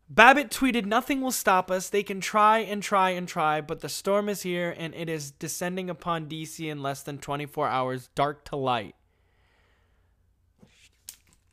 Babbitt 0.09 0.51
tweeted, 0.51 0.85
Nothing 0.85 1.21
will 1.21 1.33
stop 1.33 1.71
us. 1.71 1.89
They 1.89 2.03
can 2.03 2.21
try 2.21 2.59
and 2.59 2.83
try 2.83 3.11
and 3.11 3.27
try, 3.27 3.61
but 3.61 3.81
the 3.81 3.89
storm 3.89 4.29
is 4.29 4.43
here 4.43 4.75
and 4.77 4.95
it 4.95 5.09
is 5.09 5.33
descending 5.33 5.91
upon 5.91 6.29
DC 6.29 6.65
in 6.71 6.83
less 6.83 7.03
than 7.03 7.19
24 7.19 7.69
hours, 7.69 8.09
dark 8.15 8.45
to 8.47 8.57
light. 8.57 8.95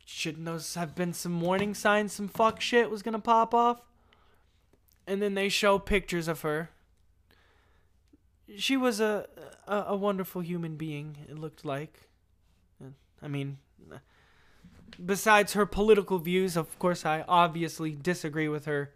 Shouldn't 0.04 0.44
those 0.44 0.76
have 0.76 0.94
been 0.94 1.12
some 1.12 1.40
warning 1.40 1.74
signs 1.74 2.12
some 2.12 2.28
fuck 2.28 2.60
shit 2.60 2.90
was 2.90 3.02
gonna 3.02 3.18
pop 3.18 3.52
off? 3.52 3.80
And 5.06 5.20
then 5.20 5.34
they 5.34 5.48
show 5.48 5.78
pictures 5.78 6.28
of 6.28 6.42
her. 6.42 6.70
She 8.56 8.76
was 8.76 9.00
a, 9.00 9.26
a, 9.66 9.76
a 9.88 9.96
wonderful 9.96 10.42
human 10.42 10.76
being, 10.76 11.16
it 11.28 11.38
looked 11.38 11.64
like. 11.64 12.08
I 13.20 13.26
mean, 13.26 13.58
besides 15.04 15.52
her 15.54 15.66
political 15.66 16.18
views, 16.18 16.56
of 16.56 16.78
course, 16.78 17.04
I 17.06 17.24
obviously 17.28 17.92
disagree 17.92 18.48
with 18.48 18.66
her 18.66 18.92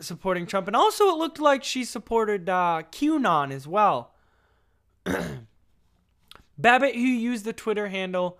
supporting 0.00 0.46
Trump. 0.46 0.66
And 0.66 0.76
also, 0.76 1.08
it 1.08 1.16
looked 1.16 1.40
like 1.40 1.64
she 1.64 1.84
supported 1.84 2.48
uh, 2.48 2.82
QAnon 2.90 3.52
as 3.52 3.66
well. 3.66 4.12
Babbitt, 6.58 6.94
who 6.94 7.00
used 7.00 7.44
the 7.44 7.52
Twitter 7.52 7.88
handle 7.88 8.38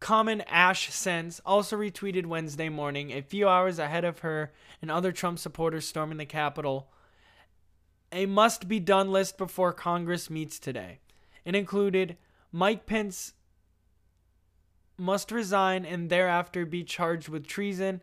Common 0.00 0.42
Ash 0.42 0.90
Sense, 0.90 1.40
also 1.44 1.76
retweeted 1.76 2.26
Wednesday 2.26 2.68
morning, 2.68 3.12
a 3.12 3.22
few 3.22 3.48
hours 3.48 3.78
ahead 3.78 4.04
of 4.04 4.20
her 4.20 4.52
and 4.80 4.90
other 4.90 5.12
Trump 5.12 5.38
supporters 5.38 5.86
storming 5.86 6.18
the 6.18 6.26
Capitol, 6.26 6.90
a 8.12 8.26
must 8.26 8.68
be 8.68 8.80
done 8.80 9.10
list 9.10 9.36
before 9.36 9.72
Congress 9.72 10.30
meets 10.30 10.58
today. 10.58 11.00
It 11.44 11.54
included 11.54 12.16
Mike 12.52 12.86
Pence 12.86 13.34
must 14.98 15.30
resign 15.30 15.84
and 15.84 16.10
thereafter 16.10 16.66
be 16.66 16.84
charged 16.84 17.28
with 17.28 17.46
treason, 17.46 18.00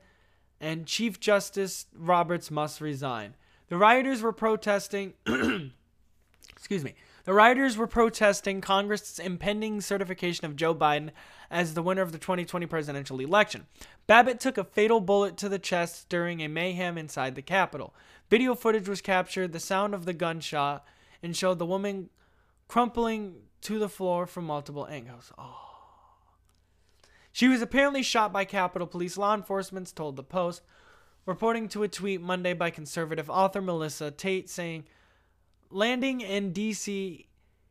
and 0.59 0.85
Chief 0.87 1.19
Justice 1.19 1.85
Roberts 1.95 2.49
must 2.49 2.81
resign. 2.81 3.35
The 3.67 3.77
rioters 3.77 4.21
were 4.21 4.31
protesting. 4.31 5.13
excuse 6.55 6.83
me. 6.83 6.95
The 7.25 7.33
rioters 7.33 7.75
were 7.75 7.87
protesting 7.87 8.61
Congress's 8.61 9.17
impending 9.17 9.81
certification 9.81 10.45
of 10.45 10.55
Joe 10.55 10.75
Biden 10.75 11.09
as 11.49 11.73
the 11.73 11.81
winner 11.81 12.03
of 12.03 12.11
the 12.11 12.19
2020 12.19 12.67
presidential 12.67 13.19
election. 13.19 13.65
Babbitt 14.05 14.39
took 14.39 14.59
a 14.59 14.63
fatal 14.63 15.01
bullet 15.01 15.35
to 15.37 15.49
the 15.49 15.57
chest 15.57 16.07
during 16.07 16.41
a 16.41 16.47
mayhem 16.47 16.99
inside 16.99 17.33
the 17.33 17.41
Capitol. 17.41 17.95
Video 18.29 18.53
footage 18.53 18.87
was 18.87 19.01
captured 19.01 19.51
the 19.51 19.59
sound 19.59 19.95
of 19.95 20.05
the 20.05 20.13
gunshot 20.13 20.85
and 21.23 21.35
showed 21.35 21.57
the 21.57 21.65
woman 21.65 22.09
crumpling 22.67 23.35
to 23.61 23.79
the 23.79 23.89
floor 23.89 24.27
from 24.27 24.45
multiple 24.45 24.87
angles. 24.87 25.31
Oh. 25.37 25.64
She 27.35 27.49
was 27.49 27.61
apparently 27.61 28.01
shot 28.01 28.31
by 28.31 28.45
Capitol 28.45 28.87
Police 28.87 29.17
law 29.17 29.35
enforcement, 29.35 29.93
told 29.93 30.15
the 30.15 30.23
Post, 30.23 30.61
reporting 31.25 31.67
to 31.67 31.83
a 31.83 31.89
tweet 31.89 32.21
Monday 32.21 32.53
by 32.53 32.69
conservative 32.69 33.29
author 33.29 33.61
Melissa 33.61 34.09
Tate 34.09 34.49
saying, 34.49 34.85
Landing 35.69 36.21
in 36.21 36.53
D.C., 36.53 37.27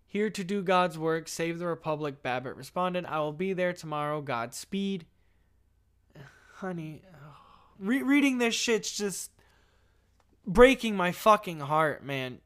here 0.07 0.29
to 0.29 0.45
do 0.45 0.61
God's 0.61 0.99
work, 0.99 1.29
save 1.29 1.59
the 1.59 1.67
Republic, 1.67 2.23
Babbitt 2.23 2.57
responded, 2.57 3.07
I 3.07 3.21
will 3.21 3.33
be 3.33 3.55
there 3.55 3.73
tomorrow, 3.73 4.21
Godspeed. 4.21 5.07
Honey, 6.57 7.01
re- 7.79 8.03
reading 8.03 8.37
this 8.37 8.55
shit's 8.55 8.95
just 8.95 9.31
breaking 10.47 10.95
my 10.95 11.11
fucking 11.11 11.61
heart, 11.61 12.05
man. 12.05 12.41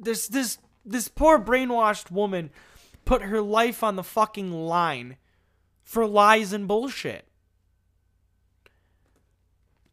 This, 0.00 0.26
this, 0.26 0.58
this 0.84 1.06
poor 1.06 1.38
brainwashed 1.38 2.10
woman 2.10 2.50
put 3.04 3.22
her 3.22 3.40
life 3.40 3.84
on 3.84 3.94
the 3.94 4.02
fucking 4.02 4.50
line 4.50 5.16
for 5.90 6.06
lies 6.06 6.52
and 6.52 6.68
bullshit. 6.68 7.26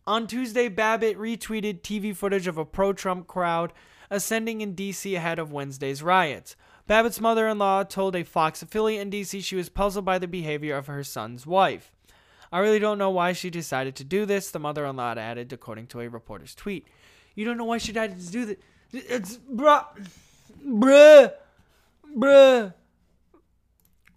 On 0.05 0.27
Tuesday, 0.27 0.69
Babbitt 0.69 1.17
retweeted 1.17 1.81
TV 1.81 2.15
footage 2.15 2.45
of 2.45 2.55
a 2.55 2.65
pro 2.65 2.93
Trump 2.93 3.25
crowd 3.25 3.73
ascending 4.11 4.61
in 4.61 4.75
D.C. 4.75 5.15
ahead 5.15 5.39
of 5.39 5.51
Wednesday's 5.51 6.03
riots. 6.03 6.55
Babbitt's 6.85 7.19
mother 7.19 7.47
in 7.47 7.57
law 7.57 7.81
told 7.81 8.15
a 8.15 8.21
Fox 8.21 8.61
affiliate 8.61 9.01
in 9.01 9.09
D.C. 9.09 9.41
she 9.41 9.55
was 9.55 9.69
puzzled 9.69 10.05
by 10.05 10.19
the 10.19 10.27
behavior 10.27 10.77
of 10.77 10.85
her 10.85 11.03
son's 11.03 11.47
wife. 11.47 11.91
I 12.51 12.59
really 12.59 12.77
don't 12.77 12.99
know 12.99 13.09
why 13.09 13.33
she 13.33 13.49
decided 13.49 13.95
to 13.95 14.03
do 14.03 14.27
this, 14.27 14.51
the 14.51 14.59
mother 14.59 14.85
in 14.85 14.97
law 14.97 15.15
added, 15.15 15.51
according 15.51 15.87
to 15.87 16.01
a 16.01 16.09
reporter's 16.09 16.53
tweet. 16.53 16.85
You 17.33 17.43
don't 17.43 17.57
know 17.57 17.65
why 17.65 17.79
she 17.79 17.91
decided 17.91 18.19
to 18.19 18.31
do 18.31 18.45
this? 18.45 18.57
It's 18.93 19.37
bruh. 19.51 19.83
Bruh. 20.63 21.33
Bruh. 22.15 22.73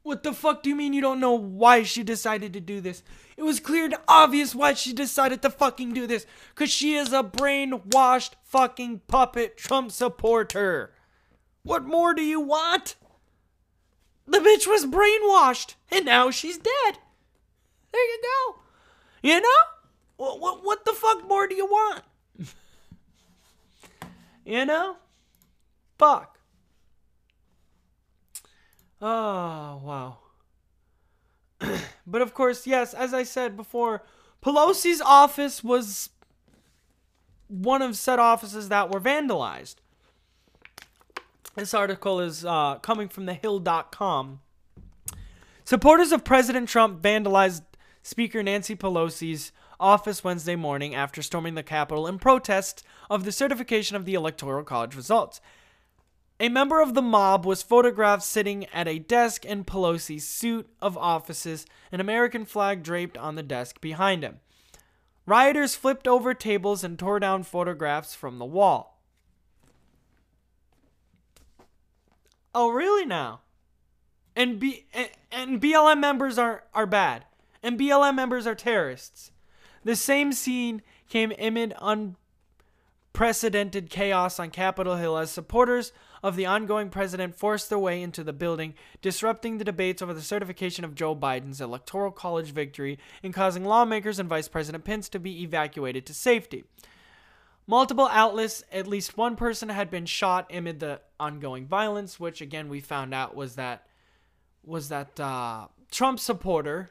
What 0.03 0.22
the 0.22 0.32
fuck 0.32 0.62
do 0.62 0.70
you 0.70 0.76
mean 0.76 0.92
you 0.92 1.03
don't 1.03 1.20
know 1.20 1.34
why 1.34 1.82
she 1.82 2.03
decided 2.03 2.53
to 2.55 2.61
do 2.61 2.80
this? 2.80 3.03
It 3.36 3.42
was 3.42 3.61
clear 3.61 3.84
and 3.84 3.96
obvious 4.09 4.55
why 4.55 4.74
she 4.74 4.92
decided 4.92 5.42
to 5.42 5.51
fucking 5.51 5.92
do 5.92 6.07
this. 6.07 6.26
Cause 6.55 6.70
she 6.70 6.94
is 6.94 7.12
a 7.12 7.22
brainwashed 7.22 8.32
fucking 8.42 9.03
puppet 9.07 9.59
Trump 9.59 9.92
supporter. 9.92 10.94
What 11.62 11.84
more 11.84 12.14
do 12.14 12.22
you 12.22 12.40
want? 12.40 12.96
The 14.26 14.38
bitch 14.38 14.66
was 14.66 14.86
brainwashed 14.86 15.74
and 15.90 16.07
now 16.07 16.30
she's 16.30 16.57
dead. 16.57 16.98
There 17.92 18.05
you 18.05 18.20
go. 18.22 18.61
You 19.22 19.40
know? 19.40 19.48
What, 20.16 20.40
what, 20.40 20.64
what 20.64 20.84
the 20.84 20.92
fuck 20.92 21.28
more 21.28 21.46
do 21.46 21.55
you 21.55 21.66
want? 21.66 22.03
you 24.44 24.64
know? 24.64 24.96
Fuck. 25.98 26.39
Oh, 29.01 29.80
wow. 29.82 30.18
but 32.07 32.22
of 32.22 32.34
course, 32.34 32.66
yes, 32.66 32.94
as 32.94 33.14
I 33.14 33.22
said 33.22 33.57
before, 33.57 34.03
Pelosi's 34.42 35.01
office 35.01 35.64
was 35.64 36.11
one 37.48 37.82
of 37.82 37.96
said 37.96 38.18
offices 38.18 38.68
that 38.68 38.90
were 38.90 39.01
vandalized. 39.01 39.76
This 41.57 41.74
article 41.74 42.20
is 42.20 42.44
uh, 42.44 42.76
coming 42.76 43.09
from 43.09 43.26
thehill.com. 43.26 44.40
Supporters 45.64 46.12
of 46.12 46.24
President 46.24 46.68
Trump 46.68 47.03
vandalized 47.03 47.62
Speaker 48.03 48.42
Nancy 48.42 48.76
Pelosi's 48.76 49.53
office 49.78 50.22
Wednesday 50.22 50.57
morning 50.57 50.94
after 50.94 51.22
storming 51.22 51.55
the 51.55 51.62
Capitol 51.62 52.07
in 52.07 52.18
protest 52.18 52.84
of 53.09 53.24
the 53.24 53.32
certification 53.32 53.96
of 53.96 54.05
the 54.05 54.14
Electoral 54.14 54.62
College 54.62 54.94
results. 54.94 55.40
A 56.41 56.49
member 56.49 56.80
of 56.80 56.95
the 56.95 57.03
mob 57.03 57.45
was 57.45 57.62
photographed 57.62 58.22
sitting 58.22 58.64
at 58.72 58.88
a 58.88 58.99
desk 58.99 59.45
in 59.45 59.62
Pelosi's 59.62 60.26
suit 60.26 60.70
of 60.80 60.97
offices, 60.97 61.66
an 61.93 62.01
American 62.01 62.47
flag 62.47 62.82
draped 62.82 63.18
on 63.18 63.34
the 63.34 63.43
desk 63.43 63.78
behind 63.82 64.22
him. 64.22 64.41
Rioters 65.26 65.74
flipped 65.74 66.09
over 66.09 66.32
tables 66.32 66.82
and 66.82 66.99
tore 66.99 67.20
down 67.20 67.43
photographs 67.43 68.14
from 68.14 68.38
the 68.38 68.47
wall. 68.47 69.03
Oh, 72.55 72.70
really 72.70 73.05
now? 73.05 73.43
And 74.34 74.59
B 74.59 74.86
and, 74.95 75.11
and 75.30 75.61
BLM 75.61 76.01
members 76.01 76.38
are 76.38 76.64
are 76.72 76.86
bad. 76.86 77.26
And 77.62 77.78
BLM 77.78 78.14
members 78.14 78.47
are 78.47 78.55
terrorists. 78.55 79.30
The 79.84 79.95
same 79.95 80.32
scene 80.32 80.80
came 81.09 81.32
amid 81.38 81.74
unprecedented 83.12 83.91
chaos 83.91 84.41
on 84.41 84.49
Capitol 84.51 84.97
Hill 84.97 85.18
as 85.18 85.30
supporters 85.30 85.93
of 86.23 86.37
the 86.37 86.47
ongoing 86.47 86.91
president 86.91 87.35
forced 87.35 87.68
their 87.68 87.79
way 87.79 88.03
into 88.03 88.23
the 88.23 88.33
building, 88.33 88.75
disrupting 89.03 89.59
the 89.59 89.64
debates 89.64 90.03
over 90.03 90.14
the 90.14 90.23
certification 90.23 90.85
of 90.85 90.95
Joe 90.95 91.14
Biden's 91.16 91.61
electoral 91.61 92.11
college 92.11 92.51
victory 92.53 92.99
and 93.23 93.35
causing 93.35 93.64
lawmakers 93.64 94.18
and 94.18 94.29
Vice 94.29 94.49
President 94.49 94.85
Pence 94.85 95.09
to 95.11 95.18
be 95.18 95.43
evacuated 95.43 96.07
to 96.07 96.14
safety. 96.14 96.64
Multiple 97.66 98.09
outlets, 98.11 98.64
at 98.73 98.87
least 98.87 99.16
one 99.16 99.37
person 99.37 99.68
had 99.68 99.91
been 99.91 100.07
shot 100.07 100.51
amid 100.53 100.81
the 100.81 101.01
ongoing 101.21 101.66
violence, 101.66 102.18
which 102.18 102.41
again 102.41 102.68
we 102.68 102.81
found 102.81 103.14
out 103.14 103.37
was 103.37 103.55
that 103.55 103.87
was 104.64 104.89
that 104.89 105.18
uh, 105.21 105.68
Trump 105.91 106.18
supporter, 106.18 106.91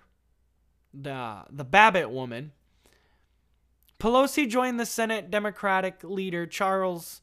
the 0.93 1.43
the 1.49 1.65
Babbitt 1.65 2.09
woman, 2.09 2.53
Pelosi 3.99 4.47
joined 4.47 4.79
the 4.79 4.85
Senate 4.85 5.29
Democratic 5.29 6.01
leader 6.03 6.45
Charles 6.45 7.21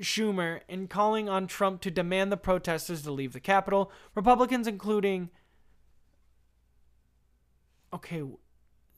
Schumer 0.00 0.60
in 0.68 0.88
calling 0.88 1.28
on 1.28 1.46
Trump 1.46 1.80
to 1.82 1.90
demand 1.90 2.32
the 2.32 2.36
protesters 2.36 3.02
to 3.02 3.12
leave 3.12 3.32
the 3.32 3.40
Capitol. 3.40 3.92
Republicans, 4.14 4.66
including. 4.66 5.30
Okay. 7.92 8.22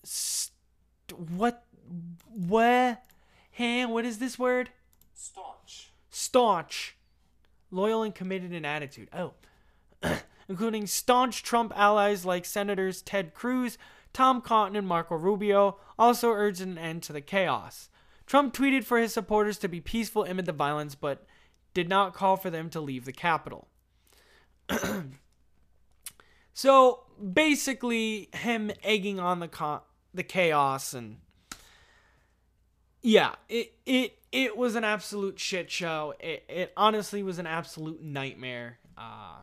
St- 0.03 0.53
what? 1.31 1.65
Where? 2.35 2.99
Hey, 3.51 3.85
what 3.85 4.05
is 4.05 4.19
this 4.19 4.39
word? 4.39 4.71
Staunch. 5.15 5.91
Staunch. 6.11 6.97
Loyal 7.71 8.03
and 8.03 8.15
committed 8.15 8.53
in 8.53 8.65
attitude. 8.65 9.09
Oh. 9.13 9.35
including 10.49 10.87
staunch 10.87 11.43
Trump 11.43 11.73
allies 11.77 12.25
like 12.25 12.45
Senators 12.45 13.03
Ted 13.03 13.35
Cruz, 13.35 13.79
Tom 14.13 14.41
Cotton, 14.41 14.77
and 14.77 14.87
Marco 14.87 15.17
Rubio, 15.17 15.79
also 15.99 16.31
urged 16.31 16.61
an 16.61 16.79
end 16.79 17.03
to 17.05 17.13
the 17.13 17.21
chaos. 17.21 17.89
Trump 18.33 18.55
tweeted 18.55 18.83
for 18.83 18.97
his 18.97 19.13
supporters 19.13 19.59
to 19.59 19.69
be 19.69 19.79
peaceful 19.79 20.25
amid 20.25 20.47
the 20.47 20.53
violence, 20.53 20.95
but 20.95 21.27
did 21.75 21.87
not 21.87 22.15
call 22.15 22.39
for 22.39 22.49
them 22.49 22.71
to 22.71 22.81
leave 22.81 23.05
the 23.05 23.13
Capitol. 23.13 23.69
so 26.55 27.01
basically, 27.35 28.31
him 28.33 28.73
egging 28.83 29.21
on 29.21 29.41
the 29.41 29.49
co- 29.49 29.83
the 30.15 30.23
chaos 30.23 30.95
and 30.95 31.19
yeah, 33.03 33.35
it 33.51 33.75
it 33.85 34.17
it 34.33 34.57
was 34.57 34.77
an 34.77 34.85
absolute 34.85 35.39
shit 35.39 35.71
show. 35.71 36.15
It 36.19 36.47
it 36.49 36.73
honestly 36.75 37.23
was 37.23 37.39
an 37.39 37.47
absolute 37.47 38.03
nightmare. 38.03 38.79
Uh, 38.97 39.41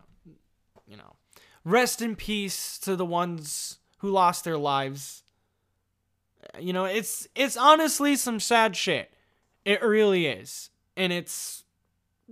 you 0.88 0.98
know, 0.98 1.16
rest 1.64 2.02
in 2.02 2.16
peace 2.16 2.80
to 2.80 2.96
the 2.96 3.06
ones 3.06 3.78
who 4.00 4.10
lost 4.10 4.46
their 4.46 4.58
lives. 4.58 5.22
You 6.58 6.74
know, 6.74 6.86
it's 6.86 7.28
it's 7.36 7.58
honestly 7.58 8.16
some 8.16 8.40
sad 8.40 8.76
shit. 8.76 9.14
It 9.66 9.84
really 9.84 10.26
is. 10.26 10.70
And 10.96 11.14
it's 11.14 11.64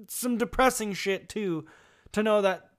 some 0.08 0.38
depressing 0.38 0.94
shit 0.94 1.30
too 1.30 1.66
to 2.12 2.24
know 2.24 2.42
that 2.42 2.70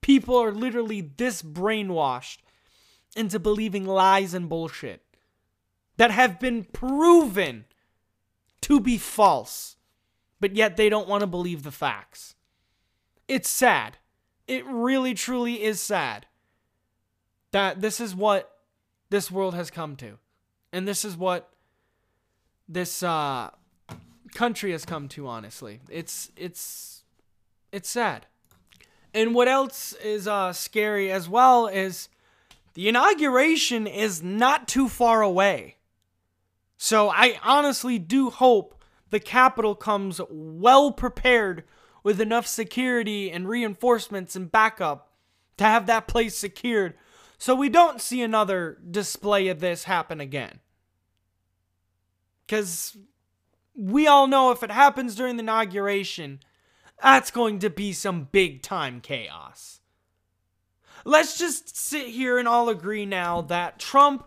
people 0.00 0.36
are 0.36 0.52
literally 0.52 1.00
this 1.00 1.42
brainwashed 1.42 2.38
into 3.16 3.38
believing 3.38 3.84
lies 3.84 4.34
and 4.34 4.48
bullshit 4.48 5.02
that 5.96 6.10
have 6.10 6.40
been 6.40 6.64
proven 6.64 7.64
to 8.62 8.80
be 8.80 8.96
false, 8.96 9.76
but 10.40 10.56
yet 10.56 10.76
they 10.76 10.88
don't 10.88 11.08
want 11.08 11.20
to 11.20 11.26
believe 11.26 11.62
the 11.62 11.70
facts. 11.70 12.34
It's 13.28 13.48
sad. 13.48 13.98
It 14.46 14.64
really 14.66 15.14
truly 15.14 15.62
is 15.62 15.80
sad 15.80 16.26
that 17.52 17.80
this 17.80 18.00
is 18.00 18.14
what 18.14 18.50
this 19.12 19.30
world 19.30 19.54
has 19.54 19.70
come 19.70 19.94
to. 19.94 20.18
And 20.72 20.88
this 20.88 21.04
is 21.04 21.18
what 21.18 21.50
this 22.66 23.02
uh, 23.02 23.50
country 24.34 24.72
has 24.72 24.86
come 24.86 25.06
to 25.08 25.28
honestly. 25.28 25.80
It's 25.90 26.32
it's 26.34 27.04
it's 27.70 27.90
sad. 27.90 28.26
And 29.12 29.34
what 29.34 29.48
else 29.48 29.92
is 30.02 30.26
uh, 30.26 30.54
scary 30.54 31.12
as 31.12 31.28
well 31.28 31.66
is 31.66 32.08
the 32.72 32.88
inauguration 32.88 33.86
is 33.86 34.22
not 34.22 34.66
too 34.66 34.88
far 34.88 35.20
away. 35.20 35.76
So 36.78 37.10
I 37.10 37.38
honestly 37.44 37.98
do 37.98 38.30
hope 38.30 38.82
the 39.10 39.20
Capitol 39.20 39.74
comes 39.74 40.22
well 40.30 40.90
prepared 40.90 41.64
with 42.02 42.18
enough 42.18 42.46
security 42.46 43.30
and 43.30 43.46
reinforcements 43.46 44.34
and 44.34 44.50
backup 44.50 45.12
to 45.58 45.64
have 45.64 45.84
that 45.84 46.08
place 46.08 46.34
secured 46.34 46.94
so 47.42 47.56
we 47.56 47.68
don't 47.68 48.00
see 48.00 48.22
another 48.22 48.78
display 48.88 49.48
of 49.48 49.58
this 49.58 49.82
happen 49.82 50.20
again. 50.20 50.60
Because 52.46 52.96
we 53.74 54.06
all 54.06 54.28
know 54.28 54.52
if 54.52 54.62
it 54.62 54.70
happens 54.70 55.16
during 55.16 55.38
the 55.38 55.42
inauguration, 55.42 56.38
that's 57.02 57.32
going 57.32 57.58
to 57.58 57.68
be 57.68 57.92
some 57.94 58.28
big 58.30 58.62
time 58.62 59.00
chaos. 59.00 59.80
Let's 61.04 61.36
just 61.36 61.76
sit 61.76 62.06
here 62.06 62.38
and 62.38 62.46
all 62.46 62.68
agree 62.68 63.06
now 63.06 63.40
that 63.40 63.80
Trump 63.80 64.24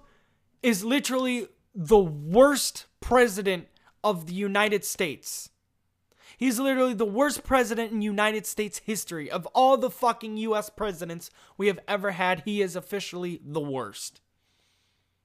is 0.61 0.83
literally 0.83 1.47
the 1.73 1.97
worst 1.97 2.85
president 2.99 3.69
of 4.03 4.27
the 4.27 4.33
United 4.33 4.83
States. 4.83 5.51
He's 6.37 6.59
literally 6.59 6.93
the 6.93 7.05
worst 7.05 7.43
president 7.43 7.91
in 7.91 8.01
United 8.01 8.45
States 8.45 8.81
history. 8.85 9.29
Of 9.29 9.45
all 9.47 9.77
the 9.77 9.89
fucking 9.89 10.37
US 10.37 10.69
presidents 10.69 11.31
we 11.57 11.67
have 11.67 11.79
ever 11.87 12.11
had, 12.11 12.43
he 12.45 12.61
is 12.61 12.75
officially 12.75 13.41
the 13.43 13.61
worst. 13.61 14.21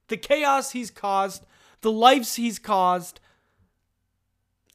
The 0.09 0.17
chaos 0.17 0.73
he's 0.73 0.91
caused, 0.91 1.45
the 1.81 1.93
lives 1.93 2.37
he's 2.37 2.59
caused, 2.59 3.21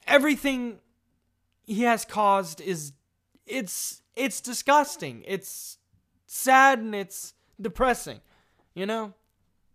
everything 0.08 0.80
he 1.64 1.84
has 1.84 2.06
caused 2.06 2.62
is 2.62 2.94
it's 3.46 4.02
it's 4.16 4.42
disgusting. 4.42 5.24
It's 5.28 5.78
sad 6.26 6.80
and 6.80 6.96
it's 6.96 7.34
depressing, 7.60 8.22
you 8.74 8.86
know? 8.86 9.14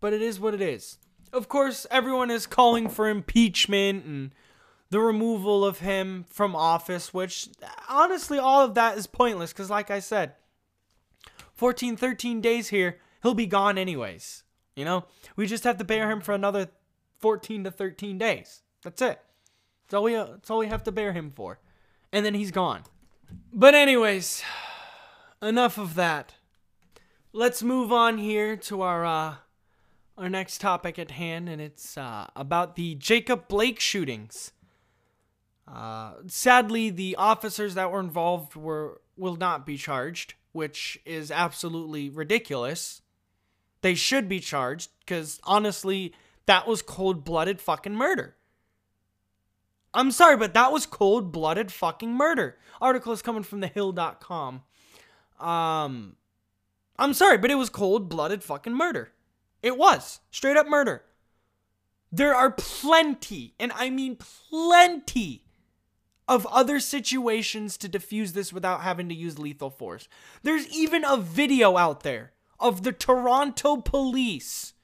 But 0.00 0.12
it 0.12 0.22
is 0.22 0.40
what 0.40 0.54
it 0.54 0.62
is. 0.62 0.98
Of 1.32 1.48
course, 1.48 1.86
everyone 1.90 2.30
is 2.30 2.46
calling 2.46 2.88
for 2.88 3.08
impeachment 3.08 4.04
and 4.04 4.34
the 4.90 5.00
removal 5.00 5.64
of 5.64 5.78
him 5.78 6.24
from 6.28 6.56
office, 6.56 7.14
which 7.14 7.48
honestly, 7.88 8.38
all 8.38 8.64
of 8.64 8.74
that 8.74 8.98
is 8.98 9.06
pointless 9.06 9.52
because, 9.52 9.70
like 9.70 9.90
I 9.90 10.00
said, 10.00 10.34
14, 11.54 11.96
13 11.96 12.40
days 12.40 12.68
here, 12.68 12.98
he'll 13.22 13.34
be 13.34 13.46
gone 13.46 13.78
anyways. 13.78 14.42
You 14.74 14.84
know, 14.84 15.04
we 15.36 15.46
just 15.46 15.64
have 15.64 15.78
to 15.78 15.84
bear 15.84 16.10
him 16.10 16.20
for 16.20 16.32
another 16.32 16.68
14 17.18 17.64
to 17.64 17.70
13 17.70 18.18
days. 18.18 18.62
That's 18.82 19.02
it. 19.02 19.20
That's 19.84 19.94
all 19.94 20.04
we, 20.04 20.14
that's 20.14 20.50
all 20.50 20.58
we 20.58 20.68
have 20.68 20.84
to 20.84 20.92
bear 20.92 21.12
him 21.12 21.32
for. 21.34 21.60
And 22.12 22.24
then 22.24 22.34
he's 22.34 22.50
gone. 22.50 22.82
But, 23.52 23.74
anyways, 23.74 24.42
enough 25.40 25.78
of 25.78 25.94
that. 25.94 26.34
Let's 27.32 27.62
move 27.62 27.92
on 27.92 28.18
here 28.18 28.56
to 28.56 28.82
our 28.82 29.04
uh, 29.04 29.34
our 30.18 30.28
next 30.28 30.60
topic 30.60 30.98
at 30.98 31.12
hand, 31.12 31.48
and 31.48 31.60
it's 31.60 31.96
uh, 31.96 32.26
about 32.34 32.74
the 32.74 32.96
Jacob 32.96 33.46
Blake 33.46 33.78
shootings. 33.78 34.52
Uh, 35.72 36.14
sadly, 36.26 36.90
the 36.90 37.14
officers 37.16 37.74
that 37.74 37.92
were 37.92 38.00
involved 38.00 38.56
were 38.56 39.00
will 39.16 39.36
not 39.36 39.64
be 39.64 39.76
charged, 39.76 40.34
which 40.52 40.98
is 41.04 41.30
absolutely 41.30 42.10
ridiculous. 42.10 43.02
They 43.82 43.94
should 43.94 44.28
be 44.28 44.40
charged 44.40 44.90
because 45.00 45.40
honestly, 45.44 46.12
that 46.46 46.66
was 46.66 46.82
cold-blooded 46.82 47.60
fucking 47.60 47.94
murder. 47.94 48.36
I'm 49.94 50.10
sorry, 50.10 50.36
but 50.36 50.54
that 50.54 50.72
was 50.72 50.86
cold-blooded 50.86 51.70
fucking 51.72 52.12
murder. 52.14 52.56
Article 52.80 53.12
is 53.12 53.22
coming 53.22 53.42
from 53.42 53.60
thehill.com. 53.60 54.62
Um 55.38 56.16
I'm 56.98 57.14
sorry, 57.14 57.38
but 57.38 57.50
it 57.50 57.54
was 57.54 57.70
cold-blooded 57.70 58.42
fucking 58.42 58.74
murder. 58.74 59.12
It 59.62 59.78
was 59.78 60.20
straight 60.30 60.56
up 60.56 60.68
murder. 60.68 61.04
There 62.12 62.34
are 62.34 62.50
plenty, 62.50 63.54
and 63.60 63.72
I 63.72 63.88
mean 63.88 64.16
plenty 64.16 65.44
of 66.30 66.46
other 66.46 66.78
situations 66.78 67.76
to 67.76 67.88
defuse 67.88 68.34
this 68.34 68.52
without 68.52 68.82
having 68.82 69.08
to 69.08 69.14
use 69.16 69.36
lethal 69.36 69.68
force. 69.68 70.08
There's 70.44 70.68
even 70.68 71.04
a 71.04 71.16
video 71.16 71.76
out 71.76 72.04
there 72.04 72.30
of 72.60 72.84
the 72.84 72.92
Toronto 72.92 73.78
police 73.78 74.74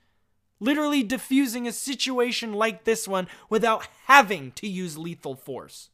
literally 0.59 1.05
defusing 1.05 1.69
a 1.69 1.73
situation 1.73 2.53
like 2.53 2.83
this 2.83 3.07
one 3.07 3.29
without 3.49 3.87
having 4.07 4.51
to 4.53 4.67
use 4.67 4.99
lethal 4.99 5.37
force. 5.37 5.91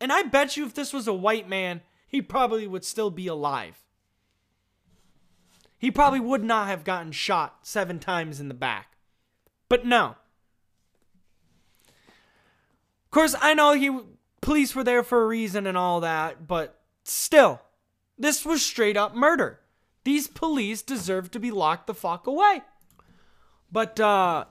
And 0.00 0.12
I 0.12 0.22
bet 0.22 0.56
you 0.56 0.64
if 0.64 0.74
this 0.74 0.92
was 0.92 1.08
a 1.08 1.12
white 1.12 1.48
man, 1.48 1.80
he 2.06 2.22
probably 2.22 2.68
would 2.68 2.84
still 2.84 3.10
be 3.10 3.26
alive. 3.26 3.82
He 5.80 5.90
probably 5.90 6.20
would 6.20 6.44
not 6.44 6.68
have 6.68 6.84
gotten 6.84 7.10
shot 7.10 7.66
seven 7.66 7.98
times 7.98 8.38
in 8.38 8.46
the 8.46 8.54
back. 8.54 8.92
But 9.68 9.84
no. 9.84 10.14
Of 13.12 13.14
course, 13.14 13.34
I 13.42 13.52
know 13.52 13.74
he 13.74 13.90
police 14.40 14.74
were 14.74 14.82
there 14.82 15.02
for 15.02 15.22
a 15.22 15.26
reason 15.26 15.66
and 15.66 15.76
all 15.76 16.00
that, 16.00 16.48
but 16.48 16.80
still, 17.04 17.60
this 18.16 18.46
was 18.46 18.64
straight 18.64 18.96
up 18.96 19.14
murder. 19.14 19.60
These 20.04 20.28
police 20.28 20.80
deserve 20.80 21.30
to 21.32 21.38
be 21.38 21.50
locked 21.50 21.86
the 21.88 21.92
fuck 21.92 22.26
away. 22.26 22.62
But 23.70 24.00
uh 24.00 24.46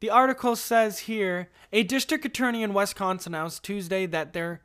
the 0.00 0.10
article 0.10 0.56
says 0.56 1.00
here 1.00 1.48
a 1.72 1.84
district 1.84 2.24
attorney 2.24 2.64
in 2.64 2.74
Wisconsin 2.74 3.36
announced 3.36 3.62
Tuesday 3.62 4.04
that 4.06 4.32
there 4.32 4.62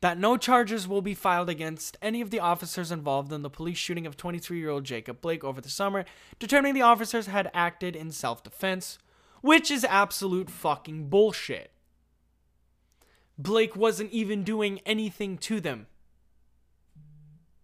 that 0.00 0.16
no 0.16 0.36
charges 0.36 0.86
will 0.86 1.02
be 1.02 1.12
filed 1.12 1.50
against 1.50 1.96
any 2.00 2.20
of 2.20 2.30
the 2.30 2.38
officers 2.38 2.92
involved 2.92 3.32
in 3.32 3.42
the 3.42 3.50
police 3.50 3.78
shooting 3.78 4.06
of 4.06 4.16
23-year-old 4.16 4.84
Jacob 4.84 5.20
Blake 5.20 5.42
over 5.42 5.60
the 5.60 5.68
summer, 5.68 6.04
determining 6.38 6.74
the 6.74 6.82
officers 6.82 7.26
had 7.26 7.50
acted 7.52 7.96
in 7.96 8.12
self-defense, 8.12 8.98
which 9.40 9.72
is 9.72 9.84
absolute 9.84 10.48
fucking 10.48 11.08
bullshit. 11.08 11.72
Blake 13.42 13.74
wasn't 13.74 14.12
even 14.12 14.42
doing 14.42 14.80
anything 14.84 15.38
to 15.38 15.60
them. 15.60 15.86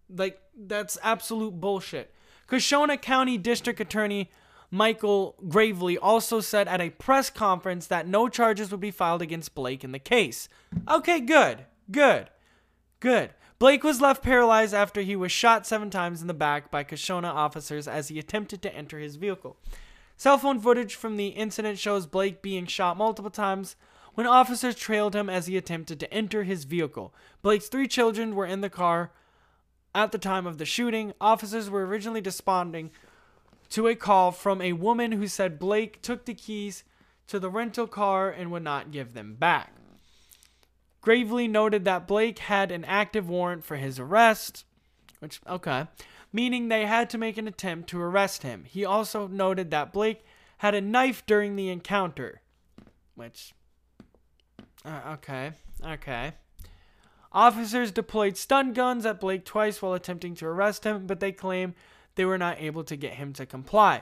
Like, 0.09 0.39
that's 0.57 0.97
absolute 1.03 1.59
bullshit. 1.59 2.13
Kenosha 2.47 2.97
County 2.97 3.37
District 3.37 3.79
Attorney 3.79 4.31
Michael 4.71 5.35
Graveley 5.47 5.97
also 6.01 6.41
said 6.41 6.67
at 6.67 6.81
a 6.81 6.89
press 6.89 7.29
conference 7.29 7.87
that 7.87 8.07
no 8.07 8.27
charges 8.27 8.71
would 8.71 8.79
be 8.79 8.91
filed 8.91 9.21
against 9.21 9.55
Blake 9.55 9.83
in 9.83 9.91
the 9.91 9.99
case. 9.99 10.49
Okay, 10.89 11.19
good. 11.19 11.65
Good. 11.89 12.29
Good. 12.99 13.31
Blake 13.59 13.83
was 13.83 14.01
left 14.01 14.23
paralyzed 14.23 14.73
after 14.73 15.01
he 15.01 15.15
was 15.15 15.31
shot 15.31 15.65
seven 15.65 15.89
times 15.89 16.21
in 16.21 16.27
the 16.27 16.33
back 16.33 16.69
by 16.69 16.83
Kenosha 16.83 17.27
officers 17.27 17.87
as 17.87 18.07
he 18.07 18.19
attempted 18.19 18.61
to 18.61 18.75
enter 18.75 18.99
his 18.99 19.15
vehicle. 19.15 19.57
Cell 20.15 20.37
phone 20.37 20.59
footage 20.59 20.95
from 20.95 21.17
the 21.17 21.27
incident 21.27 21.79
shows 21.79 22.05
Blake 22.05 22.41
being 22.41 22.65
shot 22.65 22.97
multiple 22.97 23.31
times 23.31 23.75
when 24.17 24.25
officers 24.25 24.73
trailed 24.73 25.15
him 25.15 25.29
as 25.29 25.45
he 25.45 25.55
attempted 25.55 25.99
to 25.99 26.11
enter 26.11 26.41
his 26.41 26.63
vehicle. 26.63 27.13
Blake's 27.43 27.67
three 27.67 27.87
children 27.87 28.33
were 28.33 28.47
in 28.47 28.61
the 28.61 28.69
car 28.69 29.11
at 29.93 30.11
the 30.11 30.17
time 30.17 30.47
of 30.47 30.57
the 30.57 30.65
shooting. 30.65 31.13
Officers 31.21 31.69
were 31.69 31.85
originally 31.85 32.21
responding 32.21 32.89
to 33.69 33.87
a 33.87 33.93
call 33.93 34.31
from 34.31 34.59
a 34.59 34.73
woman 34.73 35.11
who 35.11 35.27
said 35.27 35.59
Blake 35.59 36.01
took 36.01 36.25
the 36.25 36.33
keys 36.33 36.83
to 37.27 37.39
the 37.39 37.51
rental 37.51 37.85
car 37.85 38.31
and 38.31 38.49
would 38.49 38.63
not 38.63 38.89
give 38.89 39.13
them 39.13 39.35
back. 39.35 39.71
Graveley 41.03 41.47
noted 41.47 41.85
that 41.85 42.07
Blake 42.07 42.39
had 42.39 42.71
an 42.71 42.85
active 42.85 43.29
warrant 43.29 43.63
for 43.63 43.75
his 43.75 43.99
arrest, 43.99 44.65
which, 45.19 45.39
okay, 45.47 45.85
meaning 46.33 46.69
they 46.69 46.87
had 46.87 47.07
to 47.11 47.19
make 47.19 47.37
an 47.37 47.47
attempt 47.47 47.87
to 47.89 48.01
arrest 48.01 48.41
him. 48.41 48.63
He 48.67 48.83
also 48.83 49.27
noted 49.27 49.69
that 49.69 49.93
Blake 49.93 50.25
had 50.57 50.73
a 50.73 50.81
knife 50.81 51.23
during 51.27 51.55
the 51.55 51.69
encounter, 51.69 52.41
which, 53.13 53.53
uh, 54.87 55.13
okay, 55.13 55.51
okay. 55.85 56.33
Officers 57.31 57.91
deployed 57.91 58.37
stun 58.37 58.73
guns 58.73 59.05
at 59.05 59.19
Blake 59.19 59.45
twice 59.45 59.81
while 59.81 59.93
attempting 59.93 60.33
to 60.35 60.47
arrest 60.47 60.85
him, 60.85 61.05
but 61.05 61.19
they 61.19 61.31
claim 61.31 61.75
they 62.15 62.25
were 62.25 62.37
not 62.37 62.59
able 62.59 62.83
to 62.85 62.95
get 62.95 63.13
him 63.13 63.33
to 63.33 63.45
comply. 63.45 64.01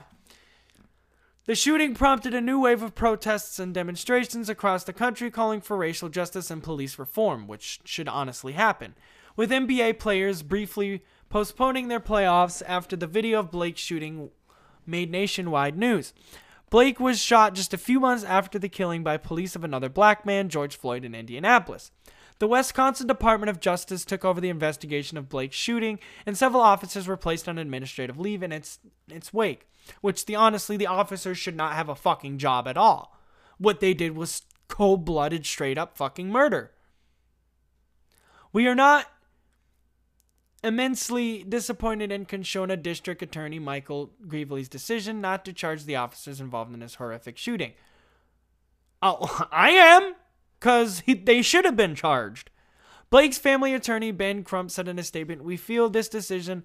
The 1.46 1.54
shooting 1.54 1.94
prompted 1.94 2.34
a 2.34 2.40
new 2.40 2.60
wave 2.60 2.82
of 2.82 2.94
protests 2.94 3.58
and 3.58 3.72
demonstrations 3.72 4.48
across 4.48 4.84
the 4.84 4.92
country 4.92 5.30
calling 5.30 5.60
for 5.60 5.76
racial 5.76 6.08
justice 6.08 6.50
and 6.50 6.62
police 6.62 6.98
reform, 6.98 7.46
which 7.46 7.80
should 7.84 8.08
honestly 8.08 8.54
happen, 8.54 8.94
with 9.36 9.50
NBA 9.50 9.98
players 9.98 10.42
briefly 10.42 11.04
postponing 11.28 11.88
their 11.88 12.00
playoffs 12.00 12.62
after 12.66 12.96
the 12.96 13.06
video 13.06 13.40
of 13.40 13.50
Blake's 13.50 13.80
shooting 13.80 14.30
made 14.86 15.10
nationwide 15.10 15.76
news. 15.76 16.12
Blake 16.68 16.98
was 16.98 17.20
shot 17.20 17.54
just 17.54 17.72
a 17.72 17.78
few 17.78 18.00
months 18.00 18.24
after 18.24 18.58
the 18.58 18.68
killing 18.68 19.04
by 19.04 19.16
police 19.16 19.54
of 19.54 19.62
another 19.62 19.88
black 19.88 20.26
man, 20.26 20.48
George 20.48 20.76
Floyd, 20.76 21.04
in 21.04 21.14
Indianapolis. 21.14 21.92
The 22.38 22.48
Wisconsin 22.48 23.06
Department 23.06 23.48
of 23.48 23.60
Justice 23.60 24.04
took 24.04 24.24
over 24.24 24.40
the 24.40 24.50
investigation 24.50 25.16
of 25.16 25.28
Blake's 25.28 25.56
shooting, 25.56 25.98
and 26.26 26.36
several 26.36 26.62
officers 26.62 27.06
were 27.06 27.16
placed 27.16 27.48
on 27.48 27.56
administrative 27.56 28.18
leave 28.18 28.42
in 28.42 28.52
its 28.52 28.78
its 29.08 29.32
wake. 29.32 29.68
Which 30.00 30.26
the 30.26 30.34
honestly 30.34 30.76
the 30.76 30.88
officers 30.88 31.38
should 31.38 31.56
not 31.56 31.74
have 31.74 31.88
a 31.88 31.94
fucking 31.94 32.38
job 32.38 32.66
at 32.66 32.76
all. 32.76 33.16
What 33.58 33.80
they 33.80 33.94
did 33.94 34.16
was 34.16 34.42
cold-blooded, 34.68 35.46
straight 35.46 35.78
up 35.78 35.96
fucking 35.96 36.28
murder. 36.28 36.72
We 38.52 38.66
are 38.66 38.74
not 38.74 39.06
immensely 40.66 41.44
disappointed 41.44 42.10
in 42.10 42.24
Kenosha 42.24 42.76
District 42.76 43.22
Attorney 43.22 43.58
Michael 43.58 44.10
Graveley's 44.26 44.68
decision 44.68 45.20
not 45.20 45.44
to 45.44 45.52
charge 45.52 45.84
the 45.84 45.96
officers 45.96 46.40
involved 46.40 46.74
in 46.74 46.80
this 46.80 46.96
horrific 46.96 47.38
shooting. 47.38 47.72
Oh, 49.00 49.46
I 49.52 49.70
am 49.70 50.14
because 50.58 51.02
they 51.06 51.42
should 51.42 51.64
have 51.64 51.76
been 51.76 51.94
charged. 51.94 52.50
Blake's 53.08 53.38
family 53.38 53.72
attorney, 53.72 54.10
Ben 54.10 54.42
Crump, 54.42 54.70
said 54.70 54.88
in 54.88 54.98
a 54.98 55.04
statement 55.04 55.44
We 55.44 55.56
feel 55.56 55.88
this 55.88 56.08
decision 56.08 56.64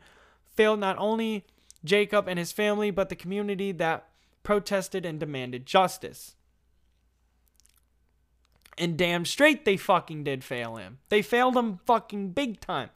failed 0.56 0.80
not 0.80 0.98
only 0.98 1.46
Jacob 1.84 2.28
and 2.28 2.40
his 2.40 2.52
family, 2.52 2.92
but 2.92 3.10
the 3.10 3.16
community 3.16 3.72
that 3.74 4.08
protested 4.44 5.06
and 5.06 5.20
demanded 5.20 5.66
justice. 5.66 6.36
And 8.78 8.98
damn 8.98 9.26
straight 9.26 9.66
they 9.66 9.78
fucking 9.78 10.24
did 10.24 10.44
fail 10.44 10.78
him. 10.78 10.98
They 11.10 11.22
failed 11.22 11.56
him 11.56 11.80
fucking 11.86 12.32
big 12.32 12.60
time. 12.60 12.90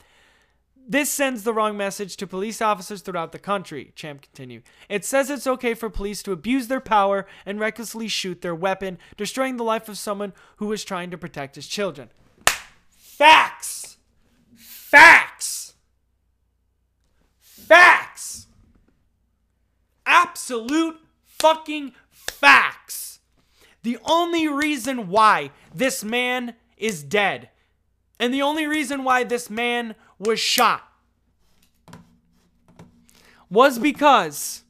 This 0.87 1.11
sends 1.11 1.41
the 1.41 1.53
wrong 1.53 1.75
message 1.75 2.15
to 2.17 2.27
police 2.27 2.61
officers 2.61 3.01
throughout 3.01 3.31
the 3.31 3.39
country, 3.39 3.91
Crump 3.99 4.21
continued. 4.21 4.63
It 4.87 5.03
says 5.03 5.31
it's 5.31 5.47
okay 5.47 5.73
for 5.73 5.89
police 5.89 6.21
to 6.23 6.31
abuse 6.31 6.67
their 6.67 6.79
power 6.79 7.25
and 7.43 7.59
recklessly 7.59 8.07
shoot 8.07 8.41
their 8.41 8.53
weapon, 8.53 8.99
destroying 9.17 9.57
the 9.57 9.63
life 9.63 9.89
of 9.89 9.97
someone 9.97 10.33
who 10.57 10.67
was 10.67 10.83
trying 10.83 11.09
to 11.09 11.17
protect 11.17 11.55
his 11.55 11.65
children. 11.67 12.09
Facts! 12.91 13.97
Facts! 14.55 15.73
Facts! 17.39 18.45
Absolute 20.05 20.99
fucking 21.23 21.93
facts! 22.11 23.21
The 23.81 23.97
only 24.05 24.47
reason 24.47 25.07
why 25.07 25.49
this 25.73 26.03
man 26.03 26.53
is 26.77 27.01
dead, 27.01 27.49
and 28.19 28.31
the 28.31 28.43
only 28.43 28.67
reason 28.67 29.03
why 29.03 29.23
this 29.23 29.49
man 29.49 29.95
was 30.19 30.39
shot 30.39 30.91
was 33.49 33.79
because 33.79 34.63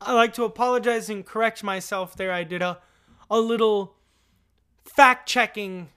I 0.00 0.12
like 0.12 0.32
to 0.34 0.44
apologize 0.44 1.08
and 1.08 1.24
correct 1.24 1.62
myself 1.62 2.16
there. 2.16 2.32
I 2.32 2.44
did 2.44 2.62
a 2.62 2.78
a 3.30 3.40
little 3.40 3.94
fact 4.84 5.28
checking 5.28 5.88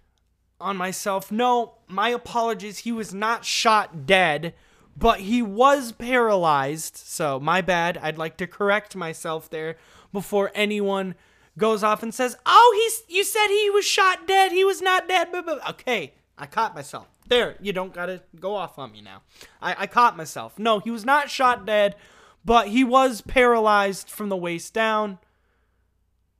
on 0.60 0.78
myself. 0.78 1.32
No, 1.32 1.80
my 1.88 2.10
apologies. 2.10 2.80
He 2.80 2.92
was 2.92 3.14
not 3.14 3.46
shot 3.46 4.06
dead, 4.06 4.54
but 4.96 5.22
he 5.22 5.42
was 5.42 5.92
paralyzed. 5.92 6.96
So, 6.98 7.40
my 7.40 7.62
bad. 7.62 7.98
I'd 7.98 8.18
like 8.18 8.38
to 8.38 8.48
correct 8.48 8.96
myself 8.96 9.50
there 9.50 9.78
before 10.14 10.52
anyone 10.56 11.16
goes 11.58 11.84
off 11.84 12.04
and 12.04 12.14
says, 12.14 12.38
"Oh, 12.46 12.74
he's 12.78 13.16
you 13.16 13.24
said 13.24 13.48
he 13.48 13.70
was 13.70 13.86
shot 13.86 14.28
dead. 14.28 14.52
He 14.52 14.64
was 14.64 14.82
not 14.82 15.08
dead." 15.08 15.30
Okay, 15.70 16.14
I 16.38 16.46
caught 16.46 16.76
myself. 16.76 17.08
There, 17.28 17.56
you 17.60 17.74
don't 17.74 17.94
gotta 17.94 18.22
go 18.40 18.56
off 18.56 18.78
on 18.78 18.92
me 18.92 19.02
now. 19.02 19.24
I, 19.62 19.76
I 19.80 19.88
caught 19.88 20.16
myself. 20.16 20.60
No, 20.60 20.80
he 20.80 20.92
was 20.92 21.06
not 21.06 21.30
shot 21.30 21.66
dead, 21.66 21.96
but 22.44 22.68
he 22.68 22.84
was 22.84 23.22
paralyzed 23.22 24.10
from 24.10 24.30
the 24.30 24.38
waist 24.38 24.74
down. 24.74 25.18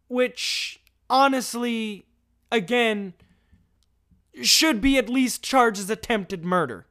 Which, 0.08 0.80
honestly, 1.10 2.06
again, 2.52 3.14
should 4.44 4.80
be 4.82 4.98
at 4.98 5.10
least 5.10 5.44
charged 5.44 5.80
as 5.80 5.90
attempted 5.90 6.46
murder. 6.46 6.86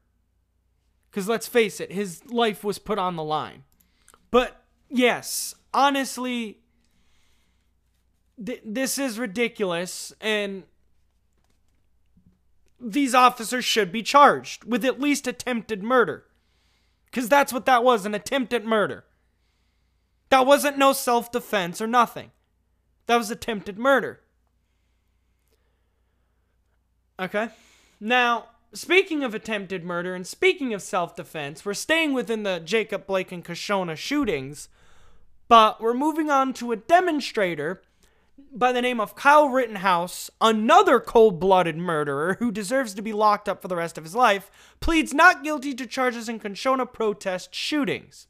Because 1.10 1.28
let's 1.28 1.46
face 1.46 1.78
it, 1.78 1.92
his 1.92 2.26
life 2.26 2.64
was 2.64 2.80
put 2.80 2.98
on 2.98 3.14
the 3.14 3.22
line. 3.22 3.62
But, 4.32 4.64
yes, 4.88 5.54
honestly, 5.72 6.58
th- 8.44 8.62
this 8.64 8.98
is 8.98 9.16
ridiculous. 9.16 10.12
And 10.20 10.64
these 12.84 13.14
officers 13.14 13.64
should 13.64 13.90
be 13.90 14.02
charged 14.02 14.64
with 14.64 14.84
at 14.84 15.00
least 15.00 15.26
attempted 15.26 15.82
murder. 15.82 16.24
Because 17.06 17.28
that's 17.28 17.52
what 17.52 17.64
that 17.66 17.82
was 17.82 18.04
an 18.04 18.14
attempted 18.14 18.64
murder. 18.64 19.04
That 20.28 20.46
wasn't 20.46 20.78
no 20.78 20.92
self 20.92 21.32
defense 21.32 21.80
or 21.80 21.86
nothing. 21.86 22.30
That 23.06 23.16
was 23.16 23.30
attempted 23.30 23.78
murder. 23.78 24.20
Okay. 27.18 27.48
Now, 28.00 28.46
speaking 28.72 29.22
of 29.22 29.34
attempted 29.34 29.84
murder 29.84 30.14
and 30.14 30.26
speaking 30.26 30.74
of 30.74 30.82
self 30.82 31.16
defense, 31.16 31.64
we're 31.64 31.74
staying 31.74 32.12
within 32.12 32.42
the 32.42 32.58
Jacob 32.58 33.06
Blake 33.06 33.32
and 33.32 33.44
Kenosha 33.44 33.96
shootings, 33.96 34.68
but 35.48 35.80
we're 35.80 35.94
moving 35.94 36.30
on 36.30 36.52
to 36.54 36.72
a 36.72 36.76
demonstrator 36.76 37.80
by 38.52 38.72
the 38.72 38.82
name 38.82 39.00
of 39.00 39.14
Kyle 39.14 39.48
Rittenhouse, 39.48 40.30
another 40.40 41.00
cold 41.00 41.40
blooded 41.40 41.76
murderer 41.76 42.36
who 42.38 42.52
deserves 42.52 42.94
to 42.94 43.02
be 43.02 43.12
locked 43.12 43.48
up 43.48 43.60
for 43.60 43.68
the 43.68 43.76
rest 43.76 43.98
of 43.98 44.04
his 44.04 44.14
life, 44.14 44.50
pleads 44.80 45.12
not 45.12 45.44
guilty 45.44 45.74
to 45.74 45.86
charges 45.86 46.28
in 46.28 46.38
Kenosha 46.38 46.86
protest 46.86 47.54
shootings. 47.54 48.26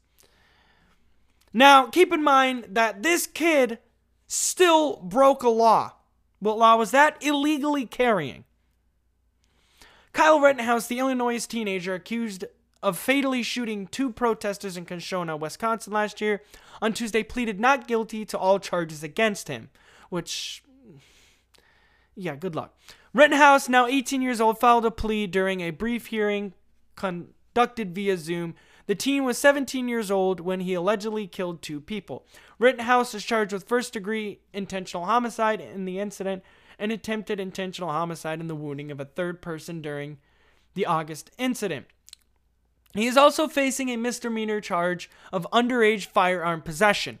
Now, 1.53 1.87
keep 1.87 2.11
in 2.11 2.23
mind 2.23 2.67
that 2.69 3.03
this 3.03 3.27
kid 3.27 3.79
still 4.27 4.97
broke 4.97 5.43
a 5.43 5.49
law. 5.49 5.93
What 6.39 6.57
law 6.57 6.75
was 6.75 6.91
that? 6.91 7.17
Illegally 7.23 7.85
carrying. 7.85 8.43
Kyle 10.11 10.39
Rittenhouse, 10.39 10.87
the 10.87 10.99
Illinois 10.99 11.45
teenager 11.45 11.93
accused 11.93 12.45
of 12.83 12.97
fatally 12.97 13.41
shooting 13.41 13.87
two 13.87 14.11
protesters 14.11 14.77
in 14.77 14.85
Kenosha, 14.85 15.35
Wisconsin 15.37 15.93
last 15.93 16.21
year, 16.21 16.41
on 16.81 16.93
Tuesday 16.93 17.23
pleaded 17.23 17.59
not 17.59 17.87
guilty 17.87 18.25
to 18.25 18.37
all 18.37 18.59
charges 18.59 19.01
against 19.01 19.47
him, 19.47 19.69
which. 20.09 20.63
Yeah, 22.15 22.35
good 22.35 22.55
luck. 22.55 22.77
Rittenhouse, 23.13 23.67
now 23.69 23.87
18 23.87 24.21
years 24.21 24.39
old, 24.39 24.59
filed 24.59 24.85
a 24.85 24.91
plea 24.91 25.27
during 25.27 25.61
a 25.61 25.71
brief 25.71 26.07
hearing 26.07 26.53
conducted 26.95 27.93
via 27.93 28.17
Zoom. 28.17 28.55
The 28.87 28.95
teen 28.95 29.23
was 29.23 29.37
17 29.37 29.87
years 29.87 30.11
old 30.11 30.39
when 30.39 30.59
he 30.61 30.73
allegedly 30.73 31.27
killed 31.27 31.61
two 31.61 31.81
people. 31.81 32.25
Rittenhouse 32.59 33.15
is 33.15 33.23
charged 33.23 33.51
with 33.51 33.67
first 33.67 33.93
degree 33.93 34.39
intentional 34.53 35.05
homicide 35.05 35.59
in 35.59 35.85
the 35.85 35.99
incident 35.99 36.43
and 36.77 36.91
attempted 36.91 37.39
intentional 37.39 37.89
homicide 37.89 38.39
in 38.39 38.47
the 38.47 38.55
wounding 38.55 38.91
of 38.91 38.99
a 38.99 39.05
third 39.05 39.41
person 39.41 39.81
during 39.81 40.17
the 40.73 40.85
August 40.85 41.31
incident. 41.37 41.87
He 42.93 43.07
is 43.07 43.17
also 43.17 43.47
facing 43.47 43.89
a 43.89 43.97
misdemeanor 43.97 44.61
charge 44.61 45.09
of 45.33 45.47
underage 45.51 46.05
firearm 46.05 46.61
possession. 46.61 47.19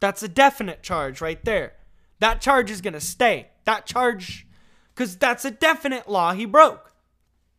That's 0.00 0.22
a 0.22 0.28
definite 0.28 0.82
charge 0.82 1.20
right 1.20 1.42
there. 1.44 1.74
That 2.18 2.40
charge 2.40 2.70
is 2.70 2.80
going 2.80 2.94
to 2.94 3.00
stay. 3.00 3.48
That 3.64 3.86
charge, 3.86 4.46
because 4.94 5.16
that's 5.16 5.44
a 5.44 5.50
definite 5.50 6.08
law 6.08 6.32
he 6.32 6.44
broke. 6.46 6.92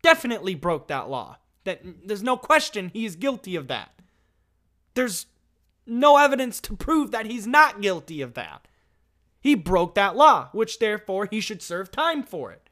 Definitely 0.01 0.55
broke 0.55 0.87
that 0.87 1.09
law. 1.09 1.37
That 1.63 1.81
there's 2.05 2.23
no 2.23 2.37
question 2.37 2.89
he 2.89 3.05
is 3.05 3.15
guilty 3.15 3.55
of 3.55 3.67
that. 3.67 3.91
There's 4.95 5.27
no 5.85 6.17
evidence 6.17 6.59
to 6.61 6.75
prove 6.75 7.11
that 7.11 7.27
he's 7.27 7.47
not 7.47 7.81
guilty 7.81 8.21
of 8.21 8.33
that. 8.33 8.67
He 9.39 9.55
broke 9.55 9.95
that 9.95 10.15
law, 10.15 10.49
which 10.51 10.79
therefore 10.79 11.27
he 11.29 11.39
should 11.39 11.61
serve 11.61 11.91
time 11.91 12.23
for 12.23 12.51
it. 12.51 12.69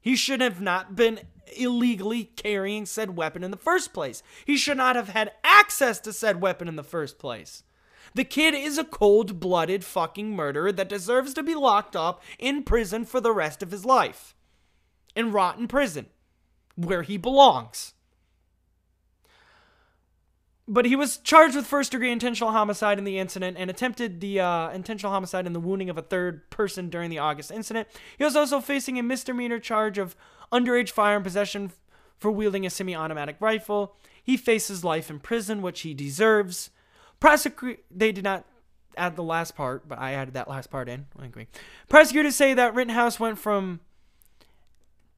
He 0.00 0.16
should 0.16 0.40
have 0.40 0.60
not 0.60 0.96
been 0.96 1.20
illegally 1.56 2.24
carrying 2.24 2.86
said 2.86 3.16
weapon 3.16 3.44
in 3.44 3.50
the 3.50 3.56
first 3.56 3.92
place. 3.92 4.22
He 4.44 4.56
should 4.56 4.76
not 4.76 4.96
have 4.96 5.08
had 5.08 5.32
access 5.42 6.00
to 6.00 6.12
said 6.12 6.40
weapon 6.40 6.68
in 6.68 6.76
the 6.76 6.84
first 6.84 7.18
place. 7.18 7.62
The 8.18 8.24
kid 8.24 8.52
is 8.52 8.78
a 8.78 8.84
cold 8.84 9.38
blooded 9.38 9.84
fucking 9.84 10.34
murderer 10.34 10.72
that 10.72 10.88
deserves 10.88 11.34
to 11.34 11.42
be 11.44 11.54
locked 11.54 11.94
up 11.94 12.20
in 12.36 12.64
prison 12.64 13.04
for 13.04 13.20
the 13.20 13.30
rest 13.30 13.62
of 13.62 13.70
his 13.70 13.84
life. 13.84 14.34
In 15.14 15.30
rotten 15.30 15.68
prison, 15.68 16.06
where 16.74 17.02
he 17.02 17.16
belongs 17.16 17.94
but 20.66 20.84
he 20.84 20.96
was 20.96 21.18
charged 21.18 21.54
with 21.54 21.64
first 21.64 21.92
degree 21.92 22.10
intentional 22.10 22.50
homicide 22.50 22.98
in 22.98 23.04
the 23.04 23.18
incident 23.18 23.56
and 23.56 23.70
attempted 23.70 24.20
the 24.20 24.40
uh, 24.40 24.70
intentional 24.70 25.12
homicide 25.12 25.46
in 25.46 25.52
the 25.52 25.60
wounding 25.60 25.88
of 25.88 25.96
a 25.96 26.02
third 26.02 26.50
person 26.50 26.90
during 26.90 27.10
the 27.10 27.18
August 27.18 27.52
incident. 27.52 27.86
He 28.18 28.24
was 28.24 28.34
also 28.34 28.60
facing 28.60 28.98
a 28.98 29.02
misdemeanor 29.04 29.60
charge 29.60 29.96
of 29.96 30.16
underage 30.52 30.90
firearm 30.90 31.22
possession 31.22 31.70
for 32.18 32.32
wielding 32.32 32.66
a 32.66 32.70
semi 32.70 32.96
automatic 32.96 33.36
rifle. 33.38 33.96
He 34.20 34.36
faces 34.36 34.82
life 34.84 35.08
in 35.08 35.20
prison, 35.20 35.62
which 35.62 35.82
he 35.82 35.94
deserves. 35.94 36.70
Prosecu- 37.20 37.78
they 37.90 38.12
did 38.12 38.24
not 38.24 38.44
add 38.96 39.16
the 39.16 39.22
last 39.22 39.56
part, 39.56 39.88
but 39.88 39.98
I 39.98 40.12
added 40.12 40.34
that 40.34 40.48
last 40.48 40.70
part 40.70 40.88
in. 40.88 41.06
Prosecutors 41.88 42.36
say 42.36 42.54
that 42.54 42.74
Rittenhouse 42.74 43.18
went 43.18 43.38
from. 43.38 43.80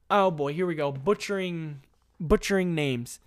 Oh 0.09 0.31
boy, 0.31 0.53
here 0.53 0.65
we 0.65 0.75
go. 0.75 0.91
Butchering, 0.91 1.81
butchering 2.19 2.75
names. 2.75 3.19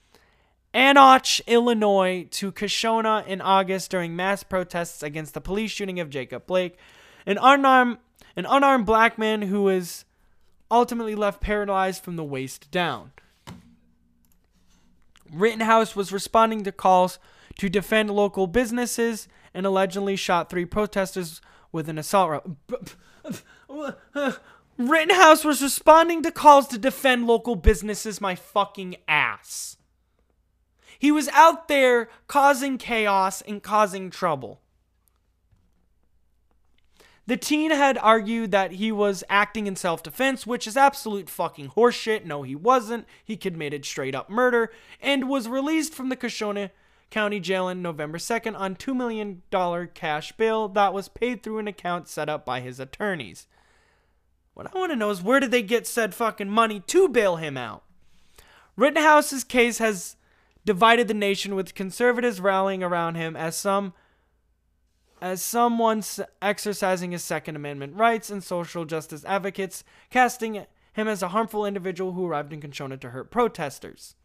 Anoch, 0.74 1.40
Illinois 1.46 2.26
to 2.32 2.50
Kenosha 2.50 3.24
in 3.26 3.40
August 3.40 3.90
during 3.90 4.16
mass 4.16 4.42
protests 4.42 5.02
against 5.02 5.32
the 5.32 5.40
police 5.40 5.70
shooting 5.70 6.00
of 6.00 6.10
Jacob 6.10 6.46
Blake, 6.46 6.76
an 7.26 7.38
unarmed, 7.40 7.98
an 8.34 8.44
unarmed 8.44 8.84
black 8.84 9.16
man 9.16 9.42
who 9.42 9.62
was 9.62 10.04
ultimately 10.70 11.14
left 11.14 11.40
paralyzed 11.40 12.02
from 12.02 12.16
the 12.16 12.24
waist 12.24 12.70
down. 12.72 13.12
Rittenhouse 15.32 15.94
was 15.94 16.12
responding 16.12 16.64
to 16.64 16.72
calls 16.72 17.18
to 17.59 17.68
defend 17.68 18.11
local 18.11 18.46
businesses 18.46 19.28
and 19.52 19.64
allegedly 19.64 20.16
shot 20.16 20.50
three 20.50 20.64
protesters 20.64 21.40
with 21.72 21.88
an 21.88 21.98
assault 21.98 22.30
rifle. 22.30 22.57
Rittenhouse 24.76 25.44
was 25.44 25.62
responding 25.62 26.22
to 26.22 26.32
calls 26.32 26.66
to 26.68 26.78
defend 26.78 27.26
local 27.26 27.55
businesses, 27.55 28.20
my 28.20 28.34
fucking 28.34 28.96
ass. 29.07 29.76
He 30.98 31.12
was 31.12 31.28
out 31.28 31.68
there 31.68 32.09
causing 32.26 32.78
chaos 32.78 33.40
and 33.42 33.62
causing 33.62 34.11
trouble. 34.11 34.61
The 37.26 37.36
teen 37.36 37.70
had 37.70 37.96
argued 37.98 38.50
that 38.50 38.72
he 38.72 38.92
was 38.92 39.24
acting 39.30 39.66
in 39.66 39.76
self 39.76 40.02
defense, 40.02 40.46
which 40.46 40.66
is 40.66 40.76
absolute 40.76 41.30
fucking 41.30 41.70
horseshit. 41.70 42.24
No, 42.24 42.42
he 42.42 42.55
wasn't. 42.55 43.07
He 43.24 43.36
committed 43.36 43.84
straight 43.84 44.14
up 44.14 44.28
murder 44.28 44.70
and 45.00 45.28
was 45.28 45.48
released 45.48 45.94
from 45.94 46.11
the 46.11 46.16
Kenosha 46.16 46.70
County 47.14 47.38
Jail 47.38 47.66
on 47.66 47.80
November 47.80 48.18
2nd 48.18 48.58
on 48.58 48.74
$2 48.74 48.92
million 48.92 49.40
cash 49.94 50.32
bail 50.32 50.66
that 50.66 50.92
was 50.92 51.06
paid 51.06 51.44
through 51.44 51.58
an 51.58 51.68
account 51.68 52.08
set 52.08 52.28
up 52.28 52.44
by 52.44 52.58
his 52.58 52.80
attorneys. 52.80 53.46
What 54.52 54.66
I 54.66 54.76
want 54.76 54.90
to 54.90 54.96
know 54.96 55.10
is 55.10 55.22
where 55.22 55.38
did 55.38 55.52
they 55.52 55.62
get 55.62 55.86
said 55.86 56.12
fucking 56.12 56.50
money 56.50 56.80
to 56.80 57.08
bail 57.08 57.36
him 57.36 57.56
out? 57.56 57.84
Rittenhouse's 58.76 59.44
case 59.44 59.78
has 59.78 60.16
divided 60.64 61.06
the 61.06 61.14
nation 61.14 61.54
with 61.54 61.76
conservatives 61.76 62.40
rallying 62.40 62.82
around 62.82 63.14
him 63.14 63.36
as 63.36 63.56
some 63.56 63.94
as 65.22 65.40
someone 65.40 66.02
exercising 66.42 67.12
his 67.12 67.22
second 67.22 67.54
amendment 67.54 67.94
rights 67.94 68.28
and 68.28 68.42
social 68.42 68.84
justice 68.84 69.24
advocates 69.24 69.84
casting 70.10 70.66
him 70.92 71.06
as 71.06 71.22
a 71.22 71.28
harmful 71.28 71.64
individual 71.64 72.14
who 72.14 72.26
arrived 72.26 72.52
in 72.52 72.60
Kenosha 72.60 72.96
to 72.96 73.10
hurt 73.10 73.30
protesters. 73.30 74.16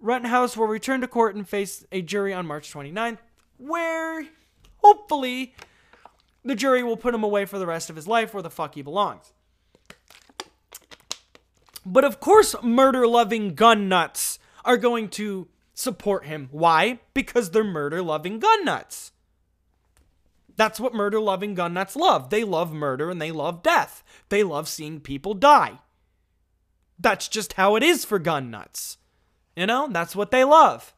Rittenhouse 0.00 0.56
will 0.56 0.66
return 0.66 1.00
to 1.02 1.08
court 1.08 1.34
and 1.34 1.48
face 1.48 1.84
a 1.92 2.02
jury 2.02 2.32
on 2.32 2.46
March 2.46 2.72
29th 2.72 3.18
where 3.58 4.26
hopefully 4.76 5.54
the 6.44 6.54
jury 6.54 6.82
will 6.82 6.96
put 6.96 7.14
him 7.14 7.22
away 7.22 7.44
for 7.44 7.58
the 7.58 7.66
rest 7.66 7.90
of 7.90 7.96
his 7.96 8.08
life 8.08 8.32
where 8.32 8.42
the 8.42 8.50
fuck 8.50 8.74
he 8.74 8.82
belongs. 8.82 9.32
But 11.84 12.04
of 12.04 12.20
course, 12.20 12.54
murder 12.62 13.06
loving 13.06 13.54
gun 13.54 13.88
nuts 13.88 14.38
are 14.64 14.76
going 14.76 15.08
to 15.10 15.48
support 15.74 16.26
him. 16.26 16.48
Why? 16.50 17.00
Because 17.14 17.50
they're 17.50 17.64
murder 17.64 18.02
loving 18.02 18.38
gun 18.38 18.64
nuts. 18.64 19.12
That's 20.56 20.80
what 20.80 20.94
murder 20.94 21.20
loving 21.20 21.54
gun 21.54 21.72
nuts 21.72 21.96
love. 21.96 22.28
They 22.28 22.44
love 22.44 22.72
murder 22.72 23.10
and 23.10 23.20
they 23.20 23.32
love 23.32 23.62
death. 23.62 24.02
They 24.28 24.42
love 24.42 24.68
seeing 24.68 25.00
people 25.00 25.32
die. 25.32 25.78
That's 26.98 27.28
just 27.28 27.54
how 27.54 27.76
it 27.76 27.82
is 27.82 28.04
for 28.04 28.18
gun 28.18 28.50
nuts. 28.50 28.98
You 29.56 29.66
know, 29.66 29.88
that's 29.90 30.16
what 30.16 30.30
they 30.30 30.44
love. 30.44 30.94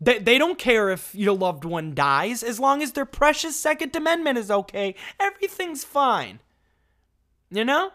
They, 0.00 0.18
they 0.18 0.38
don't 0.38 0.58
care 0.58 0.90
if 0.90 1.14
your 1.14 1.34
loved 1.34 1.64
one 1.64 1.94
dies 1.94 2.42
as 2.42 2.60
long 2.60 2.82
as 2.82 2.92
their 2.92 3.06
precious 3.06 3.56
Second 3.56 3.96
Amendment 3.96 4.38
is 4.38 4.50
okay. 4.50 4.94
Everything's 5.18 5.84
fine. 5.84 6.40
You 7.50 7.64
know? 7.64 7.92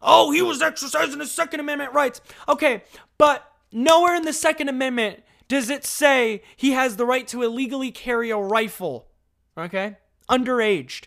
Oh, 0.00 0.30
he 0.30 0.40
was 0.40 0.62
exercising 0.62 1.20
his 1.20 1.30
Second 1.30 1.60
Amendment 1.60 1.92
rights. 1.92 2.20
Okay, 2.48 2.84
but 3.18 3.52
nowhere 3.70 4.14
in 4.14 4.24
the 4.24 4.32
Second 4.32 4.68
Amendment 4.68 5.22
does 5.46 5.68
it 5.68 5.84
say 5.84 6.42
he 6.56 6.70
has 6.70 6.96
the 6.96 7.04
right 7.04 7.26
to 7.28 7.42
illegally 7.42 7.90
carry 7.90 8.30
a 8.30 8.36
rifle. 8.36 9.08
Okay? 9.58 9.96
Underaged. 10.30 11.06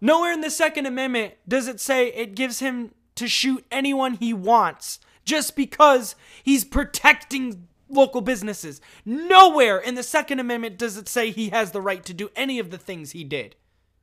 Nowhere 0.00 0.32
in 0.32 0.40
the 0.40 0.50
Second 0.50 0.86
Amendment 0.86 1.34
does 1.46 1.68
it 1.68 1.80
say 1.80 2.08
it 2.08 2.34
gives 2.34 2.60
him 2.60 2.94
to 3.16 3.28
shoot 3.28 3.64
anyone 3.70 4.14
he 4.14 4.32
wants 4.32 5.00
just 5.24 5.56
because 5.56 6.14
he's 6.42 6.64
protecting 6.64 7.68
local 7.88 8.20
businesses. 8.20 8.80
Nowhere 9.04 9.78
in 9.78 9.94
the 9.94 10.02
Second 10.02 10.40
Amendment 10.40 10.78
does 10.78 10.96
it 10.96 11.08
say 11.08 11.30
he 11.30 11.50
has 11.50 11.70
the 11.70 11.80
right 11.80 12.04
to 12.04 12.14
do 12.14 12.30
any 12.34 12.58
of 12.58 12.70
the 12.70 12.78
things 12.78 13.12
he 13.12 13.24
did. 13.24 13.56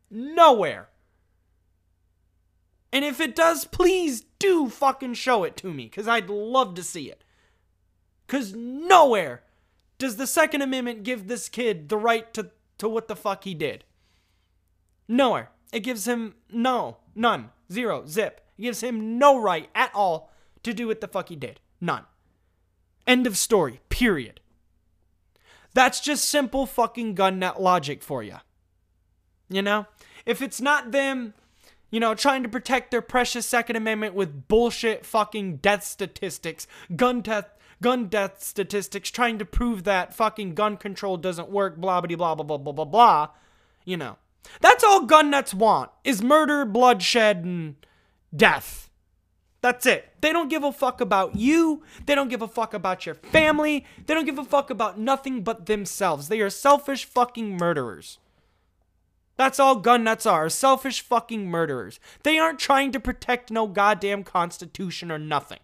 Nowhere. 0.09 0.89
And 2.91 3.05
if 3.05 3.19
it 3.19 3.35
does, 3.35 3.65
please 3.65 4.23
do 4.39 4.69
fucking 4.69 5.13
show 5.15 5.43
it 5.43 5.55
to 5.57 5.73
me, 5.73 5.85
because 5.85 6.07
I'd 6.07 6.29
love 6.29 6.75
to 6.75 6.83
see 6.83 7.09
it. 7.09 7.23
Because 8.25 8.53
nowhere 8.53 9.43
does 9.97 10.15
the 10.15 10.27
Second 10.27 10.61
Amendment 10.61 11.03
give 11.03 11.27
this 11.27 11.49
kid 11.49 11.89
the 11.89 11.97
right 11.97 12.33
to, 12.33 12.51
to 12.77 12.89
what 12.89 13.07
the 13.07 13.15
fuck 13.15 13.43
he 13.43 13.53
did. 13.53 13.83
Nowhere. 15.07 15.51
It 15.71 15.81
gives 15.81 16.07
him 16.07 16.35
no, 16.51 16.97
none, 17.13 17.49
zero, 17.71 18.05
zip. 18.07 18.41
It 18.57 18.63
gives 18.63 18.81
him 18.81 19.19
no 19.19 19.39
right 19.39 19.69
at 19.75 19.91
all 19.93 20.31
to 20.63 20.73
do 20.73 20.87
what 20.87 21.01
the 21.01 21.07
fuck 21.07 21.29
he 21.29 21.35
did. 21.35 21.59
None. 21.81 22.03
End 23.07 23.25
of 23.25 23.37
story. 23.37 23.81
Period. 23.89 24.39
That's 25.73 25.99
just 25.99 26.27
simple 26.27 26.65
fucking 26.65 27.15
gun 27.15 27.39
nut 27.39 27.61
logic 27.61 28.03
for 28.03 28.23
you. 28.23 28.37
You 29.49 29.61
know? 29.61 29.87
If 30.25 30.41
it's 30.41 30.61
not 30.61 30.91
them, 30.91 31.33
you 31.91 31.99
know, 31.99 32.13
trying 32.13 32.43
to 32.43 32.49
protect 32.49 32.91
their 32.91 33.01
precious 33.01 33.45
Second 33.45 33.75
Amendment 33.75 34.13
with 34.13 34.47
bullshit 34.47 35.05
fucking 35.05 35.57
death 35.57 35.83
statistics, 35.83 36.67
gun 36.95 37.21
death, 37.21 37.49
gun 37.81 38.07
death 38.07 38.43
statistics, 38.43 39.09
trying 39.09 39.39
to 39.39 39.45
prove 39.45 39.83
that 39.83 40.13
fucking 40.13 40.53
gun 40.53 40.77
control 40.77 41.17
doesn't 41.17 41.49
work, 41.49 41.77
blah 41.77 42.01
blah 42.01 42.15
blah 42.15 42.35
blah 42.35 42.43
blah 42.43 42.57
blah 42.57 42.73
blah 42.73 42.85
blah. 42.85 43.29
You 43.85 43.97
know, 43.97 44.17
that's 44.61 44.83
all 44.83 45.05
gun 45.05 45.31
nuts 45.31 45.53
want 45.53 45.89
is 46.03 46.21
murder, 46.21 46.65
bloodshed, 46.65 47.43
and 47.43 47.75
death. 48.35 48.88
That's 49.61 49.85
it. 49.85 50.13
They 50.21 50.31
don't 50.31 50.49
give 50.49 50.63
a 50.63 50.71
fuck 50.71 51.01
about 51.01 51.35
you. 51.35 51.83
They 52.05 52.15
don't 52.15 52.29
give 52.29 52.41
a 52.41 52.47
fuck 52.47 52.73
about 52.73 53.05
your 53.05 53.15
family. 53.15 53.85
They 54.05 54.13
don't 54.13 54.25
give 54.25 54.39
a 54.39 54.45
fuck 54.45 54.69
about 54.69 54.97
nothing 54.97 55.43
but 55.43 55.65
themselves. 55.65 56.29
They 56.29 56.39
are 56.39 56.49
selfish 56.49 57.05
fucking 57.05 57.57
murderers. 57.57 58.19
That's 59.35 59.59
all 59.59 59.77
gun 59.77 60.03
nuts 60.03 60.25
are 60.25 60.49
selfish 60.49 61.01
fucking 61.01 61.49
murderers. 61.49 61.99
They 62.23 62.37
aren't 62.37 62.59
trying 62.59 62.91
to 62.91 62.99
protect 62.99 63.51
no 63.51 63.67
goddamn 63.67 64.23
constitution 64.23 65.11
or 65.11 65.17
nothing. 65.17 65.59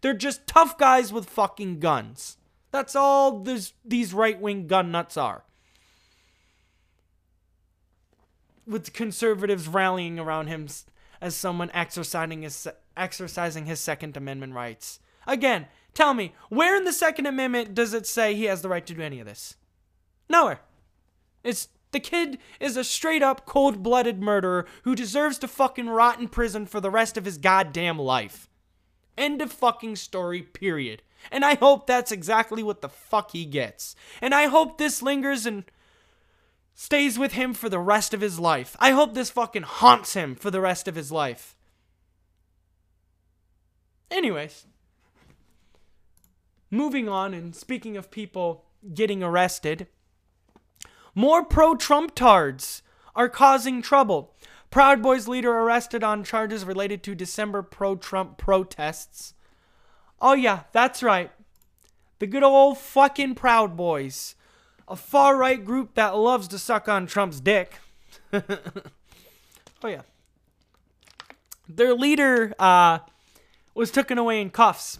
They're 0.00 0.14
just 0.14 0.46
tough 0.46 0.76
guys 0.78 1.12
with 1.12 1.30
fucking 1.30 1.80
guns. 1.80 2.38
That's 2.72 2.96
all 2.96 3.38
this, 3.38 3.72
these 3.84 4.12
right 4.12 4.40
wing 4.40 4.66
gun 4.66 4.90
nuts 4.90 5.16
are. 5.16 5.44
With 8.66 8.92
conservatives 8.92 9.68
rallying 9.68 10.18
around 10.18 10.48
him 10.48 10.66
as 11.20 11.36
someone 11.36 11.70
exercising 11.72 12.42
his, 12.42 12.66
exercising 12.96 13.66
his 13.66 13.80
Second 13.80 14.16
Amendment 14.16 14.54
rights. 14.54 15.00
Again, 15.26 15.66
tell 15.94 16.14
me, 16.14 16.34
where 16.48 16.76
in 16.76 16.84
the 16.84 16.92
Second 16.92 17.26
Amendment 17.26 17.74
does 17.74 17.94
it 17.94 18.06
say 18.06 18.34
he 18.34 18.44
has 18.44 18.62
the 18.62 18.68
right 18.68 18.86
to 18.86 18.94
do 18.94 19.02
any 19.02 19.20
of 19.20 19.26
this? 19.26 19.56
Nowhere. 20.28 20.60
It's 21.42 21.68
the 21.92 22.00
kid 22.00 22.38
is 22.58 22.76
a 22.76 22.82
straight 22.82 23.22
up 23.22 23.46
cold 23.46 23.82
blooded 23.82 24.20
murderer 24.20 24.66
who 24.82 24.96
deserves 24.96 25.38
to 25.38 25.48
fucking 25.48 25.88
rot 25.88 26.18
in 26.18 26.26
prison 26.26 26.66
for 26.66 26.80
the 26.80 26.90
rest 26.90 27.16
of 27.16 27.24
his 27.24 27.38
goddamn 27.38 27.98
life. 27.98 28.48
End 29.16 29.40
of 29.40 29.52
fucking 29.52 29.94
story, 29.96 30.42
period. 30.42 31.02
And 31.30 31.44
I 31.44 31.54
hope 31.54 31.86
that's 31.86 32.10
exactly 32.10 32.62
what 32.62 32.82
the 32.82 32.88
fuck 32.88 33.30
he 33.30 33.44
gets. 33.44 33.94
And 34.20 34.34
I 34.34 34.46
hope 34.46 34.76
this 34.76 35.02
lingers 35.02 35.46
and 35.46 35.64
stays 36.74 37.18
with 37.18 37.32
him 37.32 37.54
for 37.54 37.68
the 37.68 37.78
rest 37.78 38.12
of 38.12 38.20
his 38.20 38.40
life. 38.40 38.76
I 38.80 38.90
hope 38.90 39.14
this 39.14 39.30
fucking 39.30 39.62
haunts 39.62 40.14
him 40.14 40.34
for 40.34 40.50
the 40.50 40.60
rest 40.60 40.88
of 40.88 40.96
his 40.96 41.12
life. 41.12 41.56
Anyways, 44.14 44.66
moving 46.70 47.08
on, 47.08 47.34
and 47.34 47.52
speaking 47.54 47.96
of 47.96 48.12
people 48.12 48.64
getting 48.94 49.24
arrested, 49.24 49.88
more 51.16 51.44
pro 51.44 51.74
Trump 51.74 52.14
tards 52.14 52.82
are 53.16 53.28
causing 53.28 53.82
trouble. 53.82 54.32
Proud 54.70 55.02
Boys 55.02 55.26
leader 55.26 55.52
arrested 55.52 56.04
on 56.04 56.22
charges 56.22 56.64
related 56.64 57.02
to 57.02 57.16
December 57.16 57.60
pro 57.62 57.96
Trump 57.96 58.38
protests. 58.38 59.34
Oh, 60.20 60.34
yeah, 60.34 60.60
that's 60.70 61.02
right. 61.02 61.32
The 62.20 62.28
good 62.28 62.44
old 62.44 62.78
fucking 62.78 63.34
Proud 63.34 63.76
Boys. 63.76 64.36
A 64.86 64.94
far 64.94 65.36
right 65.36 65.64
group 65.64 65.94
that 65.94 66.16
loves 66.16 66.46
to 66.48 66.58
suck 66.60 66.88
on 66.88 67.08
Trump's 67.08 67.40
dick. 67.40 67.80
oh, 68.32 68.42
yeah. 69.82 70.02
Their 71.68 71.94
leader 71.94 72.54
uh, 72.60 72.98
was 73.74 73.90
taken 73.90 74.18
away 74.18 74.40
in 74.40 74.50
cuffs. 74.50 74.98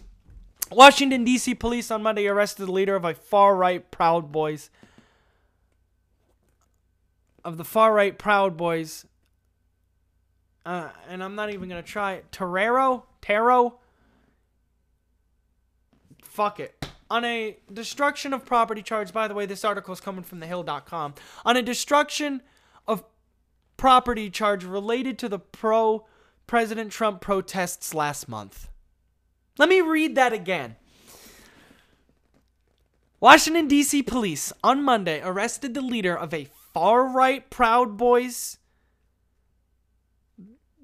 Washington, 0.71 1.23
D.C. 1.23 1.55
police 1.55 1.91
on 1.91 2.03
Monday 2.03 2.27
arrested 2.27 2.65
the 2.65 2.71
leader 2.71 2.95
of 2.95 3.05
a 3.05 3.13
far 3.13 3.55
right 3.55 3.89
Proud 3.91 4.31
Boys 4.31 4.69
of 7.45 7.57
the 7.57 7.63
far 7.63 7.93
right 7.93 8.17
Proud 8.17 8.57
Boys. 8.57 9.05
Uh, 10.65 10.89
and 11.07 11.23
I'm 11.23 11.35
not 11.35 11.53
even 11.53 11.69
gonna 11.69 11.83
try 11.83 12.13
it. 12.13 12.31
Terrero, 12.31 13.03
Taro. 13.21 13.77
Fuck 16.23 16.59
it. 16.59 16.87
On 17.09 17.23
a 17.23 17.57
destruction 17.71 18.33
of 18.33 18.45
property 18.45 18.81
charge. 18.81 19.13
By 19.13 19.27
the 19.27 19.35
way, 19.35 19.45
this 19.45 19.63
article 19.63 19.93
is 19.93 20.01
coming 20.01 20.23
from 20.23 20.41
thehill.com. 20.41 21.13
On 21.45 21.55
a 21.55 21.61
destruction 21.61 22.41
of 22.87 23.03
property 23.77 24.31
charge 24.31 24.65
related 24.65 25.19
to 25.19 25.29
the 25.29 25.37
pro 25.37 26.07
President 26.47 26.91
Trump 26.91 27.21
protests 27.21 27.93
last 27.93 28.27
month. 28.27 28.69
Let 29.57 29.69
me 29.69 29.81
read 29.81 30.15
that 30.15 30.33
again. 30.33 30.75
Washington, 33.19 33.67
D.C. 33.67 34.03
police 34.03 34.53
on 34.63 34.83
Monday 34.83 35.21
arrested 35.23 35.73
the 35.73 35.81
leader 35.81 36.15
of 36.15 36.33
a 36.33 36.47
far 36.73 37.07
right 37.07 37.49
Proud 37.49 37.97
Boys, 37.97 38.57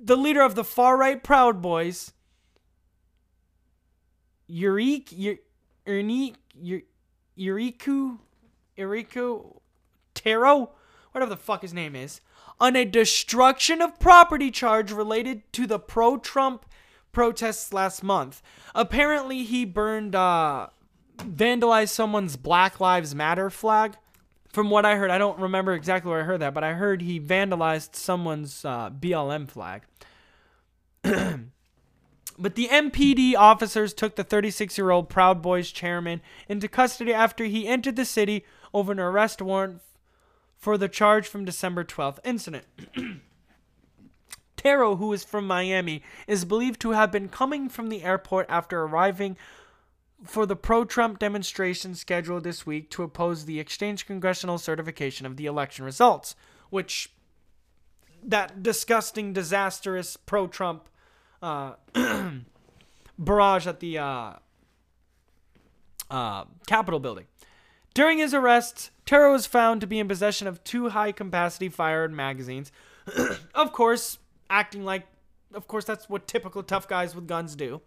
the 0.01 0.17
leader 0.17 0.41
of 0.41 0.55
the 0.55 0.63
far 0.63 0.97
right 0.97 1.21
Proud 1.21 1.61
Boys, 1.61 2.13
Yurik, 4.49 5.39
Uriku, 5.85 6.35
Uriku, 7.37 8.17
Uriku, 8.77 9.59
Taro, 10.13 10.71
whatever 11.11 11.29
the 11.29 11.37
fuck 11.37 11.61
his 11.61 11.73
name 11.73 11.95
is, 11.95 12.21
on 12.61 12.77
a 12.77 12.85
destruction 12.85 13.81
of 13.81 13.99
property 13.99 14.51
charge 14.51 14.91
related 14.91 15.51
to 15.51 15.67
the 15.67 15.79
pro 15.79 16.17
Trump 16.17 16.65
protests 17.11 17.73
last 17.73 18.03
month. 18.03 18.41
Apparently, 18.73 19.43
he 19.43 19.65
burned, 19.65 20.15
uh, 20.15 20.67
vandalized 21.17 21.89
someone's 21.89 22.37
Black 22.37 22.79
Lives 22.79 23.13
Matter 23.13 23.49
flag 23.49 23.95
from 24.51 24.69
what 24.69 24.85
I 24.85 24.95
heard, 24.95 25.09
I 25.09 25.17
don't 25.17 25.39
remember 25.39 25.73
exactly 25.73 26.09
where 26.09 26.21
I 26.21 26.25
heard 26.25 26.41
that, 26.41 26.53
but 26.53 26.63
I 26.63 26.73
heard 26.73 27.01
he 27.01 27.19
vandalized 27.19 27.95
someone's 27.95 28.65
uh, 28.65 28.89
BLM 28.89 29.49
flag. 29.49 29.83
but 31.01 32.55
the 32.55 32.67
MPD 32.67 33.35
officers 33.35 33.93
took 33.93 34.15
the 34.15 34.23
36 34.23 34.77
year 34.77 34.91
old 34.91 35.09
Proud 35.09 35.41
Boys 35.41 35.71
chairman 35.71 36.21
into 36.49 36.67
custody 36.67 37.13
after 37.13 37.45
he 37.45 37.67
entered 37.67 37.95
the 37.95 38.05
city 38.05 38.45
over 38.73 38.91
an 38.91 38.99
arrest 38.99 39.41
warrant 39.41 39.81
for 40.61 40.77
the 40.77 40.87
charge 40.87 41.27
from 41.27 41.43
December 41.43 41.83
12th 41.83 42.19
incident. 42.23 42.65
Taro, 44.55 44.97
who 44.97 45.11
is 45.11 45.23
from 45.23 45.47
Miami, 45.47 46.03
is 46.27 46.45
believed 46.45 46.79
to 46.81 46.91
have 46.91 47.11
been 47.11 47.27
coming 47.27 47.67
from 47.67 47.89
the 47.89 48.03
airport 48.03 48.45
after 48.47 48.83
arriving 48.83 49.35
for 50.23 50.45
the 50.45 50.55
pro 50.55 50.85
Trump 50.85 51.17
demonstration 51.17 51.95
scheduled 51.95 52.43
this 52.43 52.63
week 52.63 52.91
to 52.91 53.01
oppose 53.01 53.45
the 53.45 53.59
exchange 53.59 54.05
congressional 54.05 54.59
certification 54.59 55.25
of 55.25 55.35
the 55.35 55.47
election 55.47 55.83
results, 55.83 56.35
which 56.69 57.11
that 58.23 58.61
disgusting, 58.61 59.33
disastrous 59.33 60.15
pro 60.15 60.45
Trump 60.45 60.87
uh, 61.41 61.73
barrage 63.17 63.65
at 63.65 63.79
the 63.79 63.97
uh, 63.97 64.33
uh, 66.11 66.45
Capitol 66.67 66.99
building. 66.99 67.25
During 67.95 68.19
his 68.19 68.35
arrest, 68.35 68.91
Taro 69.11 69.33
was 69.33 69.45
found 69.45 69.81
to 69.81 69.87
be 69.87 69.99
in 69.99 70.07
possession 70.07 70.47
of 70.47 70.63
two 70.63 70.89
high 70.89 71.11
capacity 71.11 71.69
fired 71.69 72.13
magazines. 72.13 72.71
of 73.55 73.73
course, 73.73 74.19
acting 74.49 74.85
like, 74.85 75.05
of 75.53 75.67
course, 75.67 75.85
that's 75.85 76.07
what 76.07 76.27
typical 76.27 76.63
tough 76.63 76.87
guys 76.87 77.13
with 77.13 77.27
guns 77.27 77.55
do 77.55 77.81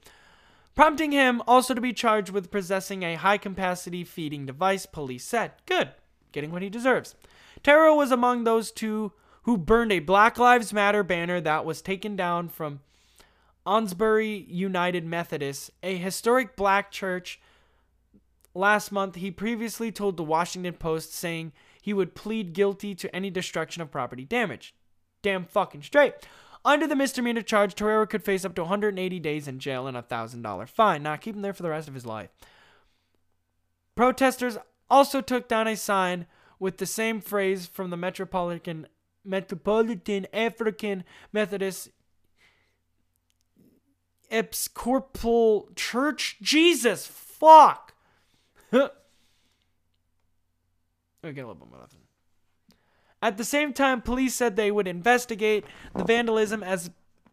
prompting 0.74 1.12
him 1.12 1.42
also 1.46 1.74
to 1.74 1.80
be 1.80 1.92
charged 1.92 2.30
with 2.30 2.50
possessing 2.50 3.02
a 3.02 3.14
high 3.14 3.38
capacity 3.38 4.04
feeding 4.04 4.46
device, 4.46 4.86
police 4.86 5.24
said. 5.24 5.52
Good, 5.66 5.90
getting 6.32 6.50
what 6.50 6.62
he 6.62 6.68
deserves. 6.68 7.14
Taro 7.62 7.94
was 7.94 8.10
among 8.10 8.44
those 8.44 8.70
two 8.70 9.12
who 9.42 9.56
burned 9.56 9.92
a 9.92 10.00
Black 10.00 10.38
Lives 10.38 10.72
Matter 10.72 11.02
banner 11.02 11.40
that 11.40 11.64
was 11.64 11.82
taken 11.82 12.16
down 12.16 12.48
from 12.48 12.80
Asbury 13.66 14.46
United 14.48 15.06
Methodist, 15.06 15.70
a 15.82 15.96
historic 15.96 16.56
black 16.56 16.90
church. 16.90 17.40
Last 18.54 18.92
month, 18.92 19.16
he 19.16 19.30
previously 19.30 19.90
told 19.90 20.16
the 20.16 20.22
Washington 20.22 20.74
Post 20.74 21.12
saying 21.12 21.52
he 21.82 21.92
would 21.92 22.14
plead 22.14 22.52
guilty 22.52 22.94
to 22.94 23.14
any 23.14 23.28
destruction 23.30 23.82
of 23.82 23.90
property 23.90 24.24
damage. 24.24 24.74
Damn 25.22 25.44
fucking 25.44 25.82
straight. 25.82 26.14
Under 26.64 26.86
the 26.86 26.96
misdemeanor 26.96 27.42
charge, 27.42 27.74
Torero 27.74 28.06
could 28.06 28.24
face 28.24 28.44
up 28.44 28.54
to 28.54 28.62
180 28.62 29.20
days 29.20 29.48
in 29.48 29.58
jail 29.58 29.86
and 29.86 29.96
a 29.96 30.02
$1,000 30.02 30.68
fine. 30.68 31.02
Now, 31.02 31.16
keep 31.16 31.34
him 31.34 31.42
there 31.42 31.52
for 31.52 31.62
the 31.62 31.70
rest 31.70 31.88
of 31.88 31.94
his 31.94 32.06
life. 32.06 32.30
Protesters 33.96 34.56
also 34.88 35.20
took 35.20 35.48
down 35.48 35.66
a 35.66 35.76
sign 35.76 36.26
with 36.58 36.78
the 36.78 36.86
same 36.86 37.20
phrase 37.20 37.66
from 37.66 37.90
the 37.90 37.96
Metropolitan 37.96 38.86
Metropolitan 39.26 40.26
African 40.34 41.02
Methodist 41.32 41.90
Episcopal 44.30 45.70
Church. 45.74 46.36
Jesus, 46.42 47.06
fuck. 47.06 47.93
We 51.22 51.32
get 51.32 51.44
a 51.44 51.46
little 51.46 51.54
bit 51.54 51.70
more. 51.70 51.86
At 53.22 53.38
the 53.38 53.44
same 53.44 53.72
time, 53.72 54.02
police 54.02 54.34
said 54.34 54.56
they 54.56 54.70
would 54.70 54.86
investigate 54.86 55.64
the 55.94 56.04
vandalism 56.04 56.62
as 56.62 56.90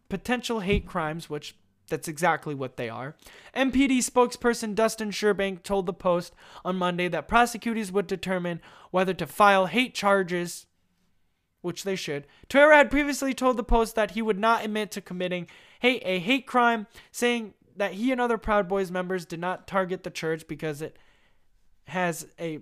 potential 0.08 0.60
hate 0.60 0.86
crimes, 0.86 1.28
which 1.28 1.54
that's 1.88 2.08
exactly 2.08 2.54
what 2.54 2.78
they 2.78 2.88
are. 2.88 3.16
MPD 3.54 3.98
spokesperson 3.98 4.74
Dustin 4.74 5.10
Sternbeck 5.10 5.62
told 5.62 5.84
the 5.84 5.92
Post 5.92 6.34
on 6.64 6.76
Monday 6.76 7.08
that 7.08 7.28
prosecutors 7.28 7.92
would 7.92 8.06
determine 8.06 8.62
whether 8.90 9.12
to 9.12 9.26
file 9.26 9.66
hate 9.66 9.94
charges, 9.94 10.66
which 11.60 11.84
they 11.84 11.96
should. 11.96 12.26
Torreira 12.48 12.76
had 12.76 12.90
previously 12.90 13.34
told 13.34 13.58
the 13.58 13.62
Post 13.62 13.94
that 13.94 14.12
he 14.12 14.22
would 14.22 14.38
not 14.38 14.64
admit 14.64 14.90
to 14.92 15.02
committing 15.02 15.46
hate, 15.80 16.02
a 16.06 16.18
hate 16.18 16.46
crime, 16.46 16.86
saying 17.10 17.52
that 17.76 17.92
he 17.92 18.10
and 18.12 18.20
other 18.20 18.38
Proud 18.38 18.68
Boys 18.68 18.90
members 18.90 19.26
did 19.26 19.40
not 19.40 19.66
target 19.66 20.02
the 20.02 20.10
church 20.10 20.48
because 20.48 20.80
it 20.80 20.96
has 21.92 22.26
a 22.40 22.60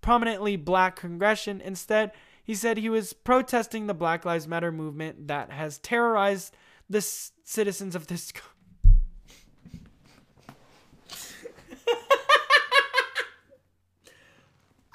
prominently 0.00 0.56
black 0.56 0.96
congregation. 0.96 1.60
Instead, 1.60 2.12
he 2.42 2.54
said 2.54 2.78
he 2.78 2.88
was 2.88 3.12
protesting 3.12 3.86
the 3.86 3.94
Black 3.94 4.24
Lives 4.24 4.48
Matter 4.48 4.72
movement 4.72 5.28
that 5.28 5.50
has 5.50 5.78
terrorized 5.78 6.56
the 6.88 7.00
c- 7.02 7.32
citizens 7.44 7.94
of 7.94 8.06
this. 8.06 8.32
co- 8.32 8.40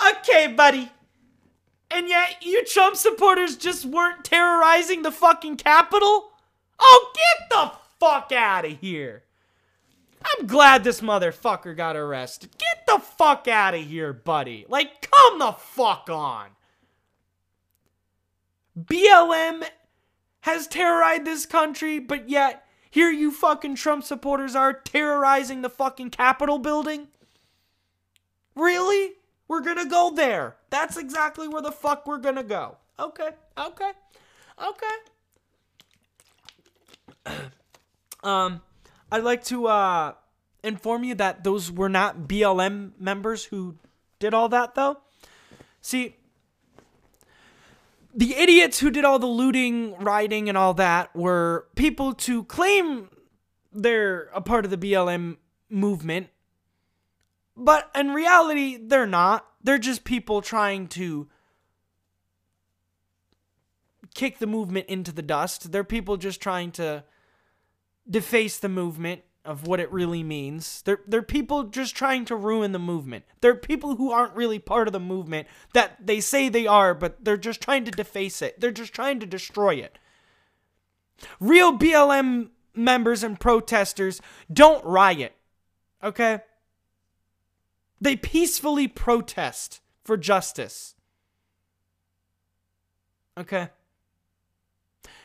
okay, 0.11 0.47
buddy. 0.47 0.91
And 1.91 2.07
yet, 2.09 2.37
you 2.41 2.65
Trump 2.65 2.95
supporters 2.95 3.55
just 3.55 3.85
weren't 3.85 4.23
terrorizing 4.25 5.03
the 5.03 5.11
fucking 5.11 5.57
Capitol? 5.57 6.31
Oh, 6.79 7.13
get 7.13 7.49
the 7.49 7.71
fuck 7.99 8.31
out 8.31 8.65
of 8.65 8.79
here. 8.79 9.23
I'm 10.25 10.47
glad 10.47 10.83
this 10.83 11.01
motherfucker 11.01 11.75
got 11.75 11.95
arrested. 11.95 12.51
Get 12.57 12.85
the 12.87 12.99
fuck 12.99 13.47
out 13.47 13.73
of 13.73 13.81
here, 13.81 14.13
buddy. 14.13 14.65
Like, 14.67 15.09
come 15.09 15.39
the 15.39 15.51
fuck 15.53 16.09
on. 16.09 16.49
BLM 18.79 19.63
has 20.41 20.67
terrorized 20.67 21.25
this 21.25 21.45
country, 21.45 21.99
but 21.99 22.29
yet 22.29 22.65
here 22.89 23.09
you 23.09 23.31
fucking 23.31 23.75
Trump 23.75 24.03
supporters 24.03 24.55
are 24.55 24.73
terrorizing 24.73 25.61
the 25.61 25.69
fucking 25.69 26.11
Capitol 26.11 26.59
building? 26.59 27.07
Really? 28.55 29.13
We're 29.47 29.61
gonna 29.61 29.89
go 29.89 30.11
there. 30.13 30.57
That's 30.69 30.97
exactly 30.97 31.47
where 31.47 31.61
the 31.61 31.71
fuck 31.71 32.05
we're 32.07 32.17
gonna 32.17 32.43
go. 32.43 32.77
Okay, 32.99 33.29
okay, 33.57 33.91
okay. 34.63 34.95
um, 38.23 38.61
I'd 39.13 39.23
like 39.23 39.43
to 39.45 39.67
uh 39.67 40.13
inform 40.63 41.03
you 41.03 41.13
that 41.15 41.43
those 41.43 41.71
were 41.71 41.87
not 41.87 42.21
BLM 42.27 42.93
members 42.99 43.45
who 43.45 43.75
did 44.17 44.33
all 44.33 44.49
that, 44.49 44.73
though. 44.73 44.97
See, 45.81 46.15
the 48.15 48.35
idiots 48.35 48.79
who 48.79 48.89
did 48.89 49.05
all 49.05 49.19
the 49.19 49.27
looting, 49.27 49.95
rioting, 49.99 50.49
and 50.49 50.57
all 50.57 50.73
that 50.75 51.15
were 51.15 51.67
people 51.75 52.15
to 52.25 52.43
claim 52.45 53.09
they're 53.71 54.31
a 54.33 54.41
part 54.41 54.65
of 54.65 54.71
the 54.71 54.77
BLM 54.77 55.37
movement, 55.69 56.29
but 57.55 57.91
in 57.93 58.15
reality, 58.15 58.79
they're 58.81 59.05
not. 59.05 59.45
They're 59.63 59.77
just 59.77 60.05
people 60.05 60.41
trying 60.41 60.87
to 60.87 61.27
kick 64.15 64.39
the 64.39 64.47
movement 64.47 64.87
into 64.87 65.11
the 65.11 65.21
dust. 65.21 65.71
They're 65.71 65.83
people 65.83 66.17
just 66.17 66.41
trying 66.41 66.71
to 66.73 67.03
deface 68.09 68.57
the 68.57 68.69
movement 68.69 69.21
of 69.45 69.67
what 69.67 69.79
it 69.79 69.91
really 69.91 70.23
means. 70.23 70.81
They're 70.83 71.01
they're 71.05 71.21
people 71.21 71.63
just 71.65 71.95
trying 71.95 72.25
to 72.25 72.35
ruin 72.35 72.71
the 72.71 72.79
movement. 72.79 73.25
They're 73.41 73.55
people 73.55 73.95
who 73.95 74.11
aren't 74.11 74.35
really 74.35 74.59
part 74.59 74.87
of 74.87 74.93
the 74.93 74.99
movement 74.99 75.47
that 75.73 76.05
they 76.05 76.19
say 76.19 76.47
they 76.47 76.65
are, 76.65 76.93
but 76.93 77.23
they're 77.23 77.37
just 77.37 77.61
trying 77.61 77.85
to 77.85 77.91
deface 77.91 78.41
it. 78.41 78.59
They're 78.59 78.71
just 78.71 78.93
trying 78.93 79.19
to 79.19 79.25
destroy 79.25 79.75
it. 79.75 79.97
Real 81.39 81.77
BLM 81.77 82.49
members 82.73 83.23
and 83.23 83.39
protesters 83.39 84.21
don't 84.51 84.83
riot. 84.85 85.35
Okay? 86.03 86.41
They 87.99 88.15
peacefully 88.15 88.87
protest 88.87 89.81
for 90.03 90.17
justice. 90.17 90.95
Okay? 93.37 93.69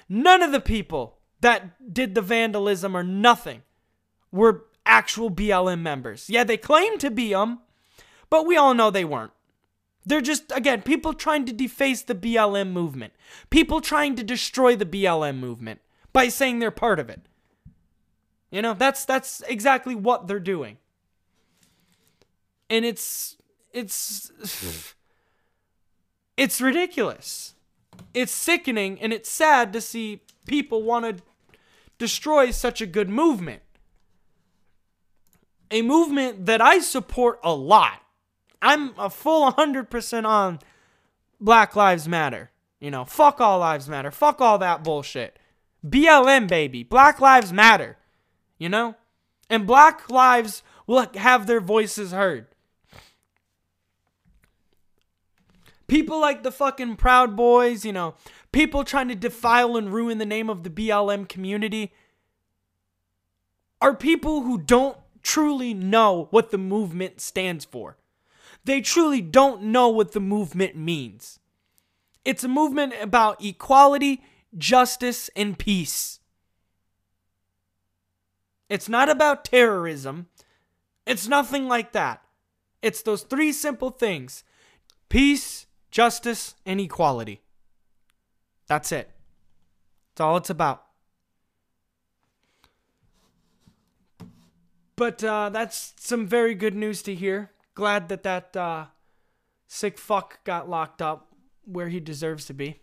None 0.09 0.43
of 0.43 0.53
the 0.53 0.61
people 0.61 1.18
that 1.41 1.93
did 1.93 2.15
the 2.15 2.23
vandalism 2.23 2.97
or 2.97 3.03
nothing 3.03 3.63
were 4.33 4.65
actual 4.85 5.31
BLM 5.31 5.81
members. 5.81 6.29
Yeah, 6.29 6.45
they 6.45 6.57
claim 6.57 6.99
to 6.99 7.11
be 7.11 7.33
them, 7.33 7.61
but 8.31 8.47
we 8.47 8.57
all 8.57 8.75
know 8.75 8.91
they 8.91 9.05
weren't. 9.05 9.33
They're 10.05 10.21
just, 10.21 10.51
again, 10.53 10.83
people 10.83 11.13
trying 11.13 11.45
to 11.47 11.53
deface 11.53 12.03
the 12.03 12.15
BLM 12.15 12.73
movement. 12.73 13.13
People 13.51 13.81
trying 13.81 14.17
to 14.17 14.25
destroy 14.25 14.75
the 14.75 14.87
BLM 14.87 15.39
movement 15.39 15.81
by 16.13 16.29
saying 16.29 16.59
they're 16.59 16.71
part 16.71 16.99
of 16.99 17.11
it. 17.11 17.21
You 18.51 18.63
know, 18.63 18.73
that's 18.73 19.05
that's 19.05 19.43
exactly 19.47 19.95
what 19.95 20.27
they're 20.27 20.41
doing. 20.41 20.79
And 22.71 22.85
it's 22.85 23.37
it's 23.73 24.33
it's 26.37 26.61
ridiculous. 26.61 27.55
It's 28.15 28.33
sickening 28.33 28.99
and 29.01 29.13
it's 29.13 29.29
sad 29.29 29.73
to 29.75 29.81
see 29.81 30.23
people 30.49 30.83
want 30.83 31.05
to 31.05 31.23
destroy 31.99 32.51
such 32.51 32.81
a 32.81 32.87
good 32.87 33.09
movement 33.09 33.63
a 35.71 35.83
movement 35.83 36.47
that 36.47 36.61
I 36.61 36.79
support 36.81 37.39
a 37.43 37.55
lot. 37.55 38.03
I'm 38.61 38.95
a 38.99 39.11
full 39.11 39.51
100% 39.53 40.25
on 40.25 40.59
Black 41.41 41.77
Lives 41.77 42.09
Matter. 42.09 42.51
You 42.81 42.91
know, 42.91 43.05
fuck 43.05 43.41
all 43.41 43.59
lives 43.59 43.89
matter. 43.89 44.11
Fuck 44.11 44.41
all 44.41 44.59
that 44.59 44.85
bullshit. 44.85 45.39
BLM, 45.87 46.49
baby. 46.49 46.83
Black 46.83 47.21
Lives 47.21 47.53
Matter. 47.53 47.97
You 48.59 48.69
know? 48.69 48.97
And 49.51 49.67
black 49.67 50.11
lives 50.11 50.63
will 50.87 51.07
have 51.15 51.47
their 51.47 51.61
voices 51.61 52.13
heard. 52.13 52.47
People 55.89 56.21
like 56.21 56.43
the 56.43 56.53
fucking 56.53 56.97
Proud 56.97 57.35
Boys, 57.35 57.85
you 57.85 57.93
know, 57.93 58.15
people 58.53 58.85
trying 58.85 59.09
to 59.09 59.15
defile 59.15 59.77
and 59.77 59.93
ruin 59.93 60.19
the 60.19 60.27
name 60.27 60.51
of 60.51 60.63
the 60.63 60.71
BLM 60.71 61.29
community 61.29 61.93
are 63.81 63.95
people 63.95 64.43
who 64.43 64.59
don't 64.59 64.99
truly 65.23 65.73
know 65.73 66.29
what 66.31 66.51
the 66.51 66.59
movement 66.59 67.21
stands 67.21 67.65
for. 67.65 67.97
They 68.65 68.81
truly 68.81 69.23
don't 69.23 69.63
know 69.63 69.89
what 69.89 70.13
the 70.13 70.21
movement 70.21 70.77
means. 70.77 71.39
It's 72.25 72.45
a 72.45 72.49
movement 72.49 72.93
about 73.01 73.43
equality, 73.43 74.23
justice, 74.57 75.31
and 75.35 75.59
peace. 75.59 76.21
It's 78.69 78.89
not 78.89 79.09
about 79.09 79.45
terrorism. 79.45 80.27
It's 81.07 81.27
nothing 81.27 81.67
like 81.69 81.93
that. 81.93 82.23
It's 82.83 83.01
those 83.01 83.23
three 83.23 83.53
simple 83.53 83.91
things 83.91 84.45
peace, 85.09 85.67
justice, 85.91 86.55
and 86.67 86.81
equality. 86.81 87.43
That's 88.67 88.93
it. 88.93 89.11
That's 90.15 90.21
all 90.21 90.37
it's 90.37 90.51
about. 90.51 90.85
But 94.97 95.23
uh, 95.23 95.51
that's 95.51 95.95
some 95.97 96.27
very 96.27 96.55
good 96.55 96.75
news 96.75 97.03
to 97.03 97.15
hear. 97.15 97.53
Glad 97.75 98.09
that 98.09 98.25
that 98.25 98.57
uh, 98.57 98.87
sick 99.69 99.97
fuck 99.97 100.43
got 100.45 100.69
locked 100.69 101.01
up 101.01 101.29
where 101.65 101.89
he 101.89 102.01
deserves 102.01 102.47
to 102.47 102.55
be. 102.55 102.81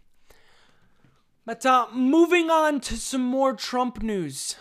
But 1.46 1.66
uh, 1.66 1.88
moving 1.94 2.50
on 2.50 2.80
to 2.82 2.98
some 2.98 3.24
more 3.24 3.54
Trump 3.54 4.02
news. 4.02 4.56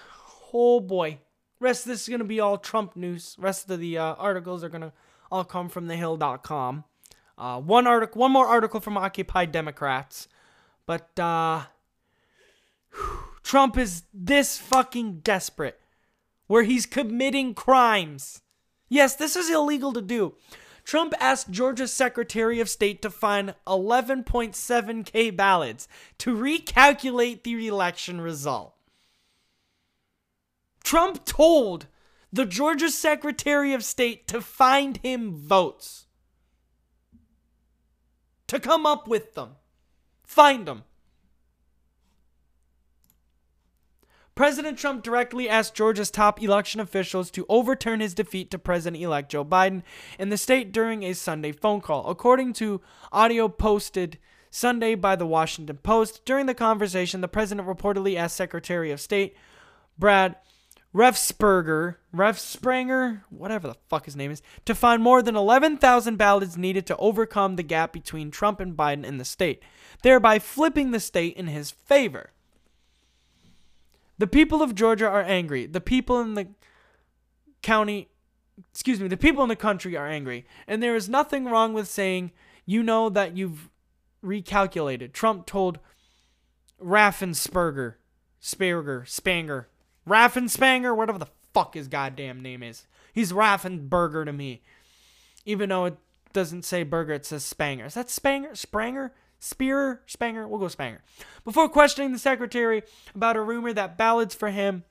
Oh 0.52 0.80
boy. 0.80 1.18
Rest 1.60 1.86
of 1.86 1.92
this 1.92 2.02
is 2.02 2.08
going 2.08 2.18
to 2.18 2.24
be 2.24 2.40
all 2.40 2.58
Trump 2.58 2.96
news. 2.96 3.36
Rest 3.38 3.70
of 3.70 3.78
the 3.78 3.96
uh, 3.98 4.14
articles 4.14 4.64
are 4.64 4.68
going 4.68 4.82
to 4.82 4.92
all 5.30 5.44
come 5.44 5.68
from 5.68 5.86
thehill.com. 5.86 6.84
Uh, 7.36 7.61
one 7.61 7.86
article, 7.86 8.20
one 8.20 8.32
more 8.32 8.47
article 8.47 8.81
from 8.81 8.97
Occupy 8.97 9.47
Democrats. 9.47 10.28
But 10.86 11.19
uh, 11.19 11.65
Trump 13.43 13.77
is 13.77 14.05
this 14.12 14.59
fucking 14.59 15.20
desperate 15.20 15.81
where 16.47 16.62
he's 16.62 16.86
committing 16.86 17.55
crimes. 17.55 18.43
Yes, 18.89 19.16
this 19.16 19.35
is 19.35 19.51
illegal 19.51 19.93
to 19.93 20.02
do. 20.02 20.35
Trump 20.85 21.15
asked 21.19 21.51
Georgia's 21.51 21.93
Secretary 21.93 22.61
of 22.61 22.69
State 22.69 23.01
to 23.02 23.11
find 23.11 23.55
11.7k 23.66 25.35
ballots 25.35 25.89
to 26.19 26.36
recalculate 26.36 27.43
the 27.43 27.66
election 27.66 28.20
result. 28.20 28.74
Trump 30.82 31.24
told 31.24 31.86
the 32.31 32.44
Georgia 32.44 32.90
Secretary 32.90 33.73
of 33.73 33.82
State 33.82 34.28
to 34.28 34.43
find 34.43 34.98
him 34.98 35.35
votes. 35.35 36.06
To 38.55 38.60
come 38.60 38.86
up 38.86 39.09
with 39.09 39.35
them. 39.35 39.56
Find 40.22 40.64
them. 40.64 40.85
President 44.36 44.78
Trump 44.78 45.02
directly 45.02 45.48
asked 45.48 45.74
Georgia's 45.74 46.10
top 46.10 46.40
election 46.40 46.81
officials 46.81 47.32
to 47.32 47.47
overturn 47.48 47.98
his 47.98 48.14
defeat 48.14 48.52
to 48.52 48.59
President 48.59 49.02
elect 49.02 49.32
Joe 49.32 49.44
Biden 49.44 49.82
in 50.20 50.28
the 50.28 50.36
state 50.36 50.70
during 50.70 51.02
a 51.02 51.14
Sunday 51.14 51.51
phone 51.51 51.81
call. 51.81 52.09
According 52.09 52.52
to 52.55 52.81
audio 53.10 53.48
posted 53.48 54.18
Sunday 54.51 54.94
by 54.94 55.16
the 55.16 55.26
Washington 55.26 55.78
Post. 55.78 56.24
During 56.24 56.47
the 56.47 56.55
conversation, 56.55 57.22
the 57.22 57.28
president 57.28 57.66
reportedly 57.66 58.14
asked 58.14 58.36
Secretary 58.36 58.93
of 58.93 59.01
State 59.01 59.36
Brad 59.98 60.36
Refsperger, 60.94 61.96
Refspranger, 62.14 63.22
whatever 63.28 63.66
the 63.66 63.76
fuck 63.88 64.04
his 64.04 64.14
name 64.14 64.30
is, 64.30 64.42
to 64.64 64.74
find 64.74 65.02
more 65.02 65.22
than 65.22 65.34
11,000 65.34 66.16
ballots 66.16 66.56
needed 66.56 66.86
to 66.86 66.96
overcome 66.98 67.56
the 67.56 67.64
gap 67.64 67.92
between 67.92 68.30
Trump 68.30 68.60
and 68.60 68.76
Biden 68.76 69.04
in 69.04 69.18
the 69.18 69.24
state, 69.24 69.60
thereby 70.02 70.38
flipping 70.38 70.92
the 70.92 71.00
state 71.00 71.36
in 71.36 71.48
his 71.48 71.72
favor. 71.72 72.30
The 74.18 74.28
people 74.28 74.62
of 74.62 74.76
Georgia 74.76 75.08
are 75.08 75.22
angry. 75.22 75.66
The 75.66 75.80
people 75.80 76.20
in 76.20 76.34
the 76.34 76.46
county, 77.62 78.08
excuse 78.70 79.00
me, 79.00 79.08
the 79.08 79.16
people 79.16 79.42
in 79.42 79.48
the 79.48 79.56
country 79.56 79.96
are 79.96 80.06
angry. 80.06 80.46
And 80.68 80.80
there 80.80 80.94
is 80.94 81.08
nothing 81.08 81.46
wrong 81.46 81.72
with 81.72 81.88
saying, 81.88 82.30
you 82.64 82.84
know 82.84 83.08
that 83.08 83.36
you've 83.36 83.68
recalculated. 84.24 85.12
Trump 85.12 85.46
told 85.46 85.80
Raffensperger, 86.80 87.94
Sperger, 88.40 89.02
Spanger, 89.02 89.66
Raffenspanger, 90.09 90.97
whatever 90.97 91.18
the 91.18 91.28
fuck 91.52 91.74
his 91.74 91.89
goddamn 91.89 92.40
name 92.43 92.62
is. 92.62 92.86
He's 93.12 93.32
Raffenberger 93.32 94.24
to 94.24 94.32
me. 94.32 94.62
Even 95.47 95.68
though 95.68 95.86
it 95.86 95.97
doesn't 96.32 96.64
say 96.64 96.82
burger, 96.82 97.12
it 97.12 97.26
says 97.26 97.44
Spanger. 97.44 97.86
Is 97.86 97.94
that 97.94 98.09
Spanger? 98.09 98.52
Spranger? 98.52 99.10
Spearer? 99.39 100.01
Spanger? 100.09 100.48
We'll 100.48 100.59
go 100.59 100.66
Spanger. 100.66 100.98
Before 101.44 101.68
questioning 101.68 102.12
the 102.12 102.18
secretary 102.18 102.82
about 103.14 103.36
a 103.36 103.43
rumor 103.43 103.72
that 103.72 103.98
ballots 103.98 104.35
for 104.35 104.51
him 104.51 104.85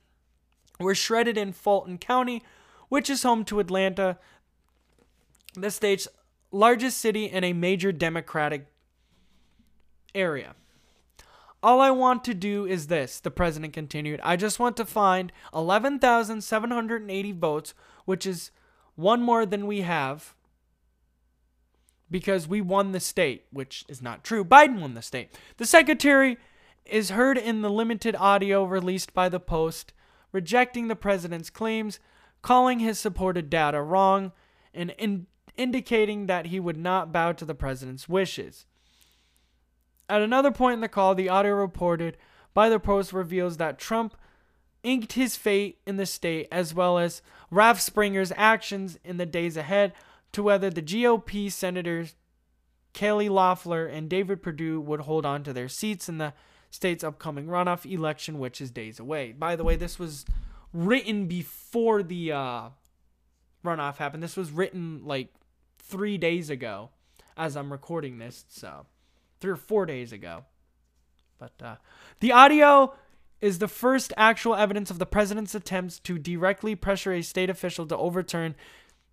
were 0.80 0.96
shredded 0.96 1.38
in 1.38 1.54
Fulton 1.54 1.98
County, 1.98 2.44
which 2.90 3.10
is 3.10 3.24
home 3.24 3.44
to 3.46 3.60
Atlanta, 3.60 4.18
the 5.56 5.72
state's 5.72 6.08
largest 6.52 7.00
city 7.00 7.30
and 7.30 7.44
a 7.44 7.54
major 7.54 7.92
Democratic 7.92 8.68
area. 10.14 10.56
All 11.64 11.80
I 11.80 11.92
want 11.92 12.26
to 12.26 12.34
do 12.34 12.66
is 12.66 12.88
this, 12.88 13.22
the 13.22 13.32
president 13.32 13.72
continued. 13.72 14.20
I 14.22 14.36
just 14.36 14.60
want 14.60 14.76
to 14.78 14.86
find 14.86 15.32
11,780 15.54 17.32
votes, 17.32 17.74
which 18.04 18.26
is 18.28 18.52
one 18.96 19.22
more 19.22 19.46
than 19.46 19.66
we 19.66 19.82
have 19.82 20.36
because 22.12 22.48
we 22.50 22.60
won 22.60 22.92
the 22.92 23.00
state, 23.00 23.46
which 23.52 23.86
is 23.88 24.02
not 24.02 24.26
true. 24.26 24.44
Biden 24.44 24.82
won 24.82 24.94
the 24.94 25.02
state. 25.02 25.30
The 25.56 25.66
secretary 25.66 26.38
is 26.86 27.12
heard 27.12 27.38
in 27.38 27.62
the 27.62 27.72
limited 27.72 28.16
audio 28.18 28.66
released 28.66 29.14
by 29.14 29.30
the 29.30 29.40
Post, 29.40 29.94
rejecting 30.34 30.90
the 30.90 30.98
president's 30.98 31.50
claims, 31.50 32.00
calling 32.42 32.80
his 32.80 33.00
supported 33.00 33.50
data 33.50 33.82
wrong, 33.82 34.34
and 34.74 34.94
in- 34.98 35.28
indicating 35.56 36.28
that 36.28 36.48
he 36.48 36.60
would 36.60 36.78
not 36.78 37.14
bow 37.14 37.32
to 37.32 37.46
the 37.46 37.56
president's 37.56 38.10
wishes. 38.10 38.66
At 40.14 40.22
another 40.22 40.52
point 40.52 40.76
in 40.76 40.82
the 40.82 40.88
call, 40.88 41.16
the 41.16 41.28
audio 41.28 41.56
reported 41.56 42.18
by 42.54 42.70
the 42.70 42.80
Post 42.80 43.14
reveals 43.14 43.58
that 43.58 43.80
Trump 43.80 44.16
inked 44.84 45.14
his 45.14 45.36
fate 45.36 45.80
in 45.88 45.98
the 45.98 46.06
state 46.06 46.48
as 46.52 46.72
well 46.72 47.00
as 47.00 47.24
Ralph 47.50 47.82
Springer's 47.82 48.32
actions 48.38 49.00
in 49.04 49.18
the 49.18 49.26
days 49.26 49.58
ahead 49.58 49.92
to 50.34 50.44
whether 50.44 50.70
the 50.70 50.84
GOP 50.84 51.52
senators 51.52 52.14
Kelly 52.94 53.28
Loeffler 53.28 53.88
and 53.88 54.08
David 54.08 54.44
Perdue 54.44 54.80
would 54.82 55.00
hold 55.00 55.26
on 55.26 55.42
to 55.46 55.52
their 55.52 55.68
seats 55.68 56.08
in 56.08 56.20
the 56.20 56.34
state's 56.70 57.04
upcoming 57.04 57.48
runoff 57.48 57.84
election, 57.92 58.38
which 58.38 58.62
is 58.62 58.70
days 58.70 59.00
away. 59.00 59.32
By 59.32 59.56
the 59.56 59.64
way, 59.64 59.76
this 59.76 59.98
was 59.98 60.26
written 60.72 61.26
before 61.26 62.04
the 62.04 62.34
uh, 62.34 62.70
runoff 63.66 63.98
happened. 63.98 64.22
This 64.22 64.38
was 64.38 64.52
written 64.52 65.02
like 65.06 65.34
three 65.80 66.20
days 66.20 66.52
ago 66.52 66.92
as 67.36 67.58
I'm 67.58 67.72
recording 67.72 68.20
this, 68.20 68.46
so 68.48 68.86
three 69.44 69.52
or 69.52 69.58
four 69.58 69.86
days 69.86 70.14
ago. 70.14 70.46
But 71.38 71.52
uh, 71.62 71.76
the 72.22 72.32
audio 72.32 72.94
is 73.42 73.60
the 73.60 73.68
first 73.68 74.14
actual 74.16 74.56
evidence 74.56 74.90
of 74.90 75.00
the 75.00 75.06
president's 75.06 75.54
attempts 75.54 76.00
to 76.00 76.18
directly 76.18 76.76
pressure 76.76 77.12
a 77.12 77.22
state 77.22 77.50
official 77.50 77.86
to 77.88 77.98
overturn 77.98 78.56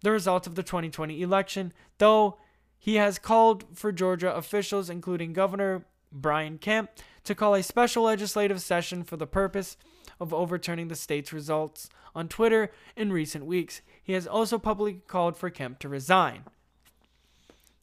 the 0.02 0.12
results 0.12 0.47
of 0.47 0.55
the 0.55 0.62
2020 0.62 1.20
election, 1.20 1.73
though 1.98 2.39
he 2.78 2.94
has 2.94 3.19
called 3.19 3.65
for 3.77 3.90
Georgia 3.90 4.32
officials, 4.32 4.89
including 4.89 5.32
Governor 5.32 5.85
Brian 6.12 6.59
Kemp, 6.59 6.90
to 7.24 7.35
call 7.35 7.57
a 7.57 7.62
special 7.65 8.05
legislative 8.05 8.62
session 8.62 9.02
for 9.02 9.16
the 9.16 9.27
purpose 9.27 9.77
of 10.20 10.32
overturning 10.32 10.86
the 10.86 10.94
state's 10.94 11.32
results 11.32 11.90
on 12.15 12.28
Twitter 12.28 12.70
in 12.94 13.12
recent 13.12 13.47
weeks. 13.47 13.82
He 14.01 14.12
has 14.12 14.28
also 14.28 14.61
publicly 14.61 15.01
called 15.09 15.36
for 15.36 15.51
Kemp 15.51 15.81
to 15.81 15.89
resign. 15.89 16.44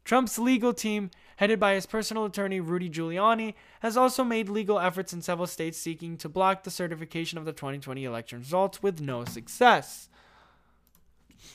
Trump's 0.05 0.39
legal 0.39 0.73
team, 0.73 1.11
headed 1.37 1.59
by 1.59 1.73
his 1.73 1.85
personal 1.85 2.25
attorney 2.25 2.59
Rudy 2.59 2.89
Giuliani, 2.89 3.53
has 3.79 3.95
also 3.95 4.23
made 4.23 4.49
legal 4.49 4.79
efforts 4.79 5.13
in 5.13 5.21
several 5.21 5.47
states 5.47 5.77
seeking 5.77 6.17
to 6.17 6.29
block 6.29 6.63
the 6.63 6.71
certification 6.71 7.37
of 7.37 7.45
the 7.45 7.53
2020 7.53 8.03
election 8.03 8.39
results 8.39 8.83
with 8.83 8.99
no 9.01 9.23
success. 9.23 10.09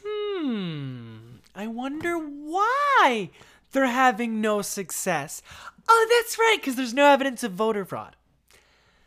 Hmm, 0.04 1.36
I 1.54 1.66
wonder 1.66 2.16
why 2.16 3.30
they're 3.72 3.86
having 3.86 4.40
no 4.40 4.62
success. 4.62 5.42
Oh, 5.88 6.06
that's 6.10 6.38
right, 6.38 6.56
because 6.58 6.76
there's 6.76 6.94
no 6.94 7.06
evidence 7.06 7.42
of 7.42 7.52
voter 7.52 7.84
fraud. 7.84 8.16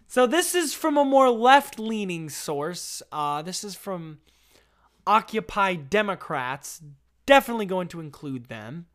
So 0.07 0.27
this 0.27 0.53
is 0.53 0.73
from 0.73 0.97
a 0.97 1.05
more 1.05 1.29
left-leaning 1.29 2.29
source. 2.29 3.01
Uh, 3.11 3.41
this 3.41 3.63
is 3.63 3.75
from 3.75 4.19
Occupy 5.07 5.75
Democrats. 5.75 6.81
Definitely 7.25 7.65
going 7.65 7.87
to 7.89 7.99
include 7.99 8.45
them. 8.45 8.87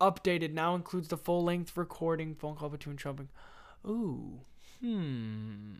Updated 0.00 0.52
now 0.52 0.74
includes 0.74 1.08
the 1.08 1.16
full-length 1.16 1.76
recording 1.76 2.34
phone 2.34 2.56
call 2.56 2.68
between 2.68 2.96
Trump 2.96 3.20
and. 3.20 3.28
Ooh, 3.86 4.40
hmm. 4.80 5.74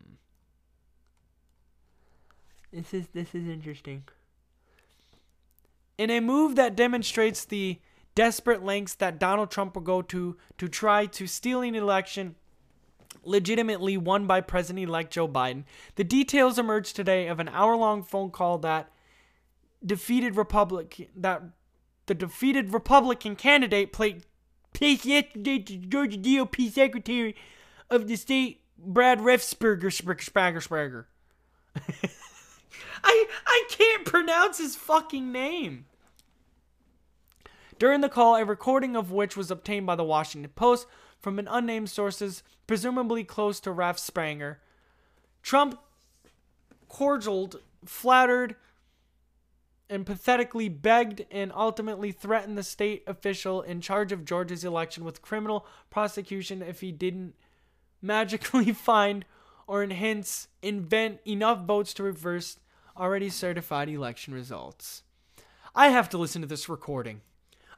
This 2.73 2.95
is 2.95 3.07
this 3.13 3.35
is 3.35 3.47
interesting. 3.47 4.05
In 5.99 6.11
a 6.11 6.21
move 6.21 6.57
that 6.57 6.77
demonstrates 6.77 7.45
the 7.45 7.79
desperate 8.15 8.65
lengths 8.65 8.95
that 8.95 9.19
Donald 9.19 9.51
Trump 9.51 9.75
will 9.75 9.83
go 9.83 10.03
to 10.03 10.37
to 10.59 10.69
try 10.69 11.07
to 11.07 11.27
steal 11.27 11.63
an 11.63 11.75
election 11.75 12.35
legitimately 13.23 13.97
won 13.97 14.27
by 14.27 14.41
President-elect 14.41 15.13
Joe 15.13 15.29
Biden, 15.29 15.65
the 15.97 16.05
details 16.05 16.59
emerged 16.59 16.97
today 16.97 17.27
of 17.29 17.41
an 17.41 17.49
hour-long 17.49 18.03
phone 18.03 18.31
call 18.31 18.59
that 18.59 18.91
defeated 19.85 20.37
Republic 20.37 21.11
that 21.17 21.43
the 22.07 22.15
defeated 22.15 22.73
Republican 22.73 23.37
candidate 23.37 23.93
played 23.93 24.25
yesterday 24.81 25.59
to 25.59 25.77
Georgia 25.77 26.19
GOP 26.19 26.71
Secretary 26.71 27.35
of 27.91 28.09
the 28.09 28.17
State 28.17 28.63
Brad 28.79 29.19
Refsperger 29.19 29.91
Sprager 29.91 30.67
Sprager. 30.67 31.05
I 33.05 33.27
I 33.47 33.65
can't 33.71 34.05
pronounce 34.05 34.59
his 34.59 34.77
fucking 34.77 35.33
name. 35.33 35.87
During 37.79 38.01
the 38.01 38.09
call, 38.09 38.37
a 38.37 38.45
recording 38.45 38.97
of 38.97 39.13
which 39.13 39.37
was 39.37 39.51
obtained 39.51 39.87
by 39.87 39.97
the 39.97 40.05
Washington 40.05 40.51
Post 40.55 40.87
from 41.21 41.39
an 41.39 41.49
unnamed 41.49 41.91
sources, 41.91 42.43
presumably 42.67 43.23
close 43.25 43.61
to 43.61 43.73
Ralph 43.73 43.99
Spranger, 43.99 44.57
Trump 45.43 45.79
cordialed, 46.89 47.61
flattered, 47.85 48.57
and 49.89 50.07
pathetically 50.07 50.69
begged 50.69 51.25
and 51.31 51.53
ultimately 51.55 52.13
threatened 52.13 52.59
the 52.59 52.63
state 52.63 53.03
official 53.07 53.63
in 53.63 53.81
charge 53.81 54.13
of 54.13 54.25
Georgia's 54.25 54.65
election 54.65 55.05
with 55.05 55.23
criminal 55.23 55.67
prosecution 55.91 56.63
if 56.63 56.81
he 56.81 56.93
didn't 56.93 57.35
magically 58.03 58.73
find 58.73 59.25
or 59.67 59.85
hence 59.87 60.49
invent 60.63 61.21
enough 61.27 61.65
votes 61.65 61.93
to 61.95 62.03
reverse 62.03 62.59
already 62.97 63.29
certified 63.29 63.89
election 63.89 64.33
results. 64.33 65.03
I 65.75 65.89
have 65.89 66.09
to 66.11 66.19
listen 66.19 66.41
to 66.43 66.49
this 66.49 66.69
recording. 66.69 67.21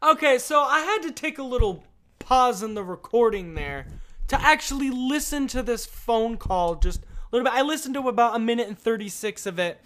Okay, 0.02 0.38
so 0.38 0.60
I 0.60 0.80
had 0.80 1.02
to 1.02 1.10
take 1.10 1.38
a 1.38 1.42
little 1.42 1.84
pause 2.18 2.62
in 2.62 2.74
the 2.74 2.84
recording 2.84 3.54
there 3.54 3.86
to 4.28 4.40
actually 4.40 4.90
listen 4.90 5.48
to 5.48 5.62
this 5.62 5.86
phone 5.86 6.36
call 6.36 6.76
just 6.76 7.00
a 7.00 7.06
little 7.32 7.44
bit. 7.44 7.58
I 7.58 7.62
listened 7.62 7.94
to 7.94 8.08
about 8.08 8.36
a 8.36 8.38
minute 8.38 8.68
and 8.68 8.78
36 8.78 9.46
of 9.46 9.58
it. 9.58 9.80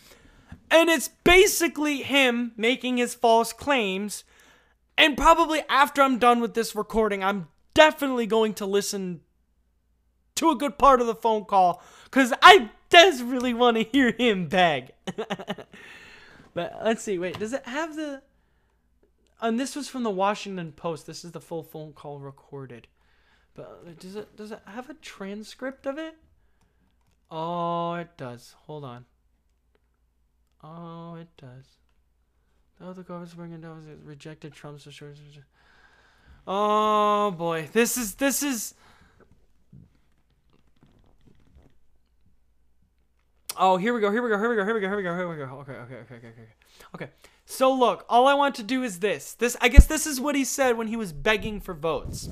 And 0.71 0.89
it's 0.89 1.09
basically 1.09 1.99
him 2.03 2.53
making 2.57 2.97
his 2.97 3.15
false 3.15 3.53
claims. 3.53 4.25
And 4.97 5.17
probably 5.17 5.63
after 5.69 6.03
I'm 6.03 6.19
done 6.19 6.41
with 6.41 6.55
this 6.55 6.75
recording, 6.75 7.23
I'm 7.23 7.49
definitely 7.75 8.27
going 8.27 8.55
to 8.55 8.67
listen 8.67 9.21
to 10.37 10.51
a 10.51 10.57
good 10.57 10.79
part 10.79 11.01
of 11.01 11.07
the 11.07 11.15
phone 11.15 11.45
call 11.45 11.83
because 12.05 12.33
I 12.43 12.71
does 12.91 13.23
really 13.23 13.55
want 13.55 13.77
to 13.79 13.85
hear 13.85 14.13
him 14.13 14.49
beg. 14.49 14.93
but 16.55 16.81
let's 16.85 17.03
see. 17.03 17.19
Wait, 17.19 17.39
does 17.39 17.53
it 17.53 17.67
have 17.67 17.97
the? 17.97 18.23
And 19.41 19.59
this 19.59 19.75
was 19.75 19.89
from 19.89 20.03
the 20.05 20.11
Washington 20.11 20.73
Post. 20.73 21.07
This 21.07 21.25
is 21.25 21.33
the 21.33 21.41
full 21.41 21.63
phone 21.63 21.93
call 21.93 22.21
recorded. 22.21 22.87
But 23.55 23.99
does 23.99 24.17
it 24.17 24.37
does 24.37 24.53
it 24.53 24.61
have 24.67 24.89
a 24.91 24.95
transcript 24.95 25.87
of 25.87 25.99
it? 25.99 26.15
Oh, 27.31 27.95
it 27.95 28.17
does. 28.17 28.55
Hold 28.67 28.85
on. 28.85 29.07
Oh, 30.63 31.17
it 31.17 31.29
does. 31.37 31.65
The 32.79 32.87
other 32.87 33.03
government's 33.03 33.35
bringing 33.35 33.61
down 33.61 33.85
rejected 34.05 34.53
Trump's 34.53 34.87
assurance. 34.87 35.21
Oh 36.47 37.31
boy, 37.33 37.69
this 37.73 37.97
is 37.97 38.17
this 38.17 38.43
is. 38.43 38.75
Oh, 43.57 43.77
here 43.77 43.93
we 43.93 44.01
go. 44.01 44.11
Here 44.11 44.23
we 44.23 44.31
go. 44.31 44.39
Here 44.39 44.49
we 44.49 44.57
go. 44.57 44.65
Here 44.65 44.75
we 44.75 44.81
go. 44.81 44.89
Here 44.89 44.97
we 44.97 45.03
go. 45.03 45.15
Here 45.15 45.29
we 45.29 45.37
go. 45.37 45.45
Okay. 45.61 45.73
Okay. 45.73 45.95
Okay. 45.95 46.15
Okay. 46.17 46.29
Okay. 46.29 46.49
Okay. 46.95 47.09
So 47.45 47.73
look, 47.73 48.05
all 48.09 48.27
I 48.27 48.35
want 48.35 48.55
to 48.57 48.63
do 48.63 48.83
is 48.83 49.01
this. 49.01 49.35
This 49.35 49.57
I 49.61 49.69
guess 49.69 49.87
this 49.87 50.07
is 50.07 50.21
what 50.21 50.35
he 50.35 50.45
said 50.45 50.77
when 50.77 50.87
he 50.89 50.97
was 50.97 51.13
begging 51.13 51.61
for 51.61 51.75
votes. 51.75 52.29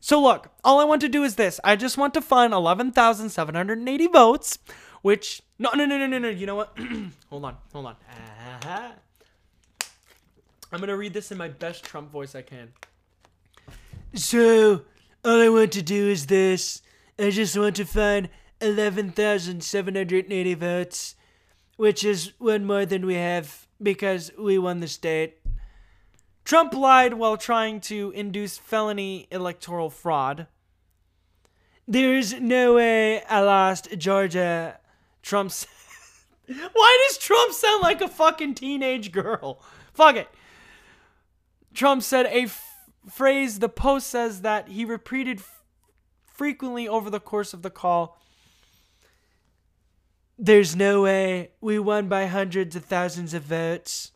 So 0.00 0.20
look, 0.20 0.50
all 0.64 0.80
I 0.80 0.84
want 0.84 1.00
to 1.02 1.08
do 1.08 1.22
is 1.22 1.36
this. 1.36 1.60
I 1.62 1.76
just 1.76 1.96
want 1.96 2.12
to 2.14 2.20
find 2.20 2.52
11,780 2.52 4.06
votes, 4.08 4.58
which 5.02 5.42
no 5.58 5.70
no 5.74 5.84
no 5.84 5.98
no 5.98 6.06
no 6.06 6.18
no. 6.18 6.28
You 6.28 6.46
know 6.46 6.56
what? 6.56 6.76
hold 7.30 7.44
on. 7.44 7.56
Hold 7.72 7.86
on. 7.86 7.96
Uh-huh. 8.64 8.92
I'm 10.72 10.78
going 10.78 10.88
to 10.88 10.96
read 10.96 11.12
this 11.12 11.30
in 11.30 11.36
my 11.36 11.48
best 11.48 11.84
Trump 11.84 12.10
voice 12.10 12.34
I 12.34 12.40
can. 12.40 12.72
So, 14.14 14.82
all 15.22 15.40
I 15.42 15.50
want 15.50 15.72
to 15.72 15.82
do 15.82 16.08
is 16.08 16.26
this. 16.26 16.80
I 17.18 17.28
just 17.28 17.58
want 17.58 17.76
to 17.76 17.84
find 17.84 18.30
11,780 18.62 20.54
votes, 20.54 21.14
which 21.76 22.02
is 22.04 22.32
one 22.38 22.64
more 22.64 22.86
than 22.86 23.04
we 23.04 23.16
have 23.16 23.66
because 23.82 24.32
we 24.38 24.56
won 24.56 24.80
the 24.80 24.88
state. 24.88 25.38
Trump 26.44 26.72
lied 26.72 27.14
while 27.14 27.36
trying 27.36 27.80
to 27.82 28.10
induce 28.14 28.56
felony 28.56 29.28
electoral 29.30 29.90
fraud. 29.90 30.46
There's 31.86 32.32
no 32.40 32.74
way 32.74 33.22
I 33.24 33.40
lost 33.40 33.98
Georgia. 33.98 34.78
Trump. 35.22 35.52
Why 36.46 37.06
does 37.08 37.18
Trump 37.18 37.52
sound 37.52 37.82
like 37.82 38.00
a 38.00 38.08
fucking 38.08 38.54
teenage 38.54 39.12
girl? 39.12 39.62
Fuck 39.94 40.16
it. 40.16 40.28
Trump 41.72 42.02
said 42.02 42.26
a 42.26 42.42
f- 42.42 42.64
phrase 43.10 43.58
the 43.58 43.68
Post 43.68 44.08
says 44.08 44.42
that 44.42 44.68
he 44.68 44.84
repeated 44.84 45.38
f- 45.38 45.62
frequently 46.20 46.86
over 46.88 47.08
the 47.08 47.20
course 47.20 47.54
of 47.54 47.62
the 47.62 47.70
call. 47.70 48.18
There's 50.38 50.74
no 50.74 51.02
way 51.02 51.52
we 51.60 51.78
won 51.78 52.08
by 52.08 52.26
hundreds 52.26 52.74
of 52.74 52.84
thousands 52.84 53.32
of 53.32 53.42
votes. 53.44 54.10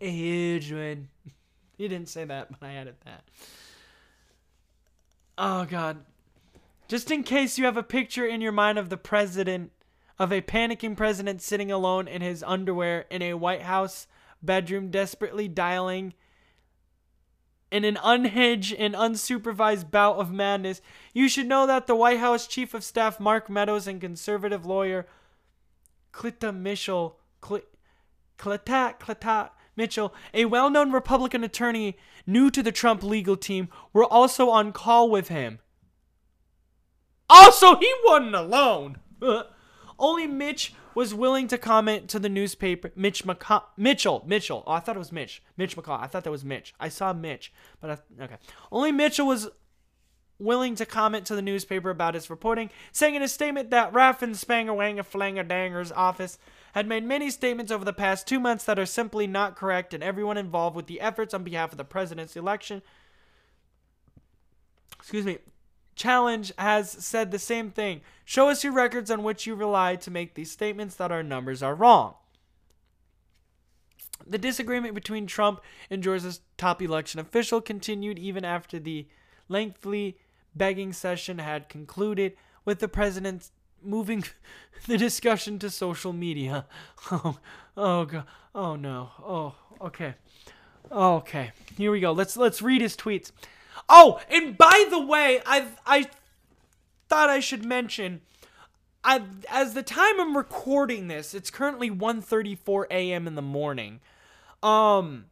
A 0.00 0.10
huge 0.10 0.70
win. 0.72 1.08
He 1.78 1.88
didn't 1.88 2.10
say 2.10 2.26
that, 2.26 2.48
but 2.50 2.66
I 2.66 2.74
added 2.74 2.96
that. 3.06 3.24
Oh, 5.38 5.64
God. 5.64 6.04
Just 6.90 7.12
in 7.12 7.22
case 7.22 7.56
you 7.56 7.66
have 7.66 7.76
a 7.76 7.84
picture 7.84 8.26
in 8.26 8.40
your 8.40 8.50
mind 8.50 8.76
of 8.76 8.88
the 8.88 8.96
president, 8.96 9.70
of 10.18 10.32
a 10.32 10.42
panicking 10.42 10.96
president 10.96 11.40
sitting 11.40 11.70
alone 11.70 12.08
in 12.08 12.20
his 12.20 12.42
underwear 12.42 13.06
in 13.10 13.22
a 13.22 13.34
White 13.34 13.62
House 13.62 14.08
bedroom, 14.42 14.90
desperately 14.90 15.46
dialing 15.46 16.14
in 17.70 17.84
an 17.84 17.96
unhinged 18.02 18.74
and 18.74 18.96
unsupervised 18.96 19.92
bout 19.92 20.16
of 20.16 20.32
madness, 20.32 20.82
you 21.14 21.28
should 21.28 21.46
know 21.46 21.64
that 21.64 21.86
the 21.86 21.94
White 21.94 22.18
House 22.18 22.48
Chief 22.48 22.74
of 22.74 22.82
Staff 22.82 23.20
Mark 23.20 23.48
Meadows 23.48 23.86
and 23.86 24.00
conservative 24.00 24.66
lawyer 24.66 25.06
Cleta 26.10 26.50
Mitchell, 26.50 27.20
Cl- 27.40 27.62
Cleta, 28.36 28.96
Cleta 28.98 29.52
Mitchell, 29.76 30.12
a 30.34 30.44
well 30.46 30.68
known 30.68 30.90
Republican 30.90 31.44
attorney 31.44 31.96
new 32.26 32.50
to 32.50 32.64
the 32.64 32.72
Trump 32.72 33.04
legal 33.04 33.36
team, 33.36 33.68
were 33.92 34.04
also 34.04 34.50
on 34.50 34.72
call 34.72 35.08
with 35.08 35.28
him. 35.28 35.60
Also, 37.30 37.76
he 37.76 37.90
wasn't 38.04 38.34
alone. 38.34 38.98
Only 39.98 40.26
Mitch 40.26 40.74
was 40.94 41.14
willing 41.14 41.46
to 41.48 41.56
comment 41.56 42.08
to 42.10 42.18
the 42.18 42.28
newspaper. 42.28 42.90
Mitch 42.96 43.24
Mitchell, 43.76 44.24
Mitchell. 44.26 44.64
Oh, 44.66 44.72
I 44.72 44.80
thought 44.80 44.96
it 44.96 44.98
was 44.98 45.12
Mitch. 45.12 45.42
Mitch 45.56 45.76
McCall. 45.76 46.02
I 46.02 46.08
thought 46.08 46.24
that 46.24 46.30
was 46.30 46.44
Mitch. 46.44 46.74
I 46.80 46.88
saw 46.88 47.12
Mitch, 47.12 47.52
but 47.80 47.90
I, 47.90 48.24
okay. 48.24 48.36
Only 48.72 48.90
Mitchell 48.90 49.28
was 49.28 49.48
willing 50.40 50.74
to 50.74 50.86
comment 50.86 51.26
to 51.26 51.36
the 51.36 51.42
newspaper 51.42 51.90
about 51.90 52.14
his 52.14 52.30
reporting, 52.30 52.70
saying 52.90 53.14
in 53.14 53.22
a 53.22 53.28
statement 53.28 53.70
that 53.70 53.92
Raffin 53.92 54.30
Spanger 54.30 54.74
Wanger 54.74 55.04
Flanger 55.04 55.44
Danger's 55.44 55.92
office 55.92 56.38
had 56.72 56.88
made 56.88 57.04
many 57.04 57.30
statements 57.30 57.70
over 57.70 57.84
the 57.84 57.92
past 57.92 58.26
two 58.26 58.40
months 58.40 58.64
that 58.64 58.78
are 58.78 58.86
simply 58.86 59.26
not 59.26 59.54
correct, 59.54 59.94
and 59.94 60.02
everyone 60.02 60.38
involved 60.38 60.74
with 60.74 60.86
the 60.86 61.00
efforts 61.00 61.34
on 61.34 61.44
behalf 61.44 61.70
of 61.70 61.78
the 61.78 61.84
president's 61.84 62.36
election. 62.36 62.82
Excuse 64.98 65.26
me. 65.26 65.38
Challenge 66.00 66.50
has 66.56 66.90
said 66.90 67.30
the 67.30 67.38
same 67.38 67.70
thing. 67.70 68.00
Show 68.24 68.48
us 68.48 68.64
your 68.64 68.72
records 68.72 69.10
on 69.10 69.22
which 69.22 69.46
you 69.46 69.54
rely 69.54 69.96
to 69.96 70.10
make 70.10 70.32
these 70.32 70.50
statements 70.50 70.94
that 70.94 71.12
our 71.12 71.22
numbers 71.22 71.62
are 71.62 71.74
wrong. 71.74 72.14
The 74.26 74.38
disagreement 74.38 74.94
between 74.94 75.26
Trump 75.26 75.60
and 75.90 76.02
Georgia's 76.02 76.40
top 76.56 76.80
election 76.80 77.20
official 77.20 77.60
continued 77.60 78.18
even 78.18 78.46
after 78.46 78.78
the 78.78 79.08
lengthy 79.50 80.16
begging 80.56 80.94
session 80.94 81.36
had 81.36 81.68
concluded, 81.68 82.34
with 82.64 82.78
the 82.78 82.88
president 82.88 83.50
moving 83.82 84.24
the 84.86 84.96
discussion 84.96 85.58
to 85.58 85.68
social 85.68 86.14
media. 86.14 86.64
Oh, 87.10 87.38
oh 87.76 88.04
god. 88.06 88.24
Oh 88.54 88.74
no. 88.74 89.10
Oh, 89.22 89.54
okay. 89.82 90.14
Okay. 90.90 91.52
Here 91.76 91.92
we 91.92 92.00
go. 92.00 92.12
Let's 92.12 92.38
let's 92.38 92.62
read 92.62 92.80
his 92.80 92.96
tweets. 92.96 93.32
Oh, 93.88 94.20
and 94.28 94.56
by 94.56 94.86
the 94.90 95.00
way, 95.00 95.40
I 95.46 95.66
I 95.86 96.08
thought 97.08 97.30
I 97.30 97.40
should 97.40 97.64
mention 97.64 98.20
I 99.02 99.22
as 99.48 99.74
the 99.74 99.82
time 99.82 100.20
I'm 100.20 100.36
recording 100.36 101.08
this, 101.08 101.34
it's 101.34 101.50
currently 101.50 101.90
1:34 101.90 102.86
a.m. 102.90 103.26
in 103.26 103.34
the 103.34 103.42
morning. 103.42 104.00
Um 104.62 105.26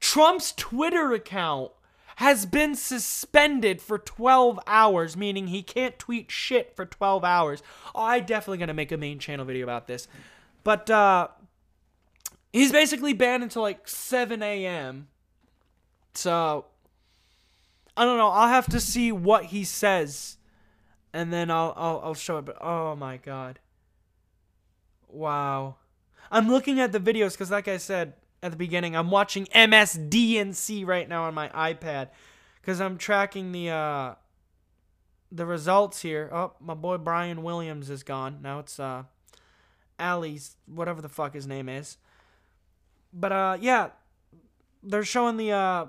Trump's 0.00 0.52
Twitter 0.52 1.12
account 1.12 1.72
has 2.16 2.46
been 2.46 2.74
suspended 2.74 3.82
for 3.82 3.98
12 3.98 4.58
hours, 4.66 5.16
meaning 5.16 5.48
he 5.48 5.62
can't 5.62 5.98
tweet 5.98 6.30
shit 6.30 6.74
for 6.74 6.86
12 6.86 7.24
hours. 7.24 7.62
Oh, 7.94 8.02
I 8.02 8.20
definitely 8.20 8.58
gonna 8.58 8.74
make 8.74 8.92
a 8.92 8.96
main 8.96 9.18
channel 9.18 9.44
video 9.44 9.64
about 9.64 9.86
this. 9.86 10.08
But 10.64 10.88
uh 10.88 11.28
he's 12.52 12.72
basically 12.72 13.12
banned 13.12 13.42
until 13.42 13.62
like 13.62 13.86
7 13.86 14.42
a.m. 14.42 15.08
So 16.14 16.64
I 17.96 18.04
don't 18.04 18.18
know. 18.18 18.28
I'll 18.28 18.48
have 18.48 18.66
to 18.70 18.80
see 18.80 19.10
what 19.10 19.46
he 19.46 19.64
says, 19.64 20.36
and 21.12 21.32
then 21.32 21.50
I'll 21.50 21.72
I'll, 21.76 22.00
I'll 22.04 22.14
show 22.14 22.38
it. 22.38 22.44
But 22.44 22.58
oh 22.60 22.94
my 22.94 23.16
god, 23.16 23.58
wow! 25.08 25.76
I'm 26.30 26.48
looking 26.48 26.78
at 26.80 26.92
the 26.92 27.00
videos 27.00 27.32
because, 27.32 27.50
like 27.50 27.68
I 27.68 27.78
said 27.78 28.14
at 28.42 28.50
the 28.50 28.56
beginning, 28.56 28.94
I'm 28.94 29.10
watching 29.10 29.46
MSDNC 29.46 30.86
right 30.86 31.08
now 31.08 31.24
on 31.24 31.34
my 31.34 31.48
iPad 31.48 32.08
because 32.60 32.80
I'm 32.80 32.98
tracking 32.98 33.52
the 33.52 33.70
uh 33.70 34.14
the 35.32 35.46
results 35.46 36.02
here. 36.02 36.30
Oh, 36.32 36.52
my 36.60 36.74
boy 36.74 36.98
Brian 36.98 37.42
Williams 37.42 37.90
is 37.90 38.02
gone. 38.02 38.40
Now 38.42 38.58
it's 38.58 38.78
uh 38.78 39.04
Ali's 39.98 40.56
whatever 40.66 41.00
the 41.00 41.08
fuck 41.08 41.34
his 41.34 41.46
name 41.46 41.68
is. 41.68 41.96
But 43.12 43.32
uh 43.32 43.58
yeah, 43.60 43.90
they're 44.82 45.04
showing 45.04 45.36
the 45.36 45.52
uh 45.52 45.86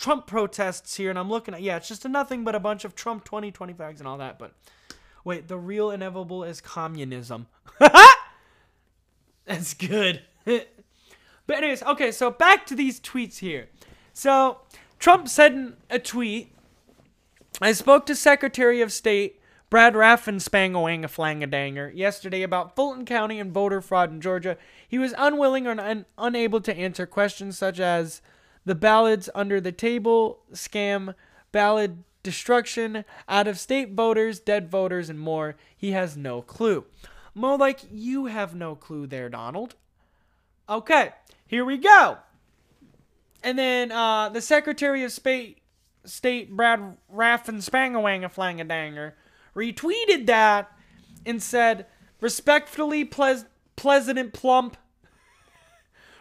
Trump 0.00 0.26
protests 0.26 0.96
here, 0.96 1.10
and 1.10 1.18
I'm 1.18 1.28
looking 1.28 1.52
at 1.52 1.60
yeah, 1.60 1.76
it's 1.76 1.86
just 1.86 2.06
a 2.06 2.08
nothing 2.08 2.42
but 2.42 2.54
a 2.54 2.60
bunch 2.60 2.86
of 2.86 2.94
Trump 2.94 3.22
2020 3.26 3.74
flags 3.74 4.00
and 4.00 4.08
all 4.08 4.16
that. 4.16 4.38
But 4.38 4.54
wait, 5.24 5.46
the 5.46 5.58
real 5.58 5.90
inevitable 5.90 6.42
is 6.42 6.62
communism. 6.62 7.48
That's 9.44 9.74
good. 9.74 10.22
but 10.44 10.66
anyways, 11.50 11.82
okay, 11.82 12.12
so 12.12 12.30
back 12.30 12.64
to 12.66 12.74
these 12.74 12.98
tweets 12.98 13.40
here. 13.40 13.68
So 14.14 14.62
Trump 14.98 15.28
said 15.28 15.52
in 15.52 15.76
a 15.90 15.98
tweet, 15.98 16.54
I 17.60 17.72
spoke 17.72 18.06
to 18.06 18.14
Secretary 18.14 18.80
of 18.80 18.92
State 18.92 19.38
Brad 19.68 19.92
Raffenspangoangaflangadanger 19.92 21.94
yesterday 21.94 22.42
about 22.42 22.74
Fulton 22.74 23.04
County 23.04 23.38
and 23.38 23.52
voter 23.52 23.82
fraud 23.82 24.10
in 24.10 24.22
Georgia. 24.22 24.56
He 24.88 24.98
was 24.98 25.12
unwilling 25.18 25.66
or 25.66 25.78
un- 25.78 26.06
unable 26.16 26.62
to 26.62 26.74
answer 26.74 27.04
questions 27.04 27.58
such 27.58 27.78
as 27.78 28.22
the 28.64 28.74
ballots 28.74 29.28
under 29.34 29.60
the 29.60 29.72
table 29.72 30.40
scam, 30.52 31.14
ballot 31.52 31.92
destruction, 32.22 33.04
out 33.28 33.48
of 33.48 33.58
state 33.58 33.92
voters, 33.92 34.40
dead 34.40 34.70
voters, 34.70 35.08
and 35.08 35.18
more. 35.18 35.56
He 35.76 35.92
has 35.92 36.16
no 36.16 36.42
clue. 36.42 36.84
More 37.34 37.56
like 37.56 37.80
you 37.90 38.26
have 38.26 38.54
no 38.54 38.74
clue 38.74 39.06
there, 39.06 39.28
Donald. 39.28 39.76
Okay, 40.68 41.10
here 41.46 41.64
we 41.64 41.78
go. 41.78 42.18
And 43.42 43.58
then 43.58 43.90
uh, 43.90 44.28
the 44.28 44.42
Secretary 44.42 45.02
of 45.02 45.12
State, 45.12 45.58
State 46.04 46.54
Brad 46.54 46.96
Raffenspangoangaflangadanger 47.12 49.12
retweeted 49.56 50.26
that 50.26 50.70
and 51.24 51.42
said, 51.42 51.86
respectfully, 52.20 53.04
Ples- 53.04 53.46
President 53.76 54.32
Plump, 54.32 54.76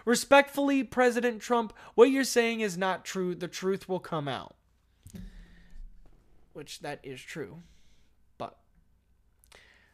respectfully, 0.10 0.84
President 0.84 1.40
Trump, 1.40 1.72
what 1.94 2.10
you're 2.10 2.24
saying 2.24 2.62
is 2.62 2.78
not 2.78 3.06
true. 3.06 3.36
The 3.36 3.48
truth 3.48 3.88
will 3.88 4.00
come 4.00 4.28
out. 4.28 4.56
Which 6.54 6.80
that 6.80 7.00
is 7.04 7.22
true. 7.22 7.62
But 8.40 8.58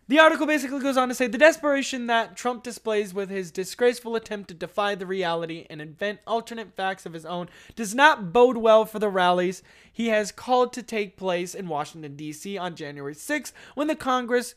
The 0.07 0.19
article 0.19 0.47
basically 0.47 0.79
goes 0.79 0.95
on 0.95 1.09
to 1.09 1.15
say 1.15 1.27
the 1.27 1.37
desperation 1.37 2.07
that 2.07 2.37
Trump 2.37 2.63
displays 2.63 3.13
with 3.13 3.29
his 3.29 3.51
disgraceful 3.51 4.15
attempt 4.15 4.47
to 4.47 4.53
defy 4.53 4.95
the 4.95 5.05
reality 5.05 5.67
and 5.69 5.81
invent 5.81 6.21
alternate 6.25 6.73
facts 6.75 7.05
of 7.05 7.11
his 7.11 7.25
own 7.25 7.49
does 7.75 7.93
not 7.93 8.31
bode 8.31 8.57
well 8.57 8.85
for 8.85 8.99
the 8.99 9.09
rallies 9.09 9.63
he 9.91 10.07
has 10.07 10.31
called 10.31 10.71
to 10.73 10.81
take 10.81 11.17
place 11.17 11.53
in 11.53 11.67
Washington, 11.67 12.15
D.C. 12.15 12.57
on 12.57 12.75
January 12.75 13.15
6th 13.15 13.51
when 13.75 13.87
the 13.87 13.97
Congress 13.97 14.55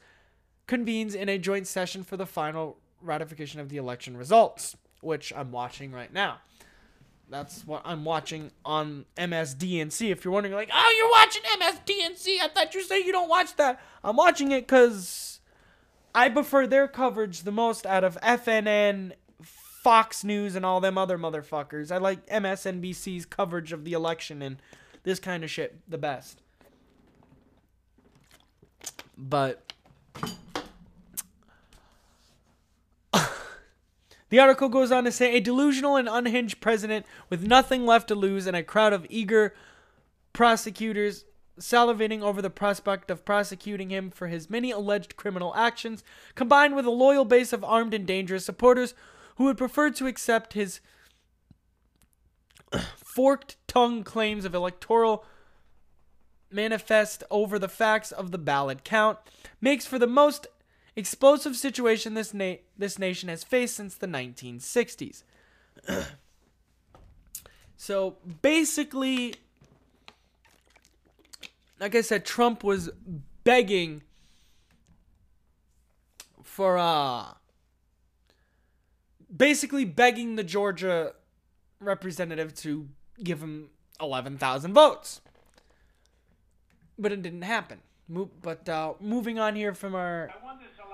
convenes 0.69 1.17
in 1.17 1.29
a 1.29 1.37
joint 1.37 1.67
session 1.67 2.05
for 2.05 2.17
the 2.17 2.27
final 2.27 2.79
ratification 3.01 3.59
of 3.61 3.71
the 3.71 3.77
election 3.77 4.17
results, 4.17 4.77
which 5.01 5.33
I'm 5.35 5.53
watching 5.53 5.93
right 5.93 6.13
now. 6.13 6.39
That's 7.31 7.67
what 7.67 7.83
I'm 7.85 8.05
watching 8.05 8.53
on 8.65 9.05
MSDNC. 9.17 10.11
If 10.11 10.25
you're 10.25 10.33
wondering, 10.33 10.55
like, 10.55 10.71
oh, 10.73 10.95
you're 10.97 11.11
watching 11.11 11.43
MSDNC. 11.43 12.41
I 12.43 12.49
thought 12.49 12.75
you 12.75 12.83
said 12.83 12.99
you 12.99 13.13
don't 13.13 13.29
watch 13.29 13.55
that. 13.57 13.81
I'm 14.03 14.17
watching 14.17 14.51
it 14.51 14.63
because 14.63 15.41
I 16.15 16.31
prefer 16.31 16.67
their 16.67 16.89
coverage 16.89 17.43
the 17.43 17.53
most 17.53 17.85
out 17.85 18.03
of 18.03 18.19
FNN, 18.23 19.13
Fox 19.43 20.25
News, 20.25 20.57
and 20.57 20.65
all 20.65 20.81
them 20.81 20.97
other 20.97 21.19
motherfuckers. 21.19 21.93
I 21.93 21.99
like 21.99 22.27
MSNBC's 22.29 23.27
coverage 23.27 23.73
of 23.73 23.85
the 23.85 23.93
election 23.93 24.41
and 24.41 24.57
this 25.03 25.21
kind 25.21 25.45
of 25.45 25.51
shit 25.51 25.77
the 25.87 25.99
best. 25.99 26.41
But 29.19 29.73
The 34.31 34.39
article 34.39 34.69
goes 34.69 34.93
on 34.93 35.05
to 35.05 35.13
say 35.13 35.35
a 35.35 35.41
delusional 35.41 35.97
and 35.97 36.09
unhinged 36.09 36.61
president 36.61 37.07
with 37.31 37.47
nothing 37.47 37.87
left 37.87 38.09
to 38.09 38.15
lose 38.15 38.47
and 38.47 38.57
a 38.57 38.63
crowd 38.63 38.93
of 38.93 39.07
eager 39.09 39.55
prosecutors 40.33 41.25
salivating 41.59 42.23
over 42.23 42.41
the 42.41 42.51
prospect 42.51 43.11
of 43.11 43.25
prosecuting 43.25 43.91
him 43.91 44.11
for 44.11 44.29
his 44.29 44.51
many 44.51 44.71
alleged 44.71 45.17
criminal 45.17 45.55
actions, 45.57 46.05
combined 46.35 46.77
with 46.77 46.87
a 46.87 46.91
loyal 46.91 47.25
base 47.25 47.53
of 47.53 47.65
armed 47.65 47.95
and 47.95 48.07
dangerous 48.07 48.45
supporters 48.45 48.95
who 49.37 49.45
would 49.45 49.59
prefer 49.59 49.91
to 49.91 50.07
accept 50.07 50.53
his 50.53 50.81
forked 52.97 53.57
tongue 53.67 54.05
claims 54.05 54.45
of 54.45 54.55
electoral 54.55 55.25
manifest 56.51 57.25
over 57.31 57.59
the 57.59 57.69
facts 57.69 58.13
of 58.13 58.31
the 58.31 58.39
ballot 58.39 58.85
count, 58.85 59.19
makes 59.61 59.87
for 59.87 59.99
the 59.99 60.07
most 60.07 60.47
explosive 60.99 61.57
situation 61.57 62.15
this 62.15 62.35
na- 62.35 62.57
this 62.77 62.99
nation 62.99 63.29
has 63.29 63.45
faced 63.45 63.77
since 63.77 63.95
the 63.95 64.09
1960s. 64.09 65.23
so 67.77 68.17
basically, 68.43 69.35
like 71.79 71.95
I 71.95 72.01
said, 72.01 72.25
Trump 72.25 72.65
was 72.65 72.91
begging 73.45 74.03
for 76.43 76.77
uh 76.77 77.35
basically 79.35 79.85
begging 79.85 80.35
the 80.35 80.45
Georgia 80.45 81.13
representative 81.81 82.55
to 82.55 82.89
give 83.23 83.41
him 83.41 83.69
11,000 84.01 84.73
votes. 84.73 85.21
But 86.99 87.13
it 87.13 87.23
didn't 87.23 87.43
happen. 87.43 87.81
Mo- 88.09 88.31
but 88.43 88.69
uh, 88.69 88.95
moving 89.01 89.39
on 89.39 89.55
here 89.55 89.75
from 89.75 89.95
our 89.95 90.31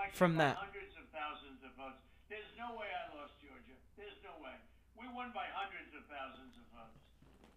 I 0.05 0.13
won 0.13 0.13
this 0.13 0.13
election 0.13 0.21
From 0.21 0.33
that. 0.37 0.57
hundreds 0.61 0.95
of 1.01 1.07
thousands 1.17 1.61
of 1.65 1.73
votes. 1.81 2.01
There's 2.29 2.53
no 2.61 2.77
way 2.77 2.89
I 2.93 3.09
lost 3.17 3.41
Georgia. 3.41 3.77
There's 3.97 4.21
no 4.21 4.37
way. 4.45 4.53
We 5.01 5.09
won 5.09 5.33
by 5.33 5.49
hundreds 5.57 5.97
of 5.97 6.05
thousands 6.13 6.53
of 6.61 6.65
votes. 6.77 7.01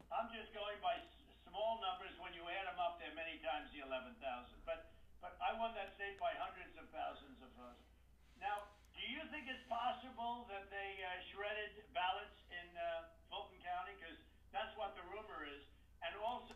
I'm 0.07 0.31
just 0.31 0.55
going 0.55 0.79
by 0.79 0.95
small 1.51 1.83
numbers. 1.83 2.15
When 2.23 2.31
you 2.31 2.47
add 2.47 2.71
them 2.71 2.79
up, 2.79 3.03
they're 3.03 3.15
many 3.19 3.43
times 3.43 3.67
the 3.75 3.83
11,000. 3.83 4.15
But 4.63 4.95
but 5.19 5.35
I 5.43 5.51
won 5.59 5.73
that 5.75 5.91
state 5.97 6.15
by 6.21 6.31
hundreds 6.39 6.77
of 6.79 6.87
thousands 6.93 7.41
of 7.43 7.49
votes. 7.57 7.83
Now, 8.39 8.69
do 8.95 9.01
you 9.03 9.19
think 9.33 9.49
it's 9.49 9.65
possible 9.67 10.45
that 10.47 10.69
they 10.69 11.01
uh, 11.03 11.09
shredded 11.33 11.73
ballots 11.91 12.37
in 12.53 12.67
uh, 12.77 13.09
Fulton 13.27 13.57
County? 13.65 13.97
Because 13.97 14.15
that's 14.53 14.71
what 14.77 14.93
the 14.95 15.03
rumor 15.09 15.43
is. 15.43 15.65
And 16.05 16.13
also. 16.21 16.53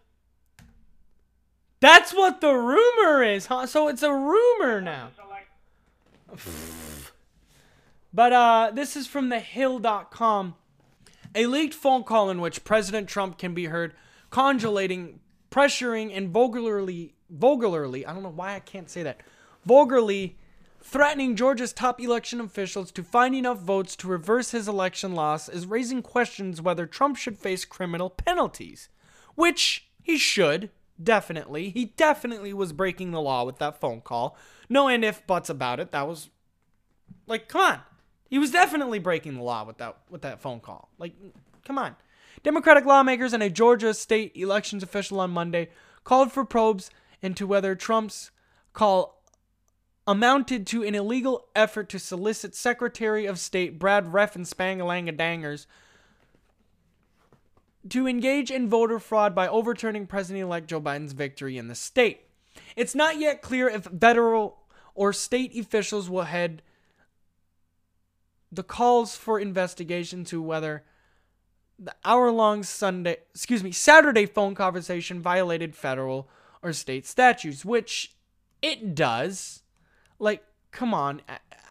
That's 1.81 2.13
what 2.13 2.39
the 2.39 2.53
rumor 2.53 3.25
is, 3.25 3.49
huh? 3.49 3.65
So 3.65 3.89
it's 3.89 4.05
a 4.05 4.13
rumor 4.13 4.79
now. 4.79 5.09
But 8.13 8.33
uh, 8.33 8.71
this 8.73 8.95
is 8.95 9.07
from 9.07 9.29
thehill.com. 9.29 10.55
A 11.33 11.45
leaked 11.45 11.73
phone 11.73 12.03
call 12.03 12.29
in 12.29 12.41
which 12.41 12.63
President 12.63 13.07
Trump 13.07 13.37
can 13.37 13.53
be 13.53 13.65
heard 13.65 13.93
conjulating, 14.29 15.19
pressuring, 15.49 16.15
and 16.15 16.29
vulgarly, 16.29 17.13
vulgarly, 17.29 18.05
I 18.05 18.13
don't 18.13 18.23
know 18.23 18.29
why 18.29 18.55
I 18.55 18.59
can't 18.59 18.89
say 18.89 19.03
that, 19.03 19.21
vulgarly 19.65 20.37
threatening 20.83 21.35
Georgia's 21.35 21.73
top 21.73 22.01
election 22.01 22.41
officials 22.41 22.91
to 22.91 23.03
find 23.03 23.35
enough 23.35 23.59
votes 23.59 23.95
to 23.97 24.07
reverse 24.07 24.51
his 24.51 24.67
election 24.67 25.13
loss 25.13 25.47
is 25.47 25.65
raising 25.65 26.01
questions 26.01 26.61
whether 26.61 26.85
Trump 26.85 27.17
should 27.17 27.37
face 27.37 27.65
criminal 27.65 28.09
penalties. 28.09 28.89
Which 29.35 29.87
he 30.01 30.17
should, 30.17 30.69
definitely. 31.03 31.69
He 31.69 31.85
definitely 31.85 32.53
was 32.53 32.73
breaking 32.73 33.11
the 33.11 33.21
law 33.21 33.43
with 33.43 33.57
that 33.59 33.79
phone 33.79 34.01
call. 34.01 34.37
No 34.69 34.87
and 34.87 35.03
if 35.03 35.25
buts 35.27 35.49
about 35.49 35.79
it. 35.79 35.91
That 35.91 36.07
was 36.07 36.29
like, 37.27 37.47
come 37.47 37.61
on. 37.61 37.79
He 38.29 38.39
was 38.39 38.51
definitely 38.51 38.99
breaking 38.99 39.35
the 39.35 39.43
law 39.43 39.65
with 39.65 39.77
that 39.77 39.97
with 40.09 40.21
that 40.21 40.39
phone 40.39 40.61
call. 40.61 40.89
Like, 40.97 41.13
come 41.65 41.77
on. 41.77 41.95
Democratic 42.43 42.85
lawmakers 42.85 43.33
and 43.33 43.43
a 43.43 43.49
Georgia 43.49 43.93
state 43.93 44.31
elections 44.35 44.83
official 44.83 45.19
on 45.19 45.31
Monday 45.31 45.69
called 46.03 46.31
for 46.31 46.45
probes 46.45 46.89
into 47.21 47.45
whether 47.45 47.75
Trump's 47.75 48.31
call 48.73 49.21
amounted 50.07 50.65
to 50.67 50.83
an 50.83 50.95
illegal 50.95 51.47
effort 51.55 51.89
to 51.89 51.99
solicit 51.99 52.55
Secretary 52.55 53.25
of 53.25 53.37
State 53.37 53.77
Brad 53.77 54.05
Reffenspanglangadangers 54.05 55.67
to 57.89 58.07
engage 58.07 58.51
in 58.51 58.69
voter 58.69 58.99
fraud 58.99 59.33
by 59.33 59.47
overturning 59.47 60.07
President-elect 60.07 60.67
Joe 60.67 60.81
Biden's 60.81 61.13
victory 61.13 61.57
in 61.57 61.67
the 61.67 61.75
state. 61.75 62.21
It's 62.75 62.95
not 62.95 63.17
yet 63.17 63.41
clear 63.41 63.67
if 63.67 63.83
federal 63.85 64.59
or 64.93 65.13
state 65.13 65.57
officials 65.57 66.09
will 66.09 66.23
head 66.23 66.61
the 68.51 68.63
calls 68.63 69.15
for 69.15 69.39
investigation 69.39 70.25
to 70.25 70.41
whether 70.41 70.83
the 71.79 71.95
hour-long 72.05 72.63
Sunday, 72.63 73.17
excuse 73.33 73.63
me, 73.63 73.71
Saturday 73.71 74.25
phone 74.25 74.53
conversation 74.53 75.21
violated 75.21 75.75
federal 75.75 76.29
or 76.61 76.73
state 76.73 77.07
statutes, 77.07 77.65
which 77.65 78.15
it 78.61 78.93
does. 78.93 79.63
Like, 80.19 80.43
come 80.71 80.93
on, 80.93 81.21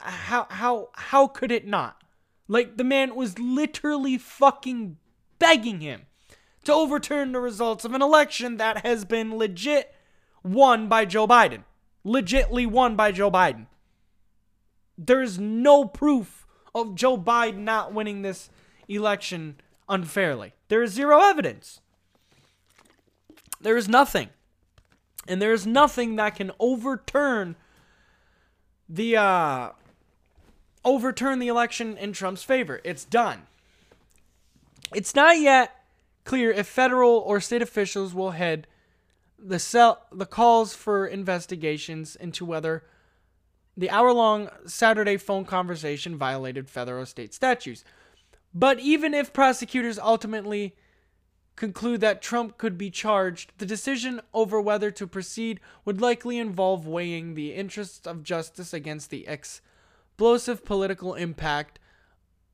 how 0.01 0.47
how 0.51 0.89
how 0.95 1.29
could 1.29 1.53
it 1.53 1.67
not? 1.67 2.03
Like 2.49 2.77
the 2.77 2.85
man 2.85 3.15
was 3.15 3.39
literally 3.39 4.19
fucking 4.19 4.97
begging 5.41 5.81
him 5.81 6.03
to 6.63 6.73
overturn 6.73 7.33
the 7.33 7.41
results 7.41 7.85
of 7.85 7.95
an 7.95 8.03
election 8.03 8.59
that 8.59 8.87
has 8.87 9.05
been 9.05 9.37
legit 9.37 9.93
won 10.45 10.89
by 10.89 11.05
Joe 11.05 11.27
Biden. 11.27 11.65
Legitly 12.07 12.67
won 12.67 12.95
by 12.95 13.11
Joe 13.11 13.31
Biden. 13.31 13.67
There's 14.97 15.39
no 15.39 15.85
proof 15.85 16.47
of 16.75 16.95
Joe 16.95 17.19
Biden 17.19 17.59
not 17.65 17.93
winning 17.93 18.23
this 18.23 18.51
election 18.89 19.57
unfairly. 19.89 20.53
There 20.69 20.83
is 20.83 20.93
zero 20.93 21.21
evidence. 21.21 21.81
There 23.61 23.77
is 23.77 23.89
nothing. 23.89 24.29
And 25.27 25.43
there 25.43 25.53
is 25.53 25.67
nothing 25.67 26.17
that 26.17 26.37
can 26.37 26.53
overturn 26.59 27.57
the 28.89 29.17
uh 29.17 29.71
overturn 30.85 31.39
the 31.39 31.49
election 31.49 31.97
in 31.97 32.13
Trump's 32.13 32.43
favor. 32.43 32.81
It's 32.85 33.05
done. 33.05 33.47
It's 34.93 35.15
not 35.15 35.39
yet 35.39 35.85
clear 36.25 36.51
if 36.51 36.67
federal 36.67 37.13
or 37.13 37.41
state 37.41 37.63
officials 37.63 38.15
will 38.15 38.33
head 38.33 38.67
the 39.39 39.59
cell 39.59 40.07
the 40.13 40.27
calls 40.27 40.75
for 40.75 41.07
investigations 41.07 42.17
into 42.17 42.45
whether 42.45 42.85
the 43.77 43.91
hour-long 43.91 44.51
Saturday 44.67 45.17
phone 45.17 45.45
conversation 45.45 46.17
violated 46.17 46.69
federal 46.69 47.03
or 47.03 47.07
state 47.07 47.33
statutes. 47.33 47.85
But 48.53 48.81
even 48.81 49.15
if 49.15 49.33
prosecutors 49.33 49.99
ultimately 49.99 50.75
conclude 51.57 52.01
that 52.01 52.21
Trump 52.21 52.59
could 52.59 52.77
be 52.77 52.91
charged, 52.91 53.53
the 53.59 53.67
decision 53.67 54.21
over 54.35 54.61
whether 54.61 54.91
to 54.91 55.07
proceed 55.07 55.61
would 55.85 56.01
likely 56.01 56.39
involve 56.39 56.87
weighing 56.87 57.35
the 57.35 57.55
interests 57.55 58.07
of 58.07 58.25
justice 58.25 58.75
against 58.75 59.11
the 59.11 59.27
explosive 59.27 60.65
political 60.65 61.15
impact 61.15 61.79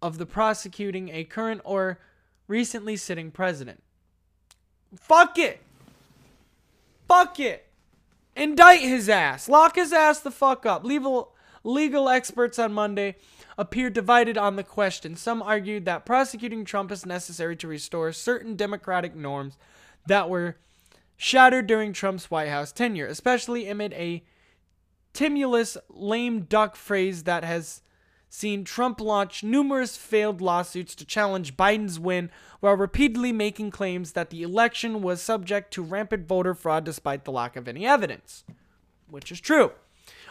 of 0.02 0.18
the 0.18 0.26
prosecuting 0.26 1.08
a 1.08 1.24
current 1.24 1.60
or 1.64 1.98
recently 2.48 2.97
sitting 2.97 3.31
president. 3.31 3.82
Fuck 4.98 5.39
it. 5.39 5.62
Fuck 7.09 7.40
it. 7.40 7.66
Indict 8.35 8.81
his 8.81 9.09
ass. 9.09 9.48
Lock 9.48 9.77
his 9.77 9.93
ass 9.93 10.20
the 10.20 10.31
fuck 10.31 10.66
up. 10.66 10.85
Legal 10.85 11.32
legal 11.64 12.09
experts 12.09 12.59
on 12.59 12.73
Monday 12.73 13.16
appeared 13.59 13.93
divided 13.93 14.39
on 14.39 14.56
the 14.56 14.62
question. 14.62 15.16
Some 15.16 15.43
argued 15.43 15.85
that 15.86 16.06
prosecuting 16.06 16.64
Trump 16.64 16.93
is 16.93 17.05
necessary 17.05 17.56
to 17.56 17.66
restore 17.66 18.12
certain 18.12 18.55
democratic 18.55 19.16
norms 19.16 19.56
that 20.06 20.28
were 20.28 20.56
shattered 21.16 21.66
during 21.66 21.93
Trump's 21.93 22.31
White 22.31 22.51
House 22.51 22.70
tenure, 22.70 23.06
especially 23.06 23.68
amid 23.68 23.93
a 23.94 24.23
timulous 25.12 25.77
lame 25.89 26.43
duck 26.43 26.77
phrase 26.77 27.24
that 27.24 27.43
has 27.43 27.81
seen 28.36 28.64
Trump 28.64 29.00
launch 29.00 29.42
numerous 29.42 29.96
failed 29.96 30.42
lawsuits 30.42 30.94
to 30.94 31.06
challenge 31.06 31.56
Biden's 31.56 31.98
win 31.98 32.30
while 32.60 32.74
repeatedly 32.74 33.32
making 33.32 33.70
claims 33.70 34.12
that 34.12 34.28
the 34.28 34.42
election 34.42 35.00
was 35.00 35.22
subject 35.22 35.72
to 35.72 35.82
rampant 35.82 36.26
voter 36.28 36.52
fraud 36.52 36.84
despite 36.84 37.24
the 37.24 37.32
lack 37.32 37.56
of 37.56 37.66
any 37.66 37.86
evidence, 37.86 38.44
which 39.08 39.32
is 39.32 39.40
true. 39.40 39.72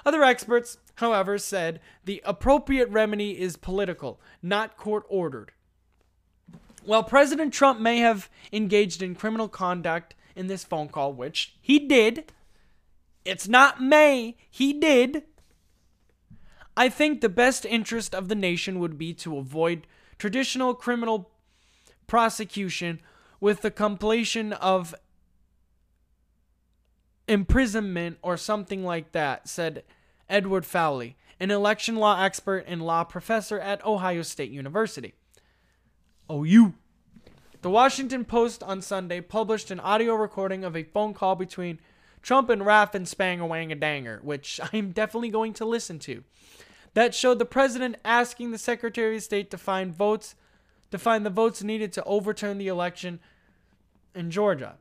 Other 0.05 0.23
experts, 0.23 0.77
however, 0.95 1.39
said 1.39 1.81
the 2.03 2.21
appropriate 2.23 2.89
remedy 2.89 3.39
is 3.39 3.57
political, 3.57 4.19
not 4.43 4.77
court 4.77 5.03
ordered. 5.09 5.51
While 6.83 7.03
President 7.03 7.51
Trump 7.55 7.79
may 7.79 7.97
have 7.97 8.29
engaged 8.53 9.01
in 9.01 9.15
criminal 9.15 9.49
conduct 9.49 10.13
in 10.35 10.45
this 10.45 10.63
phone 10.63 10.89
call, 10.89 11.11
which 11.11 11.55
he 11.59 11.79
did, 11.79 12.31
it's 13.25 13.47
not 13.47 13.81
may, 13.81 14.37
he 14.51 14.73
did. 14.73 15.23
I 16.77 16.89
think 16.89 17.21
the 17.21 17.29
best 17.29 17.65
interest 17.65 18.13
of 18.13 18.27
the 18.27 18.35
nation 18.35 18.79
would 18.79 18.97
be 18.97 19.13
to 19.15 19.37
avoid 19.37 19.87
traditional 20.17 20.73
criminal 20.73 21.31
prosecution 22.07 22.99
with 23.39 23.61
the 23.61 23.71
completion 23.71 24.53
of 24.53 24.93
imprisonment 27.27 28.17
or 28.21 28.37
something 28.37 28.83
like 28.83 29.11
that, 29.13 29.47
said 29.47 29.83
Edward 30.29 30.65
Foley, 30.65 31.15
an 31.39 31.51
election 31.51 31.95
law 31.95 32.21
expert 32.21 32.63
and 32.67 32.81
law 32.81 33.03
professor 33.03 33.59
at 33.59 33.85
Ohio 33.85 34.21
State 34.21 34.51
University. 34.51 35.13
Oh, 36.29 36.43
OU. 36.43 36.73
The 37.61 37.69
Washington 37.69 38.25
Post 38.25 38.61
on 38.63 38.81
Sunday 38.81 39.21
published 39.21 39.71
an 39.71 39.79
audio 39.79 40.13
recording 40.13 40.63
of 40.63 40.75
a 40.75 40.83
phone 40.83 41.13
call 41.13 41.35
between 41.35 41.79
Trump 42.21 42.49
and 42.49 42.61
Raffenspanger 42.61 43.47
Wangadanger, 43.47 44.23
which 44.23 44.59
I'm 44.73 44.91
definitely 44.91 45.29
going 45.29 45.53
to 45.53 45.65
listen 45.65 45.99
to. 45.99 46.23
That 46.95 47.13
showed 47.13 47.39
the 47.39 47.45
president 47.45 47.97
asking 48.03 48.51
the 48.51 48.57
Secretary 48.57 49.17
of 49.17 49.23
State 49.23 49.51
to 49.51 49.57
find 49.57 49.93
votes 49.93 50.35
to 50.91 50.97
find 50.97 51.25
the 51.25 51.29
votes 51.29 51.61
needed 51.61 51.91
to 51.93 52.03
overturn 52.05 52.57
the 52.57 52.67
election 52.67 53.19
in 54.13 54.31
Georgia. 54.31 54.75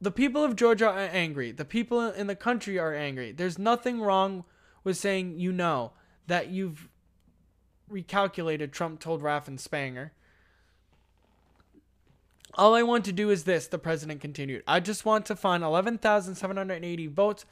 The 0.00 0.10
people 0.10 0.42
of 0.42 0.56
Georgia 0.56 0.88
are 0.88 0.98
angry. 0.98 1.52
The 1.52 1.64
people 1.64 2.10
in 2.10 2.26
the 2.26 2.34
country 2.34 2.78
are 2.78 2.94
angry. 2.94 3.32
There's 3.32 3.58
nothing 3.58 4.00
wrong 4.00 4.44
with 4.82 4.96
saying 4.96 5.38
you 5.38 5.52
know 5.52 5.92
that 6.26 6.48
you've 6.48 6.88
recalculated, 7.90 8.72
Trump 8.72 9.00
told 9.00 9.22
Raffenspanger. 9.22 10.10
All 12.54 12.74
I 12.74 12.82
want 12.82 13.04
to 13.04 13.12
do 13.12 13.30
is 13.30 13.44
this, 13.44 13.66
the 13.66 13.78
president 13.78 14.20
continued. 14.20 14.62
I 14.66 14.80
just 14.80 15.04
want 15.04 15.26
to 15.26 15.36
find 15.36 15.62
11,780 15.62 17.06
votes, 17.08 17.44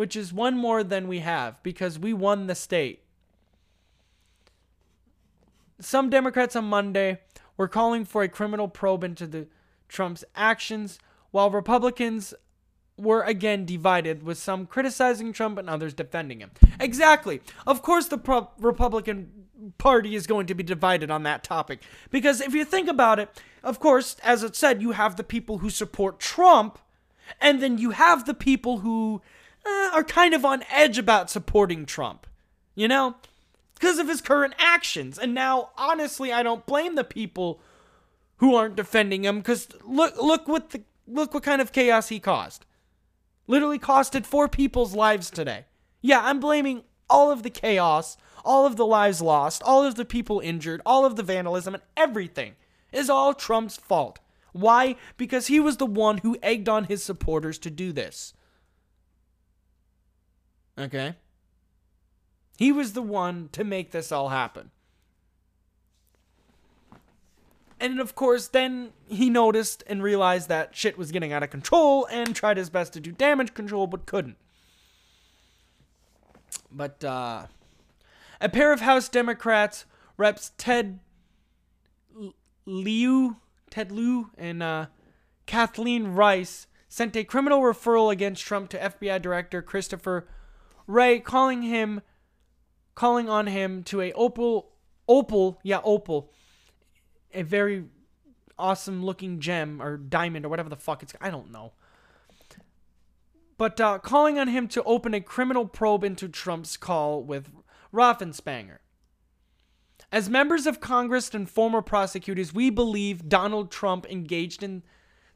which 0.00 0.16
is 0.16 0.32
one 0.32 0.56
more 0.56 0.82
than 0.82 1.06
we 1.06 1.18
have 1.18 1.62
because 1.62 1.98
we 1.98 2.10
won 2.10 2.46
the 2.46 2.54
state. 2.54 3.02
Some 5.78 6.08
Democrats 6.08 6.56
on 6.56 6.64
Monday 6.64 7.18
were 7.58 7.68
calling 7.68 8.06
for 8.06 8.22
a 8.22 8.28
criminal 8.30 8.66
probe 8.66 9.04
into 9.04 9.26
the 9.26 9.46
Trump's 9.88 10.24
actions, 10.34 10.98
while 11.32 11.50
Republicans 11.50 12.32
were 12.96 13.20
again 13.24 13.66
divided, 13.66 14.22
with 14.22 14.38
some 14.38 14.64
criticizing 14.64 15.34
Trump 15.34 15.58
and 15.58 15.68
others 15.68 15.92
defending 15.92 16.40
him. 16.40 16.52
Exactly. 16.80 17.42
Of 17.66 17.82
course, 17.82 18.08
the 18.08 18.16
pro- 18.16 18.48
Republican 18.58 19.30
Party 19.76 20.14
is 20.14 20.26
going 20.26 20.46
to 20.46 20.54
be 20.54 20.62
divided 20.62 21.10
on 21.10 21.24
that 21.24 21.44
topic. 21.44 21.80
Because 22.10 22.40
if 22.40 22.54
you 22.54 22.64
think 22.64 22.88
about 22.88 23.18
it, 23.18 23.28
of 23.62 23.78
course, 23.78 24.16
as 24.24 24.42
it 24.42 24.56
said, 24.56 24.80
you 24.80 24.92
have 24.92 25.16
the 25.16 25.24
people 25.24 25.58
who 25.58 25.68
support 25.68 26.18
Trump, 26.18 26.78
and 27.38 27.60
then 27.60 27.76
you 27.76 27.90
have 27.90 28.24
the 28.24 28.32
people 28.32 28.78
who 28.78 29.20
uh, 29.64 29.90
are 29.92 30.04
kind 30.04 30.34
of 30.34 30.44
on 30.44 30.64
edge 30.70 30.98
about 30.98 31.30
supporting 31.30 31.86
Trump. 31.86 32.26
You 32.74 32.88
know? 32.88 33.16
Because 33.74 33.98
of 33.98 34.08
his 34.08 34.20
current 34.20 34.54
actions. 34.58 35.18
And 35.18 35.34
now, 35.34 35.70
honestly, 35.76 36.32
I 36.32 36.42
don't 36.42 36.66
blame 36.66 36.94
the 36.94 37.04
people 37.04 37.60
who 38.40 38.54
aren't 38.54 38.76
defending 38.76 39.24
him 39.24 39.38
because 39.38 39.68
look 39.84 40.16
look 40.20 40.48
what 40.48 40.70
the 40.70 40.82
look 41.06 41.34
what 41.34 41.42
kind 41.42 41.60
of 41.60 41.72
chaos 41.72 42.08
he 42.08 42.18
caused. 42.18 42.64
Literally 43.46 43.78
costed 43.78 44.24
four 44.26 44.48
people's 44.48 44.94
lives 44.94 45.30
today. 45.30 45.66
Yeah, 46.00 46.20
I'm 46.22 46.40
blaming 46.40 46.82
all 47.10 47.30
of 47.30 47.42
the 47.42 47.50
chaos, 47.50 48.16
all 48.44 48.64
of 48.64 48.76
the 48.76 48.86
lives 48.86 49.20
lost, 49.20 49.62
all 49.62 49.84
of 49.84 49.96
the 49.96 50.04
people 50.04 50.40
injured, 50.40 50.80
all 50.86 51.04
of 51.04 51.16
the 51.16 51.22
vandalism 51.22 51.74
and 51.74 51.82
everything 51.96 52.54
is 52.92 53.10
all 53.10 53.34
Trump's 53.34 53.76
fault. 53.76 54.18
Why? 54.52 54.96
Because 55.16 55.48
he 55.48 55.60
was 55.60 55.76
the 55.76 55.86
one 55.86 56.18
who 56.18 56.38
egged 56.42 56.68
on 56.68 56.84
his 56.84 57.02
supporters 57.02 57.58
to 57.58 57.70
do 57.70 57.92
this. 57.92 58.34
Okay? 60.78 61.14
He 62.56 62.72
was 62.72 62.92
the 62.92 63.02
one 63.02 63.48
to 63.52 63.64
make 63.64 63.90
this 63.90 64.12
all 64.12 64.28
happen. 64.28 64.70
And 67.80 67.98
of 67.98 68.14
course, 68.14 68.48
then 68.48 68.90
he 69.08 69.30
noticed 69.30 69.82
and 69.86 70.02
realized 70.02 70.50
that 70.50 70.76
shit 70.76 70.98
was 70.98 71.10
getting 71.10 71.32
out 71.32 71.42
of 71.42 71.48
control 71.48 72.06
and 72.10 72.36
tried 72.36 72.58
his 72.58 72.68
best 72.68 72.92
to 72.92 73.00
do 73.00 73.10
damage 73.10 73.54
control 73.54 73.86
but 73.86 74.04
couldn't. 74.04 74.36
But 76.70 77.02
uh, 77.02 77.46
a 78.40 78.48
pair 78.50 78.72
of 78.72 78.82
House 78.82 79.08
Democrats, 79.08 79.86
Reps 80.18 80.52
Ted 80.58 81.00
Lieu, 82.66 83.36
Ted 83.70 83.90
Lieu, 83.90 84.30
and 84.36 84.62
uh, 84.62 84.86
Kathleen 85.46 86.08
Rice 86.08 86.66
sent 86.88 87.16
a 87.16 87.24
criminal 87.24 87.60
referral 87.60 88.12
against 88.12 88.44
Trump 88.44 88.68
to 88.70 88.78
FBI 88.78 89.22
Director 89.22 89.62
Christopher 89.62 90.28
Wray, 90.90 91.20
calling 91.20 91.62
him, 91.62 92.00
calling 92.94 93.28
on 93.28 93.46
him 93.46 93.84
to 93.84 94.00
a 94.00 94.12
opal, 94.12 94.72
opal, 95.06 95.60
yeah, 95.62 95.80
opal, 95.84 96.32
a 97.32 97.42
very 97.42 97.84
awesome 98.58 99.04
looking 99.04 99.38
gem 99.38 99.80
or 99.80 99.96
diamond 99.96 100.44
or 100.44 100.48
whatever 100.48 100.68
the 100.68 100.76
fuck 100.76 101.02
it's. 101.02 101.14
I 101.20 101.30
don't 101.30 101.52
know. 101.52 101.72
But 103.56 103.80
uh, 103.80 103.98
calling 103.98 104.38
on 104.38 104.48
him 104.48 104.68
to 104.68 104.82
open 104.84 105.14
a 105.14 105.20
criminal 105.20 105.66
probe 105.66 106.02
into 106.02 106.28
Trump's 106.28 106.76
call 106.76 107.22
with 107.22 107.50
Raffenspanger. 107.92 108.78
As 110.10 110.28
members 110.28 110.66
of 110.66 110.80
Congress 110.80 111.32
and 111.34 111.48
former 111.48 111.82
prosecutors, 111.82 112.52
we 112.52 112.68
believe 112.68 113.28
Donald 113.28 113.70
Trump 113.70 114.06
engaged 114.10 114.62
in 114.62 114.82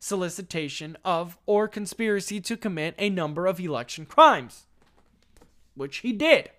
solicitation 0.00 0.96
of 1.04 1.38
or 1.46 1.68
conspiracy 1.68 2.40
to 2.40 2.56
commit 2.56 2.94
a 2.98 3.08
number 3.08 3.46
of 3.46 3.60
election 3.60 4.04
crimes, 4.04 4.66
which 5.74 5.98
he 5.98 6.12
did. 6.12 6.50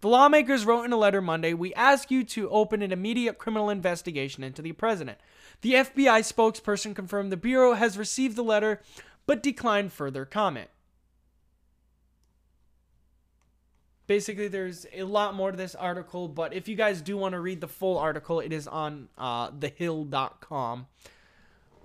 The 0.00 0.08
lawmakers 0.08 0.64
wrote 0.64 0.84
in 0.84 0.92
a 0.92 0.96
letter 0.96 1.20
Monday 1.20 1.54
We 1.54 1.74
ask 1.74 2.10
you 2.10 2.22
to 2.24 2.48
open 2.50 2.82
an 2.82 2.92
immediate 2.92 3.38
criminal 3.38 3.68
investigation 3.68 4.44
into 4.44 4.62
the 4.62 4.72
president. 4.72 5.18
The 5.60 5.74
FBI 5.74 6.20
spokesperson 6.20 6.94
confirmed 6.94 7.32
the 7.32 7.36
Bureau 7.36 7.74
has 7.74 7.98
received 7.98 8.36
the 8.36 8.44
letter 8.44 8.80
but 9.26 9.42
declined 9.42 9.92
further 9.92 10.24
comment. 10.24 10.70
Basically, 14.06 14.48
there's 14.48 14.86
a 14.94 15.02
lot 15.02 15.34
more 15.34 15.50
to 15.50 15.56
this 15.56 15.74
article, 15.74 16.28
but 16.28 16.54
if 16.54 16.66
you 16.66 16.76
guys 16.76 17.02
do 17.02 17.18
want 17.18 17.34
to 17.34 17.40
read 17.40 17.60
the 17.60 17.68
full 17.68 17.98
article, 17.98 18.40
it 18.40 18.54
is 18.54 18.66
on 18.66 19.08
uh, 19.18 19.50
thehill.com. 19.50 20.86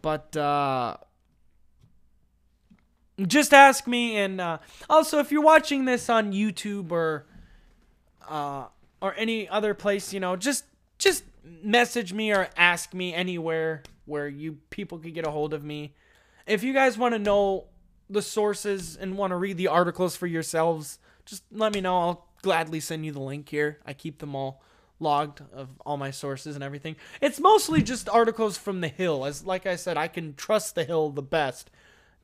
But 0.02 0.38
uh, 0.38 0.98
just 3.22 3.53
ask 3.53 3.88
me, 3.88 4.18
and 4.18 4.41
uh, 4.41 4.57
also 4.90 5.19
if 5.19 5.31
you're 5.31 5.41
watching 5.41 5.85
this 5.85 6.10
on 6.10 6.34
YouTube 6.34 6.91
or 6.91 7.26
uh, 8.27 8.65
or 9.02 9.14
any 9.15 9.48
other 9.49 9.73
place, 9.73 10.14
you 10.14 10.19
know, 10.19 10.35
just 10.35 10.65
just 10.98 11.23
message 11.44 12.14
me 12.14 12.31
or 12.31 12.49
ask 12.56 12.94
me 12.94 13.14
anywhere 13.14 13.84
where 14.06 14.27
you 14.27 14.57
people 14.69 14.98
could 14.98 15.14
get 15.14 15.27
a 15.27 15.31
hold 15.31 15.53
of 15.53 15.64
me. 15.64 15.94
If 16.48 16.64
you 16.64 16.73
guys 16.73 16.98
want 16.98 17.14
to 17.14 17.19
know 17.19 17.65
the 18.10 18.22
sources 18.22 18.95
and 18.95 19.18
want 19.18 19.31
to 19.31 19.38
read 19.38 19.57
the 19.57 19.68
articles 19.68 20.15
for 20.15 20.27
yourselves, 20.27 20.99
just 21.26 21.44
let 21.52 21.73
me 21.73 21.81
know. 21.81 21.98
I'll 21.98 22.27
gladly 22.41 22.80
send 22.80 23.06
you 23.06 23.11
the 23.11 23.22
link 23.22 23.49
here. 23.49 23.80
I 23.85 23.94
keep 23.94 24.19
them 24.19 24.35
all 24.35 24.61
logged 24.99 25.41
of 25.53 25.69
all 25.85 25.98
my 25.98 26.11
sources 26.11 26.56
and 26.56 26.64
everything. 26.64 26.95
It's 27.22 27.40
mostly 27.40 27.81
just 27.81 28.10
articles 28.10 28.57
from 28.57 28.81
the 28.81 28.88
Hill. 28.88 29.26
As 29.26 29.45
like 29.45 29.65
I 29.65 29.76
said, 29.76 29.98
I 29.98 30.07
can 30.07 30.35
trust 30.35 30.76
the 30.76 30.84
Hill 30.84 31.10
the 31.10 31.22
best 31.22 31.69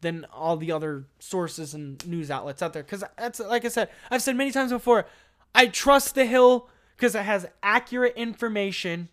than 0.01 0.25
all 0.33 0.57
the 0.57 0.71
other 0.71 1.05
sources 1.19 1.73
and 1.73 2.05
news 2.07 2.31
outlets 2.31 2.61
out 2.61 2.73
there 2.73 2.83
cuz 2.83 3.03
that's 3.17 3.39
like 3.39 3.65
I 3.65 3.69
said, 3.69 3.89
I've 4.09 4.21
said 4.21 4.35
many 4.35 4.51
times 4.51 4.71
before, 4.71 5.05
I 5.53 5.67
trust 5.67 6.15
the 6.15 6.25
Hill 6.25 6.69
cuz 6.97 7.15
it 7.15 7.23
has 7.23 7.47
accurate 7.63 8.15
information. 8.15 9.09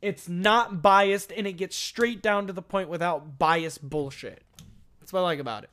It's 0.00 0.28
not 0.28 0.82
biased 0.82 1.32
and 1.32 1.46
it 1.46 1.54
gets 1.54 1.76
straight 1.76 2.22
down 2.22 2.46
to 2.46 2.52
the 2.52 2.62
point 2.62 2.88
without 2.88 3.38
biased 3.38 3.88
bullshit. 3.88 4.42
That's 5.00 5.12
what 5.12 5.20
I 5.20 5.22
like 5.22 5.38
about 5.38 5.64
it. 5.64 5.70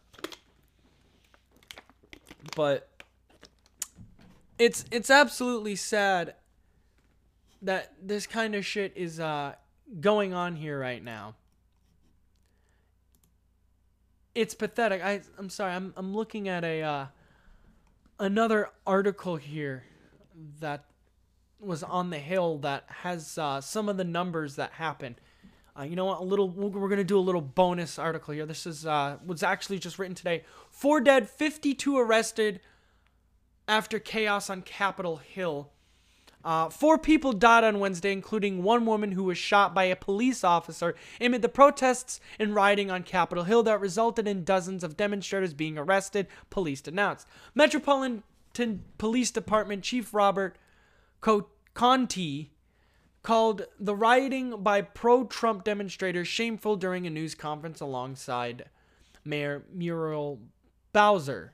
But 2.55 2.89
it's 4.57 4.85
it's 4.91 5.09
absolutely 5.09 5.75
sad 5.75 6.35
that 7.61 7.93
this 8.01 8.27
kind 8.27 8.55
of 8.55 8.65
shit 8.65 8.93
is 8.95 9.19
uh 9.19 9.55
going 9.99 10.33
on 10.33 10.55
here 10.55 10.79
right 10.79 11.03
now. 11.03 11.35
It's 14.33 14.53
pathetic. 14.53 15.03
I 15.03 15.21
I'm 15.37 15.49
sorry. 15.49 15.73
I'm 15.73 15.93
I'm 15.97 16.15
looking 16.15 16.47
at 16.47 16.63
a 16.63 16.81
uh 16.81 17.05
another 18.19 18.69
article 18.85 19.35
here 19.35 19.83
that 20.59 20.85
was 21.59 21.83
on 21.83 22.09
the 22.09 22.17
Hill 22.17 22.57
that 22.59 22.85
has 22.87 23.37
uh, 23.37 23.61
some 23.61 23.89
of 23.89 23.97
the 23.97 24.03
numbers 24.03 24.55
that 24.55 24.71
happen. 24.73 25.15
Uh, 25.77 25.83
you 25.83 25.95
know 25.95 26.05
what? 26.05 26.19
A 26.19 26.23
little. 26.23 26.49
We're 26.49 26.89
gonna 26.89 27.03
do 27.03 27.17
a 27.17 27.19
little 27.19 27.41
bonus 27.41 27.99
article 27.99 28.33
here. 28.33 28.45
This 28.45 28.65
is 28.65 28.85
uh, 28.85 29.17
was 29.25 29.43
actually 29.43 29.79
just 29.79 29.99
written 29.99 30.15
today. 30.15 30.43
Four 30.69 31.01
dead, 31.01 31.29
52 31.29 31.97
arrested 31.97 32.61
after 33.67 33.99
chaos 33.99 34.49
on 34.49 34.61
Capitol 34.63 35.17
Hill. 35.17 35.71
Uh, 36.43 36.69
four 36.69 36.97
people 36.97 37.33
died 37.33 37.63
on 37.63 37.79
Wednesday, 37.79 38.11
including 38.11 38.63
one 38.63 38.85
woman 38.85 39.11
who 39.11 39.23
was 39.23 39.37
shot 39.37 39.73
by 39.73 39.83
a 39.85 39.95
police 39.95 40.43
officer 40.43 40.95
amid 41.19 41.41
the 41.41 41.49
protests 41.49 42.19
and 42.39 42.55
rioting 42.55 42.89
on 42.89 43.03
Capitol 43.03 43.43
Hill 43.43 43.63
that 43.63 43.79
resulted 43.79 44.27
in 44.27 44.43
dozens 44.43 44.83
of 44.83 44.97
demonstrators 44.97 45.53
being 45.53 45.77
arrested, 45.77 46.27
police 46.49 46.81
announced. 46.87 47.27
Metropolitan 47.53 48.23
Police 48.97 49.31
Department 49.31 49.83
Chief 49.83 50.13
Robert 50.13 50.57
Co- 51.21 51.47
Contee 51.73 52.49
called 53.23 53.63
the 53.79 53.95
rioting 53.95 54.61
by 54.63 54.81
pro 54.81 55.23
Trump 55.25 55.63
demonstrators 55.63 56.27
shameful 56.27 56.75
during 56.75 57.05
a 57.05 57.09
news 57.09 57.35
conference 57.35 57.79
alongside 57.79 58.65
Mayor 59.23 59.63
Muriel 59.71 60.39
Bowser. 60.91 61.53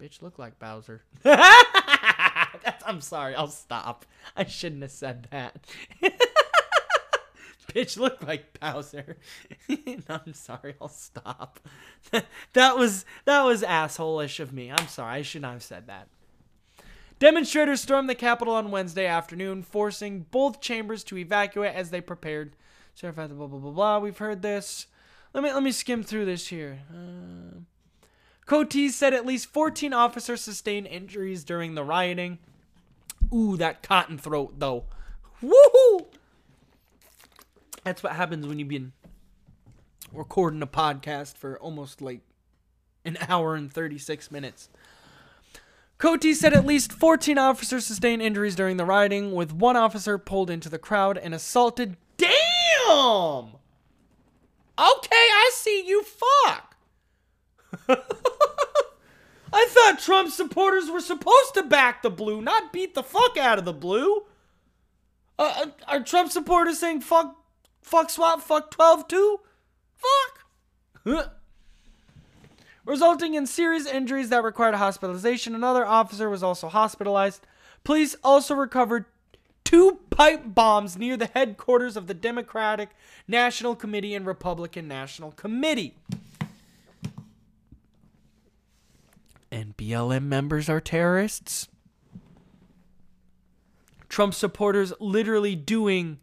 Bitch, 0.00 0.22
look 0.22 0.38
like 0.38 0.58
Bowser. 0.58 1.02
I'm 2.86 3.00
sorry, 3.00 3.34
I'll 3.34 3.48
stop. 3.48 4.04
I 4.36 4.44
shouldn't 4.44 4.82
have 4.82 4.90
said 4.90 5.28
that. 5.30 5.64
Bitch, 7.68 7.96
look 7.96 8.22
like 8.26 8.58
Bowser. 8.58 9.16
I'm 10.08 10.34
sorry, 10.34 10.74
I'll 10.80 10.88
stop. 10.88 11.60
that 12.52 12.76
was 12.76 13.04
that 13.26 13.42
was 13.42 13.62
asshole-ish 13.62 14.40
of 14.40 14.52
me. 14.52 14.72
I'm 14.72 14.88
sorry, 14.88 15.14
I 15.14 15.22
should 15.22 15.42
not 15.42 15.52
have 15.52 15.62
said 15.62 15.86
that. 15.86 16.08
Demonstrators 17.20 17.80
stormed 17.80 18.08
the 18.08 18.14
Capitol 18.14 18.54
on 18.54 18.70
Wednesday 18.70 19.06
afternoon, 19.06 19.62
forcing 19.62 20.26
both 20.30 20.60
chambers 20.60 21.04
to 21.04 21.18
evacuate 21.18 21.74
as 21.74 21.90
they 21.90 22.00
prepared. 22.00 22.56
Blah 23.00 23.12
blah 23.12 23.28
blah 23.28 23.46
blah 23.46 23.70
blah. 23.70 23.98
We've 23.98 24.18
heard 24.18 24.42
this. 24.42 24.86
Let 25.32 25.44
me 25.44 25.52
let 25.52 25.62
me 25.62 25.70
skim 25.70 26.02
through 26.02 26.24
this 26.24 26.48
here. 26.48 26.80
Uh, 26.92 27.60
Cote 28.50 28.90
said 28.90 29.14
at 29.14 29.24
least 29.24 29.46
14 29.46 29.92
officers 29.92 30.40
sustained 30.40 30.88
injuries 30.88 31.44
during 31.44 31.76
the 31.76 31.84
rioting. 31.84 32.40
Ooh, 33.32 33.56
that 33.56 33.80
cotton 33.80 34.18
throat 34.18 34.54
though. 34.58 34.86
Woohoo! 35.40 36.06
That's 37.84 38.02
what 38.02 38.14
happens 38.14 38.48
when 38.48 38.58
you've 38.58 38.66
been 38.66 38.90
recording 40.12 40.62
a 40.62 40.66
podcast 40.66 41.36
for 41.36 41.60
almost 41.60 42.02
like 42.02 42.22
an 43.04 43.18
hour 43.28 43.54
and 43.54 43.72
36 43.72 44.32
minutes. 44.32 44.68
Cote 45.98 46.24
said 46.34 46.52
at 46.52 46.66
least 46.66 46.92
14 46.92 47.38
officers 47.38 47.86
sustained 47.86 48.20
injuries 48.20 48.56
during 48.56 48.78
the 48.78 48.84
rioting, 48.84 49.32
with 49.32 49.52
one 49.52 49.76
officer 49.76 50.18
pulled 50.18 50.50
into 50.50 50.68
the 50.68 50.76
crowd 50.76 51.16
and 51.16 51.34
assaulted. 51.34 51.96
Damn! 52.16 52.30
Okay, 54.76 55.08
I 55.12 55.50
see 55.54 55.86
you 55.86 56.02
fuck. 56.02 56.69
I 59.52 59.66
thought 59.68 59.98
Trump 59.98 60.30
supporters 60.30 60.90
were 60.90 61.00
supposed 61.00 61.54
to 61.54 61.62
back 61.62 62.02
the 62.02 62.10
blue, 62.10 62.40
not 62.40 62.72
beat 62.72 62.94
the 62.94 63.02
fuck 63.02 63.36
out 63.36 63.58
of 63.58 63.64
the 63.64 63.72
blue. 63.72 64.24
Uh, 65.38 65.64
uh 65.64 65.66
are 65.88 66.00
Trump 66.02 66.30
supporters 66.30 66.78
saying 66.78 67.00
fuck, 67.00 67.36
fuck 67.82 68.10
swap, 68.10 68.40
fuck 68.40 68.70
12 68.70 69.08
too? 69.08 69.40
Fuck. 69.96 71.34
Resulting 72.84 73.34
in 73.34 73.46
serious 73.46 73.86
injuries 73.86 74.30
that 74.30 74.42
required 74.42 74.74
hospitalization. 74.74 75.54
Another 75.54 75.84
officer 75.84 76.30
was 76.30 76.42
also 76.42 76.68
hospitalized. 76.68 77.46
Police 77.84 78.16
also 78.24 78.54
recovered 78.54 79.04
two 79.64 80.00
pipe 80.10 80.42
bombs 80.46 80.98
near 80.98 81.16
the 81.16 81.30
headquarters 81.32 81.96
of 81.96 82.06
the 82.06 82.14
Democratic 82.14 82.88
National 83.28 83.76
Committee 83.76 84.14
and 84.14 84.26
Republican 84.26 84.88
National 84.88 85.30
Committee. 85.32 85.94
And 89.50 89.76
BLM 89.76 90.24
members 90.24 90.68
are 90.68 90.80
terrorists. 90.80 91.68
Trump 94.08 94.34
supporters 94.34 94.92
literally 94.98 95.54
doing 95.54 96.18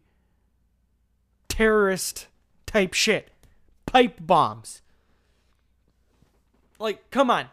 terrorist 1.48 2.28
type 2.66 2.94
shit. 2.94 3.30
Pipe 3.86 4.18
bombs. 4.20 4.82
Like, 6.78 7.10
come 7.10 7.30
on. 7.30 7.46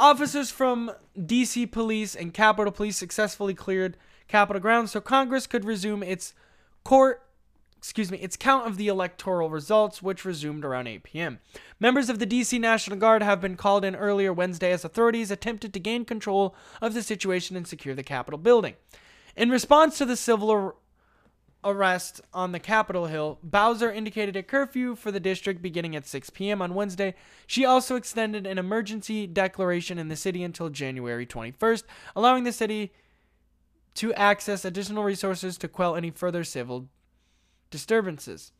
Officers 0.00 0.50
from 0.50 0.92
DC 1.18 1.70
Police 1.70 2.14
and 2.14 2.32
Capitol 2.32 2.72
Police 2.72 2.96
successfully 2.96 3.54
cleared 3.54 3.96
Capitol 4.28 4.60
grounds 4.60 4.92
so 4.92 5.00
Congress 5.00 5.46
could 5.46 5.64
resume 5.64 6.02
its 6.02 6.34
court 6.84 7.22
excuse 7.78 8.10
me, 8.10 8.18
its 8.18 8.36
count 8.36 8.66
of 8.66 8.76
the 8.76 8.88
electoral 8.88 9.50
results, 9.50 10.02
which 10.02 10.24
resumed 10.24 10.64
around 10.64 10.88
8 10.88 11.04
p.m. 11.04 11.38
Members 11.78 12.10
of 12.10 12.18
the 12.18 12.26
DC 12.26 12.60
National 12.60 12.98
Guard 12.98 13.22
have 13.22 13.40
been 13.40 13.56
called 13.56 13.84
in 13.84 13.94
earlier 13.94 14.32
Wednesday 14.32 14.72
as 14.72 14.84
authorities 14.84 15.30
attempted 15.30 15.72
to 15.72 15.80
gain 15.80 16.04
control 16.04 16.56
of 16.82 16.92
the 16.92 17.02
situation 17.02 17.56
and 17.56 17.66
secure 17.66 17.94
the 17.94 18.02
Capitol 18.02 18.38
building. 18.38 18.74
In 19.36 19.48
response 19.48 19.96
to 19.98 20.04
the 20.04 20.16
civil 20.16 20.50
ar- 20.50 20.74
arrest 21.64 22.20
on 22.34 22.50
the 22.50 22.58
Capitol 22.58 23.06
Hill, 23.06 23.38
Bowser 23.44 23.92
indicated 23.92 24.34
a 24.34 24.42
curfew 24.42 24.96
for 24.96 25.12
the 25.12 25.20
district 25.20 25.62
beginning 25.62 25.94
at 25.94 26.06
6 26.06 26.30
p.m. 26.30 26.60
on 26.60 26.74
Wednesday. 26.74 27.14
She 27.46 27.64
also 27.64 27.94
extended 27.94 28.44
an 28.44 28.58
emergency 28.58 29.28
declaration 29.28 29.98
in 29.98 30.08
the 30.08 30.16
city 30.16 30.42
until 30.42 30.68
January 30.68 31.26
21st, 31.26 31.84
allowing 32.16 32.42
the 32.42 32.52
city 32.52 32.92
to 33.94 34.12
access 34.14 34.64
additional 34.64 35.04
resources 35.04 35.56
to 35.58 35.68
quell 35.68 35.96
any 35.96 36.10
further 36.10 36.42
civil 36.42 36.88
disturbances. 37.70 38.52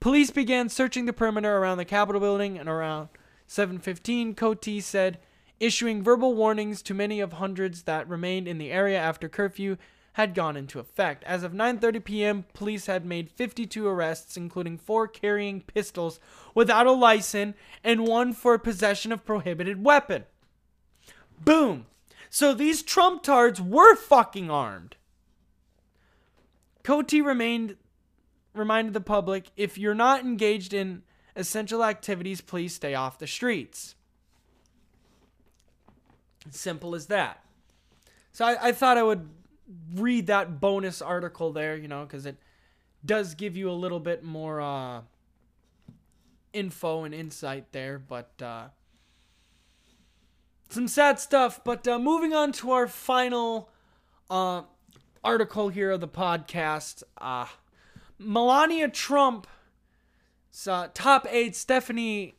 Police 0.00 0.30
began 0.30 0.68
searching 0.68 1.06
the 1.06 1.12
perimeter 1.12 1.58
around 1.58 1.78
the 1.78 1.84
Capitol 1.84 2.20
building 2.20 2.58
and 2.58 2.68
around 2.68 3.08
7:15 3.46 4.34
Cote 4.34 4.82
said 4.82 5.18
issuing 5.58 6.02
verbal 6.02 6.34
warnings 6.34 6.80
to 6.82 6.94
many 6.94 7.20
of 7.20 7.34
hundreds 7.34 7.82
that 7.82 8.08
remained 8.08 8.48
in 8.48 8.58
the 8.58 8.70
area 8.72 8.98
after 8.98 9.28
curfew 9.28 9.76
had 10.14 10.34
gone 10.34 10.56
into 10.56 10.80
effect. 10.80 11.22
As 11.24 11.42
of 11.42 11.52
9:30 11.52 12.04
p.m., 12.04 12.44
police 12.54 12.86
had 12.86 13.04
made 13.04 13.30
52 13.30 13.86
arrests 13.86 14.36
including 14.36 14.78
4 14.78 15.06
carrying 15.06 15.60
pistols 15.60 16.18
without 16.54 16.86
a 16.86 16.92
license 16.92 17.54
and 17.84 18.06
one 18.06 18.32
for 18.32 18.58
possession 18.58 19.12
of 19.12 19.24
prohibited 19.24 19.84
weapon. 19.84 20.24
Boom. 21.38 21.86
So 22.30 22.54
these 22.54 22.82
Trump 22.82 23.22
tards 23.22 23.60
were 23.60 23.94
fucking 23.96 24.50
armed. 24.50 24.96
Cote 26.82 27.12
remained 27.12 27.76
reminded 28.54 28.94
the 28.94 29.00
public 29.00 29.50
if 29.56 29.78
you're 29.78 29.94
not 29.94 30.20
engaged 30.20 30.72
in 30.74 31.02
essential 31.36 31.84
activities, 31.84 32.40
please 32.40 32.74
stay 32.74 32.94
off 32.94 33.18
the 33.18 33.26
streets. 33.26 33.94
Simple 36.50 36.94
as 36.94 37.06
that. 37.06 37.44
So 38.32 38.44
I, 38.44 38.68
I 38.68 38.72
thought 38.72 38.96
I 38.96 39.02
would 39.02 39.28
read 39.94 40.26
that 40.28 40.60
bonus 40.60 41.02
article 41.02 41.52
there, 41.52 41.76
you 41.76 41.88
know, 41.88 42.04
because 42.04 42.26
it 42.26 42.36
does 43.04 43.34
give 43.34 43.56
you 43.56 43.70
a 43.70 43.72
little 43.72 44.00
bit 44.00 44.22
more 44.22 44.60
uh, 44.60 45.02
info 46.52 47.04
and 47.04 47.14
insight 47.14 47.72
there, 47.72 47.98
but 47.98 48.30
uh, 48.42 48.68
some 50.68 50.88
sad 50.88 51.18
stuff. 51.18 51.60
But 51.64 51.86
uh, 51.86 51.98
moving 51.98 52.32
on 52.32 52.52
to 52.52 52.72
our 52.72 52.86
final 52.86 53.70
uh, 54.28 54.62
article 55.22 55.68
here 55.68 55.90
of 55.90 56.00
the 56.00 56.08
podcast. 56.08 57.02
Melania 58.20 58.88
Trump, 58.88 59.46
uh, 60.68 60.88
top 60.92 61.26
aide 61.30 61.56
Stephanie 61.56 62.36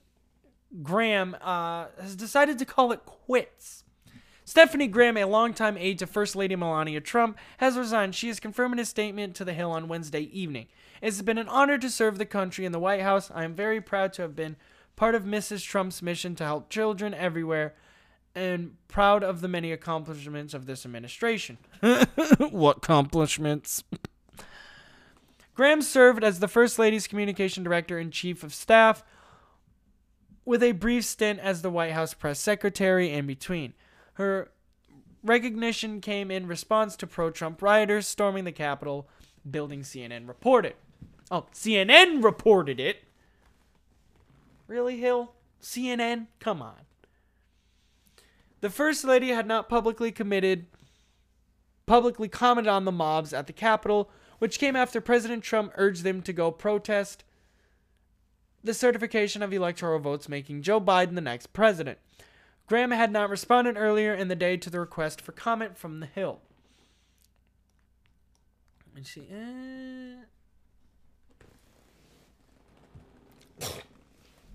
Graham, 0.84 1.36
uh, 1.42 1.88
has 2.00 2.16
decided 2.16 2.60
to 2.60 2.66
call 2.66 2.92
it 2.92 3.04
quits. 3.06 3.84
Stephanie 4.46 4.88
Graham, 4.88 5.18
a 5.18 5.26
longtime 5.26 5.78
aide 5.78 6.00
to 6.00 6.08
First 6.08 6.36
Lady 6.36 6.56
Melania 6.56 7.02
Trump, 7.02 7.38
has 7.58 7.78
resigned. 7.78 8.16
She 8.16 8.28
has 8.28 8.40
confirmed 8.40 8.74
in 8.74 8.80
a 8.80 8.86
statement 8.86 9.36
to 9.36 9.46
The 9.46 9.54
Hill 9.54 9.72
on 9.72 9.88
Wednesday 9.88 10.22
evening. 10.22 10.68
It 11.02 11.06
has 11.06 11.22
been 11.22 11.38
an 11.38 11.48
honor 11.48 11.78
to 11.78 11.90
serve 11.90 12.18
the 12.18 12.26
country 12.26 12.66
in 12.66 12.72
the 12.72 12.80
White 12.80 13.02
House. 13.02 13.32
I 13.34 13.44
am 13.44 13.56
very 13.56 13.82
proud 13.82 14.14
to 14.14 14.22
have 14.24 14.36
been 14.36 14.58
part 14.96 15.16
of 15.16 15.24
Mrs. 15.24 15.64
Trump's 15.64 16.02
mission 16.02 16.36
to 16.36 16.44
help 16.44 16.70
children 16.70 17.14
everywhere 17.14 17.74
and 18.36 18.76
proud 18.88 19.24
of 19.24 19.42
the 19.42 19.48
many 19.48 19.72
accomplishments 19.72 20.54
of 20.54 20.66
this 20.66 20.86
administration. 20.86 21.58
what 22.52 22.78
accomplishments? 22.78 23.84
Graham 25.54 25.82
served 25.82 26.24
as 26.24 26.40
the 26.40 26.48
First 26.48 26.80
Lady's 26.80 27.08
communication 27.08 27.64
director 27.64 27.98
and 27.98 28.12
chief 28.12 28.44
of 28.44 28.54
staff, 28.54 29.04
with 30.46 30.64
a 30.64 30.72
brief 30.72 31.06
stint 31.06 31.40
as 31.40 31.62
the 31.62 31.70
White 31.70 31.92
House 31.92 32.14
press 32.14 32.40
secretary 32.40 33.12
in 33.12 33.28
between. 33.28 33.74
Her 34.14 34.52
recognition 35.24 36.02
came 36.02 36.32
in 36.32 36.48
response 36.48 36.96
to 36.98 37.08
pro 37.08 37.30
Trump 37.30 37.62
rioters 37.62 38.08
storming 38.08 38.44
the 38.44 38.52
Capitol 38.52 39.08
building, 39.50 39.82
CNN 39.82 40.28
reported. 40.28 40.76
Oh, 41.30 41.46
CNN 41.54 42.24
reported 42.24 42.80
it. 42.80 43.04
Really, 44.68 44.98
Hill? 44.98 45.34
CNN, 45.62 46.28
come 46.40 46.62
on. 46.62 46.82
The 48.62 48.70
First 48.70 49.04
Lady 49.04 49.30
had 49.30 49.48
not 49.48 49.70
publicly 49.70 50.12
committed 50.12 50.66
publicly 51.86 52.30
commented 52.30 52.70
on 52.70 52.86
the 52.86 52.92
mobs 52.92 53.34
at 53.34 53.48
the 53.48 53.54
Capitol, 53.54 54.10
which 54.42 54.58
came 54.58 54.76
after 54.76 55.00
President 55.00 55.44
Trump 55.44 55.72
urged 55.76 56.04
them 56.04 56.20
to 56.24 56.34
go 56.34 56.50
protest 56.50 57.24
the 58.64 58.74
certification 58.74 59.44
of 59.44 59.54
electoral 59.54 60.00
votes 60.00 60.28
making 60.28 60.64
Joe 60.64 60.82
Biden 60.82 61.14
the 61.14 61.22
next 61.22 61.54
president. 61.54 62.00
Graham 62.66 62.90
had 62.90 63.12
not 63.12 63.30
responded 63.30 63.78
earlier 63.78 64.16
in 64.16 64.30
the 64.30 64.36
day 64.36 64.58
to 64.58 64.72
the 64.72 64.80
request 64.80 65.22
for 65.22 65.32
comment 65.32 65.78
from 65.78 66.00
the 66.00 66.08
Hill. 66.08 66.40
Let's 68.96 69.12
see. 69.12 69.28
Uh... 69.32 70.26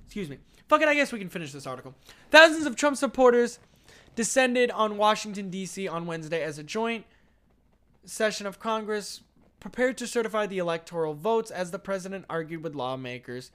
Excuse 0.07 0.29
me. 0.29 0.39
Fuck 0.67 0.83
it, 0.83 0.89
I 0.89 0.95
guess 0.95 1.13
we 1.13 1.21
can 1.21 1.29
finish 1.29 1.53
this 1.53 1.65
article. 1.65 1.95
Thousands 2.33 2.67
of 2.67 2.75
Trump 2.75 2.97
supporters 2.97 3.61
descended 4.17 4.73
on 4.73 4.97
Washington, 4.97 5.49
D.C. 5.49 5.87
on 5.87 6.07
Wednesday 6.07 6.43
as 6.43 6.59
a 6.59 6.65
joint 6.65 7.05
session 8.05 8.49
of 8.49 8.59
Congress 8.59 9.21
prepared 9.67 9.99
to 9.99 10.07
certify 10.07 10.47
the 10.47 10.59
electoral 10.59 11.13
votes 11.13 11.51
as 11.51 11.73
the 11.73 11.79
president 11.79 12.25
argued 12.31 12.63
with 12.63 12.77
lawmakers 12.77 13.51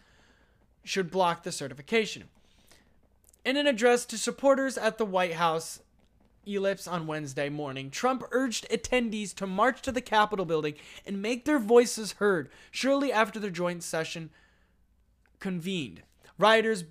should 0.84 1.10
block 1.10 1.44
the 1.44 1.54
certification. 1.54 2.26
In 3.46 3.56
an 3.56 3.66
address 3.66 4.04
to 4.08 4.18
supporters 4.18 4.78
at 4.78 4.98
the 4.98 5.06
White 5.06 5.36
House 5.36 5.80
ellipse 6.46 6.86
on 6.86 7.08
Wednesday 7.08 7.48
morning, 7.48 7.90
Trump 7.90 8.26
urged 8.32 8.68
attendees 8.70 9.34
to 9.36 9.48
march 9.48 9.82
to 9.84 9.92
the 9.92 10.02
Capitol 10.02 10.44
building 10.44 10.74
and 11.06 11.22
make 11.22 11.46
their 11.46 11.60
voices 11.60 12.14
heard 12.14 12.50
shortly 12.72 13.14
after 13.14 13.40
the 13.40 13.50
joint 13.50 13.82
session 13.82 14.32
convened. 15.40 16.02
Rioters 16.38 16.84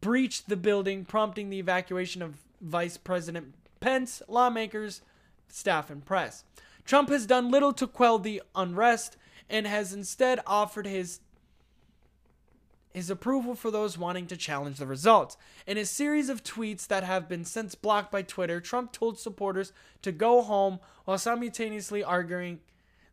breached 0.00 0.48
the 0.48 0.56
building, 0.56 1.04
prompting 1.04 1.50
the 1.50 1.60
evacuation 1.60 2.20
of 2.20 2.40
Vice 2.60 2.96
President 2.96 3.54
Pence, 3.78 4.22
lawmakers, 4.26 5.02
staff, 5.48 5.88
and 5.88 6.04
press. 6.04 6.42
Trump 6.84 7.08
has 7.08 7.26
done 7.26 7.50
little 7.50 7.72
to 7.72 7.86
quell 7.86 8.18
the 8.18 8.42
unrest 8.54 9.16
and 9.48 9.66
has 9.66 9.92
instead 9.92 10.40
offered 10.46 10.86
his 10.86 11.20
his 12.92 13.10
approval 13.10 13.56
for 13.56 13.72
those 13.72 13.98
wanting 13.98 14.28
to 14.28 14.36
challenge 14.36 14.78
the 14.78 14.86
results. 14.86 15.36
In 15.66 15.76
a 15.76 15.84
series 15.84 16.28
of 16.28 16.44
tweets 16.44 16.86
that 16.86 17.02
have 17.02 17.28
been 17.28 17.44
since 17.44 17.74
blocked 17.74 18.12
by 18.12 18.22
Twitter, 18.22 18.60
Trump 18.60 18.92
told 18.92 19.18
supporters 19.18 19.72
to 20.02 20.12
go 20.12 20.42
home 20.42 20.78
while 21.04 21.18
simultaneously 21.18 22.04
arguing 22.04 22.60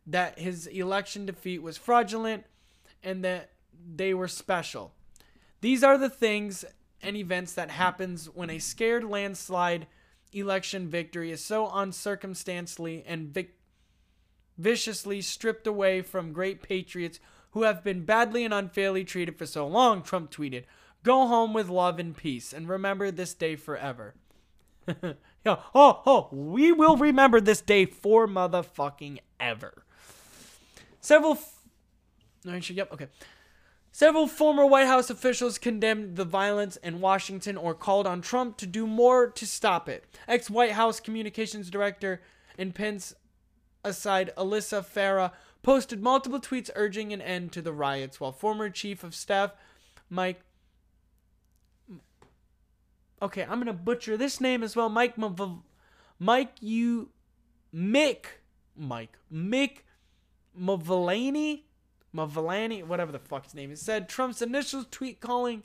that 0.06 0.38
his 0.38 0.68
election 0.68 1.26
defeat 1.26 1.62
was 1.62 1.76
fraudulent 1.76 2.44
and 3.02 3.24
that 3.24 3.50
they 3.96 4.14
were 4.14 4.28
special. 4.28 4.92
These 5.60 5.82
are 5.82 5.98
the 5.98 6.10
things 6.10 6.64
and 7.02 7.16
events 7.16 7.52
that 7.54 7.70
happens 7.70 8.26
when 8.26 8.50
a 8.50 8.60
scared 8.60 9.02
landslide 9.02 9.88
election 10.32 10.88
victory 10.88 11.32
is 11.32 11.44
so 11.44 11.66
uncircumstantially 11.66 13.02
and 13.04 13.34
vic- 13.34 13.58
viciously 14.62 15.20
stripped 15.20 15.66
away 15.66 16.00
from 16.02 16.32
great 16.32 16.62
patriots 16.62 17.18
who 17.50 17.64
have 17.64 17.84
been 17.84 18.04
badly 18.04 18.44
and 18.44 18.54
unfairly 18.54 19.04
treated 19.04 19.36
for 19.36 19.46
so 19.46 19.66
long, 19.66 20.02
Trump 20.02 20.30
tweeted. 20.30 20.64
Go 21.02 21.26
home 21.26 21.52
with 21.52 21.68
love 21.68 21.98
and 21.98 22.16
peace 22.16 22.52
and 22.52 22.68
remember 22.68 23.10
this 23.10 23.34
day 23.34 23.56
forever. 23.56 24.14
yeah, 25.02 25.56
oh, 25.74 26.02
oh, 26.06 26.28
we 26.30 26.72
will 26.72 26.96
remember 26.96 27.40
this 27.40 27.60
day 27.60 27.84
for 27.84 28.26
motherfucking 28.26 29.18
ever. 29.38 29.84
Several. 31.00 31.32
F- 31.32 32.70
yep, 32.70 32.92
okay. 32.92 33.08
Several 33.94 34.26
former 34.26 34.64
White 34.64 34.86
House 34.86 35.10
officials 35.10 35.58
condemned 35.58 36.16
the 36.16 36.24
violence 36.24 36.76
in 36.76 37.00
Washington 37.00 37.58
or 37.58 37.74
called 37.74 38.06
on 38.06 38.22
Trump 38.22 38.56
to 38.56 38.66
do 38.66 38.86
more 38.86 39.26
to 39.28 39.46
stop 39.46 39.88
it. 39.88 40.04
Ex 40.26 40.48
White 40.48 40.72
House 40.72 40.98
Communications 40.98 41.68
Director 41.68 42.22
and 42.56 42.74
Pence 42.74 43.14
aside 43.84 44.32
Alyssa 44.36 44.84
Farah 44.84 45.32
posted 45.62 46.02
multiple 46.02 46.40
tweets 46.40 46.70
urging 46.74 47.12
an 47.12 47.20
end 47.20 47.52
to 47.52 47.62
the 47.62 47.72
riots, 47.72 48.20
while 48.20 48.32
former 48.32 48.68
Chief 48.68 49.04
of 49.04 49.14
Staff 49.14 49.52
Mike. 50.10 50.40
Okay, 53.20 53.42
I'm 53.42 53.58
gonna 53.58 53.72
butcher 53.72 54.16
this 54.16 54.40
name 54.40 54.62
as 54.62 54.74
well. 54.74 54.88
Mike 54.88 55.16
Mav- 55.16 55.62
Mike 56.18 56.54
you 56.60 57.10
Mick 57.74 58.24
Mike 58.76 59.18
Mick 59.32 59.78
Mavalani 60.58 61.62
Mavalani, 62.14 62.84
whatever 62.84 63.12
the 63.12 63.18
fuck 63.18 63.44
his 63.44 63.54
name 63.54 63.70
is, 63.70 63.80
said 63.80 64.08
Trump's 64.08 64.42
initial 64.42 64.84
tweet 64.84 65.20
calling 65.20 65.62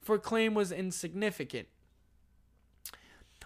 for 0.00 0.18
claim 0.18 0.54
was 0.54 0.72
insignificant. 0.72 1.68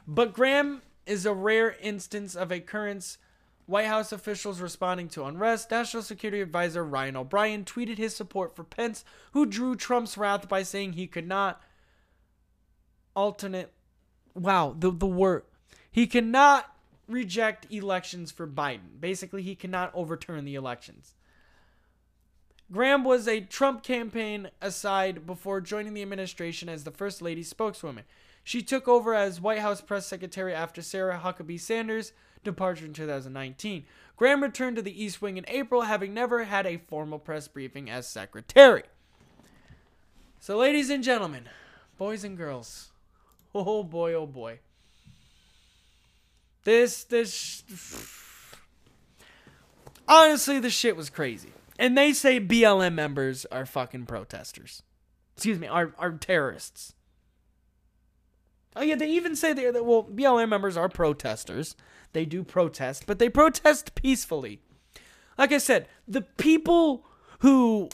But 0.07 0.33
Graham 0.33 0.83
is 1.07 1.27
a 1.27 1.33
rare 1.33 1.77
instance 1.81 2.35
of 2.35 2.53
a 2.53 2.57
occurrence. 2.57 3.19
White 3.67 3.87
House 3.87 4.13
officials 4.13 4.61
responding 4.61 5.09
to 5.09 5.25
unrest. 5.25 5.71
National 5.71 6.03
Security 6.03 6.41
Advisor 6.41 6.85
Ryan 6.85 7.17
O'Brien 7.17 7.65
tweeted 7.65 7.99
his 7.99 8.15
support 8.15 8.55
for 8.55 8.65
Pence, 8.65 9.05
who 9.33 9.47
drew 9.47 9.75
Trump's 9.75 10.19
wrath 10.19 10.49
by 10.49 10.63
saying 10.63 10.93
he 10.93 11.07
could 11.07 11.27
not 11.27 11.63
alternate. 13.15 13.73
Wow, 14.35 14.75
the 14.79 14.91
the 14.91 15.07
word 15.07 15.45
he 15.91 16.09
cannot 16.09 16.75
reject 17.09 17.71
elections 17.71 18.33
for 18.33 18.49
Biden. 18.49 19.01
Basically, 19.01 19.43
he 19.43 19.55
cannot 19.55 19.93
overturn 19.95 20.45
the 20.45 20.57
elections. 20.57 21.15
Graham 22.73 23.05
was 23.05 23.29
a 23.29 23.43
Trump 23.43 23.85
campaign 23.85 24.51
aside 24.61 25.25
before 25.27 25.61
joining 25.61 25.95
the 25.95 26.03
administration 26.03 26.69
as 26.69 26.83
the 26.83 26.91
First 26.91 27.23
Lady 27.23 27.45
spokeswoman. 27.45 28.05
She 28.43 28.61
took 28.61 28.89
over 28.89 29.15
as 29.15 29.41
White 29.41 29.61
House 29.61 29.81
press 29.81 30.07
secretary 30.07 30.53
after 30.53 30.83
Sarah 30.83 31.21
Huckabee 31.23 31.61
Sanders' 31.61 32.13
departure 32.45 32.85
in 32.85 32.93
2019. 32.93 33.85
Graham 34.17 34.43
returned 34.43 34.77
to 34.77 34.83
the 34.83 35.03
East 35.03 35.21
Wing 35.21 35.37
in 35.37 35.45
April, 35.49 35.83
having 35.83 36.15
never 36.15 36.45
had 36.45 36.67
a 36.67 36.77
formal 36.77 37.19
press 37.19 37.49
briefing 37.49 37.91
as 37.91 38.07
secretary. 38.09 38.85
So, 40.39 40.59
ladies 40.59 40.91
and 40.91 41.03
gentlemen, 41.03 41.49
boys 41.99 42.23
and 42.23 42.37
girls, 42.37 42.93
oh 43.55 43.83
boy, 43.83 44.15
oh 44.15 44.27
boy. 44.27 44.61
This, 46.65 47.05
this. 47.05 47.65
Honestly, 50.09 50.61
the 50.61 50.71
shit 50.71 50.97
was 50.97 51.11
crazy. 51.11 51.51
And 51.79 51.97
they 51.97 52.13
say 52.13 52.41
BLM 52.41 52.95
members 52.95 53.47
are 53.47 53.67
fucking 53.67 54.07
protesters. 54.07 54.83
Excuse 55.37 55.59
me, 55.59 55.67
are, 55.67 55.93
are 55.99 56.13
terrorists. 56.13 56.95
Oh 58.77 58.83
yeah, 58.83 58.97
they 58.97 59.11
even 59.11 59.37
say 59.37 59.53
that 59.53 59.85
well 59.85 60.05
BLM 60.05 60.49
members 60.49 60.77
are 60.77 60.89
protesters. 60.89 61.77
They 62.15 62.25
do 62.25 62.43
protest, 62.43 63.05
but 63.07 63.19
they 63.19 63.29
protest 63.29 63.95
peacefully. 63.95 64.61
Like 65.37 65.53
I 65.53 65.59
said, 65.59 65.89
the 66.09 66.23
people 66.23 67.05
who 67.41 67.91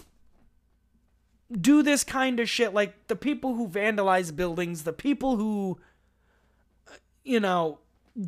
do 1.51 1.82
this 1.82 2.05
kind 2.05 2.38
of 2.38 2.48
shit, 2.48 2.72
like 2.72 3.09
the 3.09 3.16
people 3.16 3.55
who 3.55 3.66
vandalize 3.66 4.34
buildings, 4.34 4.84
the 4.84 4.92
people 4.92 5.36
who 5.36 5.80
you 7.24 7.40
know, 7.40 7.78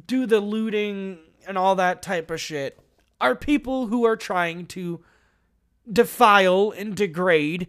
do 0.07 0.27
the 0.27 0.41
looting 0.41 1.19
and 1.47 1.59
all 1.59 1.75
that 1.75 2.03
type 2.03 2.31
of 2.31 2.41
shit 2.41 2.79
are 3.21 3.35
people 3.35 3.89
who 3.89 4.05
are 4.05 4.17
trying 4.17 4.67
to 4.67 5.01
defile 5.91 6.73
and 6.77 6.95
degrade 6.95 7.67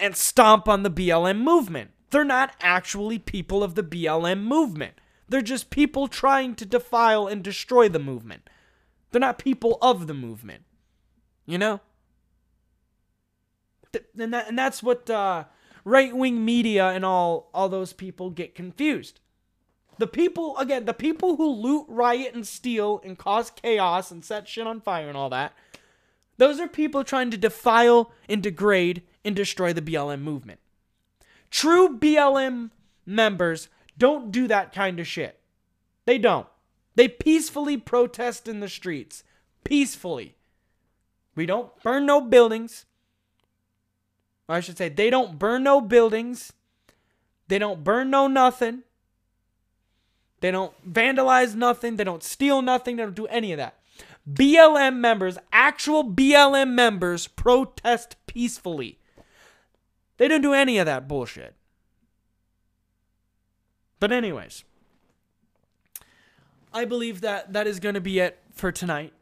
and 0.00 0.16
stomp 0.16 0.68
on 0.68 0.82
the 0.82 0.90
BLM 0.90 1.40
movement. 1.40 1.90
They're 2.10 2.24
not 2.24 2.54
actually 2.60 3.18
people 3.18 3.62
of 3.62 3.74
the 3.74 3.82
BLM 3.82 4.44
movement. 4.44 4.94
They're 5.34 5.42
just 5.42 5.68
people 5.68 6.06
trying 6.06 6.54
to 6.54 6.64
defile 6.64 7.26
and 7.26 7.42
destroy 7.42 7.88
the 7.88 7.98
movement. 7.98 8.48
They're 9.10 9.20
not 9.20 9.36
people 9.36 9.78
of 9.82 10.06
the 10.06 10.14
movement. 10.14 10.62
You 11.44 11.58
know? 11.58 11.80
And, 14.16 14.32
that, 14.32 14.46
and 14.46 14.56
that's 14.56 14.80
what 14.80 15.10
uh, 15.10 15.46
right 15.84 16.16
wing 16.16 16.44
media 16.44 16.90
and 16.90 17.04
all, 17.04 17.50
all 17.52 17.68
those 17.68 17.92
people 17.92 18.30
get 18.30 18.54
confused. 18.54 19.18
The 19.98 20.06
people, 20.06 20.56
again, 20.56 20.84
the 20.84 20.94
people 20.94 21.34
who 21.34 21.48
loot, 21.48 21.86
riot, 21.88 22.34
and 22.34 22.46
steal 22.46 23.00
and 23.04 23.18
cause 23.18 23.50
chaos 23.50 24.12
and 24.12 24.24
set 24.24 24.46
shit 24.46 24.68
on 24.68 24.80
fire 24.80 25.08
and 25.08 25.16
all 25.16 25.30
that 25.30 25.52
those 26.36 26.58
are 26.58 26.68
people 26.68 27.04
trying 27.04 27.30
to 27.30 27.36
defile 27.36 28.12
and 28.28 28.42
degrade 28.42 29.02
and 29.24 29.36
destroy 29.36 29.72
the 29.72 29.82
BLM 29.82 30.20
movement. 30.20 30.60
True 31.50 31.98
BLM 31.98 32.70
members 33.06 33.68
don't 33.98 34.30
do 34.30 34.48
that 34.48 34.72
kind 34.72 34.98
of 35.00 35.06
shit. 35.06 35.40
They 36.06 36.18
don't. 36.18 36.46
They 36.96 37.08
peacefully 37.08 37.76
protest 37.76 38.48
in 38.48 38.60
the 38.60 38.68
streets. 38.68 39.24
Peacefully. 39.64 40.36
We 41.34 41.46
don't 41.46 41.70
burn 41.82 42.06
no 42.06 42.20
buildings. 42.20 42.86
I 44.48 44.60
should 44.60 44.78
say, 44.78 44.88
they 44.88 45.10
don't 45.10 45.38
burn 45.38 45.64
no 45.64 45.80
buildings. 45.80 46.52
They 47.48 47.58
don't 47.58 47.82
burn 47.82 48.10
no 48.10 48.26
nothing. 48.26 48.82
They 50.40 50.50
don't 50.50 50.74
vandalize 50.92 51.54
nothing. 51.54 51.96
They 51.96 52.04
don't 52.04 52.22
steal 52.22 52.60
nothing. 52.62 52.96
They 52.96 53.02
don't 53.02 53.14
do 53.14 53.26
any 53.26 53.52
of 53.52 53.58
that. 53.58 53.78
BLM 54.30 54.96
members, 54.96 55.38
actual 55.52 56.04
BLM 56.04 56.72
members, 56.72 57.26
protest 57.26 58.16
peacefully. 58.26 58.98
They 60.16 60.28
don't 60.28 60.42
do 60.42 60.52
any 60.52 60.78
of 60.78 60.86
that 60.86 61.08
bullshit. 61.08 61.54
But 64.00 64.12
anyways, 64.12 64.64
I 66.72 66.84
believe 66.84 67.20
that 67.20 67.52
that 67.52 67.66
is 67.66 67.80
going 67.80 67.94
to 67.94 68.00
be 68.00 68.18
it 68.18 68.38
for 68.52 68.72
tonight. 68.72 69.12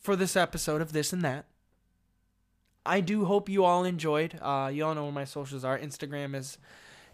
For 0.00 0.16
this 0.16 0.34
episode 0.34 0.80
of 0.80 0.92
this 0.92 1.12
and 1.12 1.22
that. 1.22 1.44
I 2.86 3.00
do 3.00 3.26
hope 3.26 3.50
you 3.50 3.64
all 3.64 3.84
enjoyed. 3.84 4.38
Uh, 4.40 4.70
you 4.72 4.84
all 4.84 4.94
know 4.94 5.04
where 5.04 5.12
my 5.12 5.26
socials 5.26 5.62
are. 5.62 5.78
Instagram 5.78 6.34
is 6.34 6.56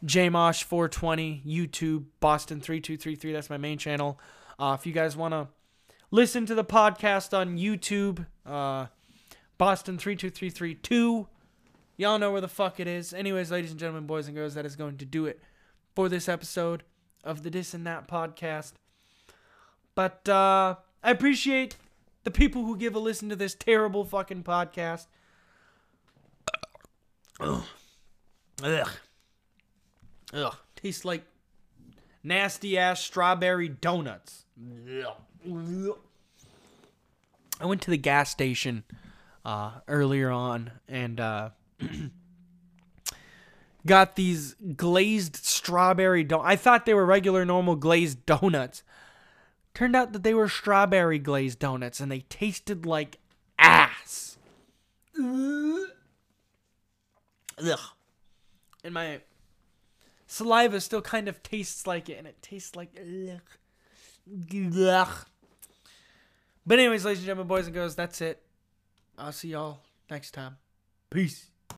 jmosh420, 0.04 1.44
YouTube 1.44 2.04
Boston3233. 2.22 3.32
That's 3.32 3.50
my 3.50 3.56
main 3.56 3.76
channel. 3.76 4.20
Uh, 4.58 4.76
if 4.78 4.86
you 4.86 4.92
guys 4.92 5.16
want 5.16 5.32
to 5.34 5.48
listen 6.12 6.46
to 6.46 6.54
the 6.54 6.64
podcast 6.64 7.36
on 7.36 7.58
YouTube, 7.58 8.26
uh, 8.46 8.86
Boston32332. 9.58 11.26
Y'all 11.96 12.18
know 12.18 12.30
where 12.30 12.40
the 12.40 12.48
fuck 12.48 12.78
it 12.78 12.86
is. 12.86 13.12
Anyways, 13.12 13.50
ladies 13.50 13.72
and 13.72 13.80
gentlemen, 13.80 14.06
boys 14.06 14.28
and 14.28 14.36
girls, 14.36 14.54
that 14.54 14.64
is 14.64 14.76
going 14.76 14.96
to 14.98 15.04
do 15.04 15.26
it 15.26 15.40
for 15.97 16.09
this 16.10 16.28
episode 16.28 16.85
of 17.24 17.43
the 17.43 17.51
This 17.51 17.73
and 17.74 17.86
That 17.86 18.06
podcast. 18.06 18.74
But 19.94 20.28
uh, 20.28 20.77
I 21.02 21.10
appreciate 21.10 21.77
the 22.23 22.31
people 22.31 22.64
who 22.66 22.77
give 22.77 22.94
a 22.94 22.98
listen 22.98 23.31
to 23.31 23.36
this 23.36 23.55
terrible 23.55 24.05
fucking 24.05 24.44
podcast. 24.44 25.06
Ugh. 27.40 27.64
Ugh. 28.62 28.90
Ugh. 30.35 30.56
Tastes 30.77 31.05
like 31.05 31.24
nasty 32.23 32.77
ass 32.77 33.01
strawberry 33.01 33.68
donuts. 33.68 34.44
Ugh. 34.60 35.97
I 37.59 37.64
went 37.64 37.81
to 37.82 37.90
the 37.90 37.97
gas 37.97 38.28
station 38.28 38.85
uh, 39.47 39.70
earlier 39.89 40.31
on 40.31 40.73
and 40.89 41.18
uh, 41.18 41.51
got 43.86 44.16
these 44.16 44.54
glazed 44.76 45.36
strawberry 45.36 46.24
donuts. 46.24 46.48
I 46.48 46.56
thought 46.56 46.86
they 46.86 46.94
were 46.94 47.06
regular, 47.06 47.44
normal 47.44 47.76
glazed 47.76 48.26
donuts. 48.26 48.82
Turned 49.74 49.94
out 49.96 50.12
that 50.12 50.22
they 50.22 50.34
were 50.34 50.48
strawberry 50.48 51.18
glazed 51.18 51.58
donuts 51.58 52.00
and 52.00 52.10
they 52.10 52.20
tasted 52.20 52.84
like 52.86 53.18
ass. 53.58 54.38
Ugh. 55.18 55.88
And 58.84 58.94
my 58.94 59.20
saliva 60.26 60.80
still 60.80 61.02
kind 61.02 61.28
of 61.28 61.42
tastes 61.42 61.86
like 61.86 62.08
it, 62.08 62.18
and 62.18 62.26
it 62.26 62.40
tastes 62.42 62.76
like 62.76 62.90
ugh. 63.00 63.40
Ugh. 64.76 65.26
But 66.66 66.78
anyways, 66.78 67.04
ladies 67.04 67.20
and 67.20 67.26
gentlemen, 67.26 67.48
boys 67.48 67.66
and 67.66 67.74
girls, 67.74 67.94
that's 67.94 68.20
it. 68.20 68.42
I'll 69.18 69.32
see 69.32 69.48
y'all 69.48 69.80
next 70.10 70.32
time. 70.32 70.56
Peace. 71.10 71.50